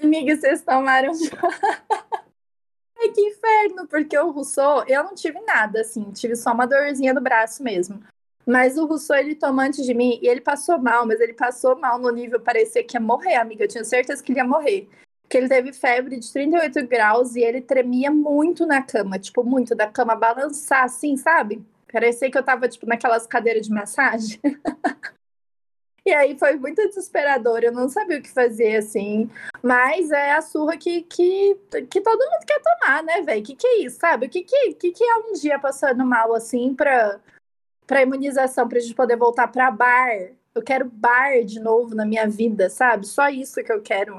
Amiga, 0.03 0.35
vocês 0.35 0.63
tomaram. 0.63 1.13
Ai, 2.99 3.09
que 3.11 3.21
inferno, 3.21 3.87
porque 3.87 4.17
o 4.17 4.31
Rousseau, 4.31 4.83
eu 4.89 5.05
não 5.05 5.15
tive 5.15 5.39
nada, 5.43 5.83
assim, 5.83 6.11
tive 6.13 6.35
só 6.35 6.55
uma 6.55 6.67
dorzinha 6.67 7.13
no 7.13 7.21
braço 7.21 7.63
mesmo. 7.63 8.03
Mas 8.47 8.79
o 8.79 8.87
Rousseau, 8.87 9.19
ele 9.19 9.35
tomou 9.35 9.63
antes 9.63 9.85
de 9.85 9.93
mim, 9.93 10.19
e 10.23 10.27
ele 10.27 10.41
passou 10.41 10.79
mal, 10.79 11.07
mas 11.07 11.21
ele 11.21 11.35
passou 11.35 11.77
mal 11.77 11.99
no 11.99 12.11
nível, 12.11 12.41
parecia 12.41 12.83
que 12.83 12.97
ia 12.97 13.01
morrer, 13.01 13.35
amiga. 13.35 13.65
Eu 13.65 13.69
tinha 13.69 13.85
certeza 13.85 14.23
que 14.23 14.33
ele 14.33 14.41
ia 14.41 14.45
morrer. 14.45 14.89
Porque 15.21 15.37
ele 15.37 15.49
teve 15.49 15.75
febre 15.75 16.19
de 16.19 16.33
38 16.33 16.87
graus 16.87 17.37
e 17.37 17.43
ele 17.43 17.61
tremia 17.61 18.11
muito 18.11 18.65
na 18.65 18.81
cama, 18.83 19.19
tipo, 19.19 19.45
muito, 19.45 19.75
da 19.75 19.87
cama 19.87 20.15
balançar, 20.15 20.85
assim, 20.85 21.15
sabe? 21.15 21.63
Parecia 21.93 22.31
que 22.31 22.39
eu 22.39 22.43
tava, 22.43 22.67
tipo, 22.69 22.87
naquelas 22.87 23.27
cadeiras 23.27 23.67
de 23.67 23.73
massagem. 23.73 24.41
e 26.05 26.13
aí 26.13 26.37
foi 26.37 26.57
muito 26.57 26.87
desesperador, 26.89 27.61
eu 27.63 27.73
não 27.73 27.89
sabia 27.89 28.19
o 28.19 28.23
que 28.23 28.31
fazer, 28.31 28.77
assim. 28.77 29.31
Mas 29.63 30.11
é 30.11 30.33
a 30.33 30.43
surra 30.43 30.77
que, 30.77 31.03
que, 31.03 31.57
que 31.89 32.01
todo 32.01 32.19
mundo 32.19 32.45
quer 32.47 32.61
tomar, 32.61 33.03
né, 33.05 33.23
velho? 33.23 33.43
Que 33.43 33.55
que 33.55 33.67
é 33.67 33.79
isso, 33.85 33.99
sabe? 34.01 34.27
O 34.27 34.29
que 34.29 34.43
que, 34.43 34.75
que 34.75 34.91
que 34.91 35.05
é 35.05 35.17
um 35.19 35.33
dia 35.35 35.59
passando 35.59 36.05
mal, 36.05 36.35
assim, 36.35 36.75
pra, 36.75 37.21
pra 37.87 38.03
imunização, 38.03 38.69
pra 38.69 38.81
gente 38.81 38.95
poder 38.95 39.17
voltar 39.17 39.49
pra 39.49 39.71
bar? 39.71 40.11
Eu 40.55 40.63
quero 40.63 40.85
bar 40.87 41.45
de 41.45 41.61
novo 41.61 41.95
na 41.95 42.05
minha 42.05 42.29
vida, 42.29 42.69
sabe? 42.69 43.07
Só 43.07 43.29
isso 43.29 43.63
que 43.63 43.73
eu 43.73 43.81
quero. 43.81 44.19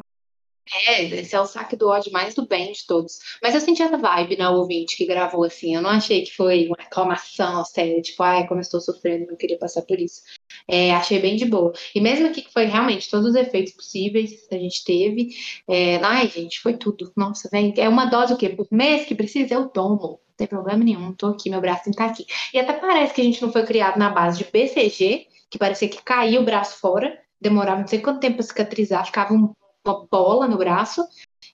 É, 0.87 1.03
esse 1.03 1.35
é 1.35 1.41
o 1.41 1.45
saque 1.45 1.75
do 1.75 1.89
ódio 1.89 2.11
mais 2.11 2.33
do 2.35 2.47
bem 2.47 2.71
de 2.71 2.85
todos. 2.87 3.19
Mas 3.41 3.53
eu 3.53 3.61
senti 3.61 3.81
essa 3.81 3.97
vibe 3.97 4.37
na 4.37 4.51
ouvinte 4.51 4.95
que 4.95 5.05
gravou 5.05 5.43
assim. 5.43 5.75
Eu 5.75 5.81
não 5.81 5.89
achei 5.89 6.23
que 6.23 6.35
foi 6.35 6.67
uma 6.67 6.77
reclamação 6.79 7.65
séria, 7.65 8.01
tipo, 8.01 8.23
ai, 8.23 8.47
como 8.47 8.59
eu 8.59 8.63
estou 8.63 8.79
sofrendo, 8.79 9.27
não 9.27 9.35
queria 9.35 9.57
passar 9.57 9.81
por 9.81 9.99
isso. 9.99 10.21
É, 10.67 10.91
achei 10.91 11.19
bem 11.19 11.35
de 11.35 11.45
boa. 11.45 11.73
E 11.93 11.99
mesmo 11.99 12.27
aqui 12.27 12.41
que 12.41 12.53
foi 12.53 12.65
realmente 12.65 13.09
todos 13.09 13.27
os 13.27 13.35
efeitos 13.35 13.73
possíveis 13.73 14.47
que 14.47 14.55
a 14.55 14.59
gente 14.59 14.83
teve. 14.83 15.29
É, 15.67 15.97
ai, 15.97 16.27
gente, 16.29 16.59
foi 16.61 16.77
tudo. 16.77 17.11
Nossa, 17.15 17.49
vem. 17.51 17.73
É 17.77 17.89
uma 17.89 18.05
dose 18.05 18.33
o 18.33 18.37
quê? 18.37 18.49
Por 18.49 18.67
mês 18.71 19.05
que 19.05 19.15
precisa, 19.15 19.53
eu 19.53 19.67
tomo. 19.67 20.21
Não 20.27 20.37
tem 20.37 20.47
problema 20.47 20.83
nenhum. 20.83 21.13
Tô 21.13 21.27
aqui, 21.27 21.49
meu 21.49 21.61
braço 21.61 21.91
tá 21.91 22.05
aqui. 22.05 22.25
E 22.53 22.59
até 22.59 22.73
parece 22.73 23.13
que 23.13 23.21
a 23.21 23.23
gente 23.23 23.41
não 23.41 23.51
foi 23.51 23.65
criado 23.65 23.97
na 23.97 24.09
base 24.09 24.37
de 24.39 24.45
BCG, 24.45 25.27
que 25.49 25.57
parecia 25.59 25.89
que 25.89 26.01
caía 26.01 26.39
o 26.39 26.45
braço 26.45 26.79
fora, 26.79 27.19
demorava 27.39 27.81
não 27.81 27.87
sei 27.87 27.99
quanto 27.99 28.19
tempo 28.19 28.37
para 28.37 28.45
cicatrizar, 28.45 29.05
ficava 29.05 29.33
um 29.33 29.53
uma 29.85 30.05
bola 30.09 30.47
no 30.47 30.57
braço, 30.57 31.05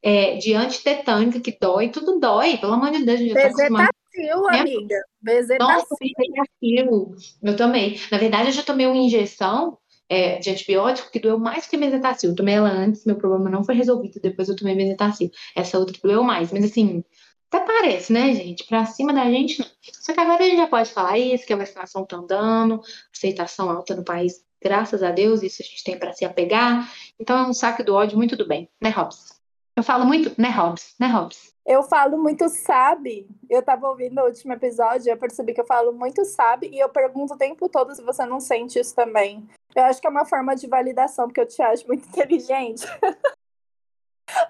é, 0.02 0.38
de 0.38 0.54
antitetânica 0.54 1.40
que 1.40 1.58
dói, 1.60 1.90
tudo 1.90 2.20
dói, 2.20 2.58
pelo 2.58 2.74
amor 2.74 2.92
de 2.92 3.04
Deus, 3.04 3.20
a 3.20 3.24
gente 3.24 3.34
tá 3.34 3.42
Bezetacil, 3.50 4.50
amiga. 4.50 5.04
Bezetacil. 5.22 5.74
Nossa, 5.74 5.96
bezetacil. 6.00 7.16
Eu 7.44 7.56
tomei. 7.56 8.00
Na 8.12 8.18
verdade, 8.18 8.50
eu 8.50 8.54
já 8.54 8.64
tomei 8.64 8.86
uma 8.86 8.98
injeção 8.98 9.78
é, 10.08 10.38
de 10.40 10.50
antibiótico 10.50 11.12
que 11.12 11.20
doeu 11.20 11.38
mais 11.38 11.68
que 11.68 11.78
bezetacil. 11.78 12.32
Eu 12.32 12.36
tomei 12.36 12.56
ela 12.56 12.70
antes, 12.70 13.06
meu 13.06 13.16
problema 13.16 13.50
não 13.50 13.64
foi 13.64 13.76
resolvido, 13.76 14.20
depois 14.22 14.48
eu 14.48 14.56
tomei 14.56 14.76
bezetacil. 14.76 15.30
Essa 15.56 15.78
outra 15.78 15.96
doeu 16.02 16.24
mais, 16.24 16.52
mas 16.52 16.64
assim, 16.64 17.04
até 17.52 17.66
parece, 17.66 18.14
né, 18.14 18.34
gente? 18.34 18.66
Pra 18.66 18.86
cima 18.86 19.14
da 19.14 19.26
gente, 19.26 19.60
não. 19.60 19.68
Só 20.02 20.14
que 20.14 20.20
agora 20.20 20.44
a 20.44 20.48
gente 20.48 20.58
já 20.58 20.68
pode 20.68 20.92
falar 20.92 21.18
isso, 21.18 21.46
que 21.46 21.54
a 21.54 21.58
vacinação 21.58 22.06
tá 22.06 22.18
andando, 22.18 22.82
aceitação 23.14 23.70
alta 23.70 23.96
no 23.96 24.04
país 24.04 24.44
Graças 24.62 25.02
a 25.02 25.12
Deus, 25.12 25.42
isso 25.42 25.62
a 25.62 25.66
gente 25.66 25.84
tem 25.84 25.98
para 25.98 26.14
se 26.14 26.26
apegar. 26.26 26.92
Então 27.20 27.38
é 27.38 27.48
um 27.48 27.54
saque 27.54 27.84
do 27.84 27.96
ódio 27.96 28.18
muito 28.18 28.36
do 28.36 28.48
bem, 28.48 28.70
né, 28.82 28.90
Hobbs? 28.90 29.40
Eu 29.76 29.84
falo 29.84 30.06
muito, 30.06 30.34
né, 30.40 30.50
Hobbs? 30.50 30.96
Né, 31.00 31.08
Hobbs? 31.08 31.54
Eu 31.66 31.84
falo 31.84 32.18
muito 32.18 32.50
sabe. 32.50 33.28
Eu 33.50 33.62
tava 33.62 33.88
ouvindo 33.88 34.20
o 34.20 34.26
último 34.26 34.52
episódio, 34.54 35.10
eu 35.10 35.18
percebi 35.18 35.54
que 35.54 35.62
eu 35.62 35.66
falo 35.66 35.94
muito 35.94 36.26
sabe 36.26 36.68
e 36.68 36.80
eu 36.80 36.90
pergunto 36.90 37.34
o 37.34 37.38
tempo 37.38 37.70
todo 37.70 37.96
se 37.96 38.02
você 38.02 38.26
não 38.26 38.40
sente 38.40 38.80
isso 38.80 38.94
também. 38.96 39.48
Eu 39.76 39.84
acho 39.84 40.02
que 40.02 40.08
é 40.08 40.10
uma 40.10 40.26
forma 40.26 40.56
de 40.56 40.68
validação, 40.68 41.28
porque 41.28 41.42
eu 41.42 41.48
te 41.48 41.62
acho 41.62 41.88
muito 41.88 42.08
inteligente. 42.10 42.86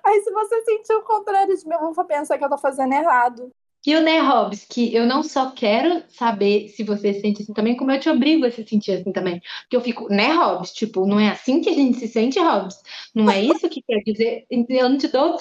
Aí 0.04 0.22
se 0.22 0.32
você 0.32 0.62
sentir 0.64 0.94
o 0.94 1.04
contrário 1.04 1.56
de 1.56 1.68
mim, 1.68 1.76
eu 1.76 1.94
vou 1.94 2.06
pensar 2.06 2.38
que 2.38 2.44
eu 2.44 2.50
tô 2.50 2.58
fazendo 2.58 2.94
errado. 2.94 3.52
E 3.86 3.96
o 3.96 4.02
né, 4.02 4.20
Hobbs, 4.20 4.66
que 4.66 4.94
eu 4.94 5.06
não 5.06 5.24
só 5.24 5.52
quero 5.52 6.04
saber 6.10 6.68
se 6.68 6.84
você 6.84 7.14
se 7.14 7.22
sente 7.22 7.42
assim 7.42 7.54
também, 7.54 7.78
como 7.78 7.92
eu 7.92 8.00
te 8.00 8.10
obrigo 8.10 8.46
a 8.46 8.52
se 8.52 8.66
sentir 8.68 8.92
assim 8.92 9.12
também. 9.12 9.42
Porque 9.62 9.76
eu 9.78 9.82
fico, 9.82 10.10
né, 10.10 10.34
Hobbs? 10.34 10.74
Tipo, 10.74 11.06
não 11.06 11.20
é 11.20 11.30
assim 11.30 11.62
que 11.62 11.70
a 11.70 11.74
gente 11.74 11.98
se 11.98 12.08
sente, 12.08 12.40
Hobbs? 12.40 12.82
Não 13.16 13.30
é 13.32 13.42
isso 13.42 13.70
que 13.70 13.82
quer 13.82 14.02
dizer? 14.04 14.46
Eu 14.50 14.90
não 14.90 14.98
te 14.98 15.08
dou 15.08 15.38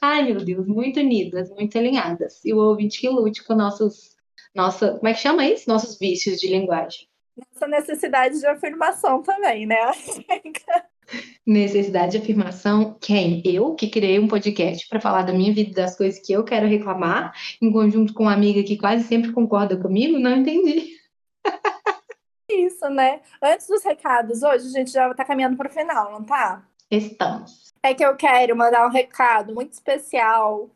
Ai, 0.00 0.22
meu 0.22 0.42
Deus, 0.42 0.66
muito 0.66 1.00
unidas, 1.00 1.50
muito 1.50 1.76
alinhadas. 1.76 2.42
E 2.44 2.54
o 2.54 2.58
ouvinte 2.58 3.00
que 3.00 3.08
lute 3.08 3.44
com 3.44 3.54
nossos, 3.54 4.16
nossa, 4.54 4.94
como 4.94 5.08
é 5.08 5.12
que 5.12 5.20
chama 5.20 5.46
isso? 5.46 5.68
Nossos 5.68 5.98
vícios 5.98 6.38
de 6.38 6.48
linguagem. 6.48 7.06
Nossa 7.36 7.66
necessidade 7.66 8.38
de 8.38 8.46
afirmação 8.46 9.22
também, 9.22 9.66
né? 9.66 9.76
Necessidade 11.46 12.12
de 12.12 12.18
afirmação. 12.18 12.96
Quem? 13.00 13.42
Eu, 13.44 13.74
que 13.74 13.88
criei 13.88 14.18
um 14.18 14.28
podcast 14.28 14.86
para 14.88 15.00
falar 15.00 15.22
da 15.22 15.32
minha 15.32 15.52
vida, 15.52 15.82
das 15.82 15.96
coisas 15.96 16.20
que 16.20 16.32
eu 16.32 16.44
quero 16.44 16.66
reclamar, 16.66 17.32
em 17.60 17.72
conjunto 17.72 18.12
com 18.14 18.24
uma 18.24 18.32
amiga 18.32 18.62
que 18.62 18.76
quase 18.76 19.04
sempre 19.04 19.32
concorda 19.32 19.76
comigo? 19.76 20.18
Não 20.18 20.36
entendi. 20.36 20.88
Isso, 22.50 22.88
né? 22.90 23.20
Antes 23.42 23.66
dos 23.68 23.84
recados, 23.84 24.42
hoje 24.42 24.66
a 24.66 24.70
gente 24.70 24.90
já 24.90 25.12
tá 25.14 25.24
caminhando 25.24 25.56
para 25.56 25.68
o 25.68 25.72
final, 25.72 26.12
não 26.12 26.24
tá? 26.24 26.64
Estamos. 26.90 27.72
É 27.82 27.94
que 27.94 28.04
eu 28.04 28.16
quero 28.16 28.56
mandar 28.56 28.86
um 28.86 28.90
recado 28.90 29.54
muito 29.54 29.72
especial 29.72 30.68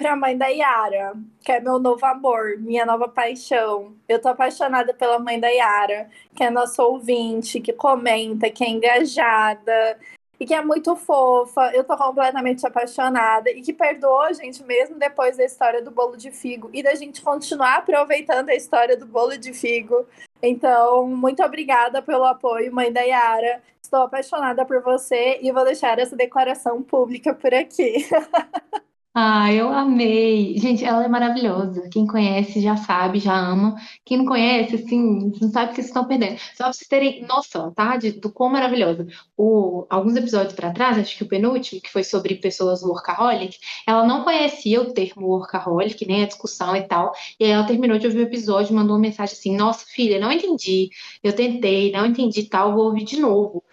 para 0.00 0.12
a 0.14 0.16
mãe 0.16 0.36
da 0.36 0.46
Yara, 0.46 1.12
que 1.44 1.52
é 1.52 1.60
meu 1.60 1.78
novo 1.78 2.04
amor, 2.06 2.56
minha 2.58 2.86
nova 2.86 3.06
paixão. 3.06 3.94
Eu 4.08 4.18
tô 4.18 4.28
apaixonada 4.28 4.94
pela 4.94 5.18
mãe 5.18 5.38
da 5.38 5.48
Yara, 5.48 6.08
que 6.34 6.42
é 6.42 6.48
nossa 6.48 6.82
ouvinte, 6.82 7.60
que 7.60 7.70
comenta, 7.74 8.48
que 8.48 8.64
é 8.64 8.70
engajada 8.70 9.98
e 10.38 10.46
que 10.46 10.54
é 10.54 10.64
muito 10.64 10.96
fofa. 10.96 11.70
Eu 11.74 11.84
tô 11.84 11.94
completamente 11.98 12.66
apaixonada 12.66 13.50
e 13.50 13.60
que 13.60 13.74
perdoou 13.74 14.22
a 14.22 14.32
gente 14.32 14.64
mesmo 14.64 14.98
depois 14.98 15.36
da 15.36 15.44
história 15.44 15.82
do 15.82 15.90
bolo 15.90 16.16
de 16.16 16.30
figo 16.30 16.70
e 16.72 16.82
da 16.82 16.94
gente 16.94 17.20
continuar 17.20 17.76
aproveitando 17.76 18.48
a 18.48 18.54
história 18.54 18.96
do 18.96 19.04
bolo 19.04 19.36
de 19.36 19.52
figo. 19.52 20.06
Então, 20.42 21.06
muito 21.08 21.42
obrigada 21.42 22.00
pelo 22.00 22.24
apoio, 22.24 22.74
mãe 22.74 22.90
da 22.90 23.02
Yara. 23.02 23.62
Estou 23.82 24.00
apaixonada 24.04 24.64
por 24.64 24.80
você 24.80 25.38
e 25.42 25.52
vou 25.52 25.62
deixar 25.62 25.98
essa 25.98 26.16
declaração 26.16 26.82
pública 26.82 27.34
por 27.34 27.52
aqui. 27.52 28.08
Ah, 29.12 29.52
eu 29.52 29.68
amei. 29.72 30.56
Gente, 30.58 30.84
ela 30.84 31.04
é 31.04 31.08
maravilhosa. 31.08 31.88
Quem 31.90 32.06
conhece 32.06 32.60
já 32.60 32.76
sabe, 32.76 33.18
já 33.18 33.34
ama. 33.36 33.74
Quem 34.04 34.18
não 34.18 34.24
conhece, 34.24 34.76
assim, 34.76 35.32
não 35.40 35.50
sabe 35.50 35.66
o 35.66 35.68
que 35.70 35.74
vocês 35.76 35.88
estão 35.88 36.06
perdendo. 36.06 36.38
Só 36.54 36.64
pra 36.64 36.72
vocês 36.72 36.86
terem 36.88 37.26
noção, 37.26 37.72
tá? 37.74 37.96
De, 37.96 38.12
do 38.12 38.30
quão 38.32 38.48
maravilhosa. 38.50 39.04
O, 39.36 39.84
alguns 39.90 40.14
episódios 40.14 40.54
para 40.54 40.72
trás, 40.72 40.96
acho 40.96 41.16
que 41.16 41.24
o 41.24 41.28
penúltimo, 41.28 41.80
que 41.82 41.90
foi 41.90 42.04
sobre 42.04 42.36
pessoas 42.36 42.82
workaholic, 42.84 43.58
ela 43.84 44.06
não 44.06 44.22
conhecia 44.22 44.80
o 44.80 44.92
termo 44.92 45.26
workaholic, 45.26 46.06
nem 46.06 46.22
a 46.22 46.26
discussão 46.28 46.76
e 46.76 46.82
tal. 46.86 47.12
E 47.38 47.44
aí 47.44 47.50
ela 47.50 47.66
terminou 47.66 47.98
de 47.98 48.06
ouvir 48.06 48.20
o 48.20 48.22
episódio 48.22 48.74
mandou 48.76 48.94
uma 48.94 49.02
mensagem 49.02 49.34
assim: 49.34 49.56
Nossa, 49.56 49.84
filha, 49.88 50.20
não 50.20 50.30
entendi. 50.30 50.88
Eu 51.22 51.32
tentei, 51.34 51.90
não 51.90 52.06
entendi 52.06 52.44
tal, 52.48 52.74
vou 52.74 52.84
ouvir 52.86 53.04
de 53.04 53.18
novo. 53.18 53.64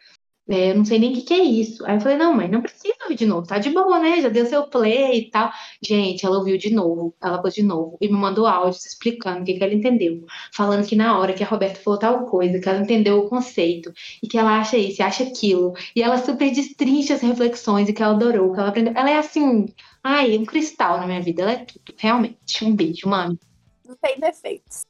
É, 0.49 0.71
eu 0.71 0.75
não 0.75 0.85
sei 0.85 0.97
nem 0.97 1.11
o 1.11 1.15
que, 1.15 1.21
que 1.23 1.33
é 1.33 1.43
isso. 1.43 1.85
Aí 1.85 1.95
eu 1.97 2.01
falei, 2.01 2.17
não, 2.17 2.33
mãe, 2.33 2.47
não 2.47 2.61
precisa 2.61 2.95
ouvir 3.03 3.15
de 3.15 3.25
novo, 3.25 3.45
tá 3.45 3.57
de 3.57 3.69
boa, 3.69 3.99
né? 3.99 4.21
Já 4.21 4.29
deu 4.29 4.45
seu 4.45 4.63
play 4.67 5.19
e 5.19 5.29
tal. 5.29 5.51
Gente, 5.81 6.25
ela 6.25 6.37
ouviu 6.37 6.57
de 6.57 6.73
novo, 6.73 7.13
ela 7.21 7.41
pôs 7.41 7.53
de 7.53 7.63
novo 7.63 7.97
e 7.99 8.07
me 8.07 8.13
mandou 8.17 8.47
áudios 8.47 8.85
explicando 8.85 9.41
o 9.41 9.43
que, 9.43 9.55
que 9.55 9.63
ela 9.63 9.73
entendeu. 9.73 10.25
Falando 10.53 10.87
que 10.87 10.95
na 10.95 11.19
hora 11.19 11.33
que 11.33 11.43
a 11.43 11.47
Roberta 11.47 11.81
falou 11.81 11.99
tal 11.99 12.25
coisa, 12.25 12.59
que 12.59 12.69
ela 12.69 12.79
entendeu 12.79 13.19
o 13.19 13.29
conceito 13.29 13.93
e 14.23 14.27
que 14.27 14.37
ela 14.37 14.59
acha 14.59 14.77
isso, 14.77 15.03
acha 15.03 15.23
aquilo. 15.23 15.73
E 15.95 16.01
ela 16.01 16.17
super 16.17 16.49
destrincha 16.49 17.15
as 17.15 17.21
reflexões 17.21 17.89
e 17.89 17.93
que 17.93 18.01
ela 18.01 18.13
adorou, 18.13 18.53
que 18.53 18.59
ela 18.59 18.69
aprendeu. 18.69 18.93
Ela 18.95 19.09
é 19.11 19.17
assim, 19.17 19.65
ai, 20.01 20.37
um 20.37 20.45
cristal 20.45 20.97
na 20.99 21.07
minha 21.07 21.21
vida, 21.21 21.41
ela 21.41 21.51
é 21.51 21.65
tudo, 21.65 21.93
realmente. 21.97 22.63
Um 22.63 22.73
beijo, 22.73 23.09
mami. 23.09 23.37
Não 23.85 23.95
tem 23.95 24.17
defeitos. 24.19 24.85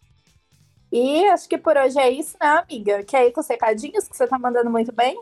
E 0.91 1.25
acho 1.29 1.49
que 1.49 1.57
por 1.57 1.75
hoje 1.75 1.99
é 1.99 2.09
isso, 2.09 2.37
né, 2.41 2.47
amiga? 2.47 3.03
Quer 3.03 3.27
ir 3.27 3.31
com 3.31 3.41
os 3.41 3.47
recadinhos 3.47 4.07
que 4.07 4.15
você 4.15 4.25
tá 4.25 4.39
mandando 4.39 4.69
muito 4.69 4.91
bem? 4.93 5.17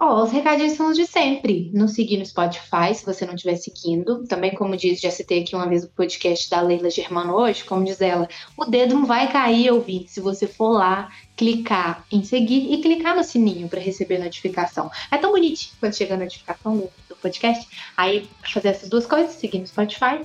Ó, 0.00 0.22
os 0.22 0.30
recadinhos 0.30 0.74
são 0.74 0.90
os 0.90 0.96
de 0.96 1.04
sempre. 1.06 1.72
Nos 1.74 1.94
seguir 1.94 2.18
no 2.18 2.24
Spotify, 2.24 2.94
se 2.94 3.04
você 3.04 3.26
não 3.26 3.34
estiver 3.34 3.56
seguindo. 3.56 4.24
Também, 4.28 4.54
como 4.54 4.76
diz, 4.76 5.00
já 5.00 5.10
citei 5.10 5.42
aqui 5.42 5.56
uma 5.56 5.68
vez 5.68 5.82
o 5.82 5.88
podcast 5.88 6.48
da 6.48 6.60
Leila 6.60 6.88
Germano 6.88 7.34
hoje, 7.34 7.64
como 7.64 7.84
diz 7.84 8.00
ela, 8.00 8.28
o 8.56 8.64
dedo 8.64 8.94
não 8.94 9.04
vai 9.04 9.30
cair, 9.32 9.72
ouvir, 9.72 10.06
se 10.06 10.20
você 10.20 10.46
for 10.46 10.70
lá, 10.70 11.10
clicar 11.36 12.06
em 12.12 12.22
seguir 12.22 12.72
e 12.72 12.80
clicar 12.80 13.16
no 13.16 13.24
sininho 13.24 13.68
para 13.68 13.80
receber 13.80 14.18
notificação. 14.18 14.88
É 15.10 15.18
tão 15.18 15.32
bonitinho 15.32 15.74
quando 15.80 15.96
chega 15.96 16.14
a 16.14 16.18
notificação 16.18 16.76
do, 16.76 16.88
do 17.08 17.16
podcast. 17.16 17.66
Aí, 17.96 18.28
fazer 18.52 18.68
essas 18.68 18.88
duas 18.88 19.04
coisas, 19.04 19.32
seguir 19.32 19.58
no 19.58 19.66
Spotify, 19.66 20.20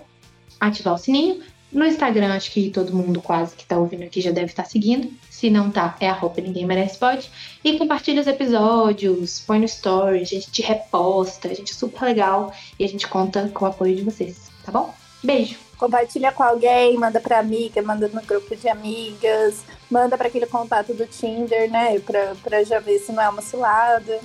ativar 0.59 0.93
o 0.93 0.97
sininho 0.99 1.41
no 1.73 1.85
Instagram, 1.85 2.33
acho 2.33 2.51
que 2.51 2.69
todo 2.69 2.95
mundo 2.95 3.21
quase 3.21 3.55
que 3.55 3.65
tá 3.65 3.77
ouvindo 3.77 4.03
aqui 4.03 4.21
já 4.21 4.31
deve 4.31 4.47
estar 4.47 4.63
tá 4.63 4.69
seguindo. 4.69 5.11
Se 5.29 5.49
não 5.49 5.71
tá, 5.71 5.95
é 5.99 6.07
arroba 6.07 6.39
ninguém 6.39 6.65
merece 6.65 6.97
pode. 6.97 7.29
E 7.63 7.77
compartilha 7.77 8.21
os 8.21 8.27
episódios, 8.27 9.39
põe 9.39 9.59
no 9.59 9.65
story, 9.65 10.21
a 10.21 10.25
gente 10.25 10.51
te 10.51 10.61
reposta, 10.61 11.47
a 11.47 11.53
gente 11.53 11.71
é 11.71 11.75
super 11.75 12.03
legal 12.03 12.53
e 12.79 12.85
a 12.85 12.87
gente 12.87 13.07
conta 13.07 13.49
com 13.53 13.65
o 13.65 13.67
apoio 13.67 13.95
de 13.95 14.03
vocês, 14.03 14.51
tá 14.63 14.71
bom? 14.71 14.93
Beijo! 15.23 15.57
Compartilha 15.77 16.31
com 16.31 16.43
alguém, 16.43 16.97
manda 16.97 17.19
pra 17.19 17.39
amiga, 17.39 17.81
manda 17.81 18.07
no 18.07 18.21
grupo 18.21 18.55
de 18.55 18.69
amigas, 18.69 19.63
manda 19.89 20.17
para 20.17 20.27
aquele 20.27 20.45
contato 20.45 20.93
do 20.93 21.05
Tinder, 21.07 21.69
né? 21.69 21.99
Pra, 21.99 22.35
pra 22.41 22.63
já 22.63 22.79
ver 22.79 22.99
se 22.99 23.11
não 23.11 23.21
é 23.21 23.27
uma 23.27 23.41
cilada. 23.41 24.19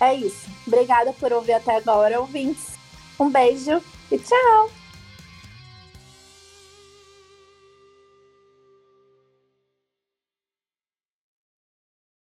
É 0.00 0.14
isso. 0.14 0.48
Obrigada 0.66 1.12
por 1.12 1.32
ouvir 1.32 1.54
até 1.54 1.76
agora, 1.76 2.20
ouvintes. 2.20 2.74
Um 3.18 3.30
beijo 3.30 3.82
e 4.10 4.18
tchau! 4.18 4.83